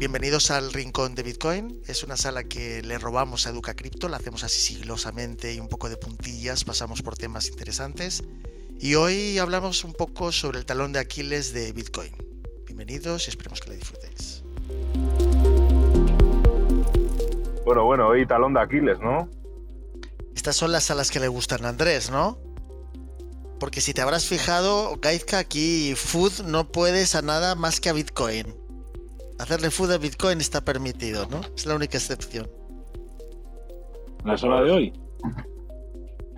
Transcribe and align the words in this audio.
Bienvenidos 0.00 0.50
al 0.50 0.72
Rincón 0.72 1.14
de 1.14 1.22
Bitcoin. 1.22 1.82
Es 1.86 2.04
una 2.04 2.16
sala 2.16 2.44
que 2.44 2.82
le 2.82 2.98
robamos 2.98 3.46
a 3.46 3.50
Educa 3.50 3.74
Cripto, 3.74 4.08
la 4.08 4.16
hacemos 4.16 4.44
así 4.44 4.60
sigilosamente 4.60 5.54
y 5.54 5.60
un 5.60 5.68
poco 5.68 5.88
de 5.88 5.96
puntillas, 5.96 6.64
pasamos 6.64 7.02
por 7.02 7.16
temas 7.16 7.48
interesantes. 7.48 8.22
Y 8.78 8.96
hoy 8.96 9.38
hablamos 9.38 9.82
un 9.82 9.92
poco 9.92 10.30
sobre 10.30 10.58
el 10.58 10.66
talón 10.66 10.92
de 10.92 11.00
Aquiles 11.00 11.52
de 11.52 11.72
Bitcoin. 11.72 12.12
Bienvenidos 12.66 13.26
y 13.26 13.30
esperemos 13.30 13.60
que 13.60 13.70
la 13.70 13.74
disfrutéis. 13.76 14.42
Bueno, 17.64 17.84
bueno, 17.84 18.08
hoy 18.08 18.26
talón 18.26 18.54
de 18.54 18.60
Aquiles, 18.60 19.00
¿no? 19.00 19.28
Estas 20.40 20.56
son 20.56 20.72
las 20.72 20.84
salas 20.84 21.10
que 21.10 21.20
le 21.20 21.28
gustan 21.28 21.66
a 21.66 21.68
Andrés, 21.68 22.10
¿no? 22.10 22.38
Porque 23.58 23.82
si 23.82 23.92
te 23.92 24.00
habrás 24.00 24.24
fijado, 24.24 24.96
Gaizka, 24.98 25.36
aquí 25.36 25.94
Food 25.94 26.46
no 26.46 26.72
puedes 26.72 27.14
a 27.14 27.20
nada 27.20 27.54
más 27.56 27.78
que 27.78 27.90
a 27.90 27.92
Bitcoin. 27.92 28.46
Hacerle 29.38 29.70
food 29.70 29.92
a 29.92 29.98
Bitcoin 29.98 30.40
está 30.40 30.62
permitido, 30.62 31.26
¿no? 31.26 31.42
Es 31.54 31.66
la 31.66 31.74
única 31.74 31.98
excepción. 31.98 32.50
¿La 34.24 34.38
sola 34.38 34.62
de 34.62 34.70
hoy? 34.70 34.92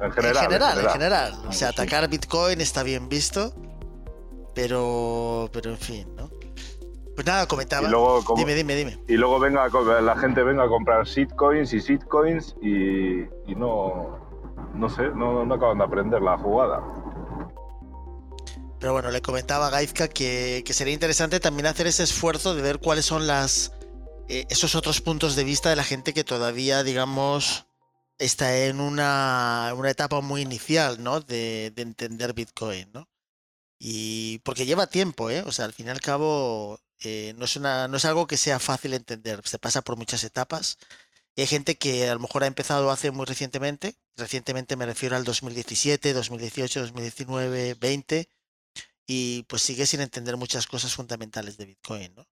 En 0.00 0.10
general. 0.10 0.36
En 0.36 0.42
general, 0.50 0.78
en 0.80 0.90
general. 0.90 1.42
O 1.46 1.52
sea, 1.52 1.68
atacar 1.68 2.08
Bitcoin 2.08 2.60
está 2.60 2.82
bien 2.82 3.08
visto, 3.08 3.54
pero, 4.52 5.48
pero 5.52 5.70
en 5.70 5.78
fin, 5.78 6.08
¿no? 6.16 6.21
Pues 7.14 7.26
nada, 7.26 7.46
comentaba. 7.46 7.86
Y 7.86 7.90
luego, 7.90 8.24
como- 8.24 8.38
Dime, 8.38 8.54
dime, 8.54 8.74
dime. 8.74 8.98
Y 9.08 9.14
luego 9.14 9.38
venga, 9.38 9.68
la 10.00 10.16
gente 10.16 10.42
venga 10.42 10.64
a 10.64 10.68
comprar 10.68 11.04
shitcoins 11.06 11.72
y 11.74 11.80
shitcoins 11.80 12.56
y, 12.62 13.20
y 13.50 13.54
no, 13.54 14.18
no 14.74 14.88
sé, 14.88 15.08
no, 15.14 15.44
no 15.44 15.54
acaban 15.54 15.78
de 15.78 15.84
aprender 15.84 16.22
la 16.22 16.38
jugada. 16.38 16.82
Pero 18.78 18.92
bueno, 18.94 19.10
le 19.10 19.22
comentaba 19.22 19.68
a 19.68 19.70
Gaizka 19.70 20.08
que, 20.08 20.62
que 20.66 20.72
sería 20.72 20.92
interesante 20.94 21.38
también 21.38 21.66
hacer 21.66 21.86
ese 21.86 22.02
esfuerzo 22.02 22.54
de 22.54 22.62
ver 22.62 22.78
cuáles 22.80 23.04
son 23.04 23.26
las 23.28 23.72
eh, 24.28 24.46
esos 24.50 24.74
otros 24.74 25.00
puntos 25.00 25.36
de 25.36 25.44
vista 25.44 25.70
de 25.70 25.76
la 25.76 25.84
gente 25.84 26.12
que 26.12 26.24
todavía, 26.24 26.82
digamos, 26.82 27.66
está 28.18 28.56
en 28.64 28.80
una, 28.80 29.72
una 29.76 29.90
etapa 29.90 30.20
muy 30.20 30.40
inicial, 30.42 31.02
¿no? 31.02 31.20
De, 31.20 31.70
de 31.76 31.82
entender 31.82 32.32
Bitcoin, 32.32 32.90
¿no? 32.92 33.08
Y 33.78 34.38
porque 34.40 34.66
lleva 34.66 34.86
tiempo, 34.86 35.30
¿eh? 35.30 35.42
O 35.46 35.52
sea, 35.52 35.64
al 35.64 35.72
fin 35.72 35.86
y 35.86 35.90
al 35.90 36.00
cabo, 36.00 36.78
eh, 37.04 37.34
no, 37.36 37.44
es 37.44 37.56
una, 37.56 37.84
algo 37.84 38.26
que 38.26 38.36
sea 38.36 38.58
fácil 38.58 38.92
de 38.92 38.98
entender. 38.98 39.40
Se 39.46 39.58
pasa 39.58 39.82
por 39.82 39.96
muchas 39.96 40.24
etapas. 40.24 40.78
Y 41.34 41.42
hay 41.42 41.46
gente 41.46 41.76
que 41.76 42.08
a 42.08 42.14
lo 42.14 42.20
mejor 42.20 42.44
ha 42.44 42.46
empezado 42.46 42.90
hace 42.90 43.10
muy 43.10 43.26
recientemente. 43.26 43.96
Recientemente 44.16 44.76
me 44.76 44.86
refiero 44.86 45.16
al 45.16 45.24
2017, 45.24 46.12
2018, 46.12 46.80
2019, 46.80 47.74
20 47.74 48.28
y 49.06 49.44
pues 49.44 49.62
sigue 49.62 49.86
sin 49.86 50.00
entender 50.00 50.36
muchas 50.36 50.66
cosas 50.66 50.94
fundamentales 50.94 51.56
de 51.56 51.66
Bitcoin, 51.66 52.14
¿no? 52.14 52.26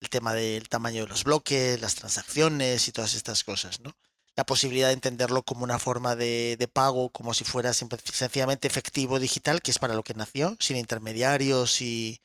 El 0.00 0.10
tema 0.10 0.34
del 0.34 0.68
tamaño 0.68 1.02
de 1.02 1.08
los 1.08 1.24
bloques, 1.24 1.80
las 1.80 1.94
transacciones 1.94 2.88
y 2.88 2.92
todas 2.92 3.14
estas 3.14 3.44
cosas, 3.44 3.80
¿no? 3.80 3.96
La 4.36 4.44
posibilidad 4.44 4.88
de 4.88 4.94
entenderlo 4.94 5.42
como 5.42 5.64
una 5.64 5.78
forma 5.78 6.16
de, 6.16 6.70
pago, 6.72 7.10
como 7.10 7.34
si 7.34 7.44
fuera 7.44 7.72
sencillamente 7.74 8.68
efectivo 8.68 9.18
digital, 9.18 9.60
que 9.60 9.70
es 9.70 9.78
para 9.78 9.94
lo 9.94 10.02
que 10.02 10.14
nació, 10.14 10.56
sin 10.60 10.76
intermediarios 10.76 11.82
y, 11.82 12.20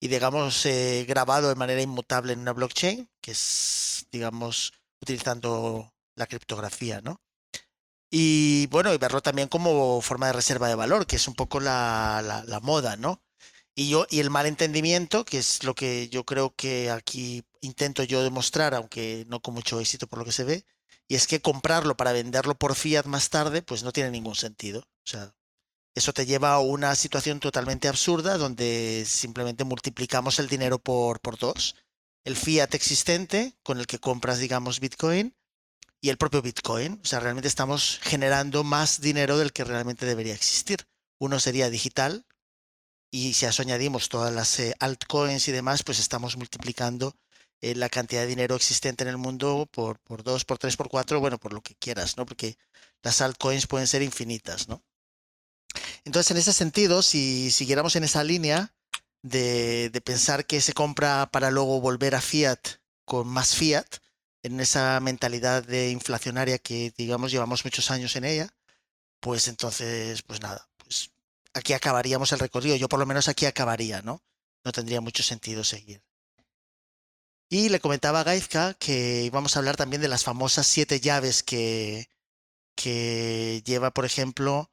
y 0.00 0.08
digamos, 0.08 0.66
eh, 0.66 1.04
grabado 1.08 1.48
de 1.50 1.54
manera 1.56 1.82
inmutable 1.82 2.32
en 2.32 2.40
una 2.40 2.52
blockchain, 2.52 3.08
que 3.20 3.32
es, 3.32 4.06
digamos, 4.12 4.72
utilizando 5.02 5.92
la 6.16 6.26
criptografía, 6.26 7.00
¿no? 7.02 7.20
Y 8.10 8.66
bueno, 8.68 8.92
y 8.92 8.98
verlo 8.98 9.20
también 9.20 9.48
como 9.48 10.00
forma 10.00 10.26
de 10.26 10.32
reserva 10.32 10.68
de 10.68 10.74
valor, 10.74 11.06
que 11.06 11.16
es 11.16 11.28
un 11.28 11.34
poco 11.34 11.60
la, 11.60 12.22
la- 12.46 12.60
moda, 12.60 12.96
¿no? 12.96 13.22
Y 13.74 13.88
yo, 13.90 14.06
y 14.10 14.20
el 14.20 14.30
mal 14.30 14.46
entendimiento, 14.46 15.24
que 15.24 15.38
es 15.38 15.64
lo 15.64 15.74
que 15.74 16.08
yo 16.10 16.24
creo 16.24 16.54
que 16.56 16.90
aquí 16.90 17.44
intento 17.60 18.02
yo 18.04 18.22
demostrar, 18.22 18.74
aunque 18.74 19.24
no 19.28 19.40
con 19.40 19.54
mucho 19.54 19.80
éxito 19.80 20.06
por 20.08 20.18
lo 20.20 20.24
que 20.24 20.32
se 20.32 20.44
ve, 20.44 20.64
y 21.08 21.14
es 21.16 21.26
que 21.26 21.40
comprarlo 21.42 21.96
para 21.96 22.12
venderlo 22.12 22.56
por 22.56 22.74
fiat 22.76 23.06
más 23.06 23.30
tarde, 23.30 23.62
pues 23.62 23.82
no 23.84 23.92
tiene 23.92 24.10
ningún 24.10 24.34
sentido. 24.36 24.80
O 24.80 25.06
sea, 25.10 25.34
eso 25.94 26.12
te 26.12 26.26
lleva 26.26 26.52
a 26.52 26.60
una 26.60 26.94
situación 26.94 27.40
totalmente 27.40 27.88
absurda 27.88 28.38
donde 28.38 29.04
simplemente 29.06 29.64
multiplicamos 29.64 30.38
el 30.38 30.48
dinero 30.48 30.78
por, 30.78 31.20
por 31.20 31.38
dos. 31.38 31.76
El 32.24 32.36
fiat 32.36 32.74
existente 32.74 33.56
con 33.62 33.78
el 33.78 33.86
que 33.86 33.98
compras, 33.98 34.38
digamos, 34.38 34.78
Bitcoin 34.78 35.34
y 36.00 36.10
el 36.10 36.16
propio 36.16 36.42
Bitcoin. 36.42 37.00
O 37.02 37.06
sea, 37.06 37.20
realmente 37.20 37.48
estamos 37.48 37.98
generando 38.02 38.62
más 38.62 39.00
dinero 39.00 39.38
del 39.38 39.52
que 39.52 39.64
realmente 39.64 40.06
debería 40.06 40.34
existir. 40.34 40.86
Uno 41.18 41.40
sería 41.40 41.70
digital 41.70 42.24
y 43.10 43.34
si 43.34 43.46
a 43.46 43.48
eso 43.48 43.62
añadimos 43.62 44.08
todas 44.08 44.32
las 44.32 44.58
eh, 44.60 44.74
altcoins 44.78 45.48
y 45.48 45.52
demás, 45.52 45.82
pues 45.82 45.98
estamos 45.98 46.36
multiplicando 46.36 47.16
eh, 47.60 47.74
la 47.74 47.88
cantidad 47.88 48.22
de 48.22 48.28
dinero 48.28 48.54
existente 48.54 49.02
en 49.02 49.08
el 49.08 49.18
mundo 49.18 49.68
por, 49.72 49.98
por 49.98 50.22
dos, 50.22 50.44
por 50.44 50.58
tres, 50.58 50.76
por 50.76 50.88
cuatro, 50.88 51.18
bueno, 51.20 51.38
por 51.38 51.52
lo 51.52 51.60
que 51.60 51.74
quieras, 51.74 52.16
¿no? 52.16 52.24
Porque 52.24 52.56
las 53.02 53.20
altcoins 53.20 53.66
pueden 53.66 53.88
ser 53.88 54.02
infinitas, 54.02 54.68
¿no? 54.68 54.84
Entonces, 56.04 56.30
en 56.30 56.36
ese 56.38 56.52
sentido, 56.52 57.02
si 57.02 57.50
siguiéramos 57.50 57.96
en 57.96 58.04
esa 58.04 58.24
línea 58.24 58.74
de, 59.22 59.90
de 59.90 60.00
pensar 60.00 60.46
que 60.46 60.60
se 60.60 60.72
compra 60.72 61.30
para 61.30 61.50
luego 61.50 61.80
volver 61.80 62.14
a 62.14 62.20
fiat 62.20 62.60
con 63.04 63.28
más 63.28 63.54
fiat, 63.54 63.86
en 64.42 64.60
esa 64.60 64.98
mentalidad 65.00 65.62
de 65.64 65.90
inflacionaria 65.90 66.58
que, 66.58 66.92
digamos, 66.96 67.30
llevamos 67.30 67.64
muchos 67.64 67.90
años 67.90 68.16
en 68.16 68.24
ella, 68.24 68.48
pues 69.20 69.48
entonces, 69.48 70.22
pues 70.22 70.40
nada, 70.40 70.68
pues 70.78 71.10
aquí 71.52 71.72
acabaríamos 71.72 72.32
el 72.32 72.38
recorrido. 72.38 72.76
Yo 72.76 72.88
por 72.88 73.00
lo 73.00 73.06
menos 73.06 73.28
aquí 73.28 73.46
acabaría, 73.46 74.02
¿no? 74.02 74.22
No 74.64 74.72
tendría 74.72 75.00
mucho 75.00 75.22
sentido 75.22 75.64
seguir. 75.64 76.02
Y 77.48 77.68
le 77.68 77.80
comentaba 77.80 78.20
a 78.20 78.24
Gaizka 78.24 78.74
que 78.74 79.24
íbamos 79.24 79.56
a 79.56 79.58
hablar 79.58 79.76
también 79.76 80.00
de 80.00 80.08
las 80.08 80.24
famosas 80.24 80.66
siete 80.66 81.00
llaves 81.00 81.42
que, 81.42 82.08
que 82.76 83.62
lleva, 83.66 83.90
por 83.90 84.04
ejemplo, 84.04 84.70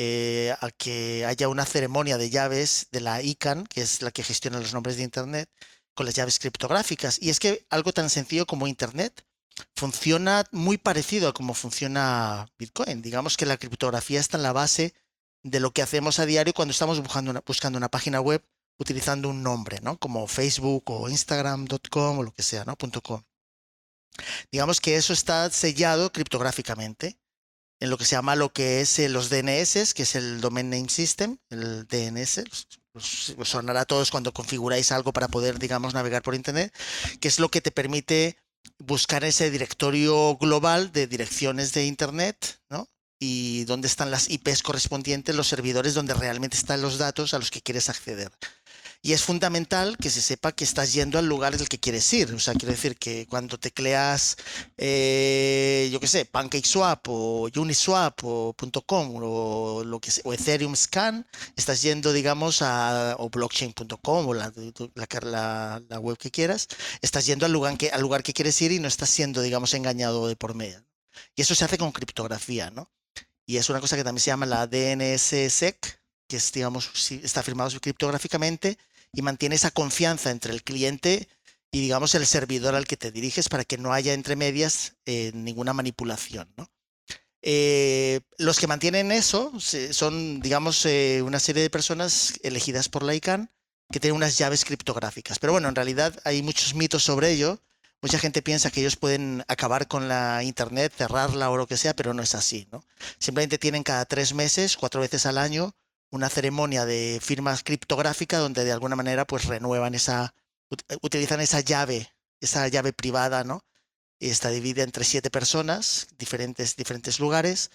eh, 0.00 0.54
a 0.60 0.70
que 0.70 1.26
haya 1.26 1.48
una 1.48 1.66
ceremonia 1.66 2.18
de 2.18 2.30
llaves 2.30 2.86
de 2.92 3.00
la 3.00 3.20
ICANN, 3.20 3.66
que 3.66 3.80
es 3.80 4.00
la 4.00 4.12
que 4.12 4.22
gestiona 4.22 4.60
los 4.60 4.72
nombres 4.72 4.96
de 4.96 5.02
Internet, 5.02 5.50
con 5.92 6.06
las 6.06 6.14
llaves 6.14 6.38
criptográficas. 6.38 7.20
Y 7.20 7.30
es 7.30 7.40
que 7.40 7.66
algo 7.68 7.92
tan 7.92 8.08
sencillo 8.08 8.46
como 8.46 8.68
Internet 8.68 9.26
funciona 9.74 10.44
muy 10.52 10.78
parecido 10.78 11.28
a 11.28 11.34
cómo 11.34 11.52
funciona 11.52 12.46
Bitcoin. 12.60 13.02
Digamos 13.02 13.36
que 13.36 13.44
la 13.44 13.56
criptografía 13.56 14.20
está 14.20 14.36
en 14.36 14.44
la 14.44 14.52
base 14.52 14.94
de 15.42 15.58
lo 15.58 15.72
que 15.72 15.82
hacemos 15.82 16.20
a 16.20 16.26
diario 16.26 16.54
cuando 16.54 16.70
estamos 16.70 17.00
buscando 17.02 17.32
una, 17.32 17.42
buscando 17.44 17.76
una 17.76 17.88
página 17.88 18.20
web 18.20 18.44
utilizando 18.78 19.28
un 19.28 19.42
nombre, 19.42 19.80
¿no? 19.82 19.98
Como 19.98 20.28
Facebook 20.28 20.84
o 20.92 21.08
Instagram.com 21.08 22.18
o 22.20 22.22
lo 22.22 22.32
que 22.32 22.44
sea, 22.44 22.64
¿no? 22.64 22.76
.com. 23.02 23.24
Digamos 24.52 24.80
que 24.80 24.94
eso 24.94 25.12
está 25.12 25.50
sellado 25.50 26.12
criptográficamente 26.12 27.18
en 27.80 27.90
lo 27.90 27.98
que 27.98 28.04
se 28.04 28.16
llama 28.16 28.36
lo 28.36 28.52
que 28.52 28.80
es 28.80 28.98
eh, 28.98 29.08
los 29.08 29.30
DNS, 29.30 29.94
que 29.94 30.02
es 30.02 30.14
el 30.14 30.40
Domain 30.40 30.68
Name 30.70 30.88
System, 30.88 31.38
el 31.50 31.86
DNS, 31.86 32.44
os, 32.94 33.34
os 33.38 33.48
sonará 33.48 33.82
a 33.82 33.86
todos 33.86 34.10
cuando 34.10 34.32
configuráis 34.32 34.90
algo 34.92 35.12
para 35.12 35.28
poder, 35.28 35.58
digamos, 35.58 35.94
navegar 35.94 36.22
por 36.22 36.34
Internet, 36.34 36.74
que 37.20 37.28
es 37.28 37.38
lo 37.38 37.50
que 37.50 37.60
te 37.60 37.70
permite 37.70 38.36
buscar 38.78 39.24
ese 39.24 39.50
directorio 39.50 40.36
global 40.36 40.92
de 40.92 41.06
direcciones 41.06 41.72
de 41.72 41.86
Internet, 41.86 42.60
¿no? 42.68 42.88
Y 43.20 43.64
dónde 43.64 43.88
están 43.88 44.10
las 44.12 44.30
IPs 44.30 44.62
correspondientes, 44.62 45.34
los 45.34 45.48
servidores 45.48 45.94
donde 45.94 46.14
realmente 46.14 46.56
están 46.56 46.82
los 46.82 46.98
datos 46.98 47.34
a 47.34 47.38
los 47.38 47.50
que 47.50 47.62
quieres 47.62 47.88
acceder. 47.88 48.30
Y 49.00 49.12
es 49.12 49.22
fundamental 49.22 49.96
que 49.96 50.10
se 50.10 50.20
sepa 50.20 50.50
que 50.52 50.64
estás 50.64 50.92
yendo 50.92 51.18
al 51.20 51.26
lugar 51.26 51.54
al 51.54 51.68
que 51.68 51.78
quieres 51.78 52.12
ir. 52.12 52.34
O 52.34 52.40
sea, 52.40 52.54
quiero 52.54 52.72
decir 52.72 52.96
que 52.96 53.26
cuando 53.28 53.56
tecleas, 53.56 54.36
eh, 54.76 55.88
yo 55.92 56.00
qué 56.00 56.08
sé, 56.08 56.24
PancakeSwap 56.24 57.06
o 57.08 57.48
Uniswap 57.56 58.18
o 58.24 58.56
.com 58.86 59.16
o, 59.22 59.84
lo 59.84 60.00
que 60.00 60.10
Ethereum 60.24 60.74
Scan, 60.74 61.26
estás 61.56 61.80
yendo, 61.82 62.12
digamos, 62.12 62.60
a 62.62 63.14
o 63.18 63.30
blockchain.com 63.30 64.26
o 64.26 64.34
la, 64.34 64.52
la, 65.88 66.00
web 66.00 66.18
que 66.18 66.30
quieras, 66.32 66.66
estás 67.00 67.24
yendo 67.26 67.46
al 67.46 67.52
lugar, 67.52 67.78
que, 67.78 67.90
al 67.90 68.00
lugar 68.00 68.22
que 68.24 68.32
quieres 68.32 68.60
ir 68.62 68.72
y 68.72 68.80
no 68.80 68.88
estás 68.88 69.10
siendo, 69.10 69.42
digamos, 69.42 69.74
engañado 69.74 70.26
de 70.26 70.34
por 70.36 70.54
medio. 70.54 70.84
Y 71.36 71.42
eso 71.42 71.54
se 71.54 71.64
hace 71.64 71.78
con 71.78 71.92
criptografía, 71.92 72.70
¿no? 72.70 72.90
Y 73.46 73.56
es 73.56 73.70
una 73.70 73.80
cosa 73.80 73.96
que 73.96 74.04
también 74.04 74.22
se 74.22 74.30
llama 74.30 74.44
la 74.44 74.66
DNSSEC, 74.66 75.97
que 76.28 76.36
está 76.36 77.42
firmado 77.42 77.80
criptográficamente 77.80 78.78
y 79.12 79.22
mantiene 79.22 79.56
esa 79.56 79.70
confianza 79.70 80.30
entre 80.30 80.52
el 80.52 80.62
cliente 80.62 81.28
y, 81.70 81.80
digamos, 81.80 82.14
el 82.14 82.26
servidor 82.26 82.74
al 82.74 82.86
que 82.86 82.96
te 82.96 83.10
diriges 83.10 83.48
para 83.48 83.64
que 83.64 83.78
no 83.78 83.92
haya 83.92 84.14
entre 84.14 84.36
medias 84.36 84.94
eh, 85.06 85.32
ninguna 85.34 85.72
manipulación, 85.72 86.52
¿no? 86.56 86.70
Eh, 87.42 88.20
los 88.38 88.58
que 88.58 88.66
mantienen 88.66 89.12
eso 89.12 89.52
son, 89.60 90.40
digamos, 90.40 90.84
eh, 90.86 91.22
una 91.22 91.38
serie 91.38 91.62
de 91.62 91.70
personas 91.70 92.34
elegidas 92.42 92.88
por 92.88 93.02
la 93.02 93.14
ICANN 93.14 93.50
que 93.90 94.00
tienen 94.00 94.16
unas 94.16 94.36
llaves 94.38 94.64
criptográficas. 94.64 95.38
Pero 95.38 95.52
bueno, 95.52 95.68
en 95.68 95.74
realidad 95.74 96.18
hay 96.24 96.42
muchos 96.42 96.74
mitos 96.74 97.04
sobre 97.04 97.30
ello. 97.30 97.60
Mucha 98.02 98.18
gente 98.18 98.42
piensa 98.42 98.70
que 98.70 98.80
ellos 98.80 98.96
pueden 98.96 99.44
acabar 99.48 99.88
con 99.88 100.08
la 100.08 100.42
Internet, 100.42 100.92
cerrarla 100.96 101.50
o 101.50 101.56
lo 101.56 101.66
que 101.66 101.76
sea, 101.76 101.94
pero 101.94 102.14
no 102.14 102.22
es 102.22 102.34
así, 102.34 102.68
¿no? 102.70 102.84
Simplemente 103.18 103.58
tienen 103.58 103.82
cada 103.82 104.04
tres 104.04 104.34
meses, 104.34 104.76
cuatro 104.76 105.00
veces 105.00 105.26
al 105.26 105.38
año, 105.38 105.74
una 106.10 106.28
ceremonia 106.28 106.84
de 106.84 107.20
firma 107.22 107.56
criptográfica 107.58 108.38
donde 108.38 108.64
de 108.64 108.72
alguna 108.72 108.96
manera 108.96 109.26
pues 109.26 109.44
renuevan 109.44 109.94
esa, 109.94 110.34
utilizan 111.02 111.40
esa 111.40 111.60
llave, 111.60 112.12
esa 112.40 112.66
llave 112.68 112.92
privada, 112.92 113.44
¿no? 113.44 113.64
Y 114.18 114.30
está 114.30 114.50
dividida 114.50 114.82
entre 114.84 115.04
siete 115.04 115.30
personas, 115.30 116.08
diferentes, 116.18 116.76
diferentes 116.76 117.20
lugares. 117.20 117.70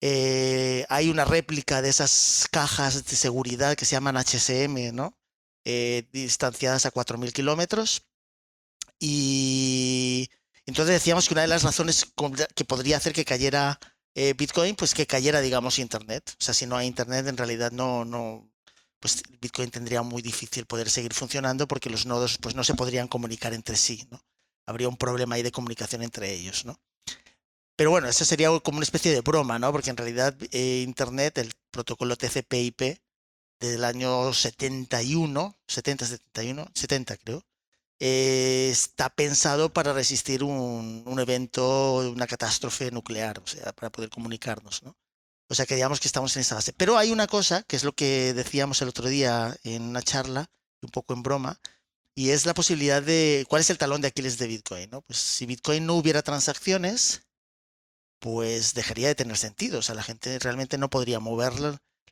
Eh, 0.00 0.84
hay 0.88 1.08
una 1.10 1.24
réplica 1.24 1.82
de 1.82 1.88
esas 1.88 2.48
cajas 2.50 3.04
de 3.04 3.16
seguridad 3.16 3.74
que 3.76 3.84
se 3.84 3.92
llaman 3.92 4.16
HSM, 4.16 4.94
¿no? 4.94 5.16
Eh, 5.64 6.08
distanciadas 6.12 6.86
a 6.86 6.92
4.000 6.92 7.32
kilómetros. 7.32 8.06
Y 8.98 10.28
entonces 10.66 10.94
decíamos 10.94 11.28
que 11.28 11.34
una 11.34 11.42
de 11.42 11.48
las 11.48 11.62
razones 11.62 12.06
que 12.54 12.64
podría 12.64 12.96
hacer 12.98 13.12
que 13.12 13.24
cayera 13.24 13.78
eh, 14.20 14.34
Bitcoin, 14.34 14.74
pues 14.74 14.94
que 14.94 15.06
cayera, 15.06 15.40
digamos, 15.40 15.78
Internet. 15.78 16.34
O 16.40 16.42
sea, 16.42 16.52
si 16.52 16.66
no 16.66 16.76
hay 16.76 16.88
Internet, 16.88 17.28
en 17.28 17.36
realidad 17.36 17.70
no, 17.70 18.04
no, 18.04 18.50
pues 18.98 19.22
Bitcoin 19.40 19.70
tendría 19.70 20.02
muy 20.02 20.22
difícil 20.22 20.66
poder 20.66 20.90
seguir 20.90 21.14
funcionando 21.14 21.68
porque 21.68 21.88
los 21.88 22.04
nodos 22.04 22.36
pues 22.38 22.56
no 22.56 22.64
se 22.64 22.74
podrían 22.74 23.06
comunicar 23.06 23.54
entre 23.54 23.76
sí, 23.76 24.08
¿no? 24.10 24.20
Habría 24.66 24.88
un 24.88 24.96
problema 24.96 25.36
ahí 25.36 25.42
de 25.42 25.52
comunicación 25.52 26.02
entre 26.02 26.32
ellos, 26.32 26.64
¿no? 26.64 26.80
Pero 27.76 27.90
bueno, 27.90 28.08
eso 28.08 28.24
sería 28.24 28.48
como 28.58 28.78
una 28.78 28.84
especie 28.84 29.12
de 29.12 29.20
broma, 29.20 29.60
¿no? 29.60 29.70
Porque 29.70 29.90
en 29.90 29.96
realidad 29.96 30.36
eh, 30.50 30.82
Internet, 30.84 31.38
el 31.38 31.52
protocolo 31.70 32.16
TCP/IP 32.16 32.98
del 33.60 33.84
año 33.84 34.34
71, 34.34 35.56
70, 35.68 36.06
71, 36.06 36.66
70 36.74 37.16
creo, 37.18 37.44
eh, 38.00 38.68
está 38.70 39.10
pensado 39.10 39.72
para 39.72 39.92
resistir 39.92 40.44
un, 40.44 41.18
evento, 41.18 41.98
una 42.10 42.26
catástrofe 42.26 42.90
nuclear, 42.90 43.38
o 43.40 43.46
sea, 43.46 43.72
para 43.72 43.90
poder 43.90 44.10
comunicarnos, 44.10 44.82
¿no? 44.82 44.96
O 45.50 45.54
sea 45.54 45.66
que 45.66 45.74
digamos 45.74 45.98
que 45.98 46.08
estamos 46.08 46.36
en 46.36 46.42
esa 46.42 46.56
base. 46.56 46.72
Pero 46.74 46.98
hay 46.98 47.10
una 47.10 47.26
cosa, 47.26 47.62
que 47.62 47.76
es 47.76 47.84
lo 47.84 47.92
que 47.92 48.34
decíamos 48.34 48.82
el 48.82 48.88
otro 48.88 49.08
día 49.08 49.56
en 49.64 49.82
una 49.82 50.02
charla, 50.02 50.50
un 50.82 50.90
poco 50.90 51.14
en 51.14 51.22
broma, 51.22 51.58
y 52.14 52.30
es 52.30 52.46
la 52.46 52.54
posibilidad 52.54 53.02
de, 53.02 53.46
¿cuál 53.48 53.60
es 53.60 53.70
el 53.70 53.78
talón 53.78 54.00
de 54.00 54.08
Aquiles 54.08 54.38
de 54.38 54.46
Bitcoin? 54.46 54.90
¿no? 54.90 55.02
Pues 55.02 55.18
si 55.18 55.46
Bitcoin 55.46 55.86
no 55.86 55.94
hubiera 55.94 56.22
transacciones, 56.22 57.22
pues 58.20 58.74
dejaría 58.74 59.08
de 59.08 59.14
tener 59.14 59.36
sentido. 59.36 59.78
O 59.78 59.82
sea, 59.82 59.94
la 59.94 60.02
gente 60.02 60.38
realmente 60.38 60.78
no 60.78 60.90
podría 60.90 61.20
mover 61.20 61.52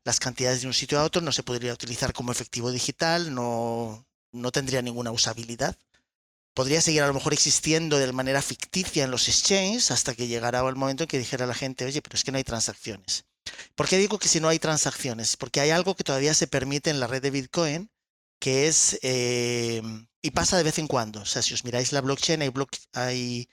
las 0.05 0.21
cantidades 0.21 0.63
de 0.63 0.69
un 0.69 0.75
sitio 0.75 0.99
a 0.99 1.05
otro, 1.05 1.23
no 1.23 1.33
se 1.33 1.43
podría 1.43 1.75
utilizar 1.75 2.13
como 2.13 2.33
efectivo 2.33 2.71
digital, 2.71 3.35
no, 3.35 4.07
no 4.37 4.53
tendría 4.53 4.83
ninguna 4.83 5.11
usabilidad. 5.11 5.77
Podría 6.55 6.81
seguir 6.81 7.03
a 7.03 7.07
lo 7.07 7.15
mejor 7.15 7.33
existiendo 7.35 7.99
de 7.99 8.13
manera 8.13 8.41
ficticia 8.41 9.05
en 9.05 9.11
los 9.11 9.29
exchanges 9.29 9.91
hasta 9.91 10.15
que 10.15 10.27
llegara 10.27 10.67
el 10.67 10.77
momento 10.77 11.05
en 11.05 11.09
que 11.09 11.19
dijera 11.19 11.47
la 11.47 11.55
gente, 11.55 11.85
oye, 11.85 12.01
pero 12.01 12.17
es 12.17 12.25
que 12.25 12.33
no 12.33 12.39
hay 12.39 12.45
transacciones. 12.45 13.25
¿Por 13.75 13.89
qué 13.89 13.99
digo 13.99 14.19
que 14.19 14.29
si 14.29 14.41
no 14.41 14.49
hay 14.49 14.59
transacciones? 14.59 15.37
Porque 15.37 15.61
hay 15.61 15.71
algo 15.71 15.95
que 15.95 16.05
todavía 16.05 16.35
se 16.35 16.47
permite 16.47 16.91
en 16.91 17.01
la 17.01 17.07
red 17.07 17.23
de 17.23 17.31
Bitcoin, 17.31 17.91
que 18.41 18.69
es, 18.69 18.99
eh, 19.03 19.83
y 20.23 20.31
pasa 20.31 20.57
de 20.57 20.63
vez 20.63 20.79
en 20.79 20.89
cuando. 20.89 21.21
O 21.21 21.27
sea, 21.27 21.43
si 21.43 21.55
os 21.55 21.65
miráis 21.65 21.93
la 21.93 22.01
blockchain, 22.01 22.43
hay, 22.43 22.53
hay, 22.93 23.49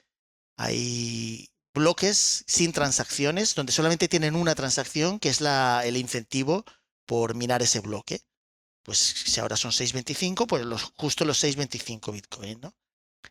hay 0.56 1.48
bloques 1.74 2.44
sin 2.46 2.72
transacciones, 2.72 3.54
donde 3.54 3.72
solamente 3.72 4.08
tienen 4.08 4.34
una 4.36 4.54
transacción, 4.54 5.18
que 5.18 5.28
es 5.28 5.40
la, 5.40 5.82
el 5.84 5.96
incentivo 5.96 6.64
por 7.06 7.34
minar 7.34 7.62
ese 7.62 7.80
bloque. 7.80 8.22
Pues 8.84 8.98
si 8.98 9.40
ahora 9.40 9.56
son 9.56 9.72
6.25, 9.72 10.46
pues 10.46 10.64
los, 10.64 10.84
justo 10.96 11.24
los 11.24 11.42
6.25 11.42 12.12
Bitcoin, 12.12 12.60
¿no? 12.60 12.74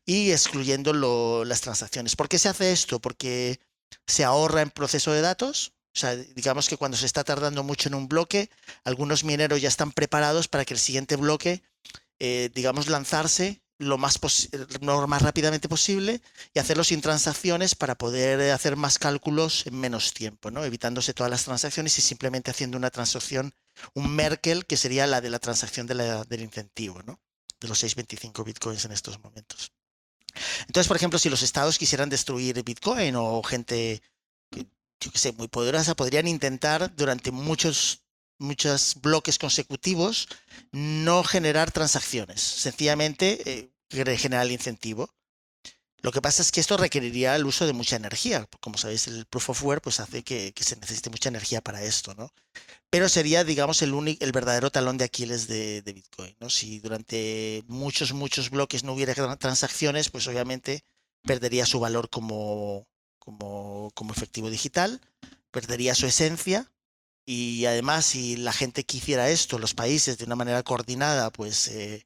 Y 0.05 0.31
excluyendo 0.31 1.45
las 1.45 1.61
transacciones. 1.61 2.15
¿Por 2.15 2.27
qué 2.27 2.39
se 2.39 2.49
hace 2.49 2.71
esto? 2.71 2.99
Porque 2.99 3.59
se 4.07 4.23
ahorra 4.23 4.61
en 4.61 4.71
proceso 4.71 5.11
de 5.11 5.21
datos. 5.21 5.73
O 5.95 5.99
sea, 5.99 6.15
digamos 6.15 6.67
que 6.67 6.77
cuando 6.77 6.97
se 6.97 7.05
está 7.05 7.23
tardando 7.23 7.63
mucho 7.63 7.87
en 7.87 7.95
un 7.95 8.07
bloque, 8.07 8.49
algunos 8.83 9.23
mineros 9.23 9.61
ya 9.61 9.69
están 9.69 9.91
preparados 9.91 10.47
para 10.47 10.65
que 10.65 10.73
el 10.73 10.79
siguiente 10.79 11.15
bloque, 11.15 11.61
eh, 12.19 12.49
digamos, 12.55 12.87
lanzarse 12.87 13.62
lo 13.83 13.97
más, 13.97 14.19
lo 14.81 15.07
más 15.07 15.21
rápidamente 15.21 15.69
posible 15.69 16.21
y 16.53 16.59
hacerlo 16.59 16.83
sin 16.83 17.01
transacciones 17.01 17.75
para 17.75 17.95
poder 17.95 18.51
hacer 18.51 18.75
más 18.75 18.99
cálculos 18.99 19.65
en 19.67 19.79
menos 19.79 20.13
tiempo, 20.13 20.51
¿no? 20.51 20.63
evitándose 20.63 21.13
todas 21.13 21.29
las 21.29 21.45
transacciones 21.45 21.97
y 21.97 22.01
simplemente 22.01 22.51
haciendo 22.51 22.77
una 22.77 22.89
transacción, 22.89 23.53
un 23.93 24.15
Merkel, 24.15 24.65
que 24.65 24.77
sería 24.77 25.07
la 25.07 25.21
de 25.21 25.29
la 25.29 25.39
transacción 25.39 25.87
de 25.87 25.95
la, 25.95 26.23
del 26.23 26.41
incentivo, 26.41 27.01
¿no? 27.03 27.19
de 27.59 27.67
los 27.67 27.79
625 27.79 28.43
bitcoins 28.43 28.85
en 28.85 28.91
estos 28.91 29.19
momentos. 29.19 29.71
Entonces, 30.67 30.87
por 30.87 30.97
ejemplo, 30.97 31.19
si 31.19 31.29
los 31.29 31.43
estados 31.43 31.77
quisieran 31.77 32.09
destruir 32.09 32.63
Bitcoin 32.63 33.15
o 33.15 33.43
gente, 33.43 34.01
yo 34.51 35.11
que 35.11 35.17
sé, 35.17 35.31
muy 35.33 35.47
poderosa, 35.47 35.95
podrían 35.95 36.27
intentar 36.27 36.95
durante 36.95 37.31
muchos 37.31 38.03
muchos 38.39 38.95
bloques 39.01 39.39
consecutivos, 39.39 40.27
no 40.71 41.23
generar 41.23 41.71
transacciones, 41.71 42.41
sencillamente 42.41 43.41
eh, 43.45 43.72
generar 43.93 44.45
el 44.45 44.51
incentivo. 44.51 45.09
Lo 46.01 46.11
que 46.11 46.21
pasa 46.21 46.41
es 46.41 46.51
que 46.51 46.59
esto 46.59 46.75
requeriría 46.75 47.35
el 47.35 47.45
uso 47.45 47.65
de 47.65 47.71
mucha 47.71 47.95
energía. 47.95 48.45
Como 48.59 48.77
sabéis, 48.77 49.07
el 49.07 49.25
proof 49.25 49.51
of 49.51 49.63
work 49.63 49.81
pues, 49.83 50.01
hace 50.01 50.21
que, 50.21 50.53
se 50.59 50.75
necesite 50.75 51.09
mucha 51.09 51.29
energía 51.29 51.61
para 51.61 51.81
esto, 51.81 52.13
¿no? 52.15 52.29
Pero 52.89 53.07
sería, 53.07 53.45
digamos, 53.45 53.81
el, 53.81 53.93
único, 53.93 54.23
el 54.23 54.33
verdadero 54.33 54.69
talón 54.69 54.97
de 54.97 55.05
Aquiles 55.05 55.47
de, 55.47 55.81
Bitcoin, 55.85 56.35
¿no? 56.41 56.49
Si 56.49 56.79
durante 56.79 57.63
muchos, 57.67 58.11
muchos 58.11 58.49
bloques 58.49 58.83
no 58.83 58.93
hubiera 58.93 59.13
transacciones, 59.37 60.09
pues 60.09 60.27
obviamente 60.27 60.83
perdería 61.23 61.65
su 61.65 61.79
valor 61.79 62.09
como, 62.09 62.85
como, 63.17 63.89
como 63.95 64.11
efectivo 64.11 64.49
digital, 64.49 64.99
perdería 65.51 65.95
su 65.95 66.05
esencia 66.05 66.69
y 67.25 67.65
además, 67.65 68.05
si 68.05 68.35
la 68.35 68.51
gente 68.51 68.83
quisiera 68.83 69.29
esto, 69.29 69.57
los 69.57 69.73
países 69.73 70.17
de 70.17 70.25
una 70.25 70.35
manera 70.35 70.63
coordinada, 70.63 71.31
pues 71.31 71.69
eh, 71.69 72.05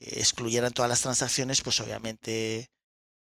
excluyeran 0.00 0.72
todas 0.72 0.88
las 0.88 1.02
transacciones, 1.02 1.60
pues 1.62 1.80
obviamente, 1.80 2.70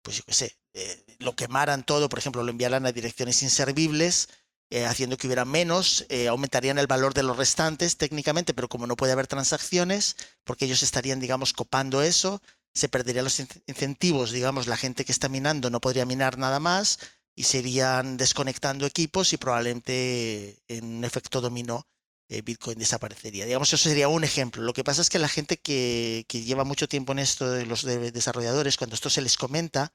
pues 0.03 0.19
yo 0.19 0.23
qué 0.25 0.35
sé, 0.35 0.57
eh, 0.75 1.05
lo 1.19 1.35
quemaran 1.35 1.85
todo, 1.85 2.09
por 2.09 2.19
ejemplo, 2.19 2.43
lo 2.43 2.51
enviaran 2.51 2.87
a 2.87 2.93
direcciones 2.93 3.43
inservibles, 3.43 4.29
eh, 4.71 4.85
haciendo 4.85 5.17
que 5.17 5.27
hubiera 5.27 5.45
menos, 5.45 6.07
aumentarían 6.29 6.79
el 6.79 6.87
valor 6.87 7.15
de 7.15 7.23
los 7.23 7.37
restantes 7.37 7.97
técnicamente, 7.97 8.53
pero 8.53 8.69
como 8.69 8.87
no 8.87 8.97
puede 8.97 9.13
haber 9.13 9.27
transacciones, 9.27 10.17
porque 10.45 10.65
ellos 10.65 10.83
estarían, 10.83 11.21
digamos, 11.21 11.53
copando 11.53 12.03
eso, 12.03 12.43
se 12.75 12.89
perderían 12.89 13.25
los 13.25 13.41
incentivos, 13.41 14.33
digamos, 14.33 14.67
la 14.67 14.77
gente 14.77 15.05
que 15.05 15.13
está 15.13 15.29
minando 15.29 15.71
no 15.71 15.81
podría 15.81 16.05
minar 16.05 16.37
nada 16.37 16.61
más, 16.61 16.99
y 17.37 17.45
se 17.45 17.59
irían 17.59 18.17
desconectando 18.17 18.87
equipos 18.87 19.33
y 19.33 19.37
probablemente 19.37 20.59
en 20.69 21.05
efecto 21.05 21.41
dominó 21.41 21.87
eh, 21.87 21.96
Bitcoin 22.29 22.79
desaparecería. 22.79 23.47
Digamos, 23.47 23.73
eso 23.73 23.89
sería 23.89 24.09
un 24.09 24.25
ejemplo. 24.25 24.63
Lo 24.63 24.73
que 24.73 24.85
pasa 24.85 25.03
es 25.03 25.11
que 25.11 25.19
la 25.19 25.29
gente 25.29 25.57
que, 25.59 26.25
lleva 26.29 26.65
mucho 26.65 26.89
tiempo 26.89 27.13
en 27.13 27.21
esto 27.21 27.51
de 27.51 27.67
los 27.67 27.83
desarrolladores, 27.83 28.77
cuando 28.77 28.95
esto 28.95 29.11
se 29.11 29.23
les 29.23 29.37
comenta, 29.37 29.93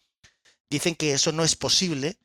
dicen 0.69 0.95
que 0.95 1.13
eso 1.13 1.31
no 1.31 1.43
es 1.43 1.55
posible 1.55 2.17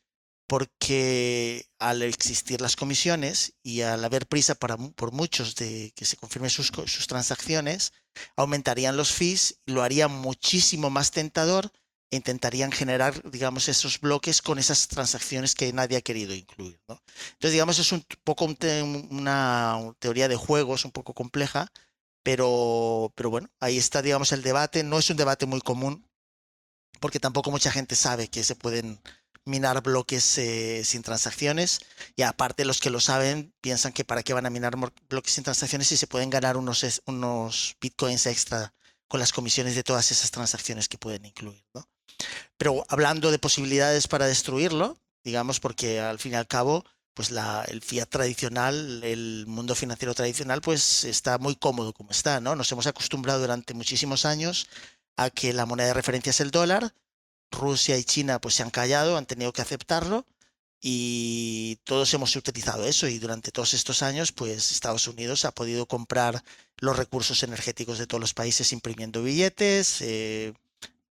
porque 0.47 1.67
al 1.77 2.01
existir 2.03 2.61
las 2.61 2.77
comisiones 2.77 3.53
y 3.63 3.81
al 3.81 4.03
haber 4.05 4.27
prisa 4.27 4.55
para, 4.55 4.77
por 4.77 5.11
muchos 5.11 5.55
de 5.55 5.91
que 5.93 6.05
se 6.05 6.15
confirmen 6.15 6.49
sus, 6.49 6.67
sus 6.67 7.07
transacciones, 7.07 7.91
aumentarían 8.37 8.95
los 8.95 9.11
fees, 9.11 9.59
lo 9.65 9.83
haría 9.83 10.07
muchísimo 10.07 10.89
más 10.89 11.11
tentador 11.11 11.71
intentarían 12.09 12.71
generar, 12.71 13.21
digamos, 13.29 13.67
esos 13.67 13.99
bloques 13.99 14.41
con 14.41 14.59
esas 14.59 14.87
transacciones 14.87 15.55
que 15.55 15.71
nadie 15.73 15.97
ha 15.97 16.01
querido 16.01 16.33
incluir. 16.33 16.79
¿no? 16.87 17.01
Entonces, 17.33 17.51
digamos, 17.51 17.79
es 17.79 17.91
un 17.91 18.05
poco 18.23 18.45
una 18.45 19.93
teoría 19.99 20.27
de 20.27 20.35
juegos 20.35 20.85
un 20.85 20.91
poco 20.91 21.13
compleja, 21.13 21.71
pero, 22.23 23.11
pero 23.15 23.29
bueno, 23.29 23.49
ahí 23.59 23.77
está, 23.77 24.01
digamos, 24.01 24.31
el 24.31 24.41
debate. 24.43 24.83
No 24.83 24.99
es 24.99 25.09
un 25.09 25.17
debate 25.17 25.45
muy 25.45 25.61
común, 25.61 26.05
porque 26.99 27.19
tampoco 27.19 27.51
mucha 27.51 27.71
gente 27.71 27.95
sabe 27.95 28.29
que 28.29 28.43
se 28.43 28.55
pueden 28.55 28.99
minar 29.45 29.81
bloques 29.81 30.37
eh, 30.37 30.83
sin 30.83 31.01
transacciones 31.01 31.79
y 32.15 32.23
aparte 32.23 32.65
los 32.65 32.81
que 32.81 32.89
lo 32.89 32.99
saben 32.99 33.53
piensan 33.61 33.93
que 33.93 34.03
para 34.03 34.21
qué 34.21 34.33
van 34.33 34.45
a 34.45 34.49
minar 34.49 34.75
bloques 35.09 35.33
sin 35.33 35.45
transacciones 35.45 35.87
si 35.87 35.95
se 35.95 36.07
pueden 36.07 36.29
ganar 36.29 36.57
unos, 36.57 37.01
unos 37.05 37.77
bitcoins 37.79 38.25
extra 38.25 38.73
con 39.07 39.21
las 39.21 39.31
comisiones 39.31 39.75
de 39.75 39.83
todas 39.83 40.11
esas 40.11 40.31
transacciones 40.31 40.89
que 40.89 40.97
pueden 40.97 41.25
incluir. 41.25 41.65
¿no? 41.73 41.87
Pero 42.57 42.85
hablando 42.89 43.31
de 43.31 43.39
posibilidades 43.39 44.07
para 44.07 44.27
destruirlo, 44.27 44.97
digamos, 45.23 45.59
porque 45.59 45.99
al 45.99 46.19
fin 46.19 46.33
y 46.33 46.35
al 46.35 46.47
cabo, 46.47 46.85
pues 47.13 47.31
la, 47.31 47.65
el 47.67 47.81
fiat 47.81 48.09
tradicional, 48.09 49.03
el 49.03 49.45
mundo 49.47 49.75
financiero 49.75 50.13
tradicional, 50.13 50.61
pues 50.61 51.03
está 51.03 51.37
muy 51.37 51.55
cómodo 51.55 51.93
como 51.93 52.11
está, 52.11 52.39
¿no? 52.39 52.55
Nos 52.55 52.71
hemos 52.71 52.87
acostumbrado 52.87 53.39
durante 53.39 53.73
muchísimos 53.73 54.25
años 54.25 54.67
a 55.17 55.29
que 55.29 55.53
la 55.53 55.65
moneda 55.65 55.87
de 55.87 55.93
referencia 55.95 56.29
es 56.29 56.41
el 56.41 56.51
dólar. 56.51 56.93
Rusia 57.51 57.97
y 57.97 58.03
China 58.03 58.39
pues 58.39 58.55
se 58.55 58.63
han 58.63 58.69
callado, 58.69 59.17
han 59.17 59.25
tenido 59.25 59.53
que 59.53 59.61
aceptarlo 59.61 60.25
y 60.81 61.79
todos 61.83 62.13
hemos 62.13 62.35
utilizado 62.35 62.85
eso 62.85 63.07
y 63.07 63.17
durante 63.17 63.51
todos 63.51 63.73
estos 63.73 64.03
años 64.03 64.31
pues 64.31 64.71
Estados 64.71 65.07
Unidos 65.07 65.45
ha 65.45 65.51
podido 65.51 65.87
comprar 65.87 66.43
los 66.77 66.95
recursos 66.95 67.41
energéticos 67.43 67.97
de 67.97 68.05
todos 68.05 68.21
los 68.21 68.33
países 68.33 68.71
imprimiendo 68.73 69.23
billetes, 69.23 70.01
eh, 70.01 70.53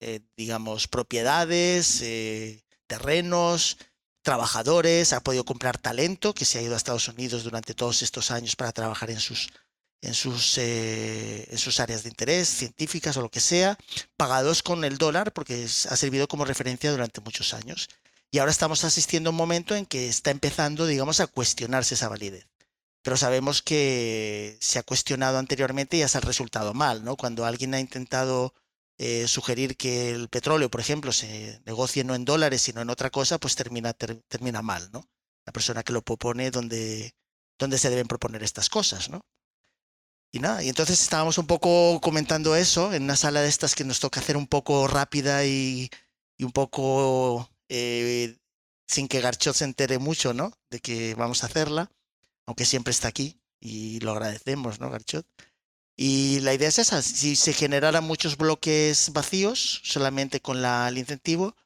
eh, 0.01 0.21
digamos, 0.37 0.89
propiedades, 0.89 2.01
eh, 2.03 2.63
terrenos, 2.87 3.79
trabajadores, 4.23 5.13
ha 5.13 5.21
podido 5.21 5.45
comprar 5.45 5.79
talento 5.79 6.35
que 6.35 6.45
se 6.45 6.59
ha 6.59 6.63
ido 6.63 6.75
a 6.75 6.77
Estados 6.77 7.09
Unidos 7.09 7.45
durante 7.45 7.75
todos 7.75 8.03
estos 8.03 8.31
años 8.31 8.57
para 8.57 8.73
trabajar 8.73 9.11
en 9.11 9.21
sus, 9.21 9.49
en 10.01 10.15
sus, 10.15 10.59
eh, 10.59 11.47
en 11.51 11.59
sus 11.59 11.81
áreas 11.81 12.03
de 12.03 12.11
interés, 12.11 12.49
científicas 12.49 13.17
o 13.17 13.23
lo 13.23 13.31
que 13.31 13.41
sea, 13.41 13.79
pagados 14.17 14.63
con 14.63 14.85
el 14.85 14.99
dólar 14.99 15.33
porque 15.33 15.65
ha 15.65 15.97
servido 15.97 16.29
como 16.29 16.45
referencia 16.45 16.91
durante 16.91 17.21
muchos 17.21 17.55
años. 17.55 17.89
Y 18.31 18.39
ahora 18.39 18.53
estamos 18.53 18.85
asistiendo 18.85 19.31
a 19.31 19.33
un 19.33 19.37
momento 19.37 19.75
en 19.75 19.87
que 19.87 20.09
está 20.09 20.31
empezando, 20.31 20.87
digamos, 20.87 21.21
a 21.21 21.27
cuestionarse 21.27 21.95
esa 21.95 22.09
validez. 22.09 22.47
Pero 23.03 23.17
sabemos 23.17 23.63
que 23.63 24.59
se 24.61 24.79
ha 24.79 24.83
cuestionado 24.83 25.39
anteriormente 25.39 25.97
y 25.97 26.03
ha 26.03 26.21
resultado 26.21 26.75
mal, 26.75 27.05
¿no? 27.05 27.17
Cuando 27.17 27.47
alguien 27.47 27.75
ha 27.75 27.81
intentado 27.81 28.53
eh, 28.99 29.29
sugerir 29.29 29.77
que 29.77 30.11
el 30.11 30.29
petróleo, 30.29 30.71
por 30.71 30.81
ejemplo, 30.81 31.13
se 31.13 31.61
negocie 31.65 32.05
no 32.05 32.15
en 32.15 32.25
dólares, 32.25 32.63
sino 32.63 32.81
en 32.81 32.91
otra 32.91 33.11
cosa, 33.11 33.39
pues 33.39 33.55
termina, 33.55 33.93
termina 33.93 34.61
mal, 34.61 34.91
¿no? 34.93 35.09
La 35.47 35.53
persona 35.53 35.83
que 35.83 35.93
lo 35.93 36.03
propone 36.03 36.51
donde, 36.51 37.15
donde 37.59 37.79
se 37.79 37.91
deben 37.91 38.09
proponer 38.09 38.43
estas 38.43 38.69
cosas, 38.69 39.09
¿no? 39.09 39.21
Y 40.33 40.41
nada, 40.41 40.63
y 40.63 40.69
entonces 40.69 41.01
estábamos 41.01 41.39
un 41.39 41.47
poco 41.47 42.01
comentando 42.03 42.55
eso 42.55 42.93
en 42.93 43.05
una 43.05 43.17
sala 43.17 43.41
de 43.41 43.49
estas 43.49 43.75
que 43.75 43.85
nos 43.85 44.01
toca 44.01 44.21
hacer 44.21 44.37
un 44.37 44.47
poco 44.47 44.87
rápida 44.87 45.47
y, 45.47 45.91
y 46.37 46.45
un 46.45 46.53
poco 46.53 47.49
eh, 47.69 48.37
sin 48.87 49.09
que 49.09 49.21
Garchot 49.21 49.55
se 49.55 49.65
entere 49.65 49.99
mucho, 49.99 50.35
¿no? 50.35 50.53
De 50.71 50.81
que 50.81 51.15
vamos 51.15 51.43
a 51.43 51.47
hacerla, 51.47 51.91
aunque 52.47 52.65
siempre 52.65 52.91
está 52.91 53.09
aquí 53.09 53.41
y 53.61 54.01
lo 54.01 54.13
agradecemos, 54.13 54.81
¿no, 54.81 54.91
Garchot? 54.91 55.27
Y 56.01 56.39
la 56.41 56.55
idea 56.55 56.69
es 56.69 56.79
esa, 56.79 57.03
si 57.03 57.35
se 57.35 57.53
generaran 57.53 58.05
muchos 58.05 58.37
bloques 58.37 59.11
vacíos 59.13 59.81
solamente 59.83 60.41
con 60.41 60.63
la, 60.63 60.87
el 60.89 60.97
incentivo, 60.97 61.57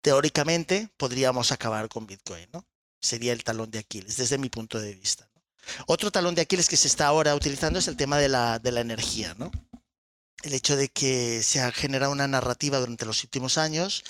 teóricamente 0.00 0.88
podríamos 0.96 1.52
acabar 1.52 1.90
con 1.90 2.06
Bitcoin, 2.06 2.48
¿no? 2.54 2.66
Sería 3.02 3.34
el 3.34 3.44
talón 3.44 3.70
de 3.70 3.80
Aquiles, 3.80 4.16
desde 4.16 4.38
mi 4.38 4.48
punto 4.48 4.80
de 4.80 4.94
vista. 4.94 5.28
Otro 5.86 6.10
talón 6.10 6.34
de 6.34 6.40
Aquiles 6.40 6.70
que 6.70 6.78
se 6.78 6.88
está 6.88 7.06
ahora 7.06 7.34
utilizando 7.34 7.78
es 7.78 7.88
el 7.88 7.98
tema 7.98 8.16
de 8.16 8.30
la, 8.30 8.60
de 8.60 8.72
la 8.72 8.80
energía, 8.80 9.34
¿no? 9.36 9.50
El 10.42 10.54
hecho 10.54 10.74
de 10.74 10.88
que 10.88 11.42
se 11.42 11.60
ha 11.60 11.70
generado 11.70 12.12
una 12.12 12.28
narrativa 12.28 12.80
durante 12.80 13.04
los 13.04 13.22
últimos 13.24 13.58
años 13.58 14.04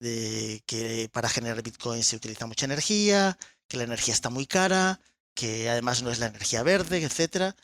de 0.00 0.64
que 0.66 1.08
para 1.12 1.28
generar 1.28 1.62
Bitcoin 1.62 2.02
se 2.02 2.16
utiliza 2.16 2.48
mucha 2.48 2.64
energía, 2.64 3.38
que 3.68 3.76
la 3.76 3.84
energía 3.84 4.14
está 4.14 4.30
muy 4.30 4.48
cara, 4.48 5.00
que 5.32 5.70
además 5.70 6.02
no 6.02 6.10
es 6.10 6.18
la 6.18 6.26
energía 6.26 6.64
verde, 6.64 7.04
etcétera 7.04 7.54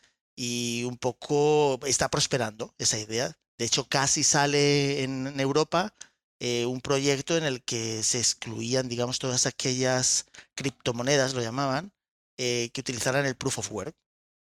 y 0.42 0.84
un 0.84 0.96
poco 0.96 1.78
está 1.84 2.08
prosperando 2.08 2.74
esa 2.78 2.98
idea. 2.98 3.36
De 3.58 3.66
hecho, 3.66 3.86
casi 3.86 4.24
sale 4.24 5.02
en, 5.02 5.38
Europa 5.38 5.94
eh, 6.38 6.64
un 6.64 6.80
proyecto 6.80 7.36
en 7.36 7.44
el 7.44 7.62
que 7.62 8.02
se 8.02 8.18
excluían, 8.20 8.88
digamos, 8.88 9.18
todas 9.18 9.44
aquellas 9.44 10.24
criptomonedas, 10.54 11.34
lo 11.34 11.42
llamaban, 11.42 11.92
eh, 12.38 12.70
que 12.72 12.80
utilizaran 12.80 13.26
el 13.26 13.36
proof 13.36 13.58
of 13.58 13.70
work, 13.70 13.94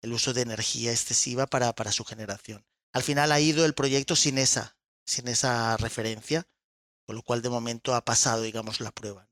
el 0.02 0.12
uso 0.12 0.34
de 0.34 0.42
energía 0.42 0.92
excesiva 0.92 1.48
para, 1.48 1.74
para 1.74 1.94
su 1.94 2.04
generación. 2.04 2.66
Al 2.92 3.04
final 3.04 3.32
ha 3.32 3.40
ido 3.40 3.64
el 3.64 3.74
proyecto 3.74 4.18
sin 4.18 4.40
esa, 4.40 4.76
sin 5.06 5.30
esa 5.30 5.78
referencia, 5.78 6.50
con 7.06 7.16
lo 7.16 7.22
cual 7.22 7.42
de 7.42 7.50
momento 7.50 7.96
ha 7.96 8.04
pasado, 8.04 8.42
digamos, 8.42 8.82
la 8.82 8.92
prueba. 8.92 9.30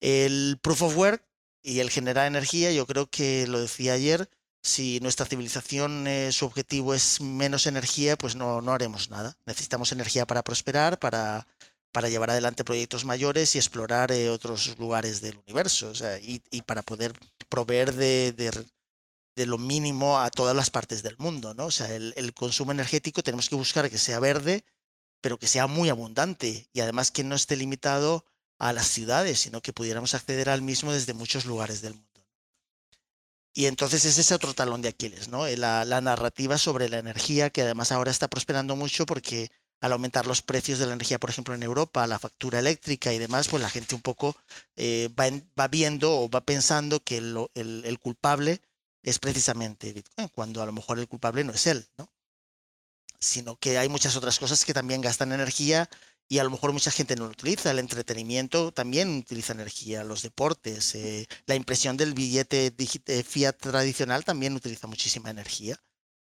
El 0.00 0.58
proof 0.60 0.82
of 0.82 0.96
work 0.96 1.24
y 1.62 1.78
el 1.78 1.90
generar 1.90 2.26
energía, 2.26 2.72
yo 2.72 2.84
creo 2.84 3.08
que 3.08 3.46
lo 3.46 3.60
decía 3.60 3.92
ayer, 3.92 4.28
si 4.62 5.00
nuestra 5.00 5.26
civilización, 5.26 6.06
eh, 6.06 6.32
su 6.32 6.46
objetivo 6.46 6.94
es 6.94 7.20
menos 7.20 7.66
energía, 7.66 8.16
pues 8.16 8.36
no, 8.36 8.60
no 8.60 8.72
haremos 8.72 9.10
nada. 9.10 9.36
Necesitamos 9.46 9.92
energía 9.92 10.26
para 10.26 10.42
prosperar, 10.42 10.98
para, 10.98 11.46
para 11.92 12.08
llevar 12.08 12.30
adelante 12.30 12.64
proyectos 12.64 13.04
mayores 13.04 13.54
y 13.54 13.58
explorar 13.58 14.12
eh, 14.12 14.30
otros 14.30 14.78
lugares 14.78 15.20
del 15.20 15.38
universo. 15.46 15.92
y, 16.22 16.42
y, 16.50 16.62
para 16.62 16.82
poder 16.82 17.12
proveer 17.48 17.94
de, 17.94 18.32
de, 18.32 19.46
lo 19.46 19.58
mínimo 19.58 20.18
a 20.18 20.30
todas 20.30 20.56
las 20.56 20.70
partes 20.70 21.02
del 21.02 21.16
mundo. 21.18 21.54
¿no? 21.54 21.66
O 21.66 21.70
sea, 21.70 21.94
el 21.94 22.34
consumo 22.34 22.72
energético 22.72 23.22
tenemos 23.22 23.48
que 23.48 23.54
buscar 23.54 23.88
que 23.88 23.98
sea 23.98 24.18
verde, 24.18 24.64
pero 25.20 25.38
que 25.38 25.46
sea 25.46 25.66
muy 25.66 25.88
abundante 25.88 26.68
y 26.72 26.80
además 26.80 27.10
que 27.10 27.24
no 27.24 27.34
esté 27.34 27.56
limitado 27.56 28.24
a 28.58 28.72
las 28.72 28.88
ciudades, 28.88 29.40
sino 29.40 29.60
que 29.60 29.72
pudiéramos 29.72 30.14
acceder 30.14 30.48
al 30.48 30.62
mismo 30.62 30.92
desde 30.92 31.14
muchos 31.14 31.44
lugares 31.44 31.80
del 31.80 31.94
mundo. 31.94 32.07
Y 33.54 33.66
entonces 33.66 34.04
ese 34.04 34.20
es 34.20 34.32
otro 34.32 34.54
talón 34.54 34.82
de 34.82 34.88
Aquiles, 34.88 35.28
¿no? 35.28 35.46
Eh, 35.46 35.56
la, 35.56 35.84
narrativa 36.00 36.58
sobre 36.58 36.88
la 36.88 36.98
energía, 36.98 37.50
que 37.50 37.62
además 37.62 37.92
ahora 37.92 38.10
está 38.10 38.28
prosperando 38.28 38.76
mucho 38.76 39.06
porque 39.06 39.50
al 39.80 39.92
aumentar 39.92 40.26
los 40.26 40.42
precios 40.42 40.78
de 40.78 40.86
la 40.86 40.92
energía, 40.92 41.18
por 41.18 41.30
ejemplo, 41.30 41.54
en 41.54 41.62
Europa, 41.62 42.06
la 42.06 42.18
factura 42.18 42.58
eléctrica 42.58 43.12
y 43.12 43.18
demás, 43.18 43.48
pues 43.48 43.62
la 43.62 43.70
gente 43.70 43.94
un 43.94 44.02
poco 44.02 44.36
eh, 44.76 45.08
va, 45.18 45.26
va, 45.58 45.68
viendo 45.68 46.20
o 46.20 46.28
va 46.28 46.40
pensando 46.40 47.00
que 47.00 47.18
el, 47.18 47.48
el, 47.54 47.98
culpable 48.00 48.60
es 49.02 49.18
precisamente 49.18 49.92
Bitcoin, 49.92 50.28
cuando 50.28 50.62
a 50.62 50.66
lo 50.66 50.72
mejor 50.72 50.98
el 50.98 51.06
culpable 51.08 51.44
no 51.44 51.52
es 51.52 51.66
él, 51.68 51.86
¿no? 51.96 52.12
Sino 53.20 53.56
que 53.56 53.78
hay 53.78 53.88
muchas 53.88 54.16
otras 54.16 54.38
cosas 54.38 54.64
que 54.64 54.74
también 54.74 55.00
gastan 55.00 55.32
energía 55.32 55.88
y 56.28 56.38
a 56.38 56.44
lo 56.44 56.50
mejor 56.50 56.72
mucha 56.72 56.90
gente 56.90 57.16
no 57.16 57.24
lo 57.24 57.30
utiliza. 57.30 57.70
El 57.70 57.78
entretenimiento 57.78 58.70
también 58.70 59.18
utiliza 59.18 59.54
energía, 59.54 60.04
los 60.04 60.22
deportes, 60.22 60.94
eh, 60.94 61.26
la 61.46 61.54
impresión 61.54 61.96
del 61.96 62.12
billete 62.12 62.74
eh, 62.76 63.22
fiat 63.22 63.56
tradicional 63.56 64.24
también 64.24 64.54
utiliza 64.54 64.86
muchísima 64.86 65.30
energía. 65.30 65.80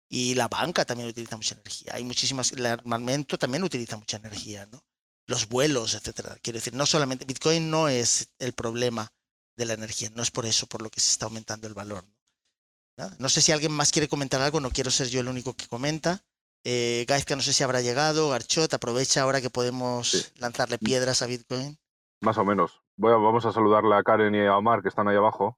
Y 0.08 0.36
la 0.36 0.48
banca 0.48 0.86
también 0.86 1.10
utiliza 1.10 1.36
mucha 1.36 1.54
energía. 1.56 1.94
Hay 1.94 2.04
muchísimas, 2.04 2.52
el 2.54 2.66
armamento 2.66 3.38
también 3.38 3.64
utiliza 3.64 3.98
mucha 3.98 4.18
energía, 4.18 4.66
¿no? 4.72 4.84
Los 5.28 5.48
vuelos, 5.48 5.94
etcétera. 5.94 6.38
Quiero 6.42 6.58
decir, 6.58 6.74
no 6.74 6.88
solamente 6.88 7.26
Bitcoin 7.26 7.70
no 7.70 7.90
es 7.90 8.30
el 8.40 8.54
problema 8.54 9.14
de 9.56 9.66
la 9.66 9.74
energía, 9.74 10.10
no 10.16 10.24
es 10.24 10.32
por 10.32 10.48
eso 10.48 10.66
por 10.66 10.82
lo 10.82 10.90
que 10.90 11.02
se 11.02 11.12
está 11.12 11.26
aumentando 11.26 11.68
el 11.68 11.76
valor. 11.76 12.06
¿no? 12.98 13.12
no 13.20 13.30
sé 13.30 13.42
si 13.42 13.52
alguien 13.52 13.72
más 13.72 13.92
quiere 13.92 14.08
comentar 14.08 14.42
algo, 14.42 14.60
no 14.60 14.72
quiero 14.72 14.90
ser 14.90 15.10
yo 15.10 15.20
el 15.20 15.28
único 15.28 15.54
que 15.54 15.68
comenta. 15.68 16.24
Eh, 16.64 17.06
Gaizka 17.08 17.36
no 17.36 17.42
sé 17.42 17.54
si 17.54 17.64
habrá 17.64 17.82
llegado, 17.82 18.30
Garchot, 18.30 18.74
aprovecha 18.74 19.22
ahora 19.22 19.42
que 19.42 19.50
podemos 19.50 20.34
lanzarle 20.40 20.76
mm. 20.76 20.86
piedras 20.86 21.22
a 21.22 21.28
Bitcoin. 21.28 21.78
Más 22.22 22.38
o 22.38 22.44
menos. 22.44 22.82
Voy 22.98 23.12
vamos 23.14 23.46
a 23.46 23.54
saludarle 23.54 23.96
a 23.96 24.04
Karen 24.04 24.36
y 24.36 24.46
a 24.46 24.58
Omar 24.58 24.82
que 24.82 24.90
están 24.90 25.08
ahí 25.08 25.16
abajo 25.16 25.58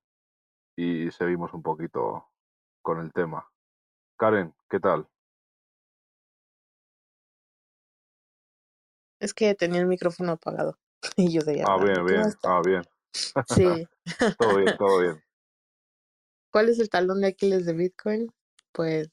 y 0.76 1.10
seguimos 1.12 1.54
un 1.54 1.64
poquito 1.64 2.28
con 2.84 3.00
el 3.00 3.12
tema. 3.12 3.48
Karen, 4.18 4.54
¿qué 4.70 4.80
tal? 4.80 5.08
Es 9.20 9.34
que 9.34 9.56
tenía 9.56 9.82
el 9.82 9.88
micrófono 9.88 10.34
apagado 10.34 10.78
y 11.18 11.32
yo 11.32 11.42
Ah, 11.66 11.78
bien, 11.84 12.06
bien, 12.06 12.34
ah, 12.44 12.62
bien. 12.64 12.84
Sí. 13.14 13.88
todo 14.38 14.58
bien, 14.58 14.78
todo 14.78 15.02
bien. 15.02 15.24
¿Cuál 16.52 16.70
es 16.70 16.80
el 16.80 16.90
talón 16.90 17.22
de 17.22 17.28
Aquiles 17.28 17.66
de 17.66 17.74
Bitcoin? 17.74 18.32
Pues 18.72 19.10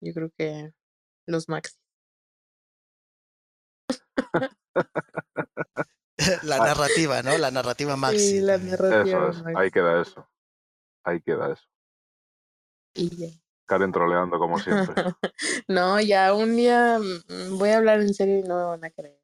yo 0.00 0.12
creo 0.12 0.30
que 0.36 0.72
los 1.30 1.48
Maxi. 1.48 1.74
la 6.42 6.56
ah. 6.56 6.66
narrativa, 6.66 7.22
¿no? 7.22 7.38
La 7.38 7.50
narrativa 7.50 7.96
Maxi. 7.96 8.18
Sí, 8.18 8.40
la 8.40 8.58
narrativa 8.58 9.30
eso 9.30 9.44
Ahí 9.56 9.70
queda 9.70 10.02
eso. 10.02 10.28
Ahí 11.04 11.22
queda 11.22 11.52
eso. 11.52 11.64
Y 12.94 13.16
ya. 13.16 13.28
Karen 13.66 13.92
troleando 13.92 14.38
como 14.38 14.58
siempre. 14.58 15.04
no, 15.68 16.00
ya 16.00 16.34
un 16.34 16.56
día 16.56 16.98
mm, 16.98 17.56
voy 17.56 17.70
a 17.70 17.78
hablar 17.78 18.00
en 18.00 18.12
serio 18.12 18.38
y 18.38 18.42
no 18.42 18.56
me 18.56 18.64
van 18.64 18.84
a 18.84 18.90
creer. 18.90 19.20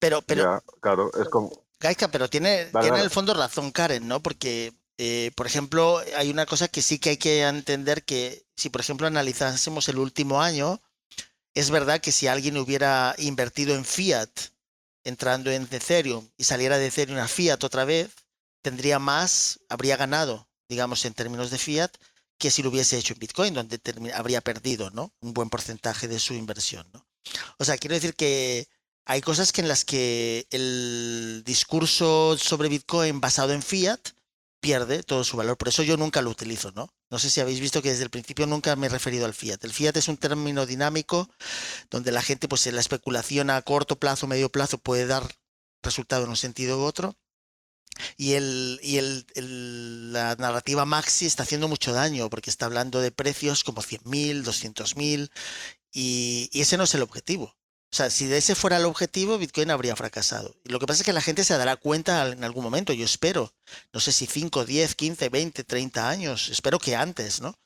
Pero, 0.00 0.20
pero. 0.22 0.60
claro, 0.80 1.10
es 1.14 1.28
como. 1.28 1.52
Gaisca, 1.78 2.08
pero 2.08 2.28
tiene, 2.28 2.66
tiene 2.80 2.98
en 2.98 3.04
el 3.04 3.10
fondo 3.10 3.34
razón 3.34 3.70
Karen, 3.70 4.08
¿no? 4.08 4.20
Porque 4.20 4.72
eh, 4.98 5.32
por 5.36 5.46
ejemplo, 5.46 6.00
hay 6.16 6.30
una 6.30 6.46
cosa 6.46 6.68
que 6.68 6.82
sí 6.82 6.98
que 6.98 7.10
hay 7.10 7.16
que 7.16 7.42
entender 7.42 8.04
que 8.04 8.46
si, 8.56 8.70
por 8.70 8.80
ejemplo, 8.80 9.06
analizásemos 9.06 9.88
el 9.88 9.98
último 9.98 10.40
año, 10.40 10.80
es 11.54 11.70
verdad 11.70 12.00
que 12.00 12.12
si 12.12 12.26
alguien 12.26 12.56
hubiera 12.56 13.14
invertido 13.18 13.74
en 13.74 13.84
fiat 13.84 14.30
entrando 15.04 15.50
en 15.50 15.68
Ethereum 15.70 16.28
y 16.36 16.44
saliera 16.44 16.78
de 16.78 16.86
Ethereum 16.86 17.18
a 17.18 17.28
fiat 17.28 17.62
otra 17.62 17.84
vez, 17.84 18.10
tendría 18.62 18.98
más, 18.98 19.60
habría 19.68 19.96
ganado, 19.96 20.48
digamos, 20.68 21.04
en 21.04 21.14
términos 21.14 21.50
de 21.50 21.58
fiat, 21.58 21.90
que 22.38 22.50
si 22.50 22.62
lo 22.62 22.70
hubiese 22.70 22.98
hecho 22.98 23.12
en 23.12 23.20
Bitcoin, 23.20 23.54
donde 23.54 23.80
habría 24.14 24.40
perdido, 24.40 24.90
¿no? 24.90 25.12
Un 25.20 25.34
buen 25.34 25.50
porcentaje 25.50 26.08
de 26.08 26.18
su 26.18 26.34
inversión, 26.34 26.88
¿no? 26.92 27.06
O 27.58 27.64
sea, 27.64 27.78
quiero 27.78 27.94
decir 27.94 28.14
que 28.14 28.68
hay 29.04 29.20
cosas 29.20 29.52
que 29.52 29.60
en 29.60 29.68
las 29.68 29.84
que 29.84 30.46
el 30.50 31.42
discurso 31.44 32.36
sobre 32.38 32.68
Bitcoin 32.68 33.20
basado 33.20 33.52
en 33.52 33.62
fiat 33.62 34.00
pierde 34.60 35.02
todo 35.02 35.24
su 35.24 35.36
valor. 35.36 35.58
Por 35.58 35.68
eso 35.68 35.82
yo 35.82 35.96
nunca 35.96 36.22
lo 36.22 36.30
utilizo, 36.30 36.72
¿no? 36.72 36.88
No 37.14 37.20
sé 37.20 37.30
si 37.30 37.40
habéis 37.40 37.60
visto 37.60 37.80
que 37.80 37.90
desde 37.90 38.02
el 38.02 38.10
principio 38.10 38.44
nunca 38.44 38.74
me 38.74 38.88
he 38.88 38.90
referido 38.90 39.24
al 39.24 39.34
fiat. 39.34 39.62
El 39.62 39.72
fiat 39.72 39.96
es 39.96 40.08
un 40.08 40.16
término 40.16 40.66
dinámico 40.66 41.30
donde 41.88 42.10
la 42.10 42.20
gente, 42.20 42.48
pues 42.48 42.66
en 42.66 42.74
la 42.74 42.80
especulación 42.80 43.50
a 43.50 43.62
corto 43.62 44.00
plazo, 44.00 44.26
medio 44.26 44.50
plazo, 44.50 44.78
puede 44.78 45.06
dar 45.06 45.22
resultado 45.80 46.24
en 46.24 46.30
un 46.30 46.36
sentido 46.36 46.80
u 46.80 46.82
otro. 46.82 47.16
Y, 48.16 48.32
el, 48.32 48.80
y 48.82 48.96
el, 48.98 50.12
la 50.12 50.34
narrativa 50.34 50.84
Maxi 50.86 51.26
está 51.26 51.44
haciendo 51.44 51.68
mucho 51.68 51.92
daño 51.92 52.28
porque 52.28 52.50
está 52.50 52.66
hablando 52.66 53.00
de 53.00 53.12
precios 53.12 53.62
como 53.62 53.80
100.000, 53.80 54.42
200.000 54.42 55.30
y, 55.92 56.50
y 56.52 56.60
ese 56.62 56.76
no 56.76 56.82
es 56.82 56.94
el 56.96 57.02
objetivo. 57.02 57.54
O 57.94 57.96
sea, 57.96 58.10
si 58.10 58.24
ese 58.32 58.56
fuera 58.56 58.78
el 58.78 58.86
objetivo, 58.86 59.38
Bitcoin 59.38 59.70
habría 59.70 59.94
fracasado. 59.94 60.56
Y 60.64 60.70
lo 60.70 60.80
que 60.80 60.86
pasa 60.86 61.02
es 61.02 61.06
que 61.06 61.12
la 61.12 61.20
gente 61.20 61.44
se 61.44 61.56
dará 61.56 61.76
cuenta 61.76 62.26
en 62.26 62.42
algún 62.42 62.64
momento, 62.64 62.92
yo 62.92 63.04
espero. 63.04 63.54
No 63.92 64.00
sé 64.00 64.10
si 64.10 64.26
5, 64.26 64.64
10, 64.64 64.96
15, 64.96 65.28
20, 65.28 65.62
30 65.62 66.08
años. 66.08 66.48
Espero 66.48 66.80
que 66.80 66.96
antes, 66.96 67.40
¿no? 67.40 67.56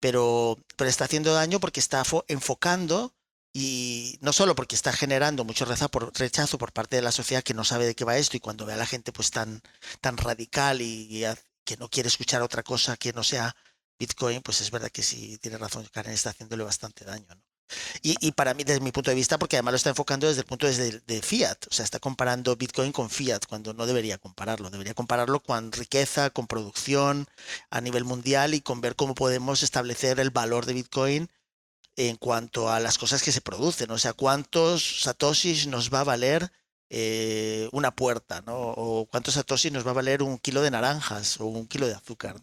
Pero, 0.00 0.58
pero 0.76 0.88
está 0.88 1.04
haciendo 1.04 1.34
daño 1.34 1.60
porque 1.60 1.80
está 1.80 2.02
enfocando 2.28 3.12
y 3.52 4.18
no 4.22 4.32
solo 4.32 4.54
porque 4.54 4.74
está 4.74 4.90
generando 4.90 5.44
mucho 5.44 5.66
rechazo 5.66 6.56
por 6.56 6.72
parte 6.72 6.96
de 6.96 7.02
la 7.02 7.12
sociedad 7.12 7.42
que 7.42 7.52
no 7.52 7.64
sabe 7.64 7.84
de 7.84 7.94
qué 7.94 8.06
va 8.06 8.16
esto 8.16 8.38
y 8.38 8.40
cuando 8.40 8.64
ve 8.64 8.72
a 8.72 8.76
la 8.76 8.86
gente 8.86 9.12
pues 9.12 9.30
tan, 9.30 9.60
tan 10.00 10.16
radical 10.16 10.80
y, 10.80 11.26
que 11.62 11.76
no 11.76 11.90
quiere 11.90 12.08
escuchar 12.08 12.40
otra 12.40 12.62
cosa 12.62 12.96
que 12.96 13.12
no 13.12 13.22
sea 13.22 13.54
Bitcoin, 13.98 14.40
pues 14.40 14.62
es 14.62 14.70
verdad 14.70 14.90
que 14.90 15.02
sí 15.02 15.36
tiene 15.42 15.58
razón, 15.58 15.86
Karen 15.92 16.14
está 16.14 16.30
haciéndole 16.30 16.64
bastante 16.64 17.04
daño. 17.04 17.26
¿no? 17.28 17.43
Y, 18.02 18.32
para 18.32 18.54
mí, 18.54 18.64
desde 18.64 18.80
mi 18.80 18.92
punto 18.92 19.10
de 19.10 19.14
vista, 19.14 19.38
porque 19.38 19.56
además 19.56 19.72
lo 19.72 19.76
está 19.76 19.90
enfocando 19.90 20.28
desde 20.28 20.40
el 20.40 20.46
punto 20.46 20.66
de, 20.66 21.00
de, 21.00 21.22
fiat, 21.22 21.66
o 21.70 21.74
sea, 21.74 21.84
está 21.84 21.98
comparando 21.98 22.56
Bitcoin 22.56 22.92
con 22.92 23.10
fiat 23.10 23.46
cuando 23.46 23.72
no 23.72 23.86
debería 23.86 24.18
compararlo, 24.18 24.70
debería 24.70 24.94
compararlo 24.94 25.42
con 25.42 25.72
riqueza, 25.72 26.30
con 26.30 26.46
producción 26.46 27.26
a 27.70 27.80
nivel 27.80 28.04
mundial 28.04 28.54
y 28.54 28.60
con 28.60 28.80
ver 28.80 28.96
cómo 28.96 29.14
podemos 29.14 29.62
establecer 29.62 30.20
el 30.20 30.30
valor 30.30 30.66
de 30.66 30.74
Bitcoin 30.74 31.30
en 31.96 32.16
cuanto 32.16 32.70
a 32.70 32.80
las 32.80 32.98
cosas 32.98 33.22
que 33.22 33.32
se 33.32 33.40
producen, 33.40 33.90
o 33.90 33.98
sea, 33.98 34.12
cuántos 34.12 35.02
satoshis 35.02 35.66
nos 35.66 35.92
va 35.92 36.00
a 36.00 36.04
valer 36.04 36.52
eh, 36.90 37.68
una 37.72 37.94
puerta, 37.94 38.42
¿no? 38.42 38.56
O 38.56 39.06
cuántos 39.06 39.34
satoshis 39.34 39.72
nos 39.72 39.86
va 39.86 39.92
a 39.92 39.94
valer 39.94 40.22
un 40.22 40.38
kilo 40.38 40.62
de 40.62 40.70
naranjas 40.70 41.40
o 41.40 41.46
un 41.46 41.66
kilo 41.66 41.86
de 41.86 41.94
azúcar. 41.94 42.40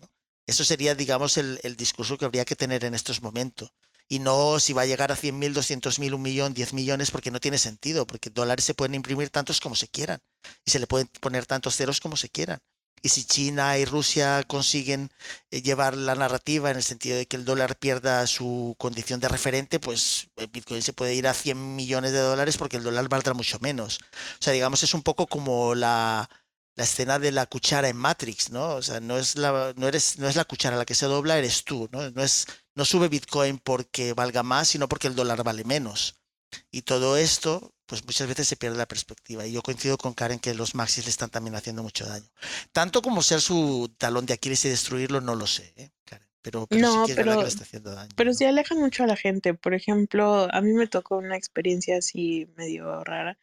Eso 0.48 0.64
sería, 0.64 0.96
digamos, 0.96 1.38
el 1.38 1.76
discurso 1.78 2.18
que 2.18 2.26
habría 2.26 2.46
que 2.46 2.56
tener 2.56 2.84
en 2.86 2.96
estos 2.96 3.22
momentos 3.22 3.72
y 4.12 4.20
no 4.20 4.60
si 4.60 4.74
va 4.74 4.82
a 4.82 4.86
llegar 4.86 5.14
a 5.14 5.16
100.000, 5.16 5.54
200.000, 5.54 6.14
un 6.14 6.22
millón, 6.22 6.54
10 6.54 6.74
millones, 6.74 7.12
porque 7.12 7.32
no 7.32 7.40
tiene 7.40 7.58
sentido, 7.58 8.06
porque 8.06 8.30
dólares 8.30 8.66
se 8.66 8.74
pueden 8.74 8.94
imprimir 8.94 9.30
tantos 9.30 9.62
como 9.62 9.74
se 9.74 9.88
quieran 9.88 10.20
y 10.66 10.72
se 10.72 10.80
le 10.80 10.88
pueden 10.88 11.08
poner 11.22 11.46
tantos 11.46 11.78
ceros 11.78 12.02
como 12.02 12.18
se 12.18 12.28
quieran. 12.28 12.60
Y 13.02 13.08
si 13.08 13.24
China 13.24 13.78
y 13.78 13.86
Rusia 13.86 14.44
consiguen 14.46 15.12
eh, 15.50 15.62
llevar 15.62 15.96
la 15.96 16.16
narrativa 16.16 16.70
en 16.70 16.76
el 16.76 16.84
sentido 16.84 17.16
de 17.16 17.26
que 17.26 17.38
el 17.38 17.46
dólar 17.46 17.78
pierda 17.80 18.28
su 18.28 18.76
condición 18.78 19.22
de 19.22 19.30
referente, 19.30 19.80
pues 19.80 20.28
el 20.36 20.48
Bitcoin 20.48 20.82
se 20.82 20.92
puede 20.92 21.16
ir 21.16 21.26
a 21.26 21.34
100 21.34 21.78
millones 21.78 22.12
de 22.12 22.20
dólares 22.20 22.58
porque 22.58 22.76
el 22.76 22.84
dólar 22.84 23.08
valdrá 23.08 23.34
mucho 23.34 23.60
menos. 23.62 24.00
O 24.42 24.44
sea, 24.44 24.52
digamos, 24.52 24.84
es 24.84 24.94
un 24.94 25.04
poco 25.04 25.26
como 25.26 25.74
la, 25.74 26.30
la 26.76 26.84
escena 26.84 27.18
de 27.18 27.32
la 27.32 27.46
cuchara 27.46 27.88
en 27.88 27.96
Matrix, 27.98 28.50
¿no? 28.52 28.76
O 28.76 28.82
sea, 28.82 29.00
no 29.00 29.18
es 29.18 29.38
la, 29.38 29.74
no 29.78 29.88
eres, 29.88 30.20
no 30.20 30.28
es 30.28 30.36
la 30.36 30.46
cuchara 30.46 30.78
la 30.78 30.86
que 30.86 30.96
se 30.96 31.06
dobla, 31.06 31.38
eres 31.38 31.64
tú, 31.64 31.88
¿no? 31.92 32.10
No 32.12 32.24
es, 32.24 32.46
no 32.76 32.86
sube 32.86 33.10
Bitcoin 33.10 33.60
porque 33.60 34.14
valga 34.14 34.44
más, 34.44 34.70
sino 34.70 34.88
porque 34.88 35.08
el 35.08 35.16
dólar 35.16 35.44
vale 35.44 35.64
menos. 35.64 36.22
Y 36.70 36.82
todo 36.82 37.18
esto, 37.18 37.74
pues 37.86 38.04
muchas 38.06 38.28
veces 38.28 38.48
se 38.48 38.56
pierde 38.56 38.78
la 38.78 38.88
perspectiva. 38.88 39.46
Y 39.46 39.54
yo 39.54 39.62
coincido 39.62 39.98
con 39.98 40.14
Karen 40.14 40.40
que 40.40 40.54
los 40.54 40.76
maxis 40.76 41.06
le 41.06 41.10
están 41.10 41.30
también 41.30 41.56
haciendo 41.56 41.84
mucho 41.84 42.06
daño. 42.06 42.30
Tanto 42.72 43.02
como 43.02 43.22
ser 43.22 43.42
su 43.42 43.94
talón 43.98 44.26
de 44.26 44.34
Aquiles 44.34 44.66
y 44.66 44.70
destruirlo, 44.70 45.22
no 45.22 45.36
lo 45.36 45.48
sé, 45.48 45.74
¿eh, 45.76 45.92
Karen. 46.06 46.28
Pero, 46.42 46.68
no, 46.72 47.06
sí 47.06 47.14
pero, 47.16 47.40
le 47.42 47.48
está 47.48 47.64
haciendo 47.64 47.94
daño. 47.94 48.10
Pero 48.16 48.34
sí 48.34 48.46
alejan 48.46 48.80
mucho 48.80 49.04
a 49.04 49.08
la 49.08 49.16
gente. 49.16 49.54
Por 49.54 49.76
ejemplo, 49.76 50.48
a 50.52 50.62
mí 50.62 50.74
me 50.74 50.88
tocó 50.88 51.18
una 51.18 51.38
experiencia 51.38 51.98
así 51.98 52.48
medio 52.58 53.04
rara 53.04 53.38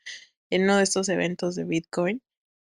en 0.51 0.65
uno 0.65 0.79
de 0.79 0.83
estos 0.83 1.09
eventos 1.09 1.55
de 1.55 1.65
Bitcoin 1.65 2.23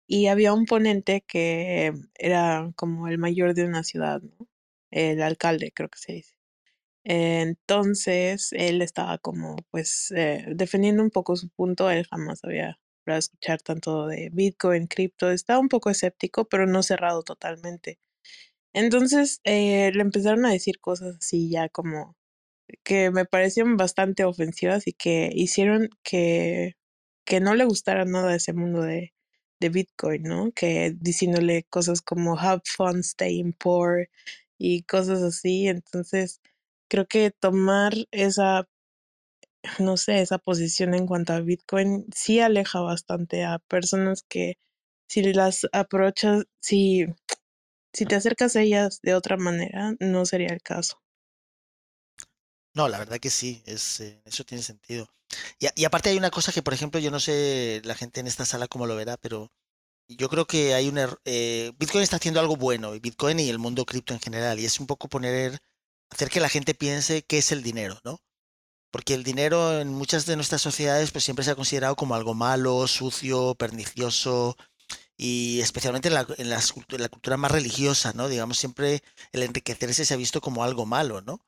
y 0.08 0.28
había 0.28 0.54
un 0.54 0.66
ponente 0.66 1.22
que 1.22 1.94
era 2.16 2.72
como 2.76 3.08
el 3.08 3.18
mayor 3.18 3.54
de 3.54 3.64
una 3.64 3.84
ciudad, 3.84 4.22
¿no? 4.22 4.48
El 4.92 5.22
alcalde, 5.22 5.72
creo 5.72 5.88
que 5.88 6.00
se 6.00 6.14
dice. 6.14 6.39
Entonces, 7.04 8.50
él 8.54 8.82
estaba 8.82 9.18
como, 9.20 9.56
pues, 9.72 10.12
eh, 10.16 10.46
defendiendo 10.56 11.04
un 11.04 11.12
poco 11.12 11.36
su 11.36 11.50
punto. 11.50 11.90
Él 11.92 12.06
jamás 12.10 12.44
había 12.44 12.80
para 13.06 13.18
escuchar 13.18 13.62
tanto 13.62 14.08
de 14.08 14.30
Bitcoin, 14.34 14.88
cripto. 14.88 15.32
Estaba 15.32 15.60
un 15.60 15.70
poco 15.70 15.90
escéptico, 15.90 16.46
pero 16.50 16.68
no 16.68 16.84
cerrado 16.84 17.24
totalmente. 17.24 18.00
Entonces, 18.74 19.42
eh, 19.44 19.92
le 19.94 20.02
empezaron 20.02 20.46
a 20.46 20.52
decir 20.52 20.80
cosas 20.80 21.18
así 21.18 21.50
ya 21.50 21.70
como 21.70 22.16
que 22.84 23.12
me 23.12 23.26
parecieron 23.26 23.78
bastante 23.78 24.24
ofensivas 24.26 24.88
y 24.88 24.94
que 24.94 25.30
hicieron 25.34 25.90
que, 26.04 26.76
que 27.26 27.40
no 27.42 27.56
le 27.56 27.66
gustara 27.66 28.06
nada 28.06 28.36
ese 28.36 28.54
mundo 28.54 28.82
de, 28.84 29.14
de 29.60 29.70
Bitcoin, 29.70 30.24
¿no? 30.24 30.52
Que 30.54 30.94
diciéndole 31.00 31.64
cosas 31.70 32.02
como 32.02 32.40
have 32.40 32.62
fun 32.66 33.04
staying 33.04 33.54
poor 33.54 34.10
y 34.58 34.84
cosas 34.84 35.22
así. 35.24 35.68
Entonces, 35.68 36.42
creo 36.90 37.06
que 37.08 37.32
tomar 37.32 37.94
esa, 38.12 38.68
no 39.80 39.98
sé, 39.98 40.22
esa 40.22 40.38
posición 40.38 40.94
en 40.94 41.08
cuanto 41.08 41.34
a 41.34 41.42
Bitcoin 41.42 42.06
sí 42.14 42.40
aleja 42.40 42.82
bastante 42.82 43.46
a 43.46 43.60
personas 43.60 44.24
que 44.28 44.56
si 45.08 45.24
las 45.34 45.68
aprovechas, 45.72 46.46
si, 46.62 47.06
si 47.94 48.06
te 48.06 48.16
acercas 48.16 48.56
a 48.56 48.62
ellas 48.62 49.00
de 49.02 49.16
otra 49.16 49.38
manera, 49.38 49.96
no 50.00 50.26
sería 50.26 50.50
el 50.50 50.62
caso. 50.62 51.02
No, 52.76 52.88
la 52.88 53.00
verdad 53.00 53.20
que 53.20 53.30
sí, 53.30 53.64
es, 53.66 54.00
eh, 54.02 54.22
eso 54.26 54.44
tiene 54.44 54.64
sentido. 54.64 55.08
Y, 55.60 55.86
aparte 55.86 56.10
hay 56.10 56.18
una 56.18 56.32
cosa 56.32 56.52
que, 56.52 56.62
por 56.64 56.74
ejemplo, 56.74 57.00
yo 57.00 57.12
no 57.12 57.20
sé 57.20 57.82
la 57.84 57.96
gente 57.96 58.20
en 58.20 58.28
esta 58.28 58.46
sala 58.46 58.68
cómo 58.68 58.88
lo 58.88 58.96
verá, 58.96 59.18
pero 59.18 59.52
yo 60.08 60.30
creo 60.30 60.46
que 60.46 60.74
hay 60.74 60.90
un 60.90 61.00
eh, 61.26 61.72
Bitcoin 61.78 62.04
está 62.04 62.18
haciendo 62.18 62.40
algo 62.40 62.56
bueno, 62.56 62.96
y 62.96 63.00
Bitcoin 63.00 63.40
y 63.40 63.50
el 63.50 63.60
mundo 63.60 63.86
cripto 63.86 64.14
en 64.14 64.20
general, 64.20 64.60
y 64.60 64.66
es 64.66 64.80
un 64.80 64.88
poco 64.88 65.08
poner, 65.08 65.60
hacer 66.10 66.30
que 66.30 66.40
la 66.40 66.50
gente 66.50 66.74
piense 66.74 67.24
qué 67.24 67.38
es 67.40 67.52
el 67.52 67.64
dinero, 67.64 68.00
¿no? 68.04 68.20
Porque 68.92 69.14
el 69.14 69.24
dinero 69.24 69.80
en 69.80 69.90
muchas 69.90 70.26
de 70.26 70.36
nuestras 70.36 70.62
sociedades 70.62 71.12
pues 71.12 71.24
siempre 71.24 71.46
se 71.46 71.52
ha 71.52 71.56
considerado 71.56 71.96
como 71.96 72.16
algo 72.16 72.34
malo, 72.34 72.88
sucio, 72.88 73.56
pernicioso, 73.56 74.58
y 75.20 75.60
especialmente 75.60 76.08
en 76.08 76.14
la, 76.50 77.10
cultura 77.10 77.36
más 77.36 77.52
religiosa, 77.52 78.14
¿no? 78.14 78.30
Digamos, 78.30 78.58
siempre 78.58 79.04
el 79.34 79.44
enriquecerse 79.44 80.06
se 80.06 80.14
ha 80.14 80.18
visto 80.18 80.40
como 80.40 80.64
algo 80.64 80.86
malo, 80.86 81.22
¿no? 81.22 81.42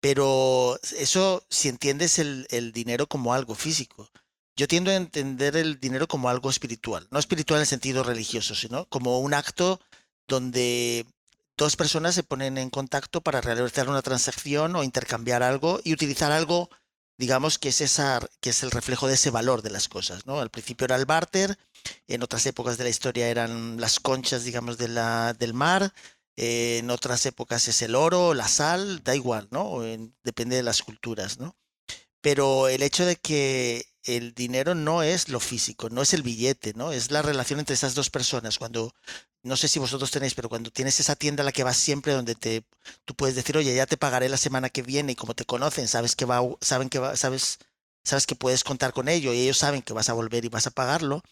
Pero 0.00 0.80
eso, 0.98 1.44
si 1.50 1.68
entiendes 1.68 2.18
el, 2.18 2.72
dinero 2.72 3.06
como 3.06 3.34
algo 3.34 3.54
físico, 3.54 4.08
yo 4.56 4.66
tiendo 4.66 4.90
a 4.90 4.96
entender 4.96 5.56
el 5.58 5.78
dinero 5.78 6.08
como 6.08 6.30
algo 6.30 6.48
espiritual, 6.48 7.06
no 7.10 7.18
espiritual 7.18 7.58
en 7.58 7.62
el 7.62 7.66
sentido 7.66 8.02
religioso, 8.02 8.54
sino 8.54 8.86
como 8.86 9.20
un 9.20 9.34
acto 9.34 9.78
donde 10.26 11.06
dos 11.62 11.76
personas 11.76 12.14
se 12.14 12.24
ponen 12.24 12.58
en 12.58 12.70
contacto 12.70 13.20
para 13.20 13.40
realizar 13.40 13.88
una 13.88 14.02
transacción 14.02 14.74
o 14.76 14.82
intercambiar 14.82 15.42
algo 15.42 15.80
y 15.84 15.92
utilizar 15.92 16.32
algo, 16.32 16.68
digamos, 17.16 17.58
que 17.58 17.68
es, 17.68 17.80
esa, 17.80 18.20
que 18.40 18.50
es 18.50 18.62
el 18.62 18.72
reflejo 18.72 19.06
de 19.06 19.14
ese 19.14 19.30
valor 19.30 19.62
de 19.62 19.70
las 19.70 19.88
cosas. 19.88 20.26
¿no? 20.26 20.40
Al 20.40 20.50
principio 20.50 20.84
era 20.84 20.96
el 20.96 21.06
barter, 21.06 21.56
en 22.08 22.22
otras 22.22 22.46
épocas 22.46 22.78
de 22.78 22.84
la 22.84 22.90
historia 22.90 23.28
eran 23.28 23.80
las 23.80 24.00
conchas, 24.00 24.44
digamos, 24.44 24.76
de 24.76 24.88
la, 24.88 25.34
del 25.34 25.54
mar, 25.54 25.92
en 26.36 26.90
otras 26.90 27.24
épocas 27.26 27.68
es 27.68 27.80
el 27.82 27.94
oro, 27.94 28.34
la 28.34 28.48
sal, 28.48 29.02
da 29.04 29.14
igual, 29.14 29.48
¿no? 29.50 29.80
depende 30.24 30.56
de 30.56 30.62
las 30.62 30.82
culturas, 30.82 31.38
¿no? 31.38 31.56
Pero 32.20 32.68
el 32.68 32.82
hecho 32.82 33.04
de 33.04 33.16
que 33.16 33.84
el 34.04 34.34
dinero 34.34 34.74
no 34.74 35.02
es 35.02 35.28
lo 35.28 35.40
físico, 35.40 35.90
no 35.90 36.02
es 36.02 36.14
el 36.14 36.22
billete, 36.22 36.72
¿no? 36.74 36.92
Es 36.92 37.10
la 37.10 37.22
relación 37.22 37.60
entre 37.60 37.74
esas 37.74 37.94
dos 37.94 38.10
personas. 38.10 38.58
Cuando, 38.58 38.94
no 39.42 39.56
sé 39.56 39.68
si 39.68 39.78
vosotros 39.78 40.10
tenéis, 40.10 40.34
pero 40.34 40.48
cuando 40.48 40.70
tienes 40.70 41.00
esa 41.00 41.16
tienda 41.16 41.42
a 41.42 41.44
la 41.44 41.52
que 41.52 41.64
vas 41.64 41.76
siempre, 41.76 42.12
donde 42.12 42.34
te, 42.34 42.64
tú 43.04 43.14
puedes 43.14 43.34
decir, 43.34 43.56
oye, 43.56 43.74
ya 43.74 43.86
te 43.86 43.96
pagaré 43.96 44.28
la 44.28 44.36
semana 44.36 44.70
que 44.70 44.82
viene 44.82 45.12
y 45.12 45.16
como 45.16 45.34
te 45.34 45.44
conocen, 45.44 45.88
sabes 45.88 46.16
que 46.16 46.24
va, 46.24 46.40
saben 46.60 46.88
que 46.88 46.98
va, 46.98 47.16
sabes, 47.16 47.58
sabes 48.04 48.26
que 48.26 48.36
puedes 48.36 48.64
contar 48.64 48.92
con 48.92 49.08
ello 49.08 49.32
y 49.32 49.40
ellos 49.40 49.58
saben 49.58 49.82
que 49.82 49.92
vas 49.92 50.08
a 50.08 50.12
volver 50.14 50.44
y 50.44 50.48
vas 50.48 50.66
a 50.66 50.70
pagarlo. 50.70 51.22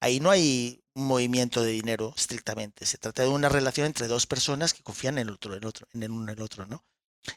Ahí 0.00 0.20
no 0.20 0.30
hay 0.30 0.82
movimiento 0.94 1.62
de 1.62 1.72
dinero 1.72 2.14
estrictamente. 2.16 2.86
Se 2.86 2.98
trata 2.98 3.22
de 3.22 3.28
una 3.28 3.48
relación 3.48 3.86
entre 3.86 4.08
dos 4.08 4.26
personas 4.26 4.74
que 4.74 4.82
confían 4.82 5.18
en 5.18 5.28
el 5.28 5.34
otro, 5.34 5.54
el 5.54 5.64
otro, 5.66 5.86
en 5.92 6.02
el 6.02 6.10
uno 6.10 6.32
en 6.32 6.38
el 6.38 6.42
otro, 6.42 6.66
¿no? 6.66 6.84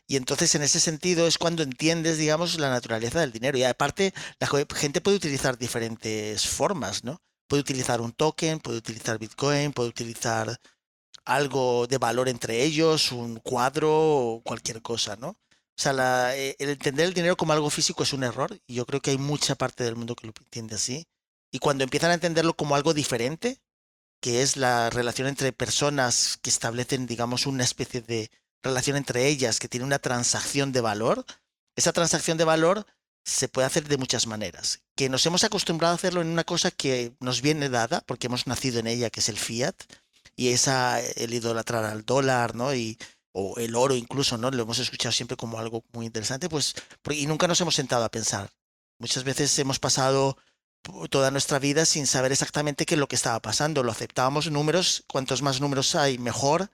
Y 0.07 0.15
entonces 0.15 0.55
en 0.55 0.63
ese 0.63 0.79
sentido 0.79 1.27
es 1.27 1.37
cuando 1.37 1.63
entiendes, 1.63 2.17
digamos, 2.17 2.59
la 2.59 2.69
naturaleza 2.69 3.19
del 3.19 3.31
dinero. 3.31 3.57
Y 3.57 3.63
aparte, 3.63 4.13
la 4.39 4.47
gente 4.75 5.01
puede 5.01 5.17
utilizar 5.17 5.57
diferentes 5.57 6.47
formas, 6.47 7.03
¿no? 7.03 7.21
Puede 7.51 7.63
utilizar 7.63 7.99
un 7.99 8.13
token, 8.13 8.61
puede 8.61 8.77
utilizar 8.77 9.19
Bitcoin, 9.19 9.73
puede 9.73 9.89
utilizar 9.89 10.57
algo 11.25 11.85
de 11.85 11.97
valor 11.97 12.29
entre 12.29 12.63
ellos, 12.63 13.11
un 13.11 13.41
cuadro 13.41 14.41
cualquier 14.45 14.81
cosa, 14.81 15.17
¿no? 15.17 15.31
O 15.31 15.37
sea, 15.75 16.33
eh, 16.33 16.55
el 16.59 16.69
entender 16.69 17.07
el 17.07 17.13
dinero 17.13 17.35
como 17.35 17.51
algo 17.51 17.69
físico 17.69 18.03
es 18.03 18.13
un 18.13 18.23
error 18.23 18.57
y 18.67 18.75
yo 18.75 18.85
creo 18.85 19.01
que 19.01 19.11
hay 19.11 19.17
mucha 19.17 19.55
parte 19.55 19.83
del 19.83 19.97
mundo 19.97 20.15
que 20.15 20.27
lo 20.27 20.33
entiende 20.39 20.75
así. 20.75 21.09
Y 21.51 21.59
cuando 21.59 21.83
empiezan 21.83 22.11
a 22.11 22.13
entenderlo 22.13 22.55
como 22.55 22.73
algo 22.73 22.93
diferente, 22.93 23.59
que 24.21 24.43
es 24.43 24.55
la 24.55 24.89
relación 24.89 25.27
entre 25.27 25.51
personas 25.51 26.39
que 26.41 26.49
establecen, 26.49 27.05
digamos, 27.05 27.47
una 27.47 27.65
especie 27.65 27.99
de 27.99 28.31
relación 28.63 28.95
entre 28.95 29.27
ellas 29.27 29.59
que 29.59 29.67
tiene 29.67 29.85
una 29.85 29.99
transacción 29.99 30.71
de 30.71 30.79
valor, 30.79 31.25
esa 31.75 31.91
transacción 31.91 32.37
de 32.37 32.45
valor 32.45 32.85
se 33.23 33.47
puede 33.47 33.67
hacer 33.67 33.87
de 33.87 33.97
muchas 33.97 34.27
maneras. 34.27 34.81
Que 34.95 35.09
nos 35.09 35.25
hemos 35.25 35.43
acostumbrado 35.43 35.93
a 35.93 35.95
hacerlo 35.95 36.21
en 36.21 36.27
una 36.27 36.43
cosa 36.43 36.71
que 36.71 37.13
nos 37.19 37.41
viene 37.41 37.69
dada, 37.69 38.01
porque 38.05 38.27
hemos 38.27 38.47
nacido 38.47 38.79
en 38.79 38.87
ella, 38.87 39.09
que 39.09 39.19
es 39.19 39.29
el 39.29 39.37
fiat, 39.37 39.75
y 40.35 40.49
esa, 40.49 40.99
el 41.01 41.33
idolatrar 41.33 41.85
al 41.85 42.05
dólar, 42.05 42.55
¿no? 42.55 42.73
Y, 42.73 42.97
o 43.33 43.57
el 43.57 43.75
oro 43.75 43.95
incluso, 43.95 44.37
¿no? 44.37 44.51
Lo 44.51 44.63
hemos 44.63 44.79
escuchado 44.79 45.11
siempre 45.11 45.37
como 45.37 45.59
algo 45.59 45.83
muy 45.93 46.05
interesante, 46.05 46.49
pues, 46.49 46.75
y 47.11 47.25
nunca 47.27 47.47
nos 47.47 47.61
hemos 47.61 47.75
sentado 47.75 48.03
a 48.03 48.09
pensar 48.09 48.49
Muchas 49.01 49.23
veces 49.23 49.57
hemos 49.57 49.79
pasado 49.79 50.37
toda 51.09 51.31
nuestra 51.31 51.57
vida 51.57 51.85
sin 51.85 52.05
saber 52.05 52.31
exactamente 52.31 52.85
qué 52.85 52.93
es 52.93 52.99
lo 52.99 53.07
que 53.07 53.15
estaba 53.15 53.41
pasando. 53.41 53.81
Lo 53.81 53.91
aceptábamos 53.91 54.51
números, 54.51 55.03
cuantos 55.07 55.41
más 55.41 55.59
números 55.59 55.95
hay, 55.95 56.19
mejor. 56.19 56.69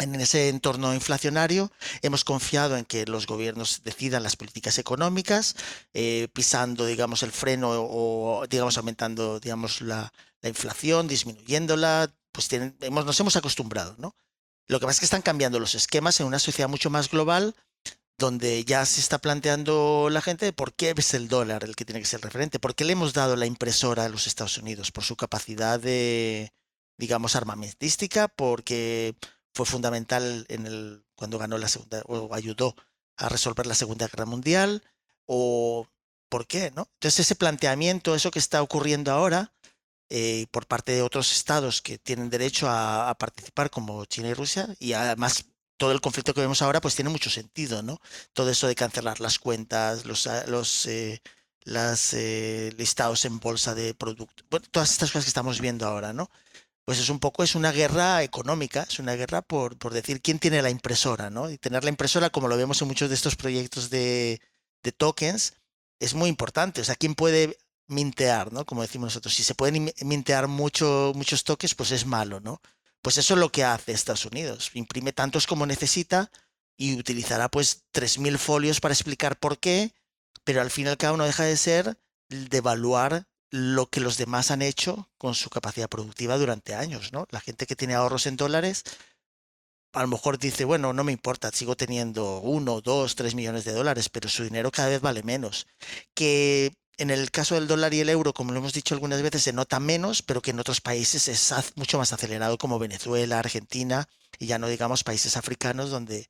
En 0.00 0.14
ese 0.20 0.48
entorno 0.48 0.94
inflacionario 0.94 1.72
hemos 2.02 2.24
confiado 2.24 2.76
en 2.76 2.84
que 2.84 3.04
los 3.06 3.26
gobiernos 3.26 3.82
decidan 3.82 4.22
las 4.22 4.36
políticas 4.36 4.78
económicas, 4.78 5.56
eh, 5.92 6.28
pisando, 6.32 6.86
digamos, 6.86 7.22
el 7.24 7.32
freno 7.32 7.70
o, 7.72 8.46
digamos, 8.48 8.78
aumentando, 8.78 9.40
digamos, 9.40 9.80
la, 9.80 10.12
la 10.40 10.48
inflación, 10.48 11.08
disminuyéndola, 11.08 12.12
pues 12.30 12.48
hemos, 12.52 13.04
nos 13.04 13.18
hemos 13.18 13.36
acostumbrado, 13.36 13.96
¿no? 13.98 14.14
Lo 14.68 14.78
que 14.78 14.86
pasa 14.86 14.96
es 14.96 15.00
que 15.00 15.06
están 15.06 15.22
cambiando 15.22 15.58
los 15.58 15.74
esquemas 15.74 16.20
en 16.20 16.26
una 16.26 16.38
sociedad 16.38 16.68
mucho 16.68 16.90
más 16.90 17.10
global, 17.10 17.56
donde 18.18 18.64
ya 18.64 18.84
se 18.84 19.00
está 19.00 19.18
planteando 19.18 20.08
la 20.10 20.20
gente 20.20 20.52
por 20.52 20.74
qué 20.74 20.92
es 20.96 21.14
el 21.14 21.28
dólar 21.28 21.64
el 21.64 21.74
que 21.74 21.84
tiene 21.84 22.00
que 22.00 22.06
ser 22.06 22.20
referente, 22.20 22.58
por 22.58 22.74
qué 22.74 22.84
le 22.84 22.92
hemos 22.92 23.14
dado 23.14 23.36
la 23.36 23.46
impresora 23.46 24.04
a 24.04 24.08
los 24.08 24.26
Estados 24.26 24.58
Unidos, 24.58 24.92
por 24.92 25.04
su 25.04 25.16
capacidad 25.16 25.80
de, 25.80 26.52
digamos, 26.98 27.36
armamentística, 27.36 28.28
porque 28.28 29.16
fue 29.58 29.66
fundamental 29.66 30.46
en 30.48 30.66
el, 30.66 31.04
cuando 31.16 31.36
ganó 31.36 31.58
la 31.58 31.68
segunda, 31.68 32.00
o 32.06 32.32
ayudó 32.32 32.76
a 33.16 33.28
resolver 33.28 33.66
la 33.66 33.74
Segunda 33.74 34.06
Guerra 34.06 34.24
Mundial, 34.24 34.84
o 35.26 35.88
por 36.28 36.46
qué, 36.46 36.70
¿no? 36.76 36.88
Entonces 36.94 37.18
ese 37.20 37.34
planteamiento, 37.34 38.14
eso 38.14 38.30
que 38.30 38.38
está 38.38 38.62
ocurriendo 38.62 39.10
ahora, 39.10 39.52
eh, 40.10 40.46
por 40.52 40.66
parte 40.66 40.92
de 40.92 41.02
otros 41.02 41.32
estados 41.32 41.82
que 41.82 41.98
tienen 41.98 42.30
derecho 42.30 42.68
a, 42.70 43.12
participar 43.18 43.68
como 43.68 44.04
China 44.04 44.28
y 44.28 44.34
Rusia 44.34 44.68
y 44.78 44.92
además 44.92 45.46
todo 45.76 45.90
el 45.90 46.00
conflicto 46.00 46.34
que 46.34 46.40
vemos 46.40 46.62
ahora 46.62 46.80
pues 46.80 46.94
tiene 46.94 47.10
mucho 47.10 47.28
sentido, 47.28 47.82
¿no? 47.82 47.98
Todo 48.34 48.50
eso 48.50 48.68
de 48.68 48.76
cancelar 48.76 49.18
las 49.20 49.40
cuentas, 49.40 50.04
los, 50.04 50.28
ah, 50.28 50.44
los 50.46 50.86
eh, 50.86 51.20
las, 51.64 52.14
eh, 52.14 52.72
listados 52.78 53.24
en 53.24 53.40
bolsa 53.40 53.74
de 53.74 53.92
productos, 53.94 54.46
todas 54.70 54.92
estas 54.92 55.10
cosas 55.10 55.24
que 55.24 55.30
estamos 55.30 55.60
viendo 55.60 55.84
ahora, 55.86 56.12
¿no? 56.12 56.30
Pues 56.88 57.00
es 57.00 57.10
un 57.10 57.18
poco, 57.18 57.42
es 57.42 57.54
una 57.54 57.70
guerra 57.70 58.22
económica, 58.22 58.86
es 58.88 58.98
una 58.98 59.14
guerra 59.14 59.42
por, 59.42 59.76
por 59.76 59.92
decir 59.92 60.22
quién 60.22 60.38
tiene 60.38 60.62
la 60.62 60.70
impresora, 60.70 61.28
¿no? 61.28 61.50
Y 61.50 61.58
tener 61.58 61.84
la 61.84 61.90
impresora, 61.90 62.30
como 62.30 62.48
lo 62.48 62.56
vemos 62.56 62.80
en 62.80 62.88
muchos 62.88 63.10
de 63.10 63.14
estos 63.14 63.36
proyectos 63.36 63.90
de, 63.90 64.40
de 64.82 64.92
tokens, 64.92 65.52
es 66.00 66.14
muy 66.14 66.30
importante. 66.30 66.80
O 66.80 66.84
sea, 66.84 66.96
quién 66.96 67.14
puede 67.14 67.58
mintear, 67.88 68.54
¿no? 68.54 68.64
Como 68.64 68.80
decimos 68.80 69.08
nosotros, 69.08 69.34
si 69.34 69.44
se 69.44 69.54
pueden 69.54 69.92
mintear 70.00 70.48
mucho, 70.48 71.12
muchos 71.14 71.44
toques, 71.44 71.74
pues 71.74 71.90
es 71.90 72.06
malo, 72.06 72.40
¿no? 72.40 72.62
Pues 73.02 73.18
eso 73.18 73.34
es 73.34 73.40
lo 73.40 73.52
que 73.52 73.64
hace 73.64 73.92
Estados 73.92 74.24
Unidos. 74.24 74.70
Imprime 74.72 75.12
tantos 75.12 75.46
como 75.46 75.66
necesita 75.66 76.30
y 76.74 76.98
utilizará 76.98 77.50
pues 77.50 77.84
3.000 77.92 78.38
folios 78.38 78.80
para 78.80 78.94
explicar 78.94 79.38
por 79.38 79.58
qué, 79.58 79.92
pero 80.42 80.62
al 80.62 80.70
fin 80.70 80.86
y 80.86 80.88
al 80.88 80.96
cabo 80.96 81.18
no 81.18 81.26
deja 81.26 81.44
de 81.44 81.58
ser 81.58 81.98
devaluar 82.30 83.26
lo 83.50 83.86
que 83.86 84.00
los 84.00 84.18
demás 84.18 84.50
han 84.50 84.62
hecho 84.62 85.08
con 85.18 85.34
su 85.34 85.50
capacidad 85.50 85.88
productiva 85.88 86.36
durante 86.36 86.74
años, 86.74 87.12
¿no? 87.12 87.26
La 87.30 87.40
gente 87.40 87.66
que 87.66 87.76
tiene 87.76 87.94
ahorros 87.94 88.26
en 88.26 88.36
dólares, 88.36 88.84
a 89.92 90.02
lo 90.02 90.08
mejor 90.08 90.38
dice, 90.38 90.64
bueno, 90.64 90.92
no 90.92 91.04
me 91.04 91.12
importa, 91.12 91.50
sigo 91.50 91.76
teniendo 91.76 92.40
uno, 92.40 92.80
dos, 92.80 93.14
tres 93.14 93.34
millones 93.34 93.64
de 93.64 93.72
dólares, 93.72 94.08
pero 94.08 94.28
su 94.28 94.44
dinero 94.44 94.70
cada 94.70 94.88
vez 94.88 95.00
vale 95.00 95.22
menos. 95.22 95.66
Que 96.14 96.72
en 96.98 97.10
el 97.10 97.30
caso 97.30 97.54
del 97.54 97.68
dólar 97.68 97.94
y 97.94 98.00
el 98.00 98.08
euro, 98.10 98.34
como 98.34 98.52
lo 98.52 98.58
hemos 98.58 98.72
dicho 98.74 98.94
algunas 98.94 99.22
veces, 99.22 99.42
se 99.42 99.52
nota 99.52 99.80
menos, 99.80 100.22
pero 100.22 100.42
que 100.42 100.50
en 100.50 100.60
otros 100.60 100.80
países 100.80 101.28
es 101.28 101.54
mucho 101.76 101.96
más 101.96 102.12
acelerado, 102.12 102.58
como 102.58 102.78
Venezuela, 102.78 103.38
Argentina, 103.38 104.08
y 104.38 104.46
ya 104.46 104.58
no 104.58 104.68
digamos 104.68 105.04
países 105.04 105.36
africanos 105.36 105.90
donde 105.90 106.28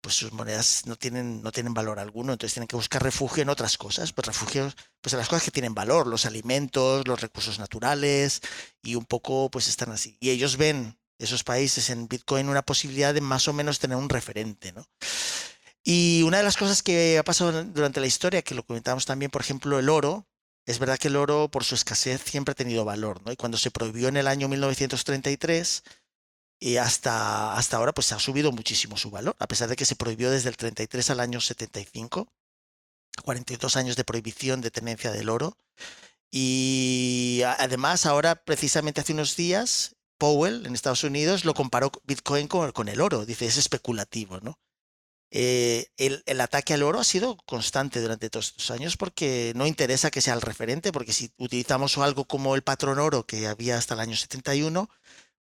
pues 0.00 0.14
sus 0.14 0.32
monedas 0.32 0.82
no 0.86 0.96
tienen, 0.96 1.42
no 1.42 1.52
tienen 1.52 1.74
valor 1.74 1.98
alguno, 1.98 2.32
entonces 2.32 2.54
tienen 2.54 2.68
que 2.68 2.76
buscar 2.76 3.02
refugio 3.02 3.42
en 3.42 3.48
otras 3.48 3.76
cosas, 3.76 4.12
pues 4.12 4.26
refugios, 4.26 4.76
pues 5.00 5.12
en 5.12 5.18
las 5.18 5.28
cosas 5.28 5.44
que 5.44 5.50
tienen 5.50 5.74
valor, 5.74 6.06
los 6.06 6.26
alimentos, 6.26 7.06
los 7.06 7.20
recursos 7.20 7.58
naturales, 7.58 8.40
y 8.82 8.94
un 8.94 9.04
poco 9.04 9.50
pues 9.50 9.68
están 9.68 9.90
así. 9.92 10.16
Y 10.20 10.30
ellos 10.30 10.56
ven 10.56 10.98
esos 11.18 11.44
países 11.44 11.90
en 11.90 12.08
Bitcoin 12.08 12.48
una 12.48 12.62
posibilidad 12.62 13.12
de 13.12 13.20
más 13.20 13.48
o 13.48 13.52
menos 13.52 13.78
tener 13.78 13.96
un 13.96 14.08
referente, 14.08 14.72
¿no? 14.72 14.86
Y 15.84 16.22
una 16.22 16.38
de 16.38 16.44
las 16.44 16.56
cosas 16.56 16.82
que 16.82 17.18
ha 17.18 17.24
pasado 17.24 17.64
durante 17.64 18.00
la 18.00 18.06
historia, 18.06 18.42
que 18.42 18.54
lo 18.54 18.64
comentamos 18.64 19.06
también, 19.06 19.30
por 19.30 19.40
ejemplo, 19.40 19.78
el 19.78 19.88
oro, 19.88 20.26
es 20.66 20.78
verdad 20.78 20.98
que 20.98 21.08
el 21.08 21.16
oro 21.16 21.48
por 21.50 21.64
su 21.64 21.74
escasez 21.74 22.20
siempre 22.22 22.52
ha 22.52 22.54
tenido 22.54 22.84
valor, 22.84 23.22
¿no? 23.24 23.32
Y 23.32 23.36
cuando 23.36 23.56
se 23.56 23.70
prohibió 23.70 24.08
en 24.08 24.18
el 24.18 24.26
año 24.26 24.48
1933 24.48 25.82
y 26.60 26.76
hasta, 26.76 27.54
hasta 27.54 27.76
ahora, 27.76 27.92
pues 27.92 28.12
ha 28.12 28.18
subido 28.18 28.52
muchísimo 28.52 28.96
su 28.96 29.10
valor, 29.10 29.36
a 29.38 29.46
pesar 29.46 29.68
de 29.68 29.76
que 29.76 29.84
se 29.84 29.96
prohibió 29.96 30.30
desde 30.30 30.48
el 30.48 30.56
33 30.56 31.10
al 31.10 31.20
año 31.20 31.40
75, 31.40 32.28
42 33.24 33.76
años 33.76 33.96
de 33.96 34.04
prohibición 34.04 34.60
de 34.60 34.70
tenencia 34.70 35.12
del 35.12 35.28
oro. 35.28 35.56
Y 36.30 37.42
además, 37.58 38.06
ahora, 38.06 38.36
precisamente 38.36 39.00
hace 39.00 39.12
unos 39.12 39.36
días, 39.36 39.96
Powell 40.18 40.66
en 40.66 40.74
Estados 40.74 41.04
Unidos 41.04 41.44
lo 41.44 41.54
comparó 41.54 41.90
Bitcoin 42.04 42.48
con, 42.48 42.72
con 42.72 42.88
el 42.88 43.00
oro. 43.00 43.24
Dice, 43.24 43.46
es 43.46 43.56
especulativo, 43.56 44.40
¿no? 44.40 44.58
Eh, 45.30 45.88
el, 45.98 46.40
ataque 46.40 46.72
al 46.72 46.82
oro 46.82 47.00
ha 47.00 47.04
sido 47.04 47.36
constante 47.44 48.00
durante 48.00 48.30
todos 48.30 48.46
estos 48.48 48.70
años 48.70 48.96
porque 48.96 49.52
no 49.54 49.66
interesa 49.66 50.10
que 50.10 50.22
sea 50.22 50.32
el 50.34 50.40
referente, 50.40 50.90
porque 50.90 51.12
si 51.12 51.30
utilizamos 51.36 51.98
algo 51.98 52.24
como 52.24 52.54
el 52.54 52.62
patrón 52.62 52.98
oro 52.98 53.26
que 53.26 53.46
había 53.46 53.76
hasta 53.76 53.94
el 53.94 54.00
año 54.00 54.16
71, 54.16 54.88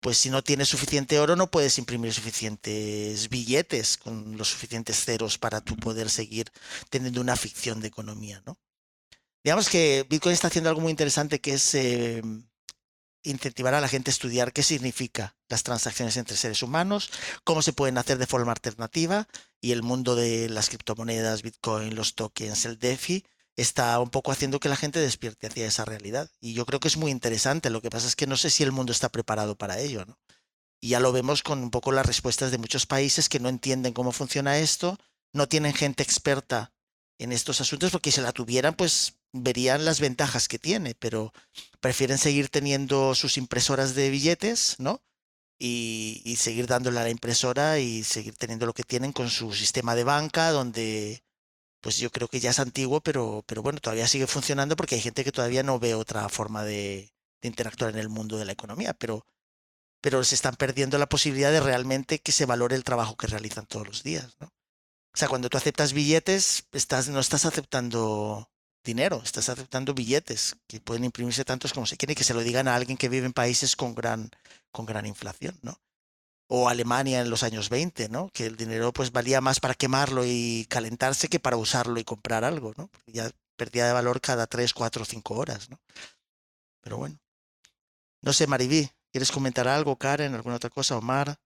pues 0.00 0.18
si 0.18 0.30
no 0.30 0.42
tienes 0.42 0.68
suficiente 0.68 1.18
oro 1.18 1.36
no 1.36 1.50
puedes 1.50 1.78
imprimir 1.78 2.12
suficientes 2.12 3.28
billetes 3.28 3.96
con 3.96 4.36
los 4.36 4.48
suficientes 4.50 5.04
ceros 5.04 5.38
para 5.38 5.60
tú 5.60 5.76
poder 5.76 6.10
seguir 6.10 6.50
teniendo 6.90 7.20
una 7.20 7.36
ficción 7.36 7.80
de 7.80 7.88
economía, 7.88 8.42
¿no? 8.46 8.58
Digamos 9.42 9.68
que 9.68 10.04
Bitcoin 10.08 10.32
está 10.32 10.48
haciendo 10.48 10.70
algo 10.70 10.80
muy 10.80 10.90
interesante 10.90 11.40
que 11.40 11.54
es 11.54 11.74
em, 11.74 12.48
incentivar 13.22 13.74
a 13.74 13.80
la 13.80 13.88
gente 13.88 14.10
a 14.10 14.12
estudiar 14.12 14.52
qué 14.52 14.62
significa 14.62 15.36
las 15.48 15.62
transacciones 15.62 16.16
entre 16.16 16.36
seres 16.36 16.62
humanos, 16.62 17.10
cómo 17.44 17.62
se 17.62 17.72
pueden 17.72 17.98
hacer 17.98 18.18
de 18.18 18.26
forma 18.26 18.52
alternativa 18.52 19.28
y 19.60 19.72
el 19.72 19.82
mundo 19.82 20.16
de 20.16 20.48
las 20.48 20.68
criptomonedas, 20.68 21.42
Bitcoin, 21.42 21.94
los 21.94 22.14
tokens, 22.14 22.64
el 22.64 22.78
DeFi, 22.78 23.24
está 23.56 23.98
un 24.00 24.10
poco 24.10 24.32
haciendo 24.32 24.60
que 24.60 24.68
la 24.68 24.76
gente 24.76 25.00
despierte 25.00 25.46
hacia 25.46 25.66
esa 25.66 25.84
realidad. 25.84 26.30
Y 26.40 26.52
yo 26.52 26.66
creo 26.66 26.80
que 26.80 26.88
es 26.88 26.96
muy 26.96 27.10
interesante. 27.10 27.70
Lo 27.70 27.82
que 27.82 27.90
pasa 27.90 28.06
es 28.06 28.16
que 28.16 28.26
no 28.26 28.36
sé 28.36 28.50
si 28.50 28.62
el 28.62 28.72
mundo 28.72 28.92
está 28.92 29.08
preparado 29.08 29.56
para 29.56 29.78
ello, 29.78 30.04
¿no? 30.04 30.18
Y 30.80 30.90
ya 30.90 31.00
lo 31.00 31.12
vemos 31.12 31.42
con 31.42 31.62
un 31.62 31.70
poco 31.70 31.90
las 31.90 32.06
respuestas 32.06 32.50
de 32.50 32.58
muchos 32.58 32.86
países 32.86 33.28
que 33.28 33.40
no 33.40 33.48
entienden 33.48 33.94
cómo 33.94 34.12
funciona 34.12 34.58
esto, 34.58 34.98
no 35.32 35.48
tienen 35.48 35.72
gente 35.72 36.02
experta 36.02 36.72
en 37.18 37.32
estos 37.32 37.60
asuntos, 37.62 37.90
porque 37.90 38.12
si 38.12 38.20
la 38.20 38.32
tuvieran, 38.32 38.74
pues 38.74 39.14
verían 39.32 39.84
las 39.84 40.00
ventajas 40.00 40.48
que 40.48 40.58
tiene, 40.58 40.94
pero 40.94 41.32
prefieren 41.80 42.18
seguir 42.18 42.48
teniendo 42.48 43.14
sus 43.14 43.38
impresoras 43.38 43.94
de 43.94 44.10
billetes, 44.10 44.76
¿no? 44.78 45.02
Y, 45.58 46.36
seguir 46.38 46.66
dándole 46.66 47.00
a 47.00 47.04
la 47.04 47.10
impresora 47.10 47.78
y 47.78 48.04
seguir 48.04 48.36
teniendo 48.36 48.66
lo 48.66 48.74
que 48.74 48.82
tienen 48.82 49.12
con 49.12 49.30
su 49.30 49.54
sistema 49.54 49.94
de 49.94 50.04
banca, 50.04 50.50
donde 50.50 51.22
pues 51.86 51.98
yo 51.98 52.10
creo 52.10 52.26
que 52.26 52.40
ya 52.40 52.50
es 52.50 52.58
antiguo, 52.58 53.00
pero, 53.00 53.44
pero 53.46 53.62
bueno, 53.62 53.78
todavía 53.78 54.08
sigue 54.08 54.26
funcionando 54.26 54.74
porque 54.74 54.96
hay 54.96 55.00
gente 55.00 55.22
que 55.22 55.30
todavía 55.30 55.62
no 55.62 55.78
ve 55.78 55.94
otra 55.94 56.28
forma 56.28 56.64
de, 56.64 57.12
interactuar 57.42 57.92
en 57.92 58.00
el 58.00 58.08
mundo 58.08 58.38
de 58.38 58.44
la 58.44 58.50
economía, 58.50 58.92
pero, 58.92 59.24
pero 60.00 60.24
se 60.24 60.34
están 60.34 60.56
perdiendo 60.56 60.98
la 60.98 61.08
posibilidad 61.08 61.52
de 61.52 61.60
realmente 61.60 62.18
que 62.18 62.32
se 62.32 62.44
valore 62.44 62.74
el 62.74 62.82
trabajo 62.82 63.16
que 63.16 63.28
realizan 63.28 63.66
todos 63.66 63.86
los 63.86 64.02
días, 64.02 64.36
¿no? 64.40 64.48
O 64.48 65.16
sea, 65.16 65.28
cuando 65.28 65.48
tú 65.48 65.58
aceptas 65.58 65.92
billetes, 65.92 66.64
estás, 66.72 67.06
no 67.06 67.20
estás 67.20 67.44
aceptando 67.44 68.50
dinero, 68.82 69.20
estás 69.22 69.48
aceptando 69.48 69.94
billetes 69.94 70.56
que 70.66 70.80
pueden 70.80 71.04
imprimirse 71.04 71.44
tantos 71.44 71.72
como 71.72 71.86
se 71.86 71.96
quieren 71.96 72.14
y 72.14 72.16
que 72.16 72.24
se 72.24 72.34
lo 72.34 72.40
digan 72.40 72.66
a 72.66 72.74
alguien 72.74 72.98
que 72.98 73.08
vive 73.08 73.26
en 73.26 73.32
países 73.32 73.76
con 73.76 73.94
gran, 73.94 74.32
con 74.72 74.86
gran 74.86 75.06
inflación, 75.06 75.56
¿no? 75.62 75.80
O 76.48 76.68
Alemania 76.68 77.20
en 77.20 77.30
los 77.30 77.42
años 77.42 77.70
20, 77.70 78.08
¿no? 78.08 78.30
Que 78.32 78.46
el 78.46 78.56
dinero 78.56 78.92
pues 78.92 79.10
valía 79.10 79.40
más 79.40 79.58
para 79.60 79.74
quemarlo 79.74 80.24
y 80.24 80.66
calentarse 80.68 81.28
que 81.28 81.40
para 81.40 81.56
usarlo 81.56 81.98
y 81.98 82.04
comprar 82.04 82.44
algo, 82.44 82.72
¿no? 82.76 82.88
ya 83.06 83.30
perdía 83.56 83.86
de 83.86 83.92
valor 83.92 84.20
cada 84.20 84.46
3, 84.46 84.72
4, 84.74 85.04
5 85.04 85.34
horas, 85.34 85.70
¿no? 85.70 85.80
Pero 86.82 86.98
bueno. 86.98 87.18
No 88.22 88.32
sé, 88.32 88.46
Maribí, 88.46 88.88
¿quieres 89.12 89.32
comentar 89.32 89.66
algo, 89.66 89.96
Karen, 89.96 90.34
alguna 90.34 90.56
otra 90.56 90.70
cosa, 90.70 90.96
Omar? 90.96 91.36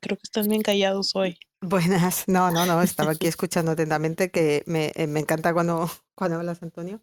Creo 0.00 0.16
que 0.16 0.22
están 0.24 0.48
bien 0.48 0.62
callados 0.62 1.14
hoy. 1.16 1.38
Buenas, 1.60 2.26
no, 2.28 2.50
no, 2.50 2.64
no, 2.64 2.82
estaba 2.82 3.12
aquí 3.12 3.26
escuchando 3.26 3.72
atentamente 3.72 4.30
que 4.30 4.62
me, 4.66 4.92
eh, 4.94 5.06
me 5.06 5.20
encanta 5.20 5.52
cuando, 5.52 5.90
cuando 6.14 6.38
hablas, 6.38 6.62
Antonio. 6.62 7.02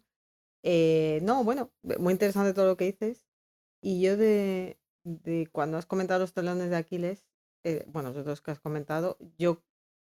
Eh, 0.64 1.20
no, 1.22 1.44
bueno, 1.44 1.70
muy 1.98 2.12
interesante 2.12 2.54
todo 2.54 2.66
lo 2.66 2.76
que 2.76 2.86
dices. 2.86 3.27
Y 3.82 4.00
yo 4.02 4.16
de, 4.16 4.80
de 5.04 5.48
cuando 5.52 5.78
has 5.78 5.86
comentado 5.86 6.20
los 6.20 6.32
talones 6.32 6.70
de 6.70 6.76
Aquiles, 6.76 7.26
eh, 7.64 7.84
bueno, 7.88 8.12
los 8.12 8.24
dos 8.24 8.40
que 8.42 8.50
has 8.50 8.60
comentado, 8.60 9.18
yo 9.38 9.62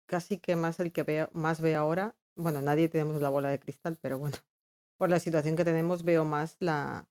casi 0.06 0.38
que 0.38 0.56
más 0.56 0.80
el 0.80 0.92
que 0.92 1.02
veo, 1.04 1.30
más 1.32 1.60
veo 1.60 1.80
ahora, 1.80 2.16
bueno, 2.36 2.62
nadie 2.62 2.88
tenemos 2.88 3.20
la 3.22 3.28
bola 3.30 3.50
de 3.50 3.60
cristal, 3.60 3.98
pero 4.00 4.18
bueno, 4.18 4.36
por 4.98 5.10
la 5.10 5.20
situación 5.20 5.56
que 5.56 5.64
tenemos 5.64 6.04
veo 6.04 6.24
más 6.24 6.56
la 6.60 7.08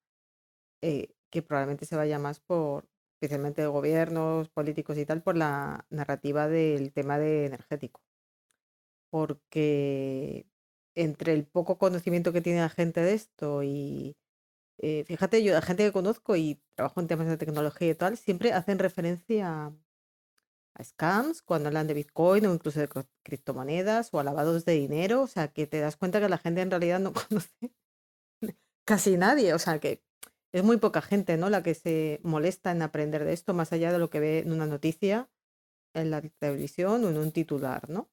que 1.29 1.41
probablemente 1.41 1.85
se 1.85 1.95
vaya 1.95 2.19
más 2.19 2.39
por, 2.39 2.87
especialmente 3.15 3.61
de 3.61 3.67
gobiernos, 3.67 4.49
políticos 4.49 4.97
y 4.97 5.05
tal, 5.05 5.21
por 5.23 5.37
la 5.37 5.85
narrativa 5.89 6.47
del 6.47 6.91
tema 6.93 7.17
de 7.19 7.45
energético. 7.45 8.01
porque 9.09 10.47
entre 10.95 11.33
el 11.33 11.45
poco 11.45 11.77
conocimiento 11.77 12.33
que 12.33 12.41
tiene 12.41 12.61
la 12.61 12.69
gente 12.69 13.01
de 13.01 13.13
esto 13.13 13.63
y 13.63 14.17
eh, 14.79 15.03
fíjate, 15.05 15.43
yo 15.43 15.53
la 15.53 15.61
gente 15.61 15.83
que 15.83 15.91
conozco 15.91 16.35
y 16.35 16.61
trabajo 16.75 16.99
en 17.01 17.07
temas 17.07 17.27
de 17.27 17.37
tecnología 17.37 17.89
y 17.89 17.95
tal, 17.95 18.17
siempre 18.17 18.53
hacen 18.53 18.79
referencia 18.79 19.73
a 20.73 20.83
scams 20.83 21.41
cuando 21.41 21.67
hablan 21.67 21.87
de 21.87 21.93
Bitcoin 21.93 22.45
o 22.45 22.53
incluso 22.53 22.79
de 22.79 22.89
criptomonedas 23.23 24.13
o 24.13 24.19
a 24.19 24.23
lavados 24.23 24.65
de 24.65 24.73
dinero, 24.73 25.21
o 25.21 25.27
sea, 25.27 25.49
que 25.49 25.67
te 25.67 25.79
das 25.79 25.97
cuenta 25.97 26.21
que 26.21 26.29
la 26.29 26.37
gente 26.37 26.61
en 26.61 26.71
realidad 26.71 26.99
no 26.99 27.13
conoce 27.29 27.73
casi 28.85 29.17
nadie, 29.17 29.53
o 29.53 29.59
sea, 29.59 29.79
que 29.79 30.03
es 30.51 30.63
muy 30.63 30.77
poca 30.77 31.01
gente, 31.01 31.37
¿no? 31.37 31.49
La 31.49 31.61
que 31.63 31.75
se 31.75 32.19
molesta 32.23 32.71
en 32.71 32.81
aprender 32.81 33.23
de 33.23 33.33
esto, 33.33 33.53
más 33.53 33.71
allá 33.73 33.91
de 33.91 33.99
lo 33.99 34.09
que 34.09 34.19
ve 34.19 34.39
en 34.39 34.51
una 34.51 34.65
noticia, 34.65 35.29
en 35.93 36.11
la 36.11 36.21
televisión 36.21 37.03
o 37.05 37.09
en 37.09 37.17
un 37.17 37.31
titular, 37.31 37.89
¿no? 37.89 38.09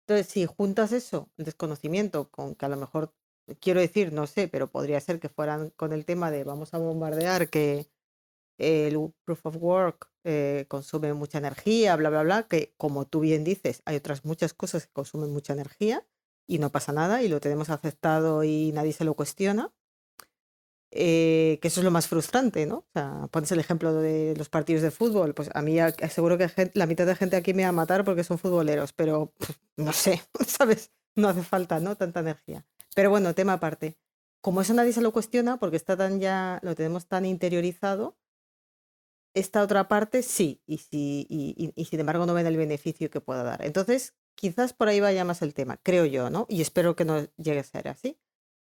Entonces, 0.00 0.28
si 0.28 0.46
juntas 0.46 0.92
eso, 0.92 1.30
desconocimiento, 1.36 2.30
con 2.30 2.54
que 2.54 2.66
a 2.66 2.68
lo 2.68 2.76
mejor, 2.76 3.12
quiero 3.60 3.80
decir, 3.80 4.12
no 4.12 4.26
sé, 4.26 4.48
pero 4.48 4.70
podría 4.70 5.00
ser 5.00 5.20
que 5.20 5.28
fueran 5.28 5.70
con 5.70 5.92
el 5.92 6.04
tema 6.04 6.30
de 6.30 6.44
vamos 6.44 6.74
a 6.74 6.78
bombardear, 6.78 7.48
que 7.48 7.86
el 8.58 9.12
proof 9.24 9.46
of 9.46 9.56
work 9.60 10.08
eh, 10.24 10.64
consume 10.68 11.12
mucha 11.12 11.38
energía, 11.38 11.96
bla, 11.96 12.10
bla, 12.10 12.22
bla, 12.22 12.42
que 12.44 12.74
como 12.76 13.06
tú 13.06 13.20
bien 13.20 13.44
dices, 13.44 13.82
hay 13.84 13.96
otras 13.96 14.24
muchas 14.24 14.54
cosas 14.54 14.86
que 14.86 14.92
consumen 14.92 15.32
mucha 15.32 15.52
energía 15.52 16.06
y 16.46 16.58
no 16.58 16.70
pasa 16.70 16.92
nada 16.92 17.22
y 17.22 17.28
lo 17.28 17.40
tenemos 17.40 17.70
aceptado 17.70 18.44
y 18.44 18.72
nadie 18.72 18.92
se 18.92 19.04
lo 19.04 19.14
cuestiona. 19.14 19.72
Eh, 20.92 21.58
que 21.60 21.68
eso 21.68 21.80
es 21.80 21.84
lo 21.84 21.90
más 21.90 22.06
frustrante, 22.08 22.64
¿no? 22.64 22.76
O 22.78 22.86
sea, 22.94 23.28
pones 23.30 23.52
el 23.52 23.58
ejemplo 23.58 23.92
de 23.92 24.34
los 24.36 24.48
partidos 24.48 24.82
de 24.82 24.90
fútbol, 24.90 25.34
pues 25.34 25.50
a 25.52 25.60
mí 25.60 25.76
seguro 26.08 26.38
que 26.38 26.48
la 26.74 26.86
mitad 26.86 27.06
de 27.06 27.16
gente 27.16 27.36
aquí 27.36 27.52
me 27.52 27.64
va 27.64 27.68
a 27.70 27.72
matar 27.72 28.04
porque 28.04 28.24
son 28.24 28.38
futboleros, 28.38 28.92
pero 28.92 29.32
no 29.76 29.92
sé, 29.92 30.22
¿sabes? 30.46 30.92
No 31.14 31.28
hace 31.28 31.42
falta, 31.42 31.80
¿no? 31.80 31.96
Tanta 31.96 32.20
energía. 32.20 32.64
Pero 32.96 33.10
bueno, 33.10 33.34
tema 33.34 33.52
aparte. 33.54 33.98
Como 34.40 34.62
eso 34.62 34.72
nadie 34.72 34.94
se 34.94 35.02
lo 35.02 35.12
cuestiona 35.12 35.58
porque 35.58 35.76
está 35.76 35.98
tan 35.98 36.18
ya, 36.18 36.60
lo 36.62 36.74
tenemos 36.74 37.06
tan 37.06 37.26
interiorizado, 37.26 38.16
esta 39.34 39.62
otra 39.62 39.86
parte 39.86 40.22
sí, 40.22 40.62
y, 40.66 40.78
si, 40.78 41.26
y, 41.28 41.84
sin 41.84 42.00
embargo 42.00 42.24
no 42.24 42.32
ven 42.32 42.46
el 42.46 42.56
beneficio 42.56 43.10
que 43.10 43.20
pueda 43.20 43.42
dar. 43.42 43.62
Entonces, 43.66 44.14
quizás 44.34 44.72
por 44.72 44.88
ahí 44.88 45.00
vaya 45.00 45.26
más 45.26 45.42
el 45.42 45.52
tema, 45.52 45.76
creo 45.82 46.06
yo, 46.06 46.30
¿no? 46.30 46.46
Y 46.48 46.62
espero 46.62 46.96
que 46.96 47.04
no 47.04 47.26
llegue 47.36 47.60
a 47.60 47.64
ser 47.64 47.88
así. 47.88 48.18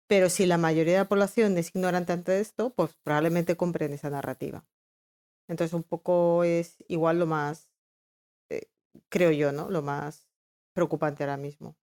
Pero 0.07 0.29
si 0.29 0.45
la 0.45 0.59
mayoría 0.59 0.93
de 0.93 0.99
la 0.99 1.09
población 1.09 1.57
es 1.57 1.69
ignorante 1.75 2.13
ante 2.13 2.39
esto, 2.39 2.71
pues 2.75 2.95
probablemente 3.03 3.57
compren 3.57 3.93
esa 3.93 4.11
narrativa. 4.11 4.63
Entonces 5.47 5.73
un 5.73 5.83
poco 5.83 6.43
es 6.43 6.83
igual 6.87 7.17
lo 7.17 7.25
más, 7.25 7.71
eh, 8.49 8.69
creo 9.09 9.31
yo, 9.31 9.51
¿no? 9.51 9.71
Lo 9.71 9.81
más 9.81 10.27
preocupante 10.73 11.23
ahora 11.23 11.37
mismo. 11.37 11.75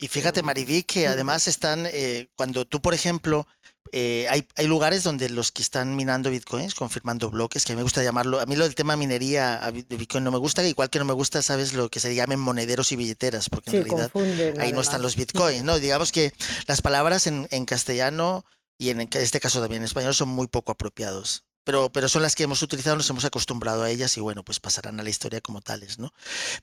Y 0.00 0.08
fíjate, 0.08 0.42
Mariví, 0.42 0.82
que 0.82 1.06
además 1.06 1.46
están, 1.46 1.86
eh, 1.86 2.30
cuando 2.34 2.64
tú, 2.64 2.80
por 2.80 2.94
ejemplo, 2.94 3.46
eh, 3.92 4.26
hay, 4.30 4.48
hay, 4.56 4.66
lugares 4.66 5.04
donde 5.04 5.28
los 5.28 5.52
que 5.52 5.60
están 5.60 5.94
minando 5.94 6.30
bitcoins, 6.30 6.74
confirmando 6.74 7.28
bloques, 7.28 7.66
que 7.66 7.72
a 7.72 7.74
mí 7.74 7.80
me 7.80 7.82
gusta 7.82 8.02
llamarlo, 8.02 8.40
a 8.40 8.46
mí 8.46 8.56
lo 8.56 8.64
del 8.64 8.74
tema 8.74 8.96
minería 8.96 9.60
de 9.70 9.96
bitcoin 9.96 10.24
no 10.24 10.30
me 10.30 10.38
gusta, 10.38 10.66
igual 10.66 10.88
que 10.88 10.98
no 10.98 11.04
me 11.04 11.12
gusta, 11.12 11.42
sabes, 11.42 11.74
lo 11.74 11.90
que 11.90 12.00
se 12.00 12.14
llamen 12.14 12.40
monederos 12.40 12.92
y 12.92 12.96
billeteras, 12.96 13.50
porque 13.50 13.76
en 13.76 13.84
realidad 13.84 14.10
ahí 14.58 14.72
no 14.72 14.80
están 14.80 15.02
los 15.02 15.16
bitcoins, 15.16 15.64
¿no? 15.64 15.78
Digamos 15.78 16.12
que 16.12 16.32
las 16.66 16.80
palabras 16.80 17.26
en, 17.26 17.46
en 17.50 17.66
castellano 17.66 18.46
y 18.78 18.88
en 18.88 19.02
este 19.02 19.38
caso 19.38 19.60
también 19.60 19.82
en 19.82 19.86
español 19.86 20.14
son 20.14 20.30
muy 20.30 20.46
poco 20.46 20.72
apropiados 20.72 21.44
pero, 21.64 21.90
pero 21.92 22.08
son 22.08 22.22
las 22.22 22.34
que 22.34 22.44
hemos 22.44 22.62
utilizado, 22.62 22.96
nos 22.96 23.10
hemos 23.10 23.24
acostumbrado 23.24 23.82
a 23.82 23.90
ellas 23.90 24.16
y 24.16 24.20
bueno, 24.20 24.44
pues 24.44 24.60
pasarán 24.60 24.98
a 25.00 25.02
la 25.02 25.10
historia 25.10 25.40
como 25.40 25.60
tales, 25.60 25.98
¿no? 25.98 26.12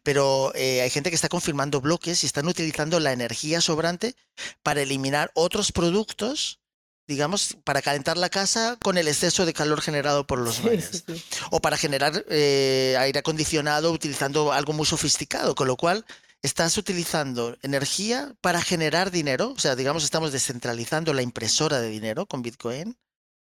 Pero 0.04 0.52
eh, 0.56 0.82
hay 0.82 0.90
gente 0.90 1.10
que 1.10 1.16
está 1.16 1.30
confirmando 1.30 1.82
bloques 1.82 2.24
y 2.24 2.28
están 2.28 2.48
utilizando 2.48 3.00
la 3.00 3.12
energía 3.12 3.62
sobrante 3.62 4.16
para 4.64 4.82
eliminar 4.82 5.32
otros 5.34 5.72
productos 5.72 6.60
digamos, 7.08 7.58
para 7.64 7.82
calentar 7.82 8.18
la 8.18 8.30
casa 8.30 8.78
con 8.84 8.98
el 8.98 9.08
exceso 9.08 9.46
de 9.46 9.54
calor 9.54 9.82
generado 9.82 10.28
por 10.28 10.40
los 10.40 10.56
sí, 10.56 11.04
O 11.52 11.62
para 11.62 11.78
generar 11.78 12.26
eh, 12.30 12.98
aire 13.00 13.20
acondicionado 13.20 13.92
utilizando 13.92 14.52
algo 14.52 14.74
muy 14.74 14.86
sofisticado, 14.86 15.56
con 15.56 15.68
lo 15.68 15.78
cual 15.78 16.06
estás 16.42 16.78
utilizando 16.78 17.58
energía 17.62 18.36
para 18.42 18.62
generar 18.62 19.10
dinero. 19.10 19.54
O 19.56 19.60
sea, 19.60 19.76
digamos, 19.76 20.04
estamos 20.04 20.34
descentralizando 20.34 21.14
la 21.14 21.22
impresora 21.22 21.80
de 21.80 21.90
dinero 21.90 22.26
con 22.26 22.42
Bitcoin 22.42 22.98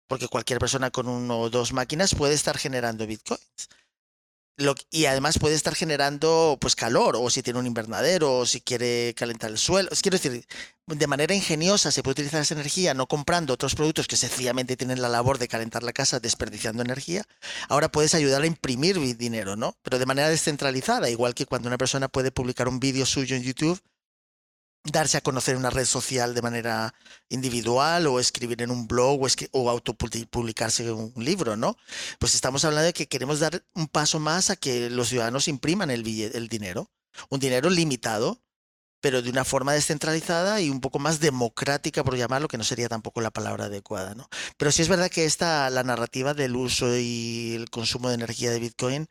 porque 0.07 0.27
cualquier 0.27 0.59
persona 0.59 0.91
con 0.91 1.07
uno 1.07 1.39
o 1.39 1.49
dos 1.49 1.73
máquinas 1.73 2.15
puede 2.15 2.33
estar 2.33 2.57
generando 2.57 3.07
bitcoins. 3.07 3.69
y 4.89 5.05
además 5.05 5.37
puede 5.37 5.55
estar 5.55 5.75
generando 5.75 6.57
pues 6.61 6.75
calor, 6.75 7.15
o 7.17 7.29
si 7.29 7.43
tiene 7.43 7.59
un 7.59 7.67
invernadero, 7.67 8.37
o 8.39 8.45
si 8.45 8.61
quiere 8.61 9.13
calentar 9.15 9.51
el 9.51 9.57
suelo. 9.57 9.89
Quiero 10.01 10.17
decir, 10.17 10.45
de 10.87 11.07
manera 11.07 11.33
ingeniosa 11.35 11.91
se 11.91 12.03
puede 12.03 12.13
utilizar 12.13 12.41
esa 12.41 12.53
energía 12.53 12.93
no 12.93 13.07
comprando 13.07 13.53
otros 13.53 13.75
productos 13.75 14.07
que 14.07 14.17
sencillamente 14.17 14.77
tienen 14.77 15.01
la 15.01 15.09
labor 15.09 15.39
de 15.39 15.47
calentar 15.47 15.83
la 15.83 15.93
casa 15.93 16.19
desperdiciando 16.19 16.83
energía. 16.83 17.23
Ahora 17.69 17.89
puedes 17.89 18.15
ayudar 18.15 18.43
a 18.43 18.47
imprimir 18.47 18.99
dinero, 19.17 19.55
¿no? 19.57 19.75
Pero 19.83 19.99
de 19.99 20.05
manera 20.05 20.29
descentralizada, 20.29 21.09
igual 21.09 21.33
que 21.35 21.45
cuando 21.45 21.67
una 21.67 21.77
persona 21.77 22.07
puede 22.07 22.31
publicar 22.31 22.67
un 22.67 22.79
vídeo 22.79 23.05
suyo 23.05 23.35
en 23.35 23.43
YouTube 23.43 23.81
darse 24.85 25.17
a 25.17 25.21
conocer 25.21 25.53
en 25.53 25.59
una 25.59 25.69
red 25.69 25.85
social 25.85 26.33
de 26.33 26.41
manera 26.41 26.93
individual 27.29 28.07
o 28.07 28.19
escribir 28.19 28.61
en 28.61 28.71
un 28.71 28.87
blog 28.87 29.21
o, 29.21 29.27
o 29.51 29.69
autopublicarse 29.69 30.91
un 30.91 31.13
libro, 31.17 31.57
¿no? 31.57 31.77
Pues 32.19 32.35
estamos 32.35 32.63
hablando 32.65 32.85
de 32.85 32.93
que 32.93 33.07
queremos 33.07 33.39
dar 33.39 33.63
un 33.73 33.87
paso 33.87 34.19
más 34.19 34.49
a 34.49 34.55
que 34.55 34.89
los 34.89 35.09
ciudadanos 35.09 35.47
impriman 35.47 35.89
el, 35.91 36.07
el 36.33 36.47
dinero, 36.47 36.91
un 37.29 37.39
dinero 37.39 37.69
limitado 37.69 38.44
pero 39.05 39.21
de 39.21 39.29
una 39.29 39.45
forma 39.45 39.71
descentralizada 39.71 40.61
y 40.61 40.71
un 40.71 40.81
poco 40.81 40.97
más 40.97 41.19
democrática, 41.19 42.03
por 42.03 42.17
llamarlo, 42.17 42.47
que 42.47 42.57
no 42.57 42.63
sería 42.63 42.89
tampoco 42.89 43.21
la 43.21 43.29
palabra 43.29 43.65
adecuada, 43.65 44.15
¿no? 44.15 44.27
Pero 44.57 44.71
sí 44.71 44.81
es 44.81 44.87
verdad 44.87 45.11
que 45.11 45.25
esta, 45.25 45.69
la 45.69 45.83
narrativa 45.83 46.33
del 46.33 46.55
uso 46.55 46.87
y 46.97 47.53
el 47.55 47.69
consumo 47.69 48.09
de 48.09 48.15
energía 48.15 48.49
de 48.49 48.57
Bitcoin 48.57 49.05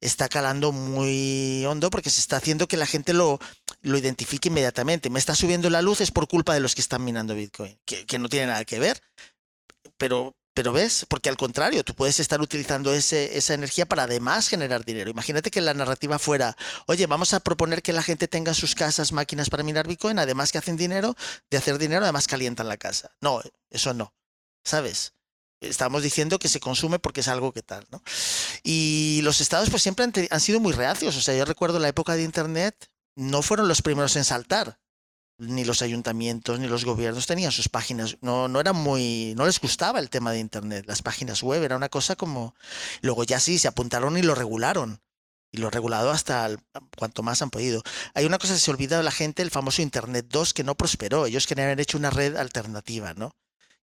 está 0.00 0.28
calando 0.28 0.70
muy 0.70 1.64
hondo 1.66 1.90
porque 1.90 2.10
se 2.10 2.20
está 2.20 2.36
haciendo 2.36 2.68
que 2.68 2.76
la 2.76 2.86
gente 2.86 3.12
lo, 3.12 3.40
lo 3.82 3.98
identifique 3.98 4.50
inmediatamente. 4.50 5.10
Me 5.10 5.18
está 5.18 5.34
subiendo 5.34 5.68
la 5.68 5.82
luz 5.82 6.00
es 6.00 6.12
por 6.12 6.28
culpa 6.28 6.54
de 6.54 6.60
los 6.60 6.76
que 6.76 6.82
están 6.82 7.02
minando 7.02 7.34
Bitcoin, 7.34 7.76
que, 7.84 8.06
que 8.06 8.20
no 8.20 8.28
tiene 8.28 8.46
nada 8.46 8.64
que 8.64 8.78
ver, 8.78 9.02
pero, 9.96 10.36
pero 10.54 10.72
ves, 10.72 11.06
porque 11.08 11.28
al 11.28 11.36
contrario, 11.36 11.84
tú 11.84 11.94
puedes 11.94 12.18
estar 12.18 12.40
utilizando 12.40 12.92
ese, 12.92 13.38
esa 13.38 13.54
energía 13.54 13.86
para 13.86 14.04
además 14.04 14.48
generar 14.48 14.84
dinero. 14.84 15.10
Imagínate 15.10 15.50
que 15.50 15.60
la 15.60 15.74
narrativa 15.74 16.18
fuera, 16.18 16.56
oye, 16.86 17.06
vamos 17.06 17.34
a 17.34 17.40
proponer 17.40 17.82
que 17.82 17.92
la 17.92 18.02
gente 18.02 18.28
tenga 18.28 18.50
en 18.50 18.56
sus 18.56 18.74
casas 18.74 19.12
máquinas 19.12 19.48
para 19.48 19.62
minar 19.62 19.86
Bitcoin, 19.86 20.18
además 20.18 20.50
que 20.50 20.58
hacen 20.58 20.76
dinero, 20.76 21.16
de 21.50 21.56
hacer 21.56 21.78
dinero, 21.78 22.02
además 22.02 22.26
calientan 22.26 22.68
la 22.68 22.76
casa. 22.76 23.12
No, 23.20 23.40
eso 23.70 23.94
no, 23.94 24.12
¿sabes? 24.64 25.14
Estamos 25.60 26.02
diciendo 26.02 26.38
que 26.38 26.48
se 26.48 26.58
consume 26.58 26.98
porque 26.98 27.20
es 27.20 27.28
algo 27.28 27.52
que 27.52 27.62
tal, 27.62 27.86
¿no? 27.90 28.02
Y 28.62 29.20
los 29.22 29.40
estados 29.40 29.70
pues 29.70 29.82
siempre 29.82 30.06
han, 30.06 30.12
han 30.30 30.40
sido 30.40 30.58
muy 30.58 30.72
reacios. 30.72 31.16
O 31.16 31.20
sea, 31.20 31.36
yo 31.36 31.44
recuerdo 31.44 31.78
la 31.78 31.88
época 31.88 32.14
de 32.14 32.22
Internet, 32.22 32.90
no 33.14 33.42
fueron 33.42 33.68
los 33.68 33.82
primeros 33.82 34.16
en 34.16 34.24
saltar 34.24 34.78
ni 35.40 35.64
los 35.64 35.82
ayuntamientos 35.82 36.60
ni 36.60 36.68
los 36.68 36.84
gobiernos 36.84 37.26
tenían 37.26 37.50
sus 37.52 37.68
páginas. 37.68 38.18
No, 38.20 38.48
no 38.48 38.60
era 38.60 38.72
muy, 38.72 39.34
no 39.36 39.46
les 39.46 39.60
gustaba 39.60 39.98
el 39.98 40.10
tema 40.10 40.32
de 40.32 40.38
internet. 40.38 40.84
Las 40.86 41.02
páginas 41.02 41.42
web 41.42 41.62
era 41.62 41.76
una 41.76 41.88
cosa 41.88 42.16
como. 42.16 42.54
Luego 43.00 43.24
ya 43.24 43.40
sí, 43.40 43.58
se 43.58 43.68
apuntaron 43.68 44.16
y 44.16 44.22
lo 44.22 44.34
regularon. 44.34 45.00
Y 45.52 45.58
lo 45.58 45.70
regulado 45.70 46.10
hasta 46.10 46.48
cuanto 46.96 47.22
más 47.22 47.42
han 47.42 47.50
podido. 47.50 47.82
Hay 48.14 48.24
una 48.24 48.38
cosa 48.38 48.54
que 48.54 48.60
se 48.60 48.70
olvida 48.70 48.98
de 48.98 49.02
la 49.02 49.10
gente, 49.10 49.42
el 49.42 49.50
famoso 49.50 49.82
Internet 49.82 50.26
2, 50.28 50.54
que 50.54 50.62
no 50.62 50.76
prosperó. 50.76 51.26
Ellos 51.26 51.46
querían 51.46 51.66
haber 51.66 51.80
hecho 51.80 51.98
una 51.98 52.10
red 52.10 52.36
alternativa, 52.36 53.14
¿no? 53.14 53.34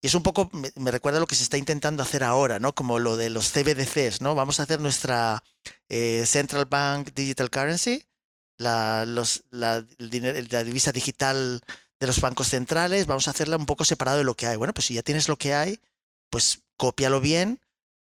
Y 0.02 0.08
es 0.08 0.16
un 0.16 0.24
poco, 0.24 0.50
me, 0.54 0.92
recuerda 0.92 1.20
lo 1.20 1.28
que 1.28 1.36
se 1.36 1.44
está 1.44 1.58
intentando 1.58 2.04
hacer 2.04 2.24
ahora, 2.24 2.60
¿no? 2.60 2.74
Como 2.76 3.00
lo 3.00 3.18
de 3.18 3.30
los 3.30 3.52
CBDCs, 3.52 4.22
¿no? 4.22 4.36
Vamos 4.36 4.60
a 4.60 4.64
hacer 4.64 4.80
nuestra 4.80 5.44
eh, 5.90 6.24
Central 6.28 6.66
Bank 6.66 7.10
Digital 7.16 7.50
Currency, 7.50 8.06
la, 8.58 9.06
los, 9.06 9.44
la, 9.52 9.86
la 10.00 10.64
divisa 10.64 10.92
digital 10.92 11.62
de 12.00 12.08
los 12.08 12.22
bancos 12.22 12.50
centrales, 12.50 13.08
vamos 13.08 13.28
a 13.28 13.32
hacerla 13.32 13.58
un 13.58 13.66
poco 13.66 13.86
separado 13.86 14.20
de 14.20 14.24
lo 14.24 14.36
que 14.36 14.48
hay. 14.48 14.58
Bueno, 14.58 14.74
pues 14.74 14.86
si 14.86 14.94
ya 14.94 15.04
tienes 15.04 15.28
lo 15.28 15.38
que 15.38 15.54
hay, 15.54 15.80
pues 16.30 16.62
cópialo 16.78 17.20
bien 17.22 17.60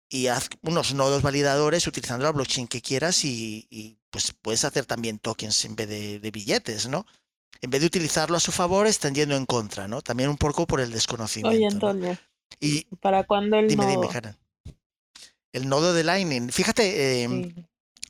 y 0.08 0.26
haz 0.28 0.48
unos 0.62 0.94
nodos 0.94 1.22
validadores 1.22 1.86
utilizando 1.86 2.24
la 2.24 2.32
blockchain 2.32 2.68
que 2.68 2.82
quieras 2.82 3.24
y, 3.24 3.98
pues 4.10 4.32
puedes 4.42 4.64
hacer 4.64 4.86
también 4.86 5.18
tokens 5.18 5.64
en 5.64 5.74
vez 5.74 5.88
de, 5.88 6.30
billetes, 6.30 6.88
¿no? 6.88 7.06
En 7.60 7.70
vez 7.70 7.80
de 7.80 7.86
utilizarlo 7.86 8.36
a 8.36 8.40
su 8.40 8.52
favor, 8.52 8.86
están 8.86 9.14
yendo 9.14 9.36
en 9.36 9.46
contra, 9.46 9.88
¿no? 9.88 10.02
También 10.02 10.28
un 10.28 10.36
poco 10.36 10.66
por 10.66 10.80
el 10.80 10.92
desconocimiento. 10.92 11.56
Oye, 11.56 11.66
Antonio. 11.66 12.18
Y, 12.60 12.84
¿Para 13.00 13.24
cuándo 13.24 13.56
el 13.56 13.68
dime, 13.68 13.86
nodo? 13.86 14.08
Dime, 14.12 14.36
El 15.52 15.68
nodo 15.68 15.94
de 15.94 16.04
Lightning. 16.04 16.50
Fíjate, 16.50 17.24
eh, 17.24 17.54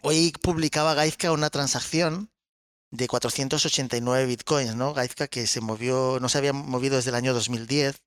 hoy 0.03 0.33
publicaba 0.43 0.95
Gaizka 0.95 1.33
una 1.33 1.51
transacción 1.51 2.31
de 2.95 3.09
489 3.09 4.27
bitcoins, 4.27 4.77
¿no? 4.77 4.95
Gaizka 4.95 5.27
que 5.27 5.47
se 5.47 5.61
movió, 5.61 6.19
no 6.21 6.29
se 6.29 6.39
había 6.39 6.53
movido 6.53 6.97
desde 6.97 7.11
el 7.11 7.17
año 7.17 7.35
2010. 7.35 8.01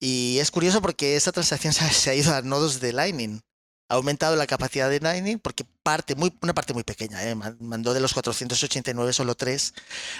Y 0.00 0.38
es 0.38 0.50
curioso 0.50 0.82
porque 0.82 1.16
esa 1.16 1.32
transacción 1.32 1.72
se 1.72 2.10
ha 2.10 2.14
ido 2.14 2.34
a 2.34 2.42
nodos 2.42 2.80
de 2.80 2.92
Lightning. 2.92 3.40
ha 3.88 3.94
aumentado 3.94 4.36
la 4.36 4.46
capacidad 4.46 4.90
de 4.90 5.00
Lightning 5.00 5.38
porque 5.38 5.64
parte, 5.82 6.14
muy, 6.14 6.36
una 6.42 6.54
parte 6.54 6.74
muy 6.74 6.84
pequeña, 6.84 7.24
¿eh? 7.26 7.34
mandó 7.60 7.94
de 7.94 8.00
los 8.00 8.12
489 8.12 9.12
solo 9.12 9.34
3 9.34 9.74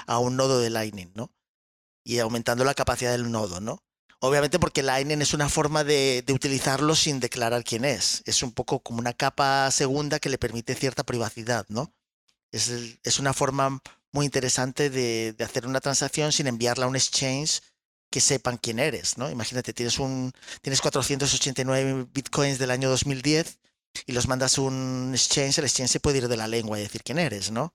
a 0.06 0.18
un 0.18 0.36
nodo 0.36 0.60
de 0.60 0.70
Lightning, 0.70 1.12
¿no? 1.14 1.30
Y 2.04 2.18
aumentando 2.18 2.64
la 2.64 2.74
capacidad 2.74 3.12
del 3.12 3.30
nodo, 3.30 3.60
¿no? 3.60 3.82
Obviamente 4.20 4.58
porque 4.58 4.82
Lightning 4.82 5.20
es 5.20 5.34
una 5.34 5.48
forma 5.48 5.84
de, 5.84 6.22
de, 6.26 6.32
utilizarlo 6.32 6.94
sin 6.94 7.20
declarar 7.20 7.64
quién 7.64 7.84
es. 7.84 8.22
Es 8.24 8.42
un 8.42 8.52
poco 8.52 8.80
como 8.80 9.00
una 9.00 9.12
capa 9.12 9.70
segunda 9.70 10.20
que 10.20 10.30
le 10.30 10.38
permite 10.38 10.74
cierta 10.76 11.04
privacidad, 11.04 11.66
¿no? 11.68 11.92
Es, 12.52 12.70
es 13.02 13.18
una 13.18 13.32
forma 13.32 13.80
muy 14.12 14.26
interesante 14.26 14.90
de, 14.90 15.32
de, 15.32 15.44
hacer 15.44 15.66
una 15.66 15.80
transacción 15.80 16.32
sin 16.32 16.46
enviarla 16.46 16.84
a 16.84 16.88
un 16.88 16.96
exchange 16.96 17.60
que 18.10 18.20
sepan 18.20 18.58
quién 18.58 18.78
eres, 18.78 19.16
¿no? 19.16 19.30
Imagínate, 19.30 19.72
tienes 19.72 19.98
un 19.98 20.32
tienes 20.60 20.82
489 20.82 22.08
bitcoins 22.12 22.58
del 22.58 22.70
año 22.70 22.90
2010 22.90 23.58
y 24.06 24.12
los 24.12 24.28
mandas 24.28 24.58
a 24.58 24.62
un 24.62 25.12
exchange, 25.14 25.58
el 25.58 25.64
exchange 25.64 25.90
se 25.90 26.00
puede 26.00 26.18
ir 26.18 26.28
de 26.28 26.36
la 26.36 26.46
lengua 26.46 26.78
y 26.78 26.82
decir 26.82 27.02
quién 27.02 27.18
eres, 27.18 27.50
¿no? 27.50 27.72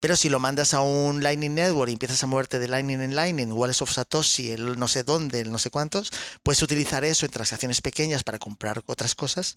Pero 0.00 0.16
si 0.16 0.28
lo 0.28 0.40
mandas 0.40 0.74
a 0.74 0.80
un 0.80 1.22
Lightning 1.22 1.54
Network 1.54 1.88
y 1.88 1.92
empiezas 1.92 2.22
a 2.24 2.26
moverte 2.26 2.58
de 2.58 2.66
Lightning 2.66 3.00
en 3.00 3.14
Lightning, 3.14 3.52
Wallets 3.52 3.82
of 3.82 3.92
Satoshi, 3.92 4.50
el 4.50 4.76
no 4.76 4.88
sé 4.88 5.04
dónde, 5.04 5.40
el 5.40 5.52
no 5.52 5.58
sé 5.58 5.70
cuántos, 5.70 6.10
puedes 6.42 6.60
utilizar 6.60 7.04
eso 7.04 7.24
en 7.24 7.30
transacciones 7.30 7.80
pequeñas 7.80 8.24
para 8.24 8.40
comprar 8.40 8.82
otras 8.86 9.14
cosas 9.14 9.56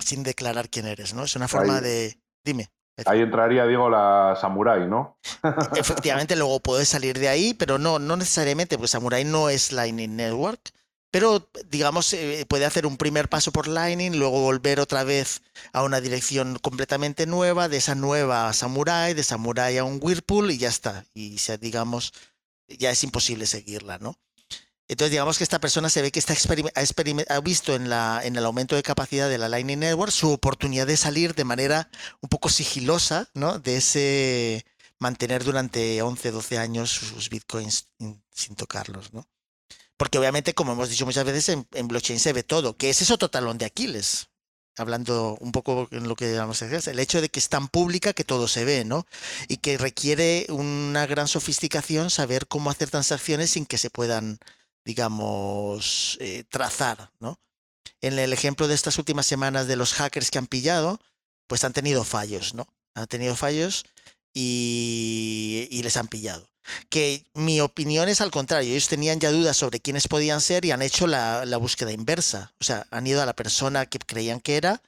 sin 0.00 0.24
declarar 0.24 0.70
quién 0.70 0.86
eres, 0.86 1.14
¿no? 1.14 1.24
Es 1.24 1.36
una 1.36 1.46
forma 1.46 1.76
Ahí. 1.76 1.84
de... 1.84 2.18
Dime. 2.44 2.70
Ahí 3.06 3.20
entraría, 3.20 3.66
digo, 3.66 3.90
la 3.90 4.36
Samurai, 4.40 4.86
¿no? 4.86 5.18
Efectivamente, 5.76 6.36
luego 6.36 6.60
puedes 6.60 6.88
salir 6.88 7.18
de 7.18 7.28
ahí, 7.28 7.54
pero 7.54 7.78
no, 7.78 7.98
no 7.98 8.16
necesariamente, 8.16 8.76
porque 8.76 8.88
Samurai 8.88 9.24
no 9.24 9.48
es 9.48 9.72
Lightning 9.72 10.16
Network. 10.16 10.60
Pero, 11.10 11.48
digamos, 11.70 12.12
eh, 12.12 12.44
puede 12.48 12.64
hacer 12.64 12.86
un 12.86 12.96
primer 12.96 13.28
paso 13.28 13.52
por 13.52 13.68
Lightning, 13.68 14.18
luego 14.18 14.40
volver 14.40 14.80
otra 14.80 15.04
vez 15.04 15.42
a 15.72 15.84
una 15.84 16.00
dirección 16.00 16.58
completamente 16.58 17.26
nueva, 17.26 17.68
de 17.68 17.76
esa 17.76 17.94
nueva 17.94 18.48
a 18.48 18.52
Samurai, 18.52 19.14
de 19.14 19.22
Samurai 19.22 19.78
a 19.78 19.84
un 19.84 20.00
Whirlpool 20.02 20.50
y 20.50 20.58
ya 20.58 20.68
está. 20.68 21.04
Y, 21.14 21.36
digamos, 21.60 22.12
ya 22.66 22.90
es 22.90 23.04
imposible 23.04 23.46
seguirla, 23.46 23.98
¿no? 23.98 24.16
Entonces, 24.86 25.12
digamos 25.12 25.38
que 25.38 25.44
esta 25.44 25.60
persona 25.60 25.88
se 25.88 26.02
ve 26.02 26.12
que 26.12 26.18
está 26.18 26.34
ha, 26.34 27.40
visto 27.40 27.74
en, 27.74 27.86
el 27.86 28.44
aumento 28.44 28.76
de 28.76 28.82
capacidad 28.82 29.30
de 29.30 29.38
la 29.38 29.48
Lightning 29.48 29.78
Network 29.78 30.12
su 30.12 30.30
oportunidad 30.30 30.86
de 30.86 30.98
salir 30.98 31.34
de 31.34 31.44
manera 31.44 31.88
un 32.20 32.28
poco 32.28 32.50
sigilosa, 32.50 33.30
¿no? 33.32 33.58
De 33.58 33.76
ese 33.76 34.66
mantener 34.98 35.42
durante 35.42 36.02
11, 36.02 36.30
12 36.30 36.58
años 36.58 36.90
sus 36.90 37.30
bitcoins 37.30 37.88
sin 38.30 38.56
tocarlos, 38.56 39.14
¿no? 39.14 39.26
Porque 39.96 40.18
obviamente, 40.18 40.54
como 40.54 40.72
hemos 40.72 40.90
dicho 40.90 41.06
muchas 41.06 41.24
veces, 41.24 41.48
en, 41.48 41.66
en 41.72 41.88
blockchain 41.88 42.20
se 42.20 42.32
ve 42.32 42.42
todo, 42.42 42.76
que 42.76 42.90
es 42.90 43.00
eso 43.00 43.16
talón 43.16 43.58
de 43.58 43.64
Aquiles. 43.64 44.28
Hablando 44.76 45.38
un 45.40 45.52
poco 45.52 45.88
en 45.92 46.08
lo 46.08 46.16
que 46.16 46.36
vamos 46.36 46.60
a 46.60 46.66
decir, 46.66 46.92
el 46.92 46.98
hecho 46.98 47.20
de 47.20 47.28
que 47.28 47.38
es 47.38 47.48
tan 47.48 47.68
pública 47.68 48.12
que 48.12 48.24
todo 48.24 48.48
se 48.48 48.64
ve, 48.64 48.84
¿no? 48.84 49.06
Y 49.48 49.58
que 49.58 49.78
requiere 49.78 50.46
una 50.50 51.06
gran 51.06 51.28
sofisticación 51.28 52.10
saber 52.10 52.48
cómo 52.48 52.70
hacer 52.70 52.90
transacciones 52.90 53.50
sin 53.52 53.66
que 53.66 53.78
se 53.78 53.88
puedan 53.88 54.40
digamos, 54.84 56.18
eh, 56.20 56.44
trazar, 56.48 57.10
¿no? 57.20 57.38
En 58.00 58.18
el 58.18 58.32
ejemplo 58.32 58.68
de 58.68 58.74
estas 58.74 58.98
últimas 58.98 59.26
semanas 59.26 59.66
de 59.66 59.76
los 59.76 59.94
hackers 59.94 60.30
que 60.30 60.38
han 60.38 60.46
pillado, 60.46 61.00
pues 61.46 61.64
han 61.64 61.72
tenido 61.72 62.04
fallos, 62.04 62.54
¿no? 62.54 62.66
Han 62.94 63.06
tenido 63.06 63.34
fallos 63.36 63.84
y, 64.32 65.68
y, 65.70 65.82
les 65.82 65.96
han 65.96 66.08
pillado. 66.08 66.48
Que 66.88 67.24
mi 67.34 67.60
opinión 67.60 68.08
es 68.08 68.20
al 68.20 68.30
contrario, 68.30 68.70
ellos 68.70 68.88
tenían 68.88 69.20
ya 69.20 69.30
dudas 69.30 69.56
sobre 69.56 69.80
quiénes 69.80 70.08
podían 70.08 70.40
ser 70.40 70.64
y 70.64 70.70
han 70.70 70.82
hecho 70.82 71.06
la, 71.06 71.44
la 71.44 71.56
búsqueda 71.56 71.92
inversa. 71.92 72.52
O 72.60 72.64
sea, 72.64 72.86
han 72.90 73.06
ido 73.06 73.22
a 73.22 73.26
la 73.26 73.36
persona 73.36 73.86
que 73.86 73.98
creían 73.98 74.40
que 74.40 74.56
era 74.56 74.82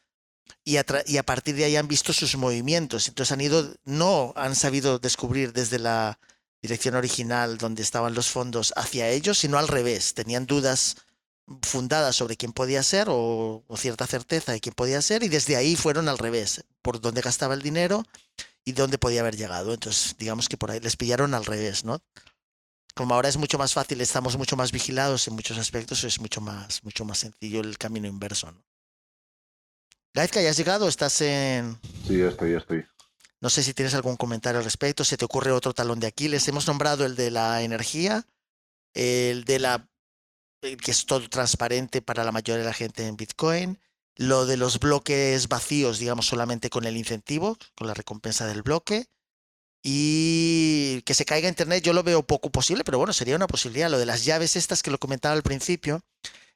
y 0.64 0.78
a, 0.78 0.84
y 1.06 1.16
a, 1.16 1.22
partir 1.22 1.54
de 1.54 1.64
ahí 1.64 1.76
han 1.76 1.88
visto 1.88 2.12
sus 2.12 2.36
movimientos. 2.36 3.08
Entonces 3.08 3.32
han 3.32 3.40
ido, 3.40 3.74
no 3.84 4.32
han 4.36 4.56
sabido 4.56 4.98
descubrir 4.98 5.52
desde 5.52 5.78
la 5.78 6.18
dirección 6.62 6.94
original 6.94 7.58
donde 7.58 7.82
estaban 7.82 8.14
los 8.14 8.28
fondos 8.28 8.72
hacia 8.76 9.08
ellos, 9.08 9.38
sino 9.38 9.58
al 9.58 9.68
revés. 9.68 10.14
Tenían 10.14 10.46
dudas 10.46 10.96
fundadas 11.62 12.16
sobre 12.16 12.36
quién 12.36 12.52
podía 12.52 12.82
ser 12.82 13.08
o, 13.08 13.62
o, 13.66 13.76
cierta 13.76 14.06
certeza 14.06 14.52
de 14.52 14.60
quién 14.60 14.74
podía 14.74 15.00
ser 15.00 15.22
y 15.22 15.28
desde 15.28 15.56
ahí 15.56 15.76
fueron 15.76 16.08
al 16.08 16.18
revés, 16.18 16.64
por 16.82 17.00
dónde 17.00 17.20
gastaba 17.20 17.54
el 17.54 17.62
dinero 17.62 18.02
y 18.64 18.72
dónde 18.72 18.98
podía 18.98 19.20
haber 19.20 19.36
llegado. 19.36 19.72
Entonces, 19.72 20.16
digamos 20.18 20.48
que 20.48 20.56
por 20.56 20.70
ahí 20.70 20.80
les 20.80 20.96
pillaron 20.96 21.34
al 21.34 21.44
revés, 21.44 21.84
¿no? 21.84 22.02
Como 22.94 23.14
ahora 23.14 23.28
es 23.28 23.36
mucho 23.36 23.58
más 23.58 23.74
fácil, 23.74 24.00
estamos 24.00 24.36
mucho 24.36 24.56
más 24.56 24.72
vigilados 24.72 25.28
en 25.28 25.34
muchos 25.34 25.58
aspectos, 25.58 26.02
es 26.04 26.18
mucho 26.20 26.40
más, 26.40 26.82
mucho 26.82 27.04
más 27.04 27.18
sencillo 27.18 27.60
el 27.60 27.78
camino 27.78 28.08
inverso, 28.08 28.50
¿no? 28.50 28.64
Gaizka, 30.14 30.40
¿ya 30.40 30.48
has 30.48 30.56
llegado? 30.56 30.88
¿Estás 30.88 31.20
en...? 31.20 31.78
Sí, 32.08 32.22
estoy, 32.22 32.54
estoy. 32.54 32.86
No 33.46 33.50
sé 33.50 33.62
si 33.62 33.74
tienes 33.74 33.94
algún 33.94 34.16
comentario 34.16 34.58
al 34.58 34.64
respecto, 34.64 35.04
se 35.04 35.16
te 35.16 35.24
ocurre 35.24 35.52
otro 35.52 35.72
talón 35.72 36.00
de 36.00 36.08
Aquiles. 36.08 36.48
Hemos 36.48 36.66
nombrado 36.66 37.06
el 37.06 37.14
de 37.14 37.30
la 37.30 37.62
energía, 37.62 38.26
el 38.92 39.44
de 39.44 39.60
la 39.60 39.88
que 40.60 40.90
es 40.90 41.06
todo 41.06 41.30
transparente 41.30 42.02
para 42.02 42.24
la 42.24 42.32
mayoría 42.32 42.58
de 42.58 42.64
la 42.64 42.72
gente 42.72 43.06
en 43.06 43.16
Bitcoin, 43.16 43.78
lo 44.16 44.46
de 44.46 44.56
los 44.56 44.80
bloques 44.80 45.46
vacíos, 45.46 46.00
digamos, 46.00 46.26
solamente 46.26 46.70
con 46.70 46.86
el 46.86 46.96
incentivo, 46.96 47.56
con 47.76 47.86
la 47.86 47.94
recompensa 47.94 48.48
del 48.48 48.62
bloque, 48.62 49.06
y 49.80 51.02
que 51.02 51.14
se 51.14 51.24
caiga 51.24 51.48
Internet 51.48 51.84
yo 51.84 51.92
lo 51.92 52.02
veo 52.02 52.26
poco 52.26 52.50
posible, 52.50 52.82
pero 52.82 52.98
bueno, 52.98 53.12
sería 53.12 53.36
una 53.36 53.46
posibilidad. 53.46 53.88
Lo 53.88 54.00
de 54.00 54.06
las 54.06 54.24
llaves 54.24 54.56
estas 54.56 54.82
que 54.82 54.90
lo 54.90 54.98
comentaba 54.98 55.36
al 55.36 55.44
principio, 55.44 56.02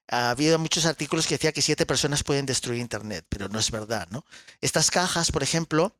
ha 0.08 0.30
habido 0.30 0.58
muchos 0.58 0.86
artículos 0.86 1.28
que 1.28 1.36
decía 1.36 1.52
que 1.52 1.62
siete 1.62 1.86
personas 1.86 2.24
pueden 2.24 2.46
destruir 2.46 2.80
Internet, 2.80 3.26
pero 3.28 3.48
no 3.48 3.60
es 3.60 3.70
verdad, 3.70 4.08
¿no? 4.10 4.24
Estas 4.60 4.90
cajas, 4.90 5.30
por 5.30 5.44
ejemplo, 5.44 5.94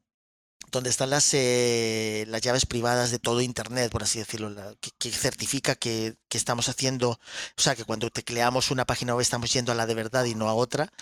donde 0.71 0.91
están 0.91 1.11
las, 1.11 1.33
eh, 1.35 2.25
las 2.29 2.41
llaves 2.43 2.67
privadas 2.67 3.11
de 3.11 3.19
todo 3.19 3.41
Internet, 3.41 3.91
por 3.91 4.03
así 4.03 4.19
decirlo, 4.19 4.55
que, 4.99 5.11
certifica 5.11 5.75
que, 5.75 6.17
que, 6.29 6.39
estamos 6.39 6.69
haciendo, 6.69 7.11
o 7.11 7.61
sea, 7.61 7.75
que 7.75 7.85
cuando 7.85 8.11
tecleamos 8.11 8.71
una 8.71 8.85
página 8.87 9.15
web 9.15 9.23
estamos 9.23 9.53
yendo 9.53 9.73
a 9.73 9.75
la 9.75 9.87
de 9.87 9.95
verdad 9.95 10.25
y 10.25 10.35
no 10.35 10.49
a 10.49 10.55
otra, 10.55 10.93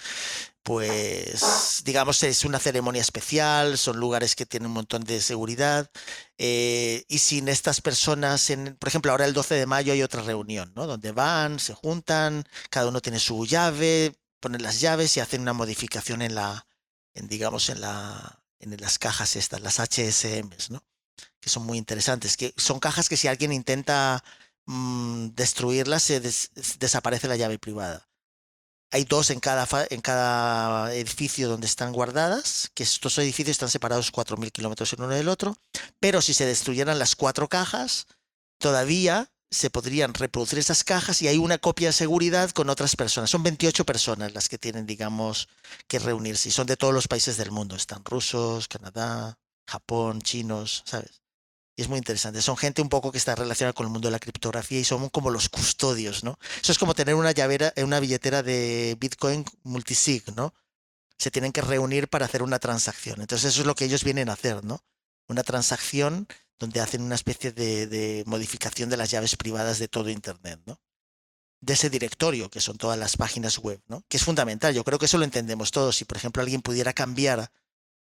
pues 0.63 1.83
digamos 1.85 2.23
es 2.23 2.45
una 2.45 2.59
ceremonia 2.59 3.01
especial, 3.01 3.79
son 3.79 3.99
lugares 3.99 4.37
que 4.37 4.47
tienen 4.47 4.67
un 4.67 4.75
montón 4.75 5.03
de 5.05 5.21
seguridad, 5.21 5.91
eh, 6.37 7.05
y 7.09 7.19
sin 7.19 7.49
estas 7.49 7.81
personas, 7.81 8.51
en, 8.51 8.77
por 8.77 8.89
ejemplo, 8.89 9.11
ahora 9.13 9.25
el 9.25 9.33
12 9.33 9.55
de 9.55 9.67
mayo 9.67 9.93
hay 9.93 10.03
otra 10.03 10.23
reunión, 10.23 10.73
¿no? 10.77 10.87
Donde 10.87 11.13
van, 11.13 11.59
se 11.59 11.75
juntan, 11.75 12.45
cada 12.71 12.89
uno 12.89 13.01
tiene 13.01 13.19
su 13.19 13.47
llave, 13.47 14.15
ponen 14.41 14.63
las 14.63 14.81
llaves 14.81 15.17
y 15.17 15.21
hacen 15.21 15.43
una 15.43 15.53
modificación 15.53 16.23
en 16.23 16.35
la, 16.35 16.67
en, 17.15 17.29
digamos, 17.29 17.69
en 17.71 17.81
la 17.81 18.38
en 18.61 18.77
las 18.81 18.99
cajas 18.99 19.37
estas, 19.37 19.61
las 19.61 19.79
HSMs, 19.79 20.71
¿no? 20.71 20.85
Que 21.41 21.51
son 21.51 21.65
muy 21.65 21.79
interesantes, 21.79 22.37
que 22.37 22.53
son 22.57 22.81
cajas 22.81 23.09
que 23.09 23.17
si 23.17 23.29
alguien 23.29 23.53
intenta 23.53 24.23
mmm, 24.67 25.29
destruirlas, 25.35 26.03
se 26.03 26.21
des 26.21 26.51
desaparece 26.79 27.29
la 27.29 27.37
llave 27.37 27.59
privada. 27.59 28.09
Hay 28.91 29.05
dos 29.05 29.31
en 29.31 29.41
cada, 29.41 29.67
en 29.91 30.01
cada 30.01 30.95
edificio 30.95 31.49
donde 31.49 31.67
están 31.67 31.93
guardadas, 31.93 32.71
que 32.75 32.83
estos 32.83 33.19
edificios 33.19 33.53
están 33.53 33.69
separados 33.69 34.13
4.000 34.13 34.51
kilómetros 34.51 34.93
el 34.93 35.03
uno 35.03 35.09
del 35.09 35.29
otro, 35.29 35.57
pero 36.01 36.23
si 36.23 36.33
se 36.33 36.47
destruyeran 36.47 36.99
las 36.99 37.15
cuatro 37.15 37.49
cajas, 37.49 38.07
todavía 38.59 39.31
se 39.51 39.71
podrían 39.71 40.15
reproducir 40.15 40.59
esas 40.59 40.85
cajas 40.85 41.23
y 41.23 41.29
hay 41.29 41.39
una 41.39 41.59
copia 41.59 41.89
de 41.89 41.93
seguridad 41.93 42.51
con 42.51 42.69
otras 42.69 42.97
personas. 42.97 43.31
Son 43.31 43.43
28 43.43 43.85
personas 43.85 44.35
las 44.35 44.49
que 44.49 44.59
tienen, 44.59 44.87
digamos, 44.87 45.49
que 45.87 45.99
reunirse 45.99 46.51
y 46.51 46.53
son 46.53 46.67
de 46.67 46.77
todos 46.77 46.93
los 46.93 47.09
países 47.09 47.37
del 47.37 47.51
mundo. 47.51 47.75
Están 47.77 48.05
rusos, 48.05 48.69
Canadá, 48.69 49.39
Japón, 49.67 50.21
chinos, 50.21 50.83
¿sabes? 50.87 51.23
Y 51.77 51.83
es 51.83 51.89
muy 51.89 51.99
interesante. 51.99 52.43
Son 52.43 52.57
gente 52.57 52.83
un 52.83 52.89
poco 52.89 53.13
que 53.13 53.19
está 53.19 53.37
relacionada 53.37 53.73
con 53.73 53.87
el 53.87 53.93
mundo 53.93 54.09
de 54.09 54.13
la 54.13 54.19
criptografía 54.19 54.81
y 54.81 54.85
son 54.85 55.09
como 55.09 55.31
los 55.31 55.49
custodios, 55.49 56.25
¿no? 56.25 56.39
Eso 56.61 56.73
es 56.73 56.79
como 56.79 56.95
tener 56.95 57.15
una 57.15 57.33
llavera, 57.33 57.73
una 57.77 58.01
billetera 58.01 58.43
de 58.43 58.97
Bitcoin 58.99 59.45
multisig, 59.63 60.25
¿no? 60.35 60.53
Se 61.17 61.31
tienen 61.31 61.53
que 61.53 61.63
reunir 61.63 62.09
para 62.09 62.27
hacer 62.27 62.43
una 62.43 62.59
transacción. 62.59 63.21
Entonces 63.21 63.53
eso 63.53 63.61
es 63.63 63.67
lo 63.67 63.75
que 63.75 63.85
ellos 63.85 64.05
vienen 64.05 64.29
a 64.29 64.35
hacer, 64.35 64.65
¿no? 64.65 64.83
Una 65.29 65.43
transacción 65.43 66.27
donde 66.59 66.81
hacen 66.81 67.03
una 67.03 67.15
especie 67.15 67.53
de, 67.53 67.87
de, 67.87 68.25
modificación 68.27 68.91
de 68.91 68.97
las 68.97 69.11
llaves 69.11 69.37
privadas 69.37 69.79
de 69.79 69.89
todo 69.89 70.11
Internet, 70.11 70.61
¿no? 70.67 70.81
De 71.61 71.73
ese 71.75 71.91
directorio, 71.91 72.51
que 72.51 72.61
son 72.61 72.77
todas 72.77 72.99
las 72.99 73.17
páginas 73.17 73.59
web, 73.59 73.81
¿no? 73.87 74.05
Que 74.09 74.17
es 74.17 74.25
fundamental. 74.25 74.75
Yo 74.75 74.85
creo 74.85 74.99
que 74.99 75.07
eso 75.07 75.19
lo 75.19 75.25
entendemos 75.25 75.71
todos. 75.71 75.97
Si, 75.97 76.05
por 76.05 76.17
ejemplo, 76.17 76.43
alguien 76.43 76.63
pudiera 76.63 76.93
cambiar 76.93 77.51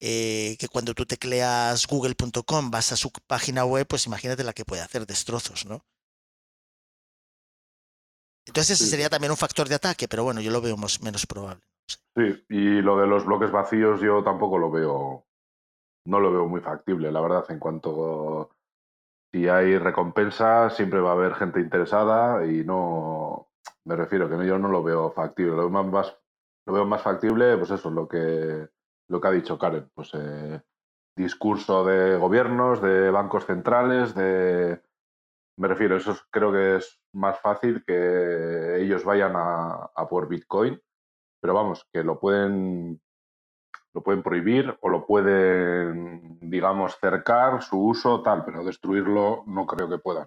eh, 0.00 0.56
que 0.58 0.68
cuando 0.68 0.94
tú 0.94 1.04
tecleas 1.04 1.86
google.com 1.86 2.70
vas 2.70 2.92
a 2.92 2.96
su 2.96 3.10
página 3.26 3.64
web, 3.64 3.86
pues 3.86 4.06
imagínate 4.06 4.44
la 4.44 4.54
que 4.54 4.64
puede 4.64 4.82
hacer, 4.82 5.06
destrozos, 5.06 5.66
¿no? 5.66 5.84
Entonces 8.46 8.80
ese 8.80 8.90
sería 8.90 9.10
también 9.10 9.30
un 9.30 9.36
factor 9.36 9.68
de 9.68 9.74
ataque, 9.74 10.08
pero 10.08 10.24
bueno, 10.24 10.40
yo 10.40 10.50
lo 10.50 10.60
veo 10.60 10.76
menos 11.02 11.26
probable. 11.26 11.62
Sí, 12.16 12.44
y 12.48 12.80
lo 12.80 12.98
de 12.98 13.06
los 13.06 13.26
bloques 13.26 13.52
vacíos 13.52 14.00
yo 14.00 14.24
tampoco 14.24 14.58
lo 14.58 14.70
veo 14.70 15.26
no 16.10 16.18
lo 16.18 16.32
veo 16.32 16.48
muy 16.48 16.60
factible, 16.60 17.12
la 17.12 17.20
verdad, 17.20 17.44
en 17.50 17.60
cuanto 17.60 18.50
si 19.32 19.48
hay 19.48 19.78
recompensa, 19.78 20.68
siempre 20.70 21.00
va 21.00 21.10
a 21.10 21.12
haber 21.12 21.34
gente 21.34 21.60
interesada 21.60 22.44
y 22.44 22.64
no, 22.64 23.48
me 23.84 23.94
refiero 23.94 24.28
que 24.28 24.44
yo 24.44 24.58
no 24.58 24.68
lo 24.68 24.82
veo 24.82 25.12
factible, 25.12 25.52
lo 25.52 25.70
veo 25.70 25.84
más, 25.84 26.18
Lo 26.66 26.72
veo 26.72 26.84
más 26.84 27.02
factible, 27.02 27.56
pues 27.56 27.70
eso, 27.70 27.90
lo 27.90 28.08
que, 28.08 28.68
lo 29.08 29.20
que 29.20 29.28
ha 29.28 29.30
dicho 29.30 29.56
Karen, 29.56 29.88
pues 29.94 30.10
eh, 30.14 30.60
discurso 31.16 31.84
de 31.84 32.16
gobiernos, 32.16 32.82
de 32.82 33.10
bancos 33.10 33.46
centrales, 33.46 34.14
de... 34.14 34.82
Me 35.58 35.68
refiero, 35.68 35.96
eso 35.96 36.16
creo 36.30 36.50
que 36.52 36.76
es 36.76 37.00
más 37.12 37.38
fácil 37.38 37.84
que 37.86 38.82
ellos 38.82 39.04
vayan 39.04 39.34
a 39.36 40.08
por 40.08 40.26
Bitcoin, 40.28 40.80
pero 41.40 41.54
vamos, 41.54 41.86
que 41.92 42.02
lo 42.02 42.18
pueden 42.18 43.00
lo 43.92 44.02
pueden 44.02 44.22
prohibir 44.22 44.76
o 44.80 44.88
lo 44.88 45.06
pueden, 45.06 46.38
digamos, 46.40 46.96
cercar 47.00 47.62
su 47.62 47.78
uso, 47.78 48.22
tal, 48.22 48.44
pero 48.44 48.64
destruirlo 48.64 49.42
no 49.46 49.66
creo 49.66 49.88
que 49.88 49.98
puedan. 49.98 50.26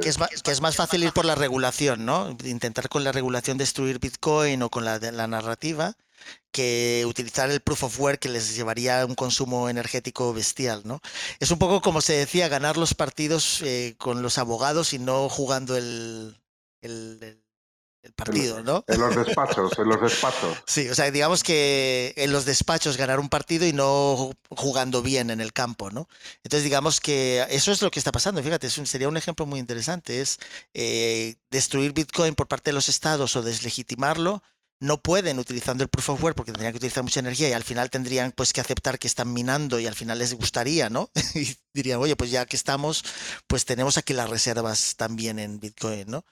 que, 0.00 0.08
es, 0.08 0.18
que, 0.42 0.50
es, 0.50 0.60
más 0.60 0.76
fácil 0.76 1.02
ir 1.02 1.12
por 1.12 1.24
la 1.24 1.34
regulación, 1.34 2.04
¿no? 2.04 2.36
Intentar 2.44 2.88
con 2.88 3.04
la 3.04 3.12
regulación 3.12 3.58
destruir 3.58 3.98
Bitcoin 3.98 4.62
o 4.62 4.70
con 4.70 4.84
la, 4.84 4.98
la 4.98 5.26
narrativa 5.26 5.94
que 6.52 7.04
utilizar 7.06 7.50
el 7.50 7.60
proof 7.60 7.84
of 7.84 8.00
work 8.00 8.20
que 8.20 8.28
les 8.28 8.54
llevaría 8.56 9.02
a 9.02 9.06
un 9.06 9.14
consumo 9.14 9.68
energético 9.68 10.32
bestial, 10.32 10.82
¿no? 10.84 11.00
Es 11.40 11.50
un 11.50 11.58
poco 11.58 11.80
como 11.80 12.00
se 12.00 12.14
decía, 12.14 12.48
ganar 12.48 12.76
los 12.76 12.94
partidos 12.94 13.60
eh, 13.62 13.94
con 13.98 14.22
los 14.22 14.38
abogados 14.38 14.92
y 14.92 14.98
no 14.98 15.28
jugando 15.28 15.76
el, 15.76 16.40
el, 16.80 17.18
el 17.22 17.43
el 18.04 18.12
partido, 18.12 18.62
¿no? 18.62 18.84
En 18.86 19.00
los 19.00 19.16
despachos, 19.16 19.78
en 19.78 19.88
los 19.88 20.00
despachos. 20.00 20.58
Sí, 20.66 20.88
o 20.88 20.94
sea, 20.94 21.10
digamos 21.10 21.42
que 21.42 22.12
en 22.16 22.32
los 22.32 22.44
despachos 22.44 22.96
ganar 22.96 23.18
un 23.18 23.28
partido 23.28 23.66
y 23.66 23.72
no 23.72 24.32
jugando 24.50 25.02
bien 25.02 25.30
en 25.30 25.40
el 25.40 25.52
campo, 25.52 25.90
¿no? 25.90 26.08
Entonces, 26.42 26.64
digamos 26.64 27.00
que 27.00 27.46
eso 27.48 27.72
es 27.72 27.80
lo 27.80 27.90
que 27.90 27.98
está 27.98 28.12
pasando. 28.12 28.42
Fíjate, 28.42 28.68
sería 28.68 29.08
un 29.08 29.16
ejemplo 29.16 29.46
muy 29.46 29.58
interesante, 29.58 30.20
es 30.20 30.38
eh, 30.74 31.36
destruir 31.50 31.92
Bitcoin 31.92 32.34
por 32.34 32.46
parte 32.46 32.70
de 32.70 32.74
los 32.74 32.88
estados 32.88 33.36
o 33.36 33.42
deslegitimarlo 33.42 34.42
no 34.80 34.98
pueden 34.98 35.38
utilizando 35.38 35.82
el 35.82 35.88
proof 35.88 36.10
of 36.10 36.22
work 36.22 36.36
porque 36.36 36.52
tendrían 36.52 36.72
que 36.72 36.78
utilizar 36.78 37.02
mucha 37.02 37.20
energía 37.20 37.48
y 37.48 37.52
al 37.52 37.62
final 37.62 37.90
tendrían 37.90 38.32
pues 38.32 38.52
que 38.52 38.60
aceptar 38.60 38.98
que 38.98 39.06
están 39.06 39.32
minando 39.32 39.78
y 39.78 39.86
al 39.86 39.94
final 39.94 40.18
les 40.18 40.34
gustaría, 40.34 40.90
¿no? 40.90 41.10
y 41.34 41.56
dirían, 41.72 42.00
oye, 42.00 42.16
pues 42.16 42.30
ya 42.30 42.44
que 42.46 42.56
estamos, 42.56 43.04
pues 43.46 43.64
tenemos 43.64 43.96
aquí 43.98 44.12
las 44.12 44.28
reservas 44.28 44.96
también 44.96 45.38
en 45.38 45.60
Bitcoin, 45.60 46.04
¿no? 46.08 46.24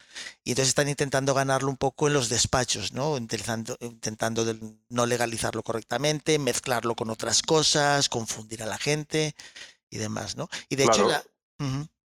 Y 0.44 0.50
entonces 0.50 0.68
están 0.68 0.88
intentando 0.88 1.34
ganarlo 1.34 1.68
un 1.68 1.76
poco 1.76 2.08
en 2.08 2.14
los 2.14 2.28
despachos, 2.28 2.92
¿no? 2.92 3.16
Intentando, 3.16 3.76
intentando 3.80 4.44
no 4.88 5.06
legalizarlo 5.06 5.62
correctamente, 5.62 6.38
mezclarlo 6.38 6.94
con 6.94 7.10
otras 7.10 7.42
cosas, 7.42 8.08
confundir 8.08 8.62
a 8.62 8.66
la 8.66 8.78
gente 8.78 9.34
y 9.88 9.98
demás, 9.98 10.36
¿no? 10.36 10.48
Y 10.68 10.76
de 10.76 10.84
hecho... 10.84 11.08
La... 11.08 11.22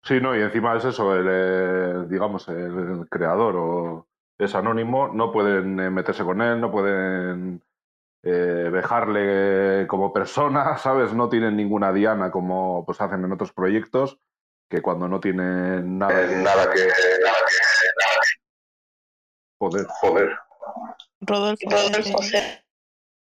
Sí, 0.03 0.21
no, 0.21 0.37
y 0.37 0.41
encima 0.41 0.77
es 0.77 0.85
eso, 0.85 1.17
el, 1.17 1.27
eh, 1.29 2.07
digamos, 2.09 2.47
el 2.47 3.09
creador 3.11 3.57
o 3.57 4.07
es 4.39 4.55
anónimo, 4.55 5.09
no 5.09 5.33
pueden 5.33 5.79
eh, 5.81 5.91
meterse 5.91 6.25
con 6.25 6.43
él, 6.43 6.61
no 6.61 6.71
pueden 6.71 7.63
eh, 8.23 8.71
dejarle 8.73 9.87
como 9.87 10.13
persona, 10.13 10.77
¿sabes? 10.79 11.13
No 11.13 11.29
tienen 11.29 11.57
ninguna 11.57 11.93
diana 11.93 12.31
como 12.31 12.85
pues 12.85 13.01
hacen 13.01 13.25
en 13.25 13.33
otros 13.33 13.53
proyectos, 13.53 14.19
que 14.69 14.83
cuando 14.83 15.09
no 15.09 15.21
tienen 15.21 15.99
nada, 15.99 16.23
eh, 16.23 16.37
nada 16.37 16.71
que... 16.73 16.81
Nada 16.81 17.39
que, 17.47 17.67
Poder. 19.59 19.87
Poder. 20.03 20.39
Rodolfo. 21.21 21.71
Rodolfo, 21.71 22.19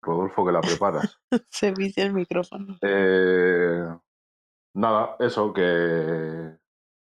Rodolfo, 0.02 0.46
que 0.46 0.52
la 0.52 0.62
preparas. 0.62 1.20
Se 1.50 1.72
vicia 1.72 2.04
el 2.04 2.14
micrófono. 2.14 2.78
Eh, 2.82 3.88
nada, 4.76 5.16
eso, 5.20 5.54
que, 5.54 6.58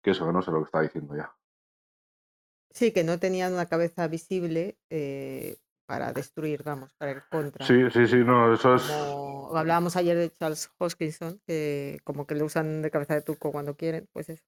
que 0.03 0.11
eso, 0.11 0.27
que 0.27 0.33
no 0.33 0.43
sé 0.43 0.51
lo 0.51 0.59
que 0.59 0.65
está 0.65 0.81
diciendo 0.81 1.17
ya. 1.17 1.35
Sí, 2.71 2.93
que 2.93 3.05
no 3.05 3.19
tenían 3.19 3.53
una 3.53 3.67
cabeza 3.67 4.09
visible 4.09 4.77
eh, 4.91 5.57
para 5.87 6.13
destruir, 6.13 6.63
vamos, 6.65 6.93
para 6.99 7.13
ir 7.13 7.23
contra. 7.31 7.65
Sí, 7.65 7.91
sí, 7.91 8.07
sí, 8.07 8.17
no, 8.17 8.53
eso 8.53 8.75
es. 8.75 8.83
Como 8.83 9.57
hablábamos 9.57 9.97
ayer 9.97 10.17
de 10.17 10.31
Charles 10.31 10.71
Hoskinson, 10.79 11.41
que 11.47 12.01
como 12.05 12.27
que 12.27 12.35
le 12.35 12.43
usan 12.43 12.83
de 12.83 12.91
cabeza 12.91 13.15
de 13.15 13.23
tuco 13.23 13.53
cuando 13.53 13.77
quieren, 13.77 14.09
pues 14.13 14.29
eso. 14.29 14.45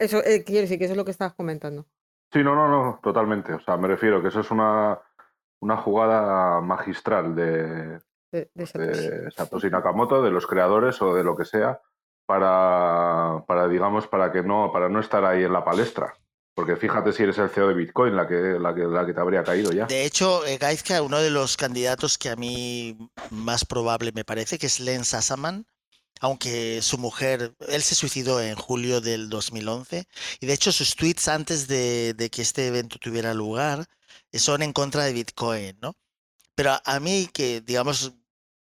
Eso 0.00 0.18
eh, 0.24 0.44
quiere 0.44 0.62
decir 0.62 0.78
que 0.78 0.84
eso 0.84 0.92
es 0.92 0.96
lo 0.96 1.04
que 1.04 1.10
estabas 1.10 1.34
comentando. 1.34 1.86
Sí, 2.32 2.44
no, 2.44 2.54
no, 2.54 2.68
no, 2.68 3.00
totalmente. 3.02 3.52
O 3.52 3.60
sea, 3.60 3.76
me 3.76 3.88
refiero 3.88 4.22
que 4.22 4.28
eso 4.28 4.40
es 4.40 4.50
una, 4.52 5.00
una 5.60 5.76
jugada 5.78 6.60
magistral 6.60 7.34
de, 7.34 8.00
de, 8.30 8.50
de 8.54 8.66
Satoshi. 8.66 9.08
de 9.08 9.30
Satoshi 9.32 9.70
Nakamoto, 9.70 10.22
de 10.22 10.30
los 10.30 10.46
creadores 10.46 11.02
o 11.02 11.14
de 11.14 11.24
lo 11.24 11.34
que 11.34 11.44
sea, 11.44 11.80
para, 12.28 13.42
para, 13.46 13.68
digamos, 13.68 14.06
para 14.06 14.30
que 14.30 14.42
no, 14.42 14.70
para 14.70 14.90
no 14.90 15.00
estar 15.00 15.24
ahí 15.24 15.44
en 15.44 15.52
la 15.54 15.64
palestra. 15.64 16.14
Porque 16.54 16.76
fíjate 16.76 17.14
si 17.14 17.22
eres 17.22 17.38
el 17.38 17.48
CEO 17.48 17.68
de 17.68 17.74
Bitcoin, 17.74 18.14
la 18.14 18.28
que, 18.28 18.34
la 18.60 18.74
que, 18.74 18.82
la 18.82 19.06
que 19.06 19.14
te 19.14 19.20
habría 19.20 19.42
caído 19.42 19.72
ya. 19.72 19.86
De 19.86 20.04
hecho, 20.04 20.44
eh, 20.44 20.58
Gaizka, 20.58 21.00
uno 21.00 21.20
de 21.20 21.30
los 21.30 21.56
candidatos 21.56 22.18
que 22.18 22.28
a 22.28 22.36
mí 22.36 22.98
más 23.30 23.64
probable 23.64 24.12
me 24.12 24.26
parece, 24.26 24.58
que 24.58 24.66
es 24.66 24.78
Len 24.78 25.06
Sassaman, 25.06 25.64
aunque 26.20 26.82
su 26.82 26.98
mujer, 26.98 27.54
él 27.66 27.82
se 27.82 27.94
suicidó 27.94 28.42
en 28.42 28.56
julio 28.56 29.00
del 29.00 29.30
2011, 29.30 30.04
y 30.40 30.46
de 30.46 30.52
hecho 30.52 30.70
sus 30.70 30.96
tweets 30.96 31.28
antes 31.28 31.66
de, 31.66 32.12
de 32.12 32.28
que 32.28 32.42
este 32.42 32.66
evento 32.66 32.98
tuviera 32.98 33.32
lugar 33.32 33.86
son 34.34 34.60
en 34.60 34.74
contra 34.74 35.04
de 35.04 35.14
Bitcoin, 35.14 35.78
¿no? 35.80 35.94
Pero 36.54 36.76
a 36.84 37.00
mí 37.00 37.30
que, 37.32 37.62
digamos, 37.62 38.12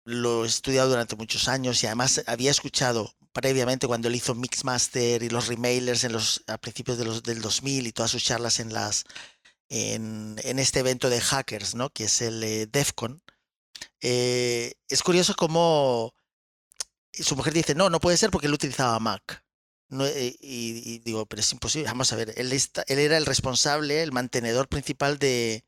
lo 0.04 0.44
he 0.44 0.48
estudiado 0.48 0.90
durante 0.90 1.16
muchos 1.16 1.48
años 1.48 1.82
y 1.82 1.86
además 1.86 2.22
había 2.26 2.50
escuchado 2.50 3.14
previamente 3.32 3.86
cuando 3.86 4.08
él 4.08 4.16
hizo 4.16 4.34
Mixmaster 4.34 5.22
y 5.22 5.28
los 5.28 5.48
remailers 5.48 6.04
en 6.04 6.12
los, 6.12 6.42
a 6.46 6.58
principios 6.58 6.98
de 6.98 7.04
los, 7.04 7.22
del 7.22 7.40
2000 7.40 7.86
y 7.86 7.92
todas 7.92 8.10
sus 8.10 8.24
charlas 8.24 8.60
en, 8.60 8.72
las, 8.72 9.04
en, 9.68 10.38
este 10.58 10.80
evento 10.80 11.10
de 11.10 11.20
hackers, 11.20 11.74
¿no? 11.74 11.90
que 11.90 12.04
es 12.04 12.22
el 12.22 12.42
eh, 12.42 12.66
DEFCON. 12.66 13.22
Eh, 14.00 14.74
es 14.88 15.02
curioso 15.02 15.34
cómo 15.36 16.14
su 17.12 17.36
mujer 17.36 17.52
dice, 17.52 17.74
no, 17.74 17.90
no 17.90 18.00
puede 18.00 18.16
ser 18.16 18.30
porque 18.30 18.46
él 18.46 18.54
utilizaba 18.54 18.98
Mac. 18.98 19.44
No, 19.90 20.06
y, 20.06 20.98
digo, 20.98 21.24
pero 21.26 21.40
es 21.40 21.50
imposible. 21.52 21.88
Vamos 21.88 22.12
a 22.12 22.16
ver, 22.16 22.34
él, 22.36 22.52
está, 22.52 22.84
él 22.88 22.98
era 22.98 23.16
el 23.16 23.24
responsable, 23.24 24.02
el 24.02 24.12
mantenedor 24.12 24.68
principal 24.68 25.18
de 25.18 25.64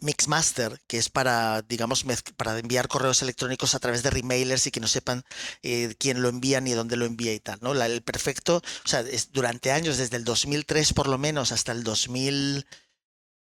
Mixmaster, 0.00 0.80
que 0.86 0.98
es 0.98 1.08
para, 1.08 1.62
digamos, 1.62 2.04
para 2.36 2.58
enviar 2.58 2.88
correos 2.88 3.22
electrónicos 3.22 3.74
a 3.74 3.78
través 3.78 4.02
de 4.02 4.10
remailers 4.10 4.66
y 4.66 4.70
que 4.70 4.80
no 4.80 4.88
sepan 4.88 5.24
eh, 5.62 5.94
quién 5.98 6.22
lo 6.22 6.28
envía 6.28 6.60
ni 6.60 6.72
dónde 6.72 6.96
lo 6.96 7.04
envía 7.04 7.32
y 7.34 7.40
tal, 7.40 7.58
¿no? 7.62 7.72
El 7.72 8.02
perfecto, 8.02 8.56
o 8.84 8.88
sea, 8.88 9.04
durante 9.32 9.72
años, 9.72 9.98
desde 9.98 10.16
el 10.16 10.24
2003 10.24 10.92
por 10.92 11.08
lo 11.08 11.18
menos 11.18 11.52
hasta 11.52 11.72
el 11.72 11.84
2000, 11.84 12.66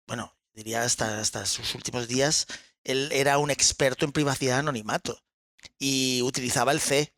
bueno, 0.08 0.36
diría 0.54 0.84
hasta, 0.84 1.20
hasta 1.20 1.46
sus 1.46 1.76
últimos 1.76 2.08
días, 2.08 2.48
él 2.84 3.10
era 3.12 3.38
un 3.38 3.52
experto 3.52 4.06
en 4.06 4.12
privacidad 4.12 4.60
anonimato 4.60 5.20
y 5.80 6.22
utilizaba 6.24 6.72
el 6.72 6.80
C, 6.80 7.14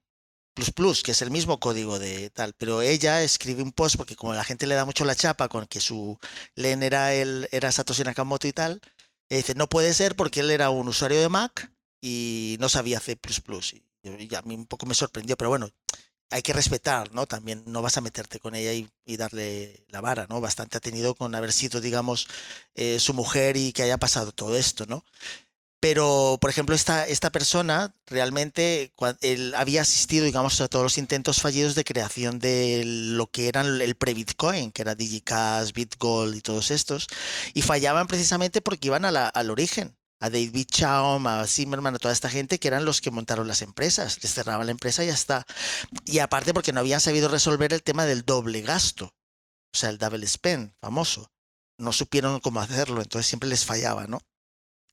que 1.03 1.11
es 1.11 1.21
el 1.21 1.31
mismo 1.31 1.59
código 1.59 1.99
de 1.99 2.29
tal, 2.29 2.53
pero 2.57 2.81
ella 2.81 3.21
escribe 3.23 3.61
un 3.61 3.73
post 3.73 3.97
porque 3.97 4.15
como 4.15 4.33
la 4.33 4.43
gente 4.45 4.67
le 4.67 4.75
da 4.75 4.85
mucho 4.85 5.03
la 5.03 5.15
chapa 5.15 5.49
con 5.49 5.67
que 5.67 5.81
su 5.81 6.17
Len 6.55 6.81
era 6.81 7.13
era 7.13 7.71
Satoshi 7.71 8.03
Nakamoto 8.03 8.47
y 8.47 8.53
tal, 8.53 8.81
dice, 9.29 9.55
no 9.55 9.67
puede 9.67 9.93
ser 9.93 10.15
porque 10.15 10.41
él 10.41 10.51
era 10.51 10.69
un 10.69 10.87
usuario 10.87 11.19
de 11.19 11.29
Mac 11.29 11.71
y 12.01 12.57
no 12.59 12.69
sabía 12.69 12.99
C++. 12.99 13.17
Y, 14.03 14.23
y 14.31 14.35
a 14.35 14.41
mí 14.43 14.55
un 14.55 14.67
poco 14.67 14.85
me 14.85 14.93
sorprendió, 14.93 15.35
pero 15.37 15.49
bueno, 15.49 15.69
hay 16.29 16.41
que 16.41 16.53
respetar, 16.53 17.13
¿no? 17.13 17.27
También 17.27 17.63
no 17.67 17.81
vas 17.81 17.97
a 17.97 18.01
meterte 18.01 18.39
con 18.39 18.55
ella 18.55 18.73
y, 18.73 18.89
y 19.05 19.17
darle 19.17 19.85
la 19.89 20.01
vara, 20.01 20.25
¿no? 20.29 20.41
Bastante 20.41 20.77
ha 20.77 20.81
tenido 20.81 21.15
con 21.15 21.33
haber 21.35 21.53
sido, 21.53 21.81
digamos, 21.81 22.27
eh, 22.73 22.99
su 22.99 23.13
mujer 23.13 23.57
y 23.57 23.71
que 23.73 23.83
haya 23.83 23.97
pasado 23.97 24.31
todo 24.31 24.57
esto, 24.57 24.85
¿no? 24.87 25.05
Pero, 25.85 26.39
por 26.41 26.49
ejemplo, 26.49 26.73
esta, 26.73 27.05
esta 27.05 27.29
persona 27.29 27.93
realmente 28.07 28.91
había 29.55 29.83
asistido, 29.83 30.25
digamos, 30.25 30.59
a 30.59 30.67
todos 30.67 30.81
los 30.81 30.97
intentos 30.97 31.43
fallidos 31.43 31.75
de 31.75 31.83
creación 31.83 32.39
de 32.39 32.81
lo 32.83 33.27
que 33.27 33.47
eran 33.47 33.79
el 33.79 33.93
pre-Bitcoin, 33.93 34.71
que 34.71 34.81
era 34.81 34.95
Digicash, 34.95 35.73
BitGold 35.73 36.37
y 36.37 36.41
todos 36.41 36.71
estos, 36.71 37.05
y 37.53 37.61
fallaban 37.61 38.07
precisamente 38.07 38.61
porque 38.61 38.87
iban 38.87 39.05
al 39.05 39.51
origen, 39.51 39.95
a 40.19 40.31
David 40.31 40.65
Chaum, 40.71 41.27
a 41.27 41.45
Zimmerman, 41.45 41.93
a 41.93 41.99
toda 41.99 42.15
esta 42.15 42.31
gente 42.31 42.57
que 42.57 42.67
eran 42.67 42.83
los 42.83 42.99
que 42.99 43.11
montaron 43.11 43.47
las 43.47 43.61
empresas, 43.61 44.17
les 44.23 44.33
cerraban 44.33 44.65
la 44.65 44.71
empresa 44.71 45.03
y 45.03 45.07
ya 45.07 45.13
está. 45.13 45.45
Y 46.03 46.17
aparte 46.17 46.51
porque 46.55 46.73
no 46.73 46.79
habían 46.79 46.99
sabido 46.99 47.29
resolver 47.29 47.73
el 47.73 47.83
tema 47.83 48.07
del 48.07 48.25
doble 48.25 48.63
gasto, 48.63 49.13
o 49.71 49.77
sea, 49.77 49.91
el 49.91 49.99
double 49.99 50.25
spend, 50.25 50.73
famoso. 50.81 51.31
No 51.77 51.93
supieron 51.93 52.39
cómo 52.39 52.59
hacerlo, 52.59 53.03
entonces 53.03 53.27
siempre 53.27 53.49
les 53.49 53.65
fallaba, 53.65 54.07
¿no? 54.07 54.19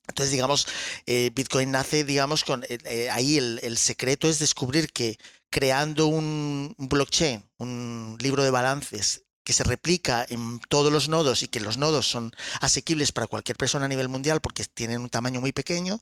Entonces, 0.09 0.33
digamos, 0.33 0.67
eh, 1.07 1.31
Bitcoin 1.35 1.71
nace, 1.71 2.05
digamos, 2.05 2.45
con 2.45 2.65
eh, 2.65 2.79
eh, 2.85 3.11
ahí 3.11 3.39
el, 3.39 3.79
secreto 3.79 4.29
es 4.29 4.39
descubrir 4.39 4.93
que 4.93 5.19
creando 5.51 6.07
un, 6.07 6.75
blockchain, 6.79 7.49
un 7.59 8.17
libro 8.21 8.43
de 8.43 8.51
balances 8.51 9.25
que 9.45 9.53
se 9.53 9.65
replica 9.65 10.25
en 10.29 10.61
todos 10.69 10.93
los 10.93 11.09
nodos 11.09 11.43
y 11.43 11.49
que 11.49 11.61
los 11.61 11.77
nodos 11.77 12.09
son 12.09 12.33
asequibles 12.61 13.13
para 13.13 13.27
cualquier 13.27 13.57
persona 13.57 13.87
a 13.87 13.89
nivel 13.89 14.09
mundial 14.09 14.41
porque 14.41 14.65
tienen 14.65 15.01
un 15.01 15.11
tamaño 15.11 15.41
muy 15.41 15.53
pequeño, 15.53 16.01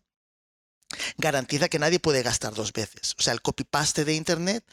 garantiza 1.16 1.68
que 1.68 1.78
nadie 1.78 2.00
puede 2.00 2.22
gastar 2.22 2.54
dos 2.54 2.72
veces. 2.72 3.14
O 3.18 3.22
sea, 3.22 3.32
el 3.32 3.42
copy-paste 3.42 4.04
de 4.04 4.14
Internet 4.14 4.64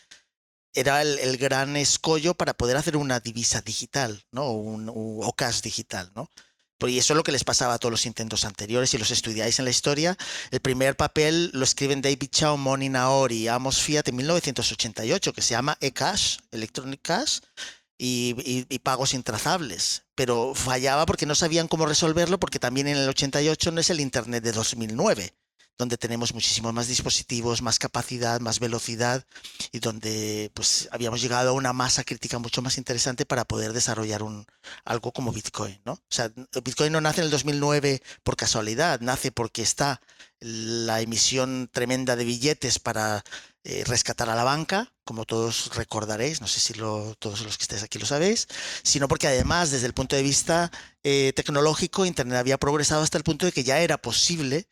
era 0.73 1.01
el, 1.01 1.37
gran 1.37 1.75
escollo 1.75 2.33
para 2.33 2.53
poder 2.53 2.77
hacer 2.77 2.97
una 2.97 3.19
divisa 3.19 3.61
digital, 3.61 4.25
¿no? 4.31 4.51
Un, 4.51 4.91
o 4.93 5.33
cash 5.33 5.61
digital, 5.61 6.11
¿no? 6.15 6.29
Pues, 6.77 6.93
y 6.93 6.99
eso 6.99 7.13
es 7.13 7.17
lo 7.17 7.23
que 7.23 7.31
les 7.31 7.43
pasaba 7.43 7.73
a 7.73 7.79
todos 7.79 7.91
los 7.91 8.05
intentos 8.05 8.45
anteriores. 8.45 8.89
Si 8.91 8.97
los 8.97 9.09
estudiáis 9.11 9.57
en 9.59 9.65
la 9.65 9.71
historia, 9.71 10.17
el 10.51 10.59
primer 10.59 10.95
papel 10.95 11.49
lo 11.53 11.63
escriben 11.63 12.01
David 12.01 12.29
Chow, 12.31 12.57
Moni 12.57 12.89
Naori 12.89 13.37
y 13.37 13.47
Amos 13.47 13.81
Fiat 13.81 14.07
en 14.07 14.15
1988, 14.17 15.33
que 15.33 15.41
se 15.41 15.51
llama 15.51 15.77
eCash, 15.81 16.37
Electronic 16.51 17.01
Cash, 17.01 17.39
y, 17.97 18.35
y- 18.45 18.65
y 18.69 18.79
pagos 18.79 19.15
intrazables. 19.15 20.03
Pero 20.13 20.53
fallaba 20.53 21.05
porque 21.07 21.25
no 21.25 21.33
sabían 21.33 21.67
cómo 21.67 21.87
resolverlo, 21.87 22.39
porque 22.39 22.59
también 22.59 22.87
en 22.87 22.97
el 22.97 23.09
88 23.09 23.71
no 23.71 23.81
es 23.81 23.89
el 23.89 23.99
Internet 23.99 24.43
de 24.43 24.51
2009, 24.51 25.33
donde 25.77 25.97
tenemos 25.97 26.33
muchísimos 26.33 26.73
más 26.73 26.87
dispositivos, 26.87 27.61
más 27.61 27.79
capacidad, 27.79 28.39
más 28.39 28.59
velocidad, 28.59 29.25
y 29.71 29.79
donde 29.79 30.51
pues 30.53 30.87
habíamos 30.91 31.21
llegado 31.21 31.49
a 31.49 31.53
una 31.53 31.73
masa 31.73 32.03
crítica 32.03 32.39
mucho 32.39 32.61
más 32.61 32.77
interesante 32.77 33.25
para 33.25 33.45
poder 33.45 33.73
desarrollar 33.73 34.23
un, 34.23 34.45
algo 34.85 35.11
como 35.11 35.31
Bitcoin, 35.31 35.79
¿no? 35.85 35.93
O 35.93 36.01
sea, 36.09 36.31
Bitcoin 36.63 36.91
no 36.91 37.01
nace 37.01 37.21
en 37.21 37.25
el 37.25 37.31
2009 37.31 38.01
por 38.23 38.35
casualidad, 38.35 38.99
nace 39.01 39.31
porque 39.31 39.61
está 39.61 40.01
la 40.39 41.01
emisión 41.01 41.69
tremenda 41.71 42.15
de 42.15 42.23
billetes 42.25 42.79
para 42.79 43.23
eh, 43.63 43.83
rescatar 43.87 44.29
a 44.29 44.35
la 44.35 44.43
banca, 44.43 44.93
como 45.03 45.25
todos 45.25 45.75
recordaréis, 45.75 46.41
no 46.41 46.47
sé 46.47 46.59
si 46.59 46.73
lo- 46.75 47.15
todos 47.19 47.41
los 47.41 47.57
que 47.57 47.63
estéis 47.63 47.83
aquí 47.83 47.97
lo 47.99 48.05
sabéis, 48.05 48.47
sino 48.83 49.07
porque 49.07 49.27
además 49.27 49.71
desde 49.71 49.87
el 49.87 49.93
punto 49.93 50.15
de 50.15 50.21
vista 50.23 50.71
eh, 51.03 51.33
tecnológico, 51.35 52.05
Internet 52.05 52.37
había 52.37 52.57
progresado 52.57 53.01
hasta 53.01 53.17
el 53.17 53.23
punto 53.23 53.45
de 53.45 53.51
que 53.51 53.63
ya 53.63 53.79
era 53.79 53.97
posible 53.97 54.67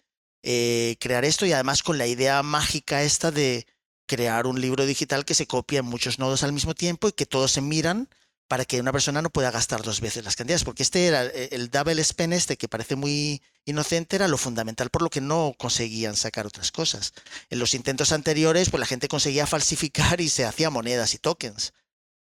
eh, 0.48 0.96
crear 1.00 1.26
esto 1.26 1.48
y 1.48 1.54
además 1.54 1.82
con 1.82 1.98
la 1.98 2.06
idea 2.06 2.43
mágica 2.43 3.02
esta 3.02 3.32
de 3.32 3.66
crear 4.06 4.46
un 4.46 4.62
libro 4.62 4.86
digital 4.86 5.26
que 5.26 5.34
se 5.34 5.48
copia 5.48 5.80
en 5.80 5.86
muchos 5.86 6.20
nodos 6.20 6.43
al 6.43 6.54
mismo 6.54 6.76
tiempo 6.76 7.08
y 7.08 7.14
que 7.14 7.26
todos 7.26 7.52
se 7.52 7.62
miran 7.62 8.10
para 8.48 8.64
que 8.64 8.80
una 8.80 8.91
persona 8.91 9.24
no 9.24 9.32
pueda 9.32 9.50
gastar 9.50 9.82
dos 9.82 10.02
veces 10.02 10.24
las 10.24 10.36
cantidades, 10.36 10.64
porque 10.64 10.84
este 10.84 11.08
era 11.08 11.26
eh, 11.26 11.50
el 11.54 11.72
double 11.72 12.04
spend 12.04 12.34
este 12.34 12.58
que 12.58 12.68
parece 12.68 12.96
muy 12.96 13.41
inocente 13.66 14.18
era 14.18 14.28
lo 14.28 14.38
fundamental 14.38 14.91
por 14.91 15.02
lo 15.02 15.10
que 15.10 15.20
no 15.20 15.56
conseguían 15.58 16.16
sacar 16.16 16.46
otras 16.46 16.72
cosas. 16.72 17.14
En 17.50 17.58
los 17.58 17.74
intentos 17.74 18.12
anteriores, 18.12 18.70
pues 18.70 18.80
la 18.80 18.86
gente 18.86 19.08
conseguía 19.08 19.48
falsificar 19.48 20.22
y 20.22 20.30
se 20.30 20.46
hacía 20.46 20.70
monedas 20.70 21.16
y 21.16 21.18
tokens 21.18 21.74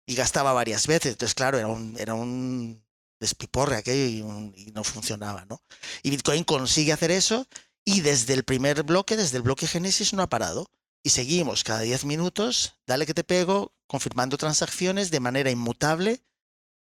y 0.07 0.17
gastaba 0.17 0.53
varias 0.53 0.89
veces, 0.89 1.13
entonces 1.13 1.37
claro, 1.37 1.59
era 1.59 1.69
un, 1.69 1.95
era 2.01 2.15
un 2.15 2.83
despiporre 3.21 3.77
aquello 3.77 4.07
y, 4.07 4.63
y 4.63 4.73
no 4.73 4.83
funcionaba, 4.83 5.45
¿no? 5.45 5.63
Y 6.03 6.11
Bitcoin 6.11 6.43
consigue 6.43 6.93
hacer 6.93 7.13
eso 7.13 7.47
y 7.89 8.03
desde 8.03 8.35
el 8.35 8.45
primer 8.45 8.83
bloque, 8.83 9.17
desde 9.17 9.39
el 9.39 9.43
bloque 9.43 9.67
Génesis, 9.67 10.13
no 10.13 10.23
ha 10.23 10.29
parado. 10.29 10.71
Y 11.03 11.09
seguimos 11.09 11.65
cada 11.65 11.81
10 11.81 12.05
minutos, 12.05 12.75
dale 12.87 13.07
que 13.07 13.15
te 13.15 13.25
pego, 13.25 13.73
confirmando 13.87 14.37
transacciones 14.37 15.11
de 15.11 15.21
manera 15.21 15.51
inmutable 15.51 16.21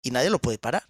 y 0.04 0.12
nadie 0.12 0.30
lo 0.30 0.38
puede 0.38 0.60
parar. 0.60 0.88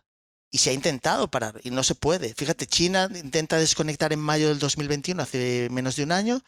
Y 0.51 0.57
se 0.57 0.71
ha 0.71 0.73
intentado 0.73 1.31
parar 1.31 1.61
y 1.63 1.71
no 1.71 1.81
se 1.83 1.95
puede. 1.95 2.33
Fíjate, 2.33 2.67
China 2.67 3.09
intenta 3.15 3.57
desconectar 3.57 4.11
en 4.11 4.19
mayo 4.19 4.49
del 4.49 4.59
2021, 4.59 5.23
hace 5.23 5.69
menos 5.71 5.95
de 5.95 6.03
un 6.03 6.11
año, 6.11 6.43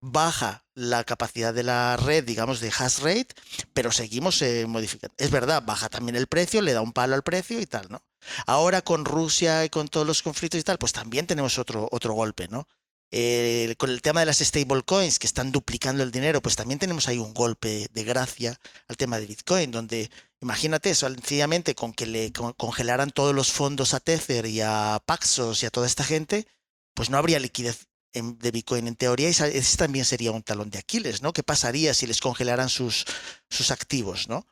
baja 0.00 0.64
la 0.74 1.04
capacidad 1.04 1.54
de 1.54 1.62
la 1.62 1.96
red, 1.96 2.24
digamos, 2.24 2.58
de 2.58 2.72
hash 2.76 2.98
rate, 3.02 3.28
pero 3.72 3.92
seguimos 3.92 4.42
eh, 4.42 4.66
modificando. 4.66 5.14
Es 5.16 5.30
verdad, 5.30 5.62
baja 5.64 5.88
también 5.88 6.16
el 6.16 6.26
precio, 6.26 6.60
le 6.60 6.72
da 6.72 6.80
un 6.80 6.92
palo 6.92 7.14
al 7.14 7.22
precio 7.22 7.60
y 7.60 7.66
tal, 7.66 7.86
¿no? 7.88 8.02
Ahora 8.46 8.82
con 8.82 9.04
Rusia 9.04 9.64
y 9.64 9.68
con 9.68 9.86
todos 9.86 10.08
los 10.08 10.22
conflictos 10.22 10.58
y 10.58 10.64
tal, 10.64 10.78
pues 10.78 10.92
también 10.92 11.28
tenemos 11.28 11.56
otro, 11.56 11.88
otro 11.92 12.14
golpe, 12.14 12.48
¿no? 12.48 12.66
Con 13.10 13.90
el 13.90 14.02
tema 14.02 14.20
de 14.20 14.26
las 14.26 14.38
stablecoins 14.38 15.18
que 15.18 15.26
están 15.26 15.50
duplicando 15.50 16.02
el 16.02 16.12
dinero, 16.12 16.40
pues 16.40 16.54
también 16.54 16.78
tenemos 16.78 17.08
ahí 17.08 17.18
un 17.18 17.34
golpe 17.34 17.88
de 17.92 18.04
gracia 18.04 18.58
al 18.86 18.96
tema 18.96 19.18
de 19.18 19.26
Bitcoin, 19.26 19.72
donde 19.72 20.10
imagínate 20.40 20.90
eso, 20.90 21.08
sencillamente 21.08 21.74
con 21.74 21.92
que 21.92 22.06
le 22.06 22.32
con- 22.32 22.52
congelaran 22.52 23.10
todos 23.10 23.34
los 23.34 23.50
fondos 23.50 23.94
a 23.94 24.00
Tether 24.00 24.46
y 24.46 24.60
a 24.60 25.02
Paxos 25.04 25.62
y 25.62 25.66
a 25.66 25.70
toda 25.70 25.88
esta 25.88 26.04
gente, 26.04 26.46
pues 26.94 27.10
no 27.10 27.18
habría 27.18 27.40
liquidez 27.40 27.88
de 28.12 28.50
Bitcoin 28.50 28.86
en 28.86 28.96
teoría 28.96 29.28
y 29.28 29.30
ese 29.32 29.76
también 29.76 30.04
sería 30.04 30.32
un 30.32 30.42
talón 30.42 30.70
de 30.70 30.78
Aquiles, 30.78 31.22
¿no? 31.22 31.32
¿Qué 31.32 31.42
pasaría 31.42 31.94
si 31.94 32.06
les 32.06 32.20
congelaran 32.20 32.68
sus, 32.68 33.06
sus 33.48 33.70
activos, 33.70 34.28
¿no? 34.28 34.46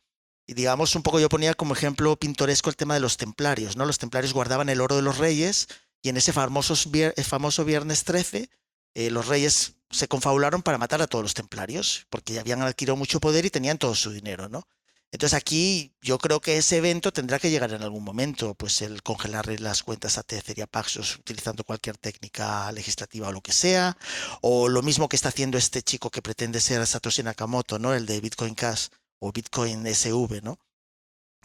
Y 0.46 0.54
digamos, 0.54 0.94
un 0.94 1.02
poco 1.02 1.20
yo 1.20 1.28
ponía 1.28 1.54
como 1.54 1.74
ejemplo 1.74 2.16
pintoresco 2.16 2.70
el 2.70 2.76
tema 2.76 2.94
de 2.94 3.00
los 3.00 3.16
templarios, 3.18 3.76
¿no? 3.76 3.84
Los 3.84 3.98
templarios 3.98 4.32
guardaban 4.32 4.68
el 4.68 4.80
oro 4.80 4.96
de 4.96 5.02
los 5.02 5.18
reyes 5.18 5.68
y 6.08 6.10
en 6.10 6.16
ese 6.16 6.32
famoso, 6.32 6.74
eh, 6.94 7.22
famoso 7.22 7.66
viernes 7.66 8.04
13, 8.04 8.48
eh, 8.94 9.10
los 9.10 9.28
reyes 9.28 9.74
se 9.90 10.08
confabularon 10.08 10.62
para 10.62 10.78
matar 10.78 11.02
a 11.02 11.06
todos 11.06 11.22
los 11.22 11.34
templarios, 11.34 12.06
porque 12.08 12.32
ya 12.32 12.40
habían 12.40 12.62
adquirido 12.62 12.96
mucho 12.96 13.20
poder 13.20 13.44
y 13.44 13.50
tenían 13.50 13.76
todo 13.76 13.94
su 13.94 14.10
dinero, 14.10 14.48
¿no? 14.48 14.66
Entonces 15.12 15.36
aquí 15.36 15.94
yo 16.00 16.16
creo 16.16 16.40
que 16.40 16.56
ese 16.56 16.78
evento 16.78 17.12
tendrá 17.12 17.38
que 17.38 17.50
llegar 17.50 17.74
en 17.74 17.82
algún 17.82 18.04
momento, 18.04 18.54
pues 18.54 18.80
el 18.80 19.02
congelar 19.02 19.60
las 19.60 19.82
cuentas 19.82 20.16
a 20.16 20.22
Tether 20.22 20.58
y 20.58 20.62
a 20.62 20.66
Paxos 20.66 21.16
utilizando 21.16 21.62
cualquier 21.62 21.98
técnica 21.98 22.72
legislativa 22.72 23.28
o 23.28 23.32
lo 23.32 23.42
que 23.42 23.52
sea, 23.52 23.98
o 24.40 24.68
lo 24.70 24.80
mismo 24.80 25.10
que 25.10 25.16
está 25.16 25.28
haciendo 25.28 25.58
este 25.58 25.82
chico 25.82 26.08
que 26.08 26.22
pretende 26.22 26.60
ser 26.60 26.86
Satoshi 26.86 27.22
Nakamoto, 27.22 27.78
¿no? 27.78 27.92
El 27.92 28.06
de 28.06 28.18
Bitcoin 28.22 28.54
Cash 28.54 28.88
o 29.18 29.30
Bitcoin 29.30 29.86
SV, 29.86 30.40
¿no? 30.42 30.58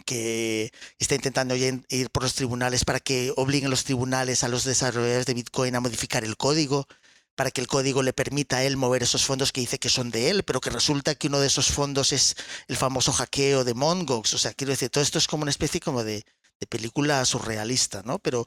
Que 0.06 0.72
está 1.00 1.16
intentando 1.16 1.56
ir 1.56 2.10
por 2.12 2.24
los 2.24 2.36
tribunales 2.36 2.86
para 2.86 3.00
que 3.00 3.32
obliguen 3.36 3.70
los 3.70 3.84
tribunales 3.84 4.44
a 4.44 4.48
los 4.48 4.64
desarrolladores 4.64 5.26
de 5.26 5.34
Bitcoin 5.34 5.76
a 5.76 5.80
modificar 5.82 6.24
el 6.24 6.38
código, 6.38 6.88
para 7.36 7.52
que 7.52 7.62
el 7.62 7.68
código 7.68 8.04
le 8.04 8.14
permita 8.14 8.58
a 8.58 8.64
él 8.64 8.78
mover 8.78 9.04
esos 9.04 9.26
fondos 9.26 9.52
que 9.52 9.62
dice 9.62 9.80
que 9.80 9.90
son 9.90 10.12
de 10.12 10.30
él, 10.30 10.44
pero 10.44 10.62
que 10.62 10.70
resulta 10.70 11.16
que 11.16 11.28
uno 11.28 11.40
de 11.40 11.48
esos 11.48 11.72
fondos 11.72 12.12
es 12.12 12.36
el 12.68 12.78
famoso 12.78 13.12
hackeo 13.12 13.64
de 13.64 13.74
Mongox. 13.74 14.34
O 14.34 14.38
sea, 14.38 14.54
quiero 14.54 14.72
decir, 14.72 14.90
todo 14.90 15.04
esto 15.04 15.18
es 15.18 15.28
como 15.28 15.44
una 15.44 15.52
especie 15.52 15.80
como 15.80 16.04
de, 16.04 16.26
de 16.64 16.68
película 16.68 17.26
surrealista, 17.26 18.04
¿no? 18.06 18.20
Pero, 18.20 18.46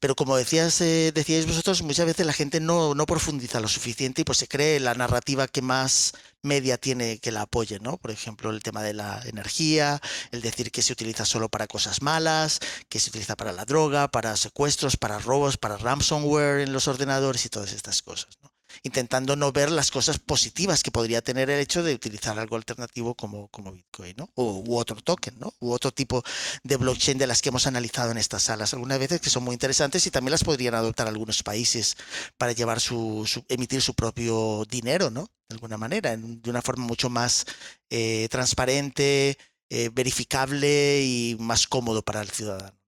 pero 0.00 0.14
como 0.14 0.36
decías, 0.36 0.80
eh, 0.82 1.12
decíais 1.14 1.46
vosotros, 1.46 1.82
muchas 1.82 2.04
veces 2.04 2.26
la 2.26 2.34
gente 2.34 2.60
no, 2.60 2.94
no 2.94 3.06
profundiza 3.06 3.60
lo 3.60 3.68
suficiente 3.68 4.20
y 4.20 4.24
pues 4.24 4.38
se 4.38 4.48
cree 4.48 4.80
la 4.80 4.94
narrativa 4.94 5.48
que 5.48 5.62
más 5.62 6.12
media 6.42 6.76
tiene 6.76 7.18
que 7.18 7.32
la 7.32 7.42
apoye, 7.42 7.80
¿no? 7.80 7.96
Por 7.96 8.10
ejemplo, 8.10 8.50
el 8.50 8.62
tema 8.62 8.82
de 8.82 8.92
la 8.92 9.22
energía, 9.24 10.00
el 10.30 10.42
decir 10.42 10.70
que 10.70 10.82
se 10.82 10.92
utiliza 10.92 11.24
solo 11.24 11.48
para 11.48 11.66
cosas 11.66 12.02
malas, 12.02 12.60
que 12.90 13.00
se 13.00 13.08
utiliza 13.08 13.34
para 13.34 13.52
la 13.52 13.64
droga, 13.64 14.08
para 14.08 14.36
secuestros, 14.36 14.98
para 14.98 15.18
robos, 15.18 15.56
para 15.56 15.78
ransomware 15.78 16.60
en 16.60 16.72
los 16.74 16.86
ordenadores 16.86 17.46
y 17.46 17.48
todas 17.48 17.72
estas 17.72 18.02
cosas. 18.02 18.38
Intentando 18.82 19.36
no 19.36 19.52
ver 19.52 19.70
las 19.70 19.90
cosas 19.90 20.18
positivas 20.18 20.82
que 20.82 20.90
podría 20.90 21.22
tener 21.22 21.50
el 21.50 21.60
hecho 21.60 21.82
de 21.82 21.94
utilizar 21.94 22.38
algo 22.38 22.56
alternativo 22.56 23.14
como, 23.14 23.48
como 23.48 23.72
Bitcoin, 23.72 24.14
¿no? 24.16 24.30
O, 24.34 24.62
u 24.66 24.76
otro 24.76 24.96
token, 24.96 25.38
¿no? 25.38 25.54
U 25.60 25.72
otro 25.72 25.92
tipo 25.92 26.22
de 26.62 26.76
blockchain 26.76 27.18
de 27.18 27.26
las 27.26 27.42
que 27.42 27.50
hemos 27.50 27.66
analizado 27.66 28.10
en 28.10 28.18
estas 28.18 28.44
salas 28.44 28.72
algunas 28.74 28.98
veces 28.98 29.20
que 29.20 29.30
son 29.30 29.44
muy 29.44 29.54
interesantes 29.54 30.06
y 30.06 30.10
también 30.10 30.32
las 30.32 30.44
podrían 30.44 30.74
adoptar 30.74 31.08
algunos 31.08 31.42
países 31.42 31.96
para 32.36 32.52
llevar 32.52 32.80
su, 32.80 33.28
emitir 33.48 33.80
su 33.80 33.94
propio 33.94 34.64
dinero, 34.70 35.10
¿no? 35.10 35.28
De 35.48 35.54
alguna 35.56 35.76
manera, 35.76 36.16
de 36.16 36.50
una 36.50 36.62
forma 36.62 36.84
mucho 36.84 37.10
más 37.10 37.46
eh, 37.90 38.28
transparente, 38.30 39.38
eh, 39.70 39.90
verificable 39.92 41.02
y 41.02 41.36
más 41.38 41.66
cómodo 41.66 42.02
para 42.02 42.22
el 42.22 42.30
ciudadano. 42.30 42.78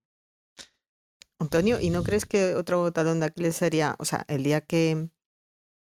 Antonio, 1.38 1.80
¿y 1.80 1.90
no 1.90 2.02
crees 2.02 2.24
que 2.24 2.54
otro 2.54 2.92
talón 2.92 3.20
de 3.20 3.26
Aquiles 3.26 3.56
sería, 3.56 3.94
o 3.98 4.04
sea, 4.04 4.24
el 4.28 4.42
día 4.42 4.62
que 4.62 5.10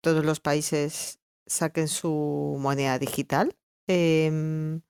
todos 0.00 0.24
los 0.24 0.40
países 0.40 1.20
saquen 1.46 1.88
su 1.88 2.56
moneda 2.60 2.98
digital, 2.98 3.56
em, 3.88 4.82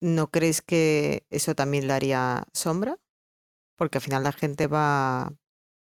¿no 0.00 0.30
crees 0.30 0.62
que 0.62 1.26
eso 1.30 1.54
también 1.54 1.86
le 1.86 1.94
haría 1.94 2.46
sombra? 2.54 2.98
Porque 3.76 3.98
al 3.98 4.02
final 4.02 4.24
la 4.24 4.32
gente 4.32 4.66
va, 4.68 5.34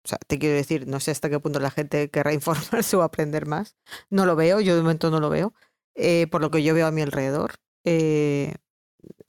o 0.06 0.08
sea, 0.08 0.20
te 0.28 0.40
quiero 0.40 0.56
decir, 0.56 0.88
no 0.88 1.00
sé 1.00 1.12
hasta 1.12 1.30
qué 1.30 1.40
punto 1.40 1.60
la 1.60 1.72
gente 1.72 2.10
querrá 2.12 2.34
informarse 2.82 2.96
o 2.98 3.04
aprender 3.04 3.46
más. 3.48 3.78
No 4.10 4.26
lo 4.26 4.36
veo, 4.36 4.62
yo 4.62 4.76
de 4.76 4.82
momento 4.84 5.12
no 5.12 5.20
lo 5.20 5.30
veo. 5.30 5.54
eh, 5.96 6.28
por 6.32 6.42
lo 6.42 6.52
que 6.52 6.64
yo 6.64 6.74
veo 6.74 6.88
a 6.88 6.92
mi 6.92 7.02
alrededor, 7.02 7.56
eh, 7.86 8.56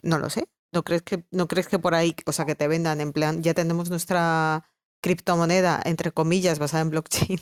no 0.02 0.18
lo 0.18 0.30
sé. 0.30 0.48
¿No 0.72 0.84
crees 0.84 1.02
que, 1.02 1.24
no 1.30 1.48
crees 1.48 1.68
que 1.68 1.78
por 1.78 1.94
ahí, 1.94 2.16
o 2.26 2.32
sea, 2.32 2.46
que 2.46 2.54
te 2.54 2.68
vendan 2.68 3.00
en 3.00 3.12
plan, 3.12 3.42
ya 3.42 3.54
tenemos 3.54 3.90
nuestra 3.90 4.64
criptomoneda, 5.02 5.80
entre 5.84 6.12
comillas, 6.12 6.58
basada 6.58 6.82
en 6.82 6.90
blockchain? 6.90 7.38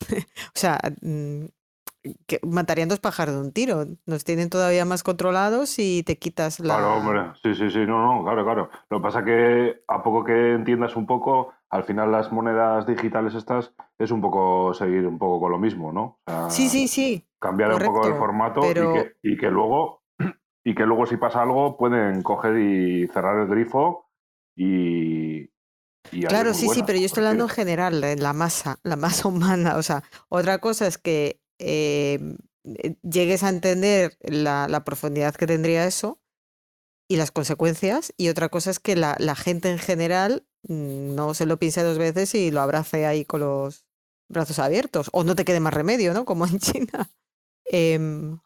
o 0.10 0.52
sea, 0.58 0.78
mm, 1.00 1.44
que 2.26 2.38
matarían 2.46 2.88
dos 2.88 3.00
pájaros 3.00 3.34
de 3.34 3.40
un 3.40 3.52
tiro. 3.52 3.84
Nos 4.06 4.24
tienen 4.24 4.50
todavía 4.50 4.84
más 4.84 5.02
controlados 5.02 5.78
y 5.78 6.02
te 6.04 6.16
quitas 6.18 6.60
la... 6.60 6.74
Claro, 6.76 6.96
hombre, 6.96 7.32
sí, 7.42 7.54
sí, 7.54 7.70
sí, 7.70 7.80
no, 7.86 8.02
no, 8.02 8.22
claro, 8.24 8.44
claro. 8.44 8.70
Lo 8.90 8.98
que 8.98 9.02
pasa 9.02 9.24
que 9.24 9.82
a 9.88 10.02
poco 10.02 10.24
que 10.24 10.52
entiendas 10.54 10.96
un 10.96 11.06
poco, 11.06 11.52
al 11.70 11.84
final 11.84 12.10
las 12.12 12.30
monedas 12.32 12.86
digitales 12.86 13.34
estas 13.34 13.72
es 13.98 14.10
un 14.10 14.20
poco 14.20 14.72
seguir 14.74 15.06
un 15.06 15.18
poco 15.18 15.40
con 15.40 15.52
lo 15.52 15.58
mismo, 15.58 15.92
¿no? 15.92 16.18
O 16.26 16.30
sea, 16.30 16.50
Sí, 16.50 16.68
sí, 16.68 16.88
sí. 16.88 17.26
cambiar 17.40 17.72
un 17.74 17.80
poco 17.80 18.06
el 18.06 18.14
formato 18.14 18.60
pero- 18.62 18.90
y, 18.90 18.92
que, 18.98 19.12
y 19.22 19.36
que 19.36 19.50
luego 19.50 20.02
y 20.64 20.74
que 20.74 20.86
luego 20.86 21.04
si 21.06 21.16
pasa 21.16 21.42
algo 21.42 21.76
pueden 21.76 22.22
coger 22.22 22.56
y 22.58 23.06
cerrar 23.08 23.38
el 23.40 23.48
grifo 23.48 24.06
y, 24.56 25.50
Claro, 26.28 26.54
sí, 26.54 26.68
sí, 26.72 26.82
pero 26.86 26.98
yo 26.98 27.06
estoy 27.06 27.20
porque- 27.22 27.26
hablando 27.28 27.44
en 27.44 27.50
general, 27.50 28.04
en 28.04 28.22
la 28.22 28.32
masa, 28.32 28.78
la 28.82 28.96
masa 28.96 29.28
humana. 29.28 29.76
O 29.76 29.82
sea, 29.82 30.02
otra 30.28 30.58
cosa 30.58 30.86
es 30.86 30.98
que 30.98 31.40
eh, 31.58 32.18
eh, 32.64 32.96
llegues 33.02 33.42
a 33.42 33.48
entender 33.50 34.16
la, 34.22 34.68
la 34.68 34.84
profundidad 34.84 35.34
que 35.34 35.46
tendría 35.46 35.86
eso 35.86 36.20
y 37.10 37.16
las 37.16 37.30
consecuencias, 37.30 38.12
y 38.18 38.28
otra 38.28 38.48
cosa 38.50 38.70
es 38.70 38.80
que 38.80 38.94
la, 38.94 39.16
la 39.18 39.34
gente 39.34 39.70
en 39.70 39.78
general 39.78 40.46
mm, 40.68 41.14
no 41.14 41.32
se 41.34 41.46
lo 41.46 41.58
piense 41.58 41.82
dos 41.82 41.96
veces 41.98 42.34
y 42.34 42.50
lo 42.50 42.60
abrace 42.60 43.06
ahí 43.06 43.24
con 43.24 43.40
los 43.40 43.84
brazos 44.28 44.58
abiertos. 44.58 45.08
O 45.12 45.24
no 45.24 45.34
te 45.34 45.44
quede 45.46 45.60
más 45.60 45.72
remedio, 45.74 46.12
¿no? 46.14 46.24
Como 46.24 46.46
en 46.46 46.58
China. 46.58 47.10
Em, 47.70 48.38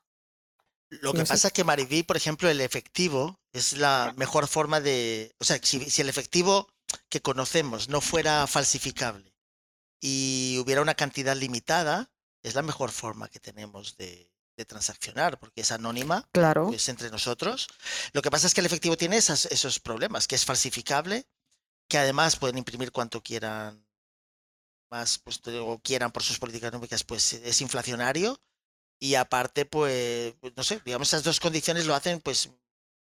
Lo 0.90 1.12
que 1.12 1.18
no 1.20 1.26
sé. 1.26 1.32
pasa 1.32 1.48
es 1.48 1.54
que 1.54 1.62
Mariví, 1.64 2.02
por 2.02 2.16
ejemplo, 2.16 2.48
el 2.50 2.60
efectivo 2.60 3.38
es 3.52 3.78
la 3.78 4.12
mejor 4.16 4.46
forma 4.48 4.80
de. 4.80 5.32
O 5.38 5.44
sea, 5.44 5.58
si, 5.62 5.78
si 5.90 6.02
el 6.02 6.08
efectivo 6.08 6.68
que 7.08 7.20
conocemos 7.22 7.88
no 7.88 8.00
fuera 8.00 8.46
falsificable 8.46 9.34
y 10.00 10.58
hubiera 10.62 10.82
una 10.82 10.94
cantidad 10.94 11.36
limitada, 11.36 12.10
es 12.42 12.54
la 12.54 12.62
mejor 12.62 12.90
forma 12.90 13.28
que 13.28 13.38
tenemos 13.40 13.96
de, 13.96 14.32
de 14.56 14.64
transaccionar, 14.64 15.38
porque 15.38 15.60
es 15.60 15.70
anónima, 15.72 16.28
claro. 16.32 16.70
es 16.72 16.88
entre 16.88 17.10
nosotros. 17.10 17.68
Lo 18.12 18.20
que 18.22 18.30
pasa 18.30 18.46
es 18.46 18.54
que 18.54 18.60
el 18.60 18.66
efectivo 18.66 18.96
tiene 18.96 19.16
esas- 19.16 19.46
esos 19.46 19.78
problemas, 19.78 20.26
que 20.26 20.34
es 20.34 20.44
falsificable, 20.44 21.26
que 21.88 21.98
además 21.98 22.36
pueden 22.36 22.58
imprimir 22.58 22.90
cuanto 22.90 23.22
quieran 23.22 23.86
más, 24.90 25.18
pues 25.18 25.40
o 25.60 25.80
quieran 25.80 26.12
por 26.12 26.22
sus 26.22 26.38
políticas 26.38 26.68
económicas, 26.68 27.04
pues 27.04 27.32
es 27.34 27.60
inflacionario. 27.60 28.40
Y 28.98 29.14
aparte, 29.16 29.64
pues, 29.66 30.34
pues, 30.40 30.52
no 30.56 30.62
sé, 30.62 30.80
digamos, 30.84 31.08
esas 31.08 31.24
dos 31.24 31.40
condiciones 31.40 31.86
lo 31.86 31.94
hacen, 31.94 32.20
pues, 32.20 32.50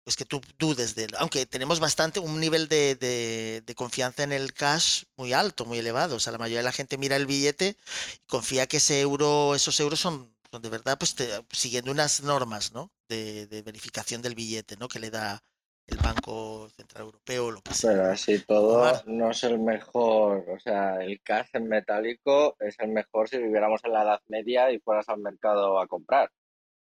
pues 0.04 0.16
que 0.16 0.24
tú 0.24 0.40
dudes 0.58 0.94
de 0.94 1.04
él. 1.04 1.10
Aunque 1.18 1.46
tenemos 1.46 1.80
bastante, 1.80 2.20
un 2.20 2.40
nivel 2.40 2.68
de, 2.68 2.94
de- 2.96 3.62
de 3.64 3.74
confianza 3.74 4.22
en 4.24 4.32
el 4.32 4.52
cash 4.54 5.04
muy 5.16 5.32
alto, 5.32 5.64
muy 5.66 5.78
elevado. 5.78 6.16
O 6.16 6.20
sea, 6.20 6.32
la 6.32 6.38
mayoría 6.38 6.58
de 6.60 6.64
la 6.64 6.72
gente 6.72 6.98
mira 6.98 7.16
el 7.16 7.26
billete 7.26 7.76
y 8.14 8.26
confía 8.26 8.66
que 8.66 8.78
ese 8.78 9.00
euro, 9.00 9.54
esos 9.54 9.78
euros 9.80 10.00
son, 10.00 10.34
son 10.50 10.62
de 10.62 10.68
verdad, 10.68 10.98
pues 10.98 11.14
te- 11.14 11.28
siguiendo 11.52 11.90
unas 11.92 12.22
normas, 12.22 12.72
¿no? 12.72 12.90
De, 13.08 13.46
de 13.46 13.62
verificación 13.62 14.22
del 14.22 14.34
billete, 14.34 14.76
¿no? 14.76 14.88
Que 14.88 15.00
le 15.00 15.10
da 15.10 15.42
el 15.86 15.98
Banco 15.98 16.68
Central 16.76 17.04
Europeo 17.04 17.46
o 17.46 17.50
lo 17.50 17.62
que 17.62 17.74
sea. 17.74 17.90
Pero 17.90 18.04
así 18.10 18.38
todo 18.44 18.78
Omar. 18.80 19.02
no 19.06 19.30
es 19.30 19.42
el 19.44 19.58
mejor, 19.58 20.44
o 20.48 20.58
sea, 20.58 21.02
el 21.02 21.20
cash 21.22 21.48
en 21.54 21.68
metálico 21.68 22.56
es 22.60 22.76
el 22.78 22.88
mejor 22.88 23.28
si 23.28 23.38
viviéramos 23.38 23.80
en 23.84 23.92
la 23.92 24.02
Edad 24.02 24.20
Media 24.28 24.70
y 24.72 24.78
fueras 24.80 25.08
al 25.08 25.18
mercado 25.20 25.80
a 25.80 25.86
comprar. 25.86 26.30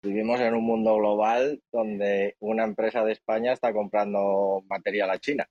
Vivimos 0.02 0.40
en 0.40 0.54
un 0.54 0.64
mundo 0.64 0.96
global 0.96 1.62
donde 1.70 2.36
una 2.40 2.64
empresa 2.64 3.04
de 3.04 3.12
España 3.12 3.52
está 3.52 3.72
comprando 3.72 4.64
material 4.68 5.10
a 5.10 5.18
China. 5.18 5.48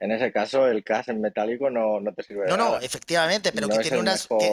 En 0.00 0.10
ese 0.10 0.32
caso, 0.32 0.66
el 0.66 0.82
cash 0.82 1.08
en 1.10 1.20
metálico 1.20 1.70
no, 1.70 2.00
no 2.00 2.12
te 2.12 2.24
sirve 2.24 2.42
de 2.44 2.48
No, 2.50 2.56
no, 2.56 2.64
nada. 2.72 2.80
efectivamente, 2.80 3.52
pero 3.52 3.68
no 3.68 3.76
que 3.76 3.82
tiene 3.82 3.98
unas. 3.98 4.26
que- 4.26 4.50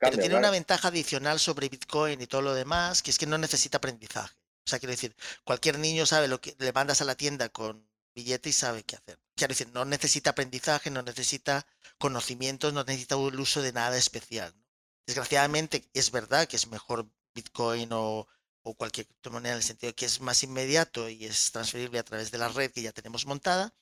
Pero 0.00 0.18
tiene 0.18 0.34
una 0.36 0.50
ventaja 0.50 0.88
adicional 0.88 1.38
sobre 1.38 1.68
Bitcoin 1.68 2.20
y 2.20 2.26
todo 2.26 2.42
lo 2.42 2.54
demás, 2.54 3.02
que 3.02 3.10
es 3.12 3.18
que 3.18 3.26
no 3.26 3.38
necesita 3.38 3.78
aprendizaje. 3.78 4.34
O 4.66 4.68
sea, 4.70 4.78
quiero 4.80 4.90
decir, 4.90 5.14
cualquier 5.44 5.78
niño 5.78 6.06
sabe 6.06 6.26
lo 6.26 6.40
que 6.40 6.54
le 6.58 6.72
mandas 6.72 7.00
a 7.00 7.04
la 7.04 7.14
tienda 7.14 7.48
con 7.50 7.88
billete 8.14 8.48
y 8.48 8.52
sabe 8.52 8.82
qué 8.82 8.96
hacer. 8.96 9.18
Quiero 9.36 9.52
decir, 9.52 9.68
no 9.72 9.84
necesita 9.84 10.30
aprendizaje, 10.30 10.90
no 10.90 11.02
necesita 11.02 11.66
conocimientos, 11.98 12.72
no 12.72 12.82
necesita 12.84 13.14
el 13.14 13.38
uso 13.38 13.62
de 13.62 13.72
nada 13.72 13.96
especial. 13.96 14.52
¿no? 14.56 14.64
Desgraciadamente, 15.06 15.84
es 15.94 16.10
verdad 16.10 16.46
que 16.48 16.56
es 16.56 16.66
mejor 16.68 17.06
Bitcoin 17.34 17.88
o, 17.92 18.26
o 18.64 18.74
cualquier 18.74 19.06
criptomoneda 19.06 19.52
en 19.52 19.58
el 19.58 19.62
sentido 19.62 19.90
de 19.90 19.94
que 19.94 20.06
es 20.06 20.20
más 20.20 20.42
inmediato 20.42 21.08
y 21.08 21.24
es 21.26 21.52
transferible 21.52 21.98
a 22.00 22.04
través 22.04 22.30
de 22.32 22.38
la 22.38 22.48
red 22.48 22.72
que 22.72 22.82
ya 22.82 22.92
tenemos 22.92 23.26
montada, 23.26 23.72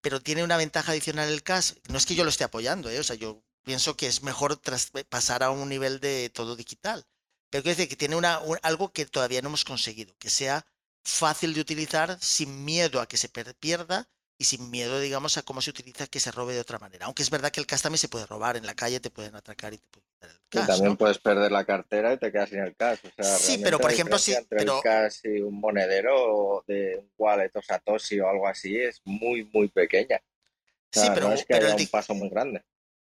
pero 0.00 0.20
tiene 0.22 0.44
una 0.44 0.56
ventaja 0.56 0.92
adicional 0.92 1.28
el 1.28 1.42
CAS. 1.42 1.76
No 1.88 1.98
es 1.98 2.06
que 2.06 2.14
yo 2.14 2.24
lo 2.24 2.30
esté 2.30 2.44
apoyando, 2.44 2.88
¿eh? 2.90 2.98
o 3.00 3.04
sea, 3.04 3.16
yo 3.16 3.42
pienso 3.64 3.96
que 3.96 4.06
es 4.06 4.22
mejor 4.22 4.56
tras- 4.56 4.90
pasar 5.08 5.42
a 5.42 5.50
un 5.50 5.68
nivel 5.68 6.00
de 6.00 6.30
todo 6.30 6.56
digital. 6.56 7.04
Pero 7.50 7.62
quiero 7.62 7.76
decir 7.76 7.88
que 7.88 7.96
tiene 7.96 8.16
una, 8.16 8.38
un- 8.40 8.58
algo 8.62 8.92
que 8.92 9.06
todavía 9.06 9.42
no 9.42 9.48
hemos 9.48 9.64
conseguido, 9.64 10.14
que 10.18 10.30
sea 10.30 10.64
fácil 11.04 11.54
de 11.54 11.60
utilizar 11.60 12.18
sin 12.20 12.64
miedo 12.64 13.00
a 13.00 13.06
que 13.08 13.16
se 13.16 13.28
pierda 13.28 14.08
y 14.38 14.44
sin 14.44 14.70
miedo, 14.70 15.00
digamos, 15.00 15.36
a 15.36 15.42
cómo 15.42 15.60
se 15.62 15.70
utiliza 15.70 16.06
que 16.06 16.20
se 16.20 16.30
robe 16.30 16.54
de 16.54 16.60
otra 16.60 16.78
manera. 16.78 17.06
Aunque 17.06 17.22
es 17.22 17.30
verdad 17.30 17.50
que 17.50 17.60
el 17.60 17.66
cash 17.66 17.80
también 17.82 17.98
se 17.98 18.08
puede 18.08 18.26
robar, 18.26 18.56
en 18.56 18.66
la 18.66 18.74
calle 18.74 19.00
te 19.00 19.10
pueden 19.10 19.34
atracar 19.34 19.74
y 19.74 19.78
te 19.78 19.88
pueden 19.88 20.07
Y 20.50 20.56
también 20.66 20.90
¿no? 20.90 20.96
puedes 20.96 21.18
perder 21.18 21.52
la 21.52 21.64
cartera 21.64 22.14
y 22.14 22.18
te 22.18 22.32
quedas 22.32 22.48
sin 22.48 22.60
el 22.60 22.74
cash. 22.74 23.00
O 23.04 23.22
sea, 23.22 23.36
Sí, 23.36 23.60
pero 23.62 23.78
por 23.78 23.90
ejemplo, 23.90 24.18
sí, 24.18 24.32
entre 24.32 24.58
pero 24.60 24.78
el 24.78 24.82
cash 24.82 25.20
y 25.24 25.40
un 25.40 25.60
monedero 25.60 26.64
de 26.66 26.96
un 26.98 27.10
wallet 27.18 27.50
o 27.54 27.62
Satoshi 27.62 28.18
o 28.20 28.28
algo 28.28 28.46
así 28.46 28.76
es 28.76 29.00
muy, 29.04 29.44
muy 29.52 29.68
pequeña. 29.68 30.20
O 30.96 31.00
sí, 31.00 31.08
pero, 31.12 31.28
no 31.28 31.34
es 31.34 31.44
que 31.44 31.54
pero 31.54 31.66
haya 31.66 31.76
un 31.76 31.86
paso 31.88 32.14
muy 32.14 32.30
grande. 32.30 32.64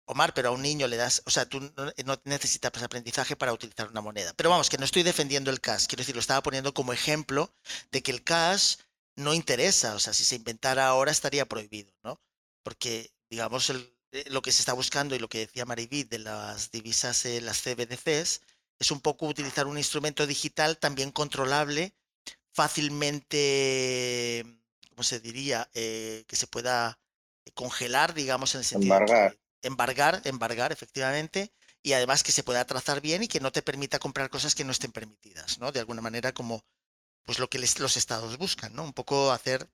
Omar, 0.05 0.33
pero 0.33 0.49
a 0.49 0.51
un 0.51 0.63
niño 0.63 0.87
le 0.87 0.97
das, 0.97 1.21
o 1.27 1.29
sea, 1.29 1.45
tú 1.45 1.59
no, 1.61 2.21
necesitas 2.25 2.81
aprendizaje 2.81 3.35
para 3.35 3.53
utilizar 3.53 3.89
una 3.89 4.01
moneda. 4.01 4.33
Pero 4.35 4.49
vamos, 4.49 4.67
que 4.69 4.77
no 4.79 4.85
estoy 4.85 5.03
defendiendo 5.03 5.51
el 5.51 5.61
cash, 5.61 5.85
quiero 5.85 6.01
decir, 6.01 6.15
lo 6.15 6.21
estaba 6.21 6.41
poniendo 6.41 6.73
como 6.73 6.93
ejemplo 6.93 7.53
de 7.91 8.01
que 8.01 8.11
el 8.11 8.23
cash 8.23 8.77
no 9.15 9.35
interesa, 9.35 9.93
o 9.93 9.99
sea, 9.99 10.13
si 10.13 10.23
se 10.23 10.35
inventara 10.35 10.87
ahora 10.87 11.11
estaría 11.11 11.45
prohibido, 11.45 11.93
¿no? 12.03 12.19
Porque, 12.63 13.11
digamos, 13.29 13.69
el- 13.69 13.95
lo 14.27 14.41
que 14.41 14.51
se 14.51 14.61
está 14.61 14.73
buscando 14.73 15.15
y 15.15 15.19
lo 15.19 15.29
que 15.29 15.39
decía 15.39 15.65
Mariví 15.65 16.03
de 16.03 16.19
las 16.19 16.71
divisas, 16.71 17.25
eh, 17.25 17.41
las 17.41 17.61
CBDCs, 17.61 18.41
es 18.79 18.91
un 18.91 19.01
poco 19.01 19.27
utilizar 19.27 19.67
un 19.67 19.77
instrumento 19.77 20.25
digital 20.25 20.77
también 20.77 21.11
controlable, 21.11 21.93
fácilmente, 22.53 24.45
¿cómo 24.89 25.03
se 25.03 25.19
diría? 25.19 25.69
Eh, 25.73 26.23
que 26.27 26.35
se 26.35 26.47
pueda 26.47 26.99
congelar, 27.53 28.13
digamos, 28.13 28.55
en 28.55 28.59
el 28.59 28.65
sentido 28.65 28.93
de 28.99 28.99
que- 29.05 29.11
Embargar. 29.11 29.37
embargar, 29.61 30.21
embargar, 30.25 30.71
efectivamente, 30.71 31.51
y 31.83 31.93
además 31.93 32.23
que 32.23 32.31
se 32.31 32.43
pueda 32.43 32.65
trazar 32.65 33.01
bien 33.01 33.23
y 33.23 33.27
que 33.27 33.39
no 33.39 33.51
te 33.51 33.61
permita 33.61 33.99
comprar 33.99 34.29
cosas 34.29 34.55
que 34.55 34.63
no 34.63 34.71
estén 34.71 34.91
permitidas, 34.91 35.59
¿no? 35.59 35.71
De 35.71 35.79
alguna 35.79 36.01
manera 36.01 36.33
como 36.33 36.63
pues 37.25 37.37
lo 37.37 37.47
que 37.49 37.59
les- 37.59 37.79
los 37.79 37.95
estados 37.95 38.37
buscan, 38.37 38.73
¿no? 38.73 38.83
Un 38.83 38.93
poco 38.93 39.31
hacer 39.31 39.69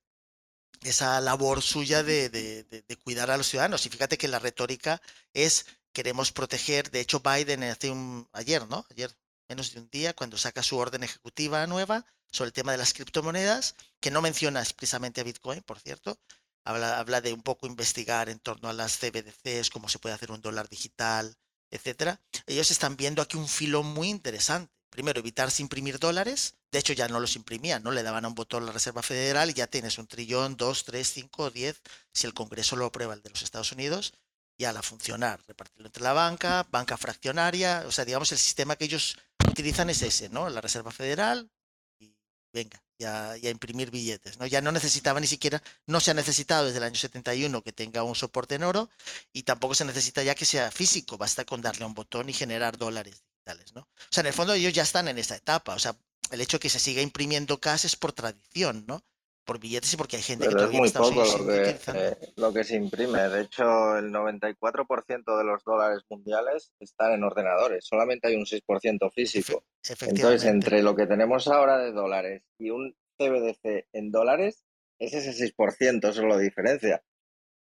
esa 0.83 1.19
labor 1.21 1.61
suya 1.61 2.03
de, 2.03 2.29
de- 2.29 2.97
cuidar 3.03 3.29
a 3.31 3.37
los 3.37 3.47
ciudadanos. 3.47 3.85
Y 3.85 3.89
fíjate 3.89 4.17
que 4.17 4.27
la 4.27 4.39
retórica 4.39 5.01
es 5.33 5.65
queremos 5.93 6.31
proteger, 6.31 6.89
de 6.91 6.99
hecho 7.01 7.21
Biden 7.21 7.63
hace 7.63 7.89
un, 7.91 8.27
ayer, 8.33 8.67
¿no? 8.67 8.85
Ayer, 8.89 9.15
menos 9.47 9.73
de 9.73 9.79
un 9.79 9.89
día, 9.89 10.13
cuando 10.13 10.37
saca 10.37 10.63
su 10.63 10.77
orden 10.77 11.03
ejecutiva 11.03 11.65
nueva 11.67 12.05
sobre 12.31 12.47
el 12.49 12.53
tema 12.53 12.71
de 12.71 12.77
las 12.79 12.93
criptomonedas, 12.93 13.75
que 14.01 14.11
no 14.11 14.21
menciona 14.21 14.59
expresamente 14.61 15.21
a 15.21 15.23
Bitcoin, 15.23 15.61
por 15.61 15.79
cierto, 15.79 16.19
habla, 16.65 16.99
habla 16.99 17.21
de 17.21 17.31
un 17.33 17.43
poco 17.43 17.67
investigar 17.67 18.27
en 18.29 18.39
torno 18.39 18.69
a 18.69 18.73
las 18.73 18.97
CBDCs, 18.97 19.69
cómo 19.69 19.87
se 19.87 19.99
puede 19.99 20.15
hacer 20.15 20.31
un 20.31 20.41
dólar 20.41 20.67
digital, 20.67 21.37
etcétera. 21.71 22.19
Ellos 22.47 22.71
están 22.71 22.97
viendo 22.97 23.21
aquí 23.21 23.37
un 23.37 23.47
filo 23.47 23.83
muy 23.83 24.09
interesante. 24.09 24.73
Primero, 24.95 25.19
evitarse 25.19 25.61
imprimir 25.61 25.99
dólares. 25.99 26.55
De 26.71 26.79
hecho, 26.79 26.93
ya 26.93 27.09
no 27.09 27.19
los 27.19 27.35
imprimían, 27.35 27.83
¿no? 27.83 27.91
Le 27.91 28.01
daban 28.01 28.23
a 28.23 28.29
un 28.29 28.33
botón 28.33 28.63
a 28.63 28.67
la 28.67 28.71
Reserva 28.71 29.03
Federal 29.03 29.49
y 29.49 29.53
ya 29.53 29.67
tienes 29.67 29.97
un 29.97 30.07
trillón, 30.07 30.55
dos, 30.55 30.85
tres, 30.85 31.11
cinco, 31.11 31.51
diez. 31.51 31.81
Si 32.13 32.25
el 32.25 32.33
Congreso 32.33 32.77
lo 32.77 32.85
aprueba, 32.85 33.13
el 33.13 33.21
de 33.21 33.29
los 33.29 33.41
Estados 33.41 33.73
Unidos, 33.73 34.13
ya 34.57 34.71
la 34.71 34.81
funcionar. 34.81 35.41
Repartirlo 35.49 35.87
entre 35.87 36.01
la 36.01 36.13
banca, 36.13 36.65
banca 36.71 36.95
fraccionaria. 36.95 37.83
O 37.87 37.91
sea, 37.91 38.05
digamos, 38.05 38.31
el 38.31 38.37
sistema 38.37 38.77
que 38.77 38.85
ellos 38.85 39.17
utilizan 39.45 39.89
es 39.89 40.01
ese, 40.01 40.29
¿no? 40.29 40.49
La 40.49 40.61
Reserva 40.61 40.91
Federal 40.91 41.51
y 41.99 42.15
venga, 42.53 42.81
ya, 42.97 43.35
ya 43.35 43.49
imprimir 43.49 43.91
billetes, 43.91 44.39
¿no? 44.39 44.45
Ya 44.47 44.61
no 44.61 44.71
necesitaba 44.71 45.19
ni 45.19 45.27
siquiera, 45.27 45.61
no 45.87 45.99
se 45.99 46.11
ha 46.11 46.13
necesitado 46.13 46.67
desde 46.67 46.77
el 46.77 46.85
año 46.85 46.95
71 46.95 47.61
que 47.63 47.73
tenga 47.73 48.03
un 48.03 48.15
soporte 48.15 48.55
en 48.55 48.63
oro 48.63 48.89
y 49.33 49.43
tampoco 49.43 49.75
se 49.75 49.83
necesita 49.83 50.23
ya 50.23 50.35
que 50.35 50.45
sea 50.45 50.71
físico, 50.71 51.17
basta 51.17 51.43
con 51.43 51.61
darle 51.61 51.83
a 51.83 51.87
un 51.87 51.93
botón 51.93 52.29
y 52.29 52.33
generar 52.33 52.77
dólares 52.77 53.25
digitales, 53.45 53.73
¿no? 53.75 53.81
O 53.81 53.87
sea, 54.09 54.21
en 54.21 54.27
el 54.27 54.33
fondo 54.33 54.53
ellos 54.53 54.73
ya 54.73 54.83
están 54.83 55.07
en 55.07 55.17
esa 55.17 55.35
etapa, 55.35 55.75
o 55.75 55.79
sea, 55.79 55.95
el 56.31 56.41
hecho 56.41 56.57
de 56.57 56.61
que 56.61 56.69
se 56.69 56.79
siga 56.79 57.01
imprimiendo 57.01 57.59
cash 57.59 57.85
es 57.85 57.95
por 57.95 58.11
tradición, 58.13 58.85
¿no? 58.87 59.01
Por 59.45 59.59
billetes 59.59 59.93
y 59.93 59.97
porque 59.97 60.15
hay 60.15 60.23
gente 60.23 60.47
que 60.47 60.55
Pero 60.55 60.65
es 60.65 60.71
todavía 60.71 60.77
en 60.77 60.81
muy 60.81 60.91
poco 60.91 61.37
lo 61.37 61.47
que, 61.47 61.79
eh, 61.93 62.33
lo 62.37 62.51
que 62.53 62.63
se 62.63 62.75
imprime. 62.75 63.29
De 63.29 63.41
hecho, 63.41 63.95
el 63.97 64.11
94% 64.11 65.37
de 65.37 65.43
los 65.43 65.63
dólares 65.63 66.01
mundiales 66.09 66.71
están 66.79 67.11
en 67.13 67.23
ordenadores. 67.23 67.85
Solamente 67.85 68.27
hay 68.27 68.35
un 68.35 68.47
6% 68.47 69.05
Efe- 69.07 69.11
físico. 69.13 69.63
Entonces, 70.01 70.45
entre 70.45 70.81
lo 70.81 70.95
que 70.95 71.05
tenemos 71.05 71.47
ahora 71.47 71.77
de 71.77 71.91
dólares 71.91 72.41
y 72.57 72.71
un 72.71 72.95
CBDC 73.19 73.87
en 73.93 74.09
dólares, 74.09 74.63
es 74.97 75.13
ese 75.13 75.33
6%, 75.33 76.09
eso 76.09 76.21
es 76.21 76.27
la 76.27 76.39
diferencia. 76.39 77.03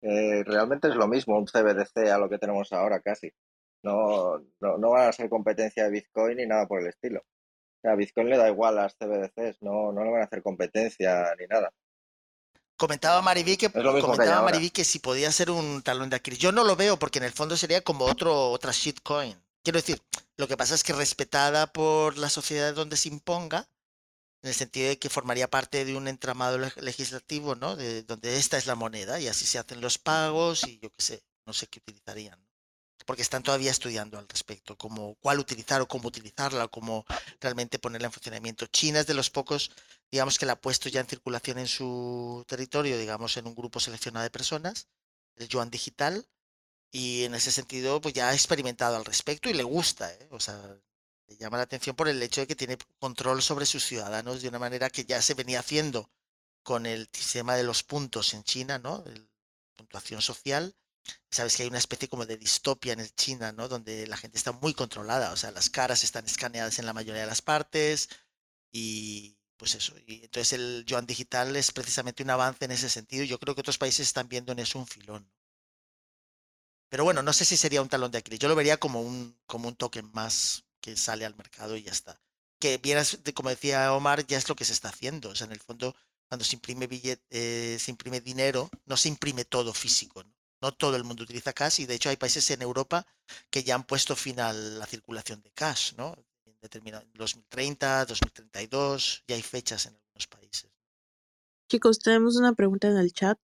Eh, 0.02 0.44
realmente 0.46 0.90
es 0.90 0.96
lo 0.96 1.08
mismo 1.08 1.38
un 1.38 1.46
CBDC 1.48 2.10
a 2.12 2.18
lo 2.18 2.28
que 2.30 2.40
tenemos 2.40 2.74
ahora 2.74 3.00
casi. 3.00 3.32
No, 3.84 4.40
no, 4.60 4.78
no 4.78 4.90
van 4.92 5.08
a 5.10 5.14
ser 5.14 5.30
competencia 5.30 5.84
de 5.86 5.92
Bitcoin 5.92 6.38
ni 6.38 6.46
nada 6.46 6.68
por 6.68 6.82
el 6.82 6.88
estilo. 6.88 7.20
O 7.22 7.82
sea, 7.82 7.94
a 7.94 7.96
Bitcoin 7.96 8.30
le 8.30 8.38
da 8.38 8.50
igual 8.50 8.78
a 8.78 8.84
las 8.84 8.96
CBDCs, 8.98 9.62
no, 9.62 9.92
no 9.94 10.04
le 10.04 10.12
van 10.12 10.22
a 10.22 10.26
hacer 10.26 10.44
competencia 10.44 11.34
ni 11.40 11.46
nada. 11.48 11.72
Comentaba 12.78 13.22
Mariví 13.22 13.58
que, 13.58 13.70
que 13.70 13.72
comentaba. 14.02 14.42
Mariví 14.42 14.70
que 14.72 14.86
si 14.86 15.00
podía 15.00 15.32
ser 15.32 15.52
un 15.52 15.82
talón 15.84 16.10
de 16.10 16.16
Aquiles. 16.16 16.40
Yo 16.40 16.52
no 16.52 16.64
lo 16.64 16.76
veo 16.76 16.98
porque 16.98 17.20
en 17.20 17.26
el 17.26 17.34
fondo 17.34 17.58
sería 17.58 17.82
como 17.84 18.06
otro, 18.06 18.52
otra 18.52 18.72
shitcoin. 18.72 19.38
Quiero 19.64 19.80
decir, 19.80 20.02
lo 20.38 20.48
que 20.48 20.56
pasa 20.58 20.76
es 20.76 20.84
que 20.84 20.94
respetada 20.94 21.68
por 21.74 22.18
la 22.18 22.30
sociedad 22.30 22.74
donde 22.74 22.96
se 22.98 23.10
imponga, 23.10 23.70
en 24.42 24.50
el 24.50 24.56
sentido 24.56 24.90
de 24.90 25.00
que 25.00 25.10
formaría 25.10 25.50
parte 25.50 25.86
de 25.86 25.96
un 25.98 26.08
entramado 26.08 26.58
leg- 26.58 26.80
legislativo, 26.82 27.56
¿no? 27.56 27.76
De 27.76 28.04
donde 28.04 28.38
esta 28.38 28.58
es 28.58 28.68
la 28.68 28.76
moneda 28.76 29.20
y 29.20 29.28
así 29.28 29.46
se 29.46 29.60
hacen 29.60 29.82
los 29.82 29.98
pagos 29.98 30.64
y 30.66 30.80
yo 30.80 30.90
qué 30.92 31.02
sé, 31.02 31.24
no 31.46 31.54
sé 31.54 31.68
qué 31.68 31.80
utilizarían. 31.80 32.40
Porque 33.10 33.24
están 33.24 33.42
todavía 33.42 33.72
estudiando 33.72 34.20
al 34.20 34.28
respecto, 34.30 34.78
cuál 35.24 35.40
utilizar 35.40 35.82
o 35.82 35.88
cómo 35.88 36.08
utilizarla, 36.14 36.66
o 36.66 36.70
cómo 36.70 37.06
realmente 37.42 37.80
ponerla 37.80 38.06
en 38.10 38.14
funcionamiento. 38.18 38.68
China 38.68 39.00
es 39.00 39.08
de 39.08 39.16
los 39.16 39.32
pocos, 39.32 39.72
digamos, 40.12 40.38
que 40.38 40.46
la 40.46 40.54
ha 40.54 40.62
puesto 40.62 40.90
ya 40.90 41.00
en 41.02 41.08
circulación 41.08 41.58
en 41.58 41.68
su 41.68 42.46
territorio, 42.48 43.00
digamos, 43.00 43.36
en 43.38 43.48
un 43.48 43.56
grupo 43.56 43.80
seleccionado 43.80 44.24
de 44.26 44.30
personas. 44.30 44.88
el 45.38 45.48
yuan 45.48 45.72
digital, 45.72 46.28
y 46.92 47.24
en 47.26 47.34
ese 47.36 47.52
sentido, 47.52 48.02
pues 48.02 48.14
ya 48.14 48.30
ha 48.30 48.34
experimentado 48.34 48.96
al 48.98 49.06
respecto 49.06 49.50
y 49.50 49.54
le 49.54 49.64
gusta, 49.64 50.14
¿eh? 50.14 50.28
O 50.32 50.40
sea, 50.40 50.58
le 51.28 51.38
llama 51.38 51.58
la 51.58 51.64
atención 51.64 51.96
por 51.96 52.10
el 52.10 52.22
hecho 52.22 52.42
de 52.42 52.48
que 52.48 52.56
tiene 52.56 52.78
control 53.00 53.42
sobre 53.42 53.66
sus 53.66 53.84
ciudadanos 53.86 54.42
de 54.42 54.50
una 54.50 54.60
manera 54.60 54.90
que 54.92 55.06
ya 55.06 55.22
se 55.22 55.34
venía 55.34 55.62
haciendo 55.62 56.12
con 56.64 56.86
el 56.86 57.10
sistema 57.14 57.56
de 57.56 57.64
los 57.64 57.84
puntos 57.84 58.34
en 58.36 58.44
China, 58.44 58.78
¿no? 58.80 59.04
El- 59.08 59.30
puntuación 59.78 60.22
social. 60.22 60.76
Sabes 61.32 61.56
que 61.56 61.64
hay 61.64 61.70
una 61.70 61.78
especie 61.80 62.08
como 62.10 62.26
de 62.26 62.38
distopia 62.38 62.94
en 62.94 63.08
China, 63.16 63.52
¿no? 63.52 63.68
Donde 63.68 64.08
la 64.08 64.18
gente 64.18 64.38
está 64.38 64.52
muy 64.52 64.74
controlada, 64.74 65.32
o 65.34 65.38
sea, 65.38 65.52
las 65.52 65.70
caras 65.70 66.04
están 66.04 66.26
escaneadas 66.26 66.80
en 66.80 66.86
la 66.86 66.94
mayoría 66.94 67.22
de 67.22 67.28
las 67.28 67.42
partes 67.42 68.10
y 68.72 69.38
pues 69.58 69.76
eso. 69.76 69.96
Y 70.08 70.24
entonces 70.26 70.54
el 70.54 70.86
yuan 70.88 71.06
digital 71.06 71.56
es 71.56 71.72
precisamente 71.72 72.24
un 72.24 72.32
avance 72.32 72.66
en 72.66 72.72
ese 72.72 72.90
sentido. 72.90 73.26
Yo 73.26 73.40
creo 73.40 73.56
que 73.56 73.62
otros 73.62 73.78
países 73.78 74.08
están 74.08 74.30
viendo 74.30 74.52
en 74.54 74.60
eso 74.60 74.80
un 74.80 74.88
filón. 74.88 75.30
Pero 76.90 77.04
bueno, 77.04 77.22
no 77.24 77.34
sé 77.34 77.46
si 77.46 77.58
sería 77.58 77.82
un 77.82 77.90
talón 77.90 78.12
de 78.12 78.18
Aquiles. 78.20 78.40
Yo 78.40 78.48
lo 78.50 78.56
vería 78.56 78.78
como 78.78 79.02
un, 79.02 79.38
como 79.46 79.68
un 79.68 79.76
token 79.76 80.10
más 80.14 80.66
que 80.82 80.96
sale 80.98 81.26
al 81.26 81.36
mercado 81.36 81.76
y 81.78 81.84
ya 81.84 81.92
está. 81.92 82.20
Que 82.60 82.78
vieras, 82.78 83.20
como 83.36 83.50
decía 83.50 83.94
Omar, 83.94 84.26
ya 84.28 84.38
es 84.38 84.50
lo 84.50 84.56
que 84.56 84.66
se 84.66 84.74
está 84.74 84.90
haciendo. 84.90 85.30
O 85.30 85.36
sea, 85.36 85.46
en 85.48 85.54
el 85.54 85.60
fondo, 85.62 85.96
cuando 86.28 86.46
se 86.46 86.56
imprime 86.56 86.88
billet- 86.90 87.22
eh, 87.30 87.78
se 87.80 87.92
imprime 87.92 88.22
dinero, 88.22 88.70
no 88.86 88.98
se 88.98 89.10
imprime 89.10 89.46
todo 89.46 89.74
físico. 89.74 90.24
¿no? 90.24 90.32
No 90.62 90.74
todo 90.74 90.96
el 90.96 91.04
mundo 91.04 91.24
utiliza 91.24 91.54
cash 91.54 91.82
y 91.82 91.86
de 91.86 91.96
hecho 91.96 92.10
hay 92.10 92.18
países 92.18 92.50
en 92.52 92.62
Europa 92.62 93.06
que 93.50 93.64
ya 93.64 93.76
han 93.76 93.84
puesto 93.86 94.16
fin 94.16 94.40
a 94.40 94.52
la 94.52 94.86
circulación 94.86 95.42
de 95.42 95.52
cash, 95.52 95.94
¿no? 95.96 96.16
En 96.46 96.60
determinado, 96.62 97.04
en 97.04 97.14
2030, 97.14 98.06
2032, 98.06 99.24
ya 99.28 99.36
hay 99.36 99.42
fechas 99.42 99.86
en 99.86 99.94
algunos 99.96 100.28
países. 100.28 100.70
Chicos, 101.70 102.00
tenemos 102.00 102.36
una 102.36 102.54
pregunta 102.54 102.88
en 102.88 102.98
el 102.98 103.14
chat. 103.14 103.40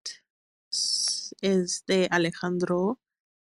Es 1.42 1.86
de 1.86 2.08
Alejandro 2.12 3.00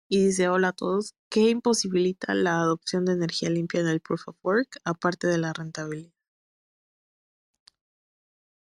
y 0.09 0.25
dice, 0.25 0.49
hola 0.49 0.69
a 0.69 0.73
todos, 0.73 1.15
¿qué 1.29 1.49
imposibilita 1.49 2.33
la 2.33 2.59
adopción 2.59 3.05
de 3.05 3.13
energía 3.13 3.49
limpia 3.49 3.79
en 3.79 3.87
el 3.87 4.01
Proof 4.01 4.27
of 4.27 4.37
Work 4.43 4.81
aparte 4.83 5.27
de 5.27 5.37
la 5.37 5.53
rentabilidad? 5.53 6.11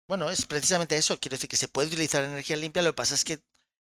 Bueno, 0.06 0.28
es 0.28 0.44
precisamente 0.44 0.96
eso. 0.96 1.18
Quiero 1.20 1.36
decir 1.36 1.48
que 1.48 1.56
se 1.56 1.68
puede 1.68 1.88
utilizar 1.88 2.24
energía 2.24 2.56
limpia. 2.56 2.82
Lo 2.82 2.90
que 2.90 2.96
pasa 2.96 3.14
es 3.14 3.24
que 3.24 3.42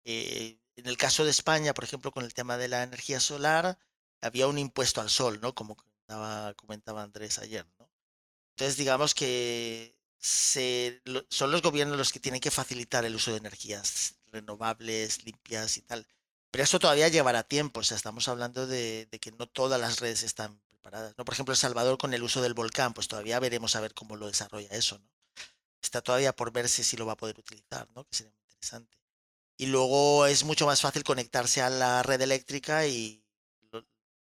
eh, 0.05 0.62
en 0.77 0.87
el 0.87 0.97
caso 0.97 1.25
de 1.25 1.31
España, 1.31 1.75
por 1.75 1.85
ejemplo, 1.85 2.11
con 2.12 2.25
el 2.25 2.35
tema 2.35 2.57
de 2.57 2.68
la 2.68 2.83
energía 2.83 3.20
solar, 3.20 3.79
había 4.20 4.47
un 4.47 4.59
impuesto 4.59 5.01
al 5.01 5.11
sol, 5.11 5.41
¿no? 5.41 5.55
Como 5.55 5.77
comentaba, 5.77 6.55
comentaba 6.55 7.03
Andrés 7.03 7.39
ayer, 7.39 7.66
¿no? 7.79 7.91
Entonces, 8.51 8.77
digamos 8.77 9.14
que 9.14 9.97
se, 10.18 11.03
son 11.29 11.51
los 11.51 11.62
gobiernos 11.62 11.99
los 11.99 12.12
que 12.12 12.20
tienen 12.20 12.41
que 12.41 12.51
facilitar 12.51 13.05
el 13.05 13.14
uso 13.14 13.33
de 13.33 13.39
energías 13.39 14.16
renovables, 14.27 15.25
limpias 15.25 15.77
y 15.79 15.83
tal. 15.83 16.07
Pero 16.51 16.64
eso 16.64 16.79
todavía 16.79 17.09
llevará 17.09 17.43
tiempo. 17.43 17.81
O 17.81 17.83
sea, 17.83 17.97
estamos 17.97 18.29
hablando 18.29 18.66
de, 18.66 19.07
de 19.11 19.18
que 19.18 19.33
no 19.33 19.49
todas 19.49 19.81
las 19.81 20.01
redes 20.01 20.23
están 20.23 20.61
preparadas, 20.68 21.14
¿no? 21.18 21.25
Por 21.25 21.35
ejemplo, 21.35 21.53
El 21.53 21.59
Salvador 21.59 21.99
con 21.99 22.14
el 22.14 22.23
uso 22.23 22.43
del 22.43 22.55
volcán, 22.55 22.95
pues 22.95 23.09
todavía 23.09 23.41
veremos 23.41 23.77
a 23.77 23.81
ver 23.81 23.95
cómo 23.95 24.16
lo 24.16 24.27
desarrolla 24.27 24.68
eso, 24.70 24.99
¿no? 24.99 25.12
está 25.83 26.01
todavía 26.01 26.35
por 26.35 26.53
verse 26.53 26.85
si 26.85 26.97
lo 26.97 27.07
va 27.07 27.12
a 27.14 27.16
poder 27.16 27.39
utilizar, 27.39 27.89
¿no? 27.95 28.05
Que 28.05 28.16
sería 28.16 28.33
muy 28.33 28.43
interesante. 28.43 28.97
Y 29.57 29.66
luego 29.66 30.26
es 30.26 30.44
mucho 30.44 30.66
más 30.66 30.80
fácil 30.80 31.05
conectarse 31.05 31.62
a 31.62 31.70
la 31.70 32.03
red 32.03 32.20
eléctrica 32.20 32.86
y 32.86 33.24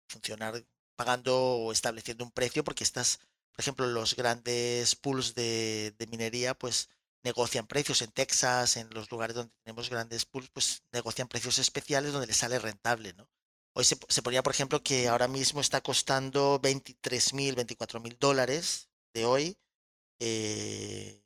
funcionar 0.07 0.63
pagando 0.95 1.35
o 1.35 1.71
estableciendo 1.71 2.23
un 2.23 2.31
precio 2.31 2.63
porque 2.63 2.83
estás, 2.83 3.19
por 3.51 3.61
ejemplo, 3.61 3.87
los 3.87 4.15
grandes 4.15 4.95
pools 4.95 5.33
de, 5.33 5.95
minería, 6.09 6.53
pues 6.53 6.89
negocian 7.23 7.67
precios 7.67 8.01
en 8.01 8.11
Texas, 8.11 8.77
en 8.77 8.89
los 8.91 9.09
lugares 9.09 9.35
donde 9.35 9.53
tenemos 9.63 9.89
grandes 9.89 10.25
pools, 10.25 10.49
pues 10.49 10.83
negocian 10.91 11.27
precios 11.27 11.57
especiales 11.57 12.11
donde 12.11 12.27
les 12.27 12.37
sale 12.37 12.59
rentable, 12.59 13.13
¿no? 13.13 13.29
Hoy 13.75 13.85
se, 13.85 13.97
se 14.07 14.21
ponía, 14.21 14.43
por 14.43 14.53
ejemplo, 14.53 14.83
que 14.83 15.07
ahora 15.07 15.27
mismo 15.27 15.61
está 15.61 15.81
costando 15.81 16.59
23 16.59 17.33
mil, 17.33 17.55
24 17.55 17.99
mil 18.01 18.17
dólares 18.19 18.89
de 19.13 19.25
hoy 19.25 19.57
eh, 20.19 21.21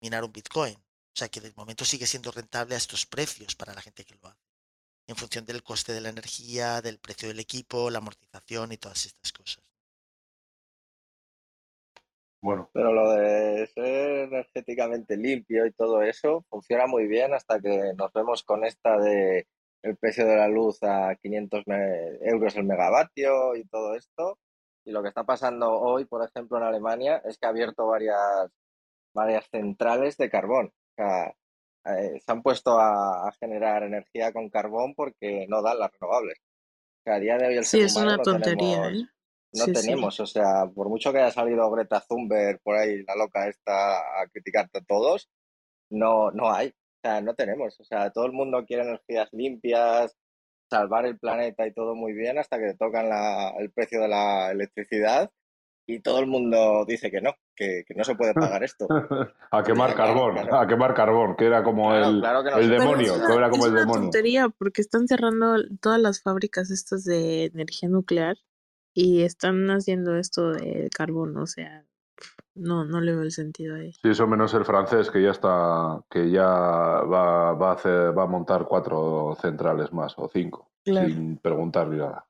minar 0.00 0.24
un 0.24 0.32
Bitcoin. 0.32 0.76
O 1.18 1.20
sea 1.20 1.28
que 1.28 1.40
de 1.40 1.52
momento 1.56 1.84
sigue 1.84 2.06
siendo 2.06 2.30
rentable 2.30 2.76
a 2.76 2.78
estos 2.78 3.04
precios 3.04 3.56
para 3.56 3.74
la 3.74 3.82
gente 3.82 4.04
que 4.04 4.14
lo 4.14 4.28
hace. 4.28 4.38
En 5.08 5.16
función 5.16 5.44
del 5.44 5.64
coste 5.64 5.92
de 5.92 6.00
la 6.00 6.10
energía, 6.10 6.80
del 6.80 7.00
precio 7.00 7.26
del 7.26 7.40
equipo, 7.40 7.90
la 7.90 7.98
amortización 7.98 8.70
y 8.70 8.76
todas 8.76 9.04
estas 9.04 9.32
cosas. 9.32 9.64
Bueno, 12.40 12.70
Pero 12.72 12.92
lo 12.92 13.10
de 13.10 13.66
ser 13.66 14.28
energéticamente 14.28 15.16
limpio 15.16 15.66
y 15.66 15.72
todo 15.72 16.02
eso 16.02 16.44
funciona 16.48 16.86
muy 16.86 17.08
bien 17.08 17.34
hasta 17.34 17.60
que 17.60 17.94
nos 17.96 18.12
vemos 18.12 18.44
con 18.44 18.64
esta 18.64 18.96
de 18.98 19.48
el 19.82 19.96
precio 19.96 20.24
de 20.24 20.36
la 20.36 20.46
luz 20.48 20.78
a 20.84 21.16
500 21.16 21.64
me- 21.66 22.16
euros 22.22 22.54
el 22.56 22.62
megavatio 22.64 23.56
y 23.56 23.64
todo 23.66 23.96
esto. 23.96 24.38
Y 24.84 24.92
lo 24.92 25.02
que 25.02 25.08
está 25.08 25.24
pasando 25.24 25.72
hoy, 25.80 26.04
por 26.04 26.24
ejemplo, 26.24 26.58
en 26.58 26.64
Alemania 26.64 27.20
es 27.24 27.38
que 27.38 27.46
ha 27.46 27.50
abierto 27.50 27.88
varias, 27.88 28.50
varias 29.14 29.48
centrales 29.50 30.16
de 30.16 30.30
carbón. 30.30 30.72
Sea, 30.98 31.34
eh, 31.86 32.20
se 32.24 32.32
han 32.32 32.42
puesto 32.42 32.78
a, 32.80 33.28
a 33.28 33.32
generar 33.40 33.84
energía 33.84 34.32
con 34.32 34.50
carbón 34.50 34.94
porque 34.96 35.46
no 35.48 35.62
dan 35.62 35.80
las 35.80 35.92
renovables. 35.92 36.38
O 37.00 37.02
sea, 37.04 37.14
a 37.16 37.20
día 37.20 37.38
de 37.38 37.46
hoy 37.48 37.56
el 37.58 37.64
Sí, 37.66 37.80
es 37.80 37.96
una 37.96 38.16
no 38.16 38.22
tontería, 38.22 38.78
tenemos, 38.80 38.92
¿eh? 38.92 39.06
no 39.52 39.64
Sí, 39.64 39.74
sí. 39.74 39.94
tenemos, 39.96 40.20
o 40.20 40.26
sea, 40.26 40.66
por 40.74 40.88
mucho 40.90 41.12
que 41.12 41.18
haya 41.20 41.32
salido 41.32 41.70
Greta 41.70 42.00
Thunberg 42.08 42.60
por 42.62 42.76
ahí, 42.76 43.02
la 43.04 43.16
loca 43.16 43.48
esta, 43.48 43.98
a 44.22 44.26
criticarte 44.32 44.78
a 44.78 44.84
todos, 44.84 45.30
no, 45.90 46.30
no 46.32 46.52
hay, 46.52 46.68
o 46.68 46.72
sea, 47.02 47.20
no 47.20 47.34
tenemos, 47.34 47.78
o 47.80 47.84
sea, 47.84 48.10
todo 48.10 48.26
el 48.26 48.32
mundo 48.32 48.64
quiere 48.66 48.84
energías 48.84 49.28
limpias, 49.32 50.16
salvar 50.70 51.06
el 51.06 51.18
planeta 51.18 51.66
y 51.66 51.72
todo 51.74 51.94
muy 51.96 52.12
bien 52.14 52.38
hasta 52.38 52.58
que 52.58 52.74
tocan 52.74 53.08
la- 53.08 53.50
el 53.58 53.72
precio 53.72 54.00
de 54.02 54.08
la 54.08 54.50
electricidad 54.52 55.30
y 55.86 56.00
todo 56.00 56.20
el 56.20 56.26
mundo 56.26 56.84
dice 56.86 57.10
que 57.10 57.20
no, 57.20 57.34
que, 57.58 57.84
que 57.86 57.94
no 57.94 58.04
se 58.04 58.14
puede 58.14 58.32
pagar 58.34 58.62
esto. 58.62 58.86
a 59.50 59.62
quemar 59.64 59.94
carbón, 59.94 60.34
claro. 60.34 60.60
a 60.60 60.66
quemar 60.66 60.94
carbón, 60.94 61.34
que 61.36 61.46
era 61.46 61.62
como 61.64 61.90
Claro, 61.90 62.08
el, 62.10 62.20
claro 62.20 62.44
que 62.44 62.50
no 62.52 62.56
el 62.58 62.70
demonio, 62.70 63.12
es 63.14 63.18
que 63.20 63.24
una, 63.26 63.34
era 63.34 63.50
como 63.50 63.62
es 63.64 63.66
el 63.66 63.72
una 63.72 63.80
demonio. 63.80 64.02
tontería 64.02 64.48
porque 64.50 64.80
están 64.80 65.08
cerrando 65.08 65.56
todas 65.80 66.00
las 66.00 66.22
fábricas 66.22 66.70
estas 66.70 67.04
de 67.04 67.46
energía 67.46 67.88
nuclear 67.88 68.36
y 68.94 69.22
están 69.22 69.68
haciendo 69.70 70.16
esto 70.16 70.52
de 70.52 70.88
carbón, 70.96 71.36
o 71.36 71.46
sea, 71.46 71.84
no, 72.54 72.84
no 72.84 73.00
le 73.00 73.12
veo 73.12 73.22
el 73.22 73.30
sentido 73.32 73.76
ahí. 73.76 73.92
Sí, 73.92 74.08
eso 74.10 74.26
menos 74.26 74.52
el 74.54 74.64
francés 74.64 75.10
que 75.10 75.22
ya 75.22 75.30
está, 75.30 76.00
que 76.10 76.30
ya 76.30 76.44
va, 76.46 77.52
va 77.54 77.70
a 77.70 77.74
hacer, 77.74 78.16
va 78.18 78.24
a 78.24 78.26
montar 78.26 78.64
cuatro 78.66 79.36
centrales 79.40 79.92
más 79.92 80.14
o 80.18 80.28
cinco, 80.32 80.70
Claro. 80.84 81.08
sin 81.08 81.36
preguntar 81.38 81.86
ni 81.88 81.98
nada. 81.98 82.24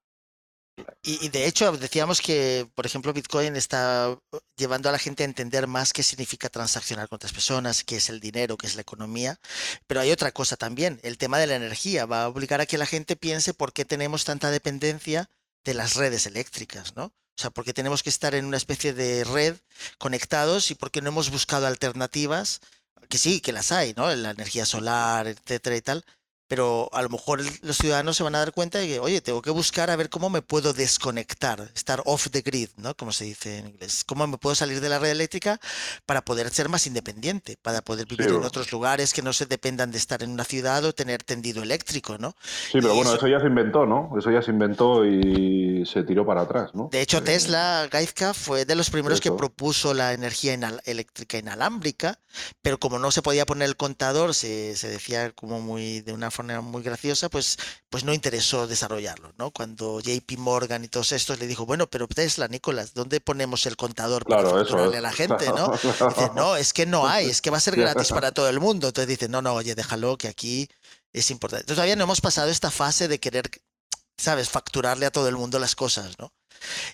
Y, 1.03 1.25
y 1.25 1.29
de 1.29 1.47
hecho 1.47 1.71
decíamos 1.73 2.21
que, 2.21 2.69
por 2.75 2.87
ejemplo, 2.87 3.13
Bitcoin 3.13 3.57
está 3.57 4.11
uh, 4.11 4.39
llevando 4.57 4.89
a 4.89 4.93
la 4.93 4.99
gente 4.99 5.23
a 5.23 5.27
entender 5.27 5.67
más 5.67 5.93
qué 5.93 6.03
significa 6.03 6.49
transaccionar 6.49 7.09
con 7.09 7.17
otras 7.17 7.33
personas, 7.33 7.85
qué 7.85 7.97
es 7.97 8.09
el 8.09 8.21
dinero, 8.21 8.57
qué 8.57 8.67
es 8.67 8.75
la 8.75 8.83
economía. 8.83 9.39
Pero 9.87 10.01
hay 10.01 10.11
otra 10.11 10.33
cosa 10.33 10.57
también, 10.57 11.01
el 11.03 11.19
tema 11.19 11.39
de 11.39 11.47
la 11.47 11.57
energía 11.57 12.07
va 12.07 12.25
a 12.25 12.29
obligar 12.29 12.61
a 12.61 12.67
que 12.67 12.79
la 12.79 12.87
gente 12.87 13.17
piense 13.17 13.55
por 13.55 13.73
qué 13.73 13.85
tenemos 13.85 14.25
tanta 14.25 14.51
dependencia 14.51 15.31
de 15.65 15.75
las 15.75 15.95
redes 15.95 16.27
eléctricas, 16.27 16.97
¿no? 16.97 17.05
O 17.07 17.41
sea, 17.41 17.51
por 17.51 17.65
qué 17.65 17.73
tenemos 17.73 18.03
que 18.03 18.11
estar 18.11 18.35
en 18.35 18.47
una 18.47 18.57
especie 18.57 18.93
de 18.93 19.23
red 19.23 19.57
conectados 19.99 20.71
y 20.71 20.75
por 20.75 20.91
qué 20.91 21.01
no 21.01 21.09
hemos 21.11 21.31
buscado 21.31 21.67
alternativas, 21.69 22.61
que 23.09 23.19
sí, 23.19 23.41
que 23.41 23.53
las 23.53 23.71
hay, 23.71 23.95
¿no? 23.97 24.15
La 24.15 24.31
energía 24.31 24.67
solar, 24.67 25.29
etcétera 25.29 25.77
y 25.77 25.83
tal, 25.83 26.05
pero 26.49 26.89
a 26.93 27.03
lo 27.03 27.09
mejor 27.11 27.41
los 27.63 27.77
ciudadanos 27.77 28.17
se 28.17 28.23
van 28.25 28.35
a 28.35 28.39
dar 28.39 28.53
cuenta 28.53 28.79
de 28.79 28.89
que, 28.89 28.99
oye, 29.01 29.21
tengo 29.21 29.43
que 29.43 29.51
buscar 29.51 29.91
a 29.91 29.97
ver 29.97 30.09
cómo 30.11 30.31
me 30.31 30.43
puedo 30.43 30.73
desconectar, 30.73 31.71
estar 31.75 32.03
off 32.07 32.29
the 32.31 32.41
grid, 32.41 32.71
¿no? 32.77 32.97
Como 32.97 33.13
se 33.13 33.25
dice 33.25 33.59
en 33.59 33.69
inglés. 33.69 34.03
¿Cómo 34.05 34.27
me 34.27 34.39
puedo 34.39 34.55
salir 34.55 34.81
de 34.81 34.89
la 34.89 34.99
red 34.99 35.11
eléctrica 35.11 35.61
para 36.07 36.23
poder 36.23 36.51
ser 36.51 36.69
más 36.69 36.87
independiente, 36.87 37.57
para 37.63 37.83
poder 37.83 38.07
Sí, 38.09 38.17
vivir 38.17 38.35
en 38.35 38.45
otros 38.45 38.73
lugares 38.73 39.13
que 39.13 39.23
no 39.23 39.33
se 39.33 39.47
dependan 39.47 39.91
de 39.93 39.99
estar 39.99 40.23
en 40.23 40.31
una 40.31 40.45
ciudad 40.45 40.85
o 40.85 40.93
tener 40.93 41.23
tendido 41.23 41.63
eléctrico, 41.63 42.19
¿no? 42.19 42.35
Sí, 42.43 42.79
pero 42.81 42.93
Y 42.95 42.97
bueno, 42.97 43.11
eso- 43.11 43.19
eso 43.19 43.29
ya 43.29 43.41
se 43.41 43.47
inventó, 43.47 43.87
¿no? 43.87 44.11
Eso 44.19 44.31
ya 44.31 44.43
se 44.43 44.51
inventó 44.51 45.05
y 45.05 45.85
se 45.87 46.03
tiró 46.03 46.25
para 46.27 46.43
atrás, 46.43 46.71
¿no? 46.75 46.89
De 46.91 47.01
hecho, 47.03 47.19
Eh, 47.19 47.23
Tesla, 47.23 47.89
Gaizka, 47.91 48.33
fue 48.35 48.65
de 48.65 48.75
los 48.75 48.89
primeros 48.91 49.21
que 49.21 49.31
propuso 49.33 49.93
la 49.95 50.13
energía 50.15 50.55
inal- 50.55 50.81
eléctrica 50.85 51.37
inalámbrica, 51.39 52.19
pero 52.63 52.79
como 52.79 52.99
no 52.99 53.11
se 53.11 53.21
podía 53.23 53.45
poner 53.45 53.69
el 53.69 53.77
contador, 53.77 54.35
se, 54.35 54.77
se 54.77 54.89
decía 54.89 55.31
como 55.33 55.61
muy 55.61 56.01
de 56.01 56.13
una 56.13 56.31
forma 56.39 56.61
muy 56.61 56.83
graciosa, 56.83 57.29
pues, 57.29 57.59
pues 57.91 58.05
no 58.05 58.15
interesó 58.15 58.67
desarrollarlo, 58.67 59.33
¿no? 59.39 59.51
Cuando 59.51 60.01
JP 60.01 60.39
Morgan 60.39 60.85
y 60.85 60.89
todos 60.89 61.13
estos 61.13 61.39
le 61.41 61.47
dijo, 61.47 61.67
bueno, 61.67 61.89
pero 61.89 62.07
Tesla, 62.07 62.47
Nicolás, 62.49 62.95
¿dónde 62.95 63.21
ponemos 63.21 63.67
el 63.67 63.77
contador 63.77 64.25
para 64.25 64.43
Claro, 64.43 64.61
eso 64.61 64.79
a 64.79 65.01
la 65.01 65.13
gente, 65.13 65.49
¿no? 65.49 65.71
Dice, 65.83 66.31
no, 66.35 66.57
es 66.57 66.73
que 66.73 66.87
no 66.87 67.09
hay, 67.09 67.29
es 67.29 67.43
que 67.43 67.51
va 67.51 67.57
a 67.57 67.61
ser 67.61 67.77
gratis 67.77 68.09
para 68.09 68.33
todo 68.33 68.49
el 68.49 68.61
mundo. 68.61 68.89
Entonces 68.89 69.09
dice, 69.09 69.29
no, 69.29 69.43
no, 69.43 69.55
oye, 69.55 69.75
déjalo, 69.75 70.17
que 70.17 70.29
aquí 70.29 70.69
es 71.13 71.31
importante. 71.31 71.63
Entonces 71.63 71.77
todavía 71.77 71.97
no 71.97 72.05
hemos 72.05 72.21
pasado 72.21 72.51
esta 72.51 72.71
fase 72.71 73.09
de 73.09 73.19
querer, 73.19 73.51
¿sabes?, 74.17 74.49
facturarle 74.49 75.07
a 75.07 75.11
todo 75.11 75.29
el 75.29 75.37
mundo 75.37 75.59
las 75.59 75.75
cosas, 75.75 76.19
¿no? 76.19 76.33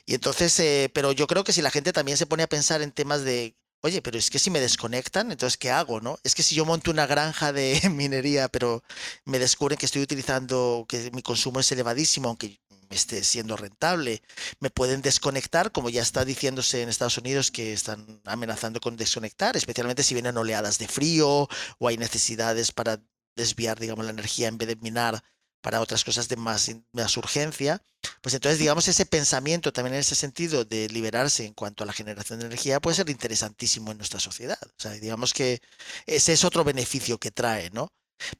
Y 0.06 0.14
entonces, 0.14 0.58
eh, 0.60 0.90
pero 0.94 1.12
yo 1.12 1.26
creo 1.26 1.44
que 1.44 1.52
si 1.52 1.62
la 1.62 1.70
gente 1.70 1.92
también 1.92 2.16
se 2.18 2.26
pone 2.26 2.42
a 2.42 2.48
pensar 2.48 2.82
en 2.82 2.92
temas 2.92 3.24
de, 3.24 3.56
oye, 3.84 4.00
pero 4.00 4.18
es 4.18 4.30
que 4.30 4.38
si 4.38 4.50
me 4.50 4.60
desconectan, 4.60 5.30
entonces 5.30 5.58
¿qué 5.58 5.70
hago, 5.70 6.00
no? 6.00 6.18
Es 6.24 6.34
que 6.34 6.42
si 6.42 6.54
yo 6.54 6.64
monto 6.64 6.90
una 6.90 7.06
granja 7.06 7.52
de 7.52 7.78
minería, 7.90 8.48
pero 8.48 8.82
me 9.26 9.38
descubren 9.38 9.78
que 9.78 9.84
estoy 9.84 10.00
utilizando, 10.02 10.86
que 10.88 11.10
mi 11.12 11.20
consumo 11.20 11.60
es 11.60 11.70
elevadísimo, 11.70 12.28
aunque 12.28 12.60
esté 12.88 13.22
siendo 13.24 13.56
rentable, 13.56 14.22
me 14.58 14.70
pueden 14.70 15.02
desconectar, 15.02 15.70
como 15.70 15.90
ya 15.90 16.00
está 16.00 16.24
diciéndose 16.24 16.82
en 16.82 16.88
Estados 16.88 17.18
Unidos 17.18 17.50
que 17.50 17.74
están 17.74 18.22
amenazando 18.24 18.80
con 18.80 18.96
desconectar, 18.96 19.54
especialmente 19.56 20.02
si 20.02 20.14
vienen 20.14 20.38
oleadas 20.38 20.78
de 20.78 20.88
frío 20.88 21.46
o 21.78 21.88
hay 21.88 21.98
necesidades 21.98 22.72
para 22.72 23.02
desviar, 23.36 23.78
digamos, 23.78 24.06
la 24.06 24.12
energía 24.12 24.48
en 24.48 24.56
vez 24.56 24.68
de 24.68 24.76
minar 24.76 25.22
para 25.64 25.80
otras 25.80 26.04
cosas 26.04 26.28
de 26.28 26.36
más, 26.36 26.70
más 26.92 27.16
urgencia, 27.16 27.82
pues 28.20 28.34
entonces, 28.34 28.58
digamos, 28.58 28.86
ese 28.86 29.06
pensamiento 29.06 29.72
también 29.72 29.94
en 29.94 30.00
ese 30.00 30.14
sentido 30.14 30.66
de 30.66 30.90
liberarse 30.90 31.46
en 31.46 31.54
cuanto 31.54 31.82
a 31.82 31.86
la 31.86 31.94
generación 31.94 32.38
de 32.38 32.46
energía 32.46 32.80
puede 32.80 32.96
ser 32.96 33.08
interesantísimo 33.08 33.90
en 33.90 33.96
nuestra 33.96 34.20
sociedad. 34.20 34.58
O 34.62 34.74
sea, 34.76 34.90
digamos 34.92 35.32
que 35.32 35.62
ese 36.04 36.34
es 36.34 36.44
otro 36.44 36.64
beneficio 36.64 37.16
que 37.18 37.30
trae, 37.30 37.70
¿no? 37.70 37.88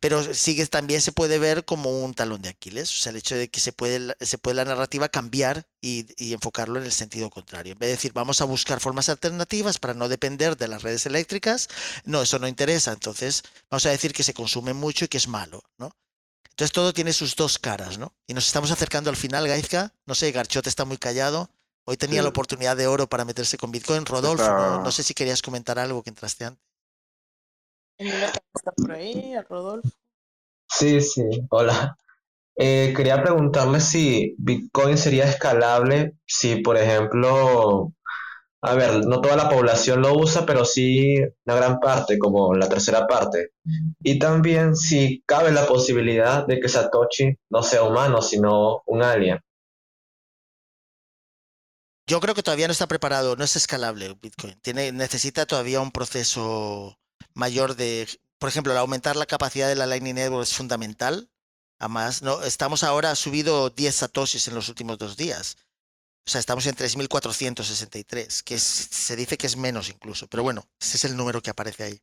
Pero 0.01 0.35
sigue, 0.35 0.67
también 0.67 1.01
se 1.01 1.13
puede 1.13 1.39
ver 1.39 1.65
como 1.65 2.05
un 2.05 2.13
talón 2.13 2.43
de 2.43 2.51
Aquiles, 2.51 2.91
o 2.95 3.01
sea, 3.01 3.11
el 3.11 3.17
hecho 3.17 3.37
de 3.37 3.49
que 3.49 3.61
se 3.61 3.73
puede, 3.73 4.15
se 4.21 4.37
puede 4.37 4.57
la 4.57 4.67
narrativa 4.67 5.09
cambiar 5.09 5.67
y, 5.81 6.07
y, 6.23 6.35
enfocarlo 6.35 6.79
en 6.79 6.85
el 6.85 6.93
sentido 6.93 7.31
contrario. 7.31 7.73
En 7.73 7.79
vez 7.79 7.89
de 7.89 7.97
decir, 7.97 8.13
vamos 8.13 8.43
a 8.43 8.45
buscar 8.45 8.81
formas 8.81 9.09
alternativas 9.09 9.79
para 9.79 9.95
no 9.95 10.09
depender 10.09 10.59
de 10.59 10.69
las 10.69 10.83
redes 10.83 11.07
eléctricas, 11.07 11.69
no, 12.05 12.23
eso 12.23 12.39
no 12.39 12.49
interesa. 12.49 12.93
Entonces, 12.93 13.43
vamos 13.71 13.87
a 13.87 13.91
decir 13.91 14.13
que 14.13 14.23
se 14.23 14.35
consume 14.35 14.75
mucho 14.75 15.07
y 15.07 15.09
que 15.09 15.19
es 15.19 15.29
malo, 15.29 15.63
¿no? 15.79 15.91
Entonces 16.55 16.71
todo 16.73 16.93
tiene 16.93 17.13
sus 17.13 17.35
dos 17.35 17.59
caras, 17.59 17.99
¿no? 17.99 18.13
Y 18.29 18.35
nos 18.35 18.47
estamos 18.47 18.71
acercando 18.71 19.11
al 19.11 19.17
final, 19.17 19.49
Gaizka. 19.49 19.93
No 20.07 20.15
sé, 20.15 20.31
Garchote 20.31 20.69
está 20.69 20.85
muy 20.85 20.99
callado. 20.99 21.51
Hoy 21.85 21.97
tenía 21.97 22.21
Sí. 22.21 22.23
la 22.23 22.29
oportunidad 22.29 22.77
de 22.77 22.87
oro 22.87 23.09
para 23.09 23.25
meterse 23.25 23.59
con 23.59 23.73
Bitcoin. 23.73 24.07
Rodolfo, 24.07 24.45
Está- 24.45 24.77
¿no? 24.77 24.85
No 24.85 24.93
sé 24.93 25.03
si 25.03 25.15
querías 25.15 25.43
comentar 25.43 25.81
algo 25.81 26.03
que 26.05 26.11
entraste 26.11 26.45
antes. 26.45 26.63
Emilio 27.99 28.21
también 28.27 28.43
está 28.55 28.73
por 28.73 28.93
ahí, 28.93 29.35
a 29.35 29.43
Rodolfo. 29.43 29.89
Sí, 30.69 31.01
sí, 31.01 31.23
hola. 31.51 31.97
Eh, 32.57 32.95
quería 32.97 33.21
preguntarle 33.21 33.81
si 33.81 34.37
Bitcoin 34.39 34.97
sería 34.97 35.25
escalable 35.25 36.15
si, 36.25 36.57
por 36.63 36.77
ejemplo, 36.77 37.93
a 38.65 38.75
ver, 38.75 39.07
no 39.07 39.21
toda 39.21 39.37
la 39.37 39.51
población 39.51 40.01
lo 40.01 40.17
usa, 40.17 40.47
pero 40.47 40.65
sí 40.65 41.19
una 41.45 41.57
gran 41.57 41.81
parte, 41.81 42.19
como 42.19 42.55
la 42.55 42.69
tercera 42.69 43.07
parte. 43.07 43.51
Y 44.03 44.19
también 44.19 44.75
si 44.75 45.23
cabe 45.27 45.53
la 45.53 45.67
posibilidad 45.67 46.47
de 46.47 46.61
que 46.61 46.69
Satoshi 46.69 47.37
no 47.51 47.63
sea 47.63 47.83
humano, 47.83 48.23
sino 48.23 48.83
un 48.87 49.03
alien. 49.03 49.39
Yo 52.07 52.21
creo 52.21 52.35
que 52.35 52.43
todavía 52.43 52.67
no 52.67 52.73
está 52.73 52.87
preparado, 52.87 53.37
no 53.37 53.45
es 53.45 53.55
escalable 53.57 54.17
Bitcoin. 54.21 54.59
Tiene, 54.63 54.93
necesita 54.93 55.45
todavía 55.45 55.81
un 55.81 55.91
proceso 55.91 56.99
mayor 57.35 57.77
de, 57.77 58.09
por 58.39 58.49
ejemplo, 58.49 58.77
aumentar 58.79 59.17
la 59.17 59.27
capacidad 59.27 59.69
de 59.69 59.77
la 59.77 59.87
Lightning 59.87 60.15
Network 60.15 60.45
es 60.45 60.55
fundamental. 60.55 61.29
Además, 61.79 62.23
no, 62.23 62.43
estamos 62.43 62.83
ahora, 62.83 63.15
subido 63.15 63.69
10 63.69 63.95
satoshis 63.95 64.49
en 64.49 64.55
los 64.55 64.71
últimos 64.71 64.97
dos 64.97 65.19
días. 65.19 65.57
O 66.27 66.31
sea, 66.31 66.41
estamos 66.41 66.67
en 66.67 66.75
3.463, 66.75 68.43
que 68.43 68.55
es- 68.55 68.63
se 68.63 69.17
dice 69.17 69.37
que 69.37 69.47
es 69.47 69.57
menos 69.57 69.89
incluso, 69.91 70.27
pero 70.29 70.43
bueno, 70.43 70.67
ese 70.81 70.97
es 70.97 71.05
el 71.05 71.17
número 71.17 71.43
que 71.43 71.51
aparece 71.51 71.85
ahí. 71.85 72.03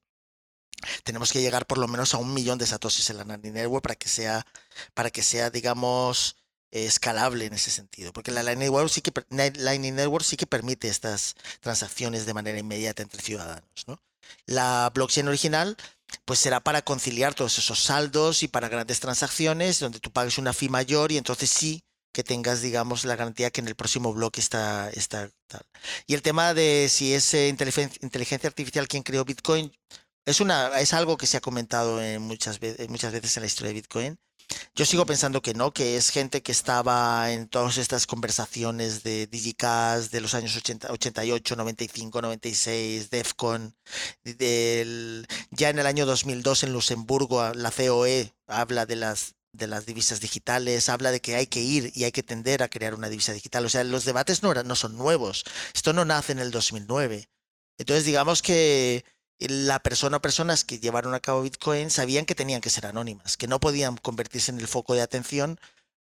Tenemos 1.03 1.31
que 1.31 1.41
llegar 1.41 1.67
por 1.67 1.77
lo 1.77 1.87
menos 1.87 2.13
a 2.13 2.17
un 2.17 2.33
millón 2.33 2.57
de 2.57 2.65
satoshis 2.65 3.09
en 3.09 3.17
la 3.17 3.23
Lightning 3.25 3.53
Network 3.53 3.83
para 3.83 3.95
que 3.95 4.09
sea, 4.09 4.45
para 4.93 5.11
que 5.11 5.21
sea, 5.21 5.49
digamos, 5.49 6.37
eh, 6.71 6.85
escalable 6.85 7.45
en 7.45 7.53
ese 7.53 7.69
sentido, 7.71 8.13
porque 8.13 8.31
la 8.31 8.41
Lightning 8.43 8.67
Network 8.67 8.89
sí 8.89 9.01
que, 9.01 9.11
Lightning 9.29 9.95
Network 9.95 10.25
sí 10.25 10.37
que 10.37 10.47
permite 10.47 10.87
estas 10.87 11.35
transacciones 11.59 12.25
de 12.25 12.33
manera 12.33 12.57
inmediata 12.59 13.03
entre 13.03 13.21
ciudadanos, 13.21 13.87
¿no? 13.87 14.01
La 14.45 14.89
blockchain 14.93 15.27
original 15.27 15.75
pues 16.25 16.39
será 16.39 16.59
para 16.61 16.81
conciliar 16.83 17.33
todos 17.33 17.57
esos 17.57 17.83
saldos 17.83 18.43
y 18.43 18.47
para 18.47 18.69
grandes 18.69 18.99
transacciones 18.99 19.79
donde 19.79 19.99
tú 19.99 20.11
pagues 20.11 20.37
una 20.37 20.53
fee 20.53 20.69
mayor 20.69 21.11
y 21.11 21.17
entonces 21.17 21.49
sí 21.49 21.83
que 22.13 22.23
tengas, 22.23 22.61
digamos, 22.61 23.05
la 23.05 23.15
garantía 23.15 23.51
que 23.51 23.61
en 23.61 23.67
el 23.67 23.75
próximo 23.75 24.13
bloque 24.13 24.41
está, 24.41 24.89
está 24.91 25.29
tal. 25.47 25.61
Y 26.07 26.13
el 26.13 26.21
tema 26.21 26.53
de 26.53 26.87
si 26.89 27.13
es 27.13 27.33
eh, 27.33 27.49
inteligen- 27.49 27.91
inteligencia 28.01 28.47
artificial 28.49 28.87
quien 28.87 29.03
creó 29.03 29.25
Bitcoin, 29.25 29.71
es, 30.25 30.39
una, 30.41 30.79
es 30.79 30.93
algo 30.93 31.17
que 31.17 31.27
se 31.27 31.37
ha 31.37 31.41
comentado 31.41 32.01
en 32.01 32.21
muchas, 32.21 32.59
muchas 32.89 33.11
veces 33.13 33.37
en 33.37 33.41
la 33.41 33.47
historia 33.47 33.69
de 33.69 33.75
Bitcoin. 33.75 34.19
Yo 34.75 34.85
sigo 34.85 35.05
pensando 35.05 35.41
que 35.41 35.53
no, 35.53 35.71
que 35.71 35.95
es 35.95 36.09
gente 36.09 36.41
que 36.43 36.51
estaba 36.51 37.31
en 37.31 37.47
todas 37.47 37.77
estas 37.77 38.05
conversaciones 38.05 39.01
de 39.01 39.25
Digicast 39.27 40.11
de 40.11 40.19
los 40.19 40.33
años 40.33 40.55
80, 40.57 40.91
88, 40.91 41.55
95, 41.55 42.21
96, 42.21 43.09
DEFCON, 43.09 43.73
del, 44.23 45.25
ya 45.51 45.69
en 45.69 45.79
el 45.79 45.85
año 45.85 46.05
2002 46.05 46.63
en 46.63 46.73
Luxemburgo 46.73 47.53
la 47.53 47.71
COE 47.71 48.33
habla 48.47 48.85
de 48.85 48.95
las 48.97 49.35
de 49.53 49.67
las 49.67 49.85
divisas 49.85 50.21
digitales, 50.21 50.89
habla 50.89 51.11
de 51.11 51.21
que 51.21 51.35
hay 51.35 51.47
que 51.47 51.61
ir 51.61 51.91
y 51.95 52.05
hay 52.05 52.11
que 52.11 52.23
tender 52.23 52.63
a 52.63 52.69
crear 52.69 52.93
una 52.93 53.09
divisa 53.09 53.33
digital. 53.33 53.65
O 53.65 53.69
sea, 53.69 53.83
los 53.83 54.05
debates 54.05 54.43
no, 54.43 54.53
no 54.53 54.75
son 54.75 54.97
nuevos. 54.97 55.43
Esto 55.73 55.93
no 55.93 56.05
nace 56.05 56.31
en 56.31 56.39
el 56.39 56.51
2009. 56.51 57.29
Entonces, 57.77 58.05
digamos 58.05 58.41
que 58.41 59.05
la 59.39 59.79
persona 59.79 60.17
o 60.17 60.21
personas 60.21 60.63
que 60.63 60.79
llevaron 60.79 61.13
a 61.13 61.19
cabo 61.19 61.41
Bitcoin 61.41 61.89
sabían 61.89 62.25
que 62.25 62.35
tenían 62.35 62.61
que 62.61 62.69
ser 62.69 62.85
anónimas, 62.85 63.37
que 63.37 63.47
no 63.47 63.59
podían 63.59 63.97
convertirse 63.97 64.51
en 64.51 64.59
el 64.59 64.67
foco 64.67 64.93
de 64.93 65.01
atención 65.01 65.59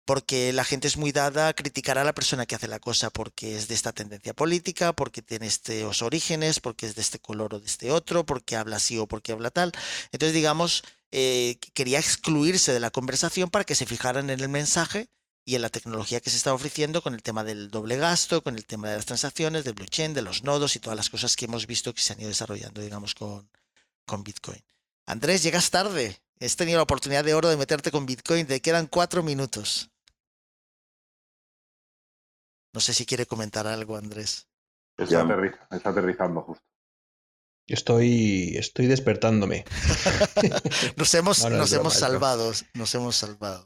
porque 0.10 0.52
la 0.54 0.64
gente 0.64 0.88
es 0.88 0.98
muy 0.98 1.12
dada 1.12 1.50
a 1.50 1.54
criticar 1.54 2.00
a 2.00 2.04
la 2.04 2.16
persona 2.16 2.48
que 2.48 2.56
hace 2.56 2.68
la 2.68 2.80
cosa 2.80 3.12
porque 3.12 3.56
es 3.56 3.68
de 3.68 3.76
esta 3.76 3.92
tendencia 3.94 4.34
política, 4.34 4.92
porque 4.92 5.22
tiene 5.22 5.46
estos 5.46 6.02
orígenes, 6.02 6.60
porque 6.60 6.88
es 6.88 6.96
de 6.96 7.02
este 7.04 7.20
color 7.20 7.54
o 7.54 7.60
de 7.60 7.68
este 7.68 7.92
otro, 7.92 8.26
porque 8.26 8.56
habla 8.56 8.78
así 8.78 8.98
o 8.98 9.06
porque 9.06 9.34
habla 9.34 9.52
tal. 9.52 9.72
Entonces, 10.12 10.34
digamos, 10.34 10.84
eh, 11.12 11.58
quería 11.74 12.00
excluirse 12.00 12.72
de 12.74 12.80
la 12.80 12.92
conversación 12.92 13.50
para 13.50 13.64
que 13.66 13.76
se 13.76 13.86
fijaran 13.86 14.30
en 14.30 14.40
el 14.40 14.50
mensaje 14.50 15.08
y 15.46 15.56
en 15.56 15.62
la 15.64 15.70
tecnología 15.70 16.20
que 16.22 16.30
se 16.30 16.38
está 16.38 16.54
ofreciendo 16.54 17.02
con 17.02 17.14
el 17.16 17.24
tema 17.24 17.44
del 17.44 17.72
doble 17.72 17.98
gasto, 17.98 18.44
con 18.44 18.56
el 18.56 18.66
tema 18.66 18.90
de 18.90 18.98
las 18.98 19.06
transacciones, 19.06 19.64
del 19.64 19.74
blockchain, 19.74 20.14
de 20.14 20.22
los 20.22 20.44
nodos 20.44 20.76
y 20.76 20.80
todas 20.80 20.98
las 20.98 21.10
cosas 21.10 21.36
que 21.36 21.46
hemos 21.46 21.66
visto 21.66 21.94
que 21.94 22.02
se 22.02 22.14
han 22.14 22.20
ido 22.20 22.30
desarrollando, 22.30 22.82
digamos, 22.82 23.16
con, 23.16 23.50
con 24.06 24.24
Bitcoin. 24.24 24.62
Andrés, 25.08 25.42
llegas 25.42 25.72
tarde. 25.72 26.20
Has 26.40 26.56
tenido 26.56 26.78
la 26.78 26.84
oportunidad 26.84 27.24
de 27.24 27.34
oro 27.34 27.50
de 27.50 27.58
meterte 27.58 27.90
con 27.92 28.06
Bitcoin. 28.06 28.46
Te 28.46 28.62
quedan 28.62 28.86
cuatro 28.88 29.24
minutos. 29.24 29.90
No 32.74 32.80
sé 32.80 32.94
si 32.94 33.06
quiere 33.06 33.26
comentar 33.26 33.66
algo, 33.66 33.98
Andrés. 33.98 34.48
Está, 34.98 35.12
Ya. 35.12 35.24
aterri- 35.24 35.58
está 35.72 35.90
aterrizando 35.90 36.42
justo. 36.42 36.64
Estoy, 37.70 38.56
estoy 38.58 38.88
despertándome. 38.88 39.64
Nos 40.98 41.14
hemos, 41.14 41.44
No, 41.44 41.50
nos 41.52 41.70
broma, 41.70 41.82
hemos 41.82 41.94
salvado. 41.94 42.52
Nos 42.74 42.96
hemos 42.96 43.16
salvado. 43.16 43.66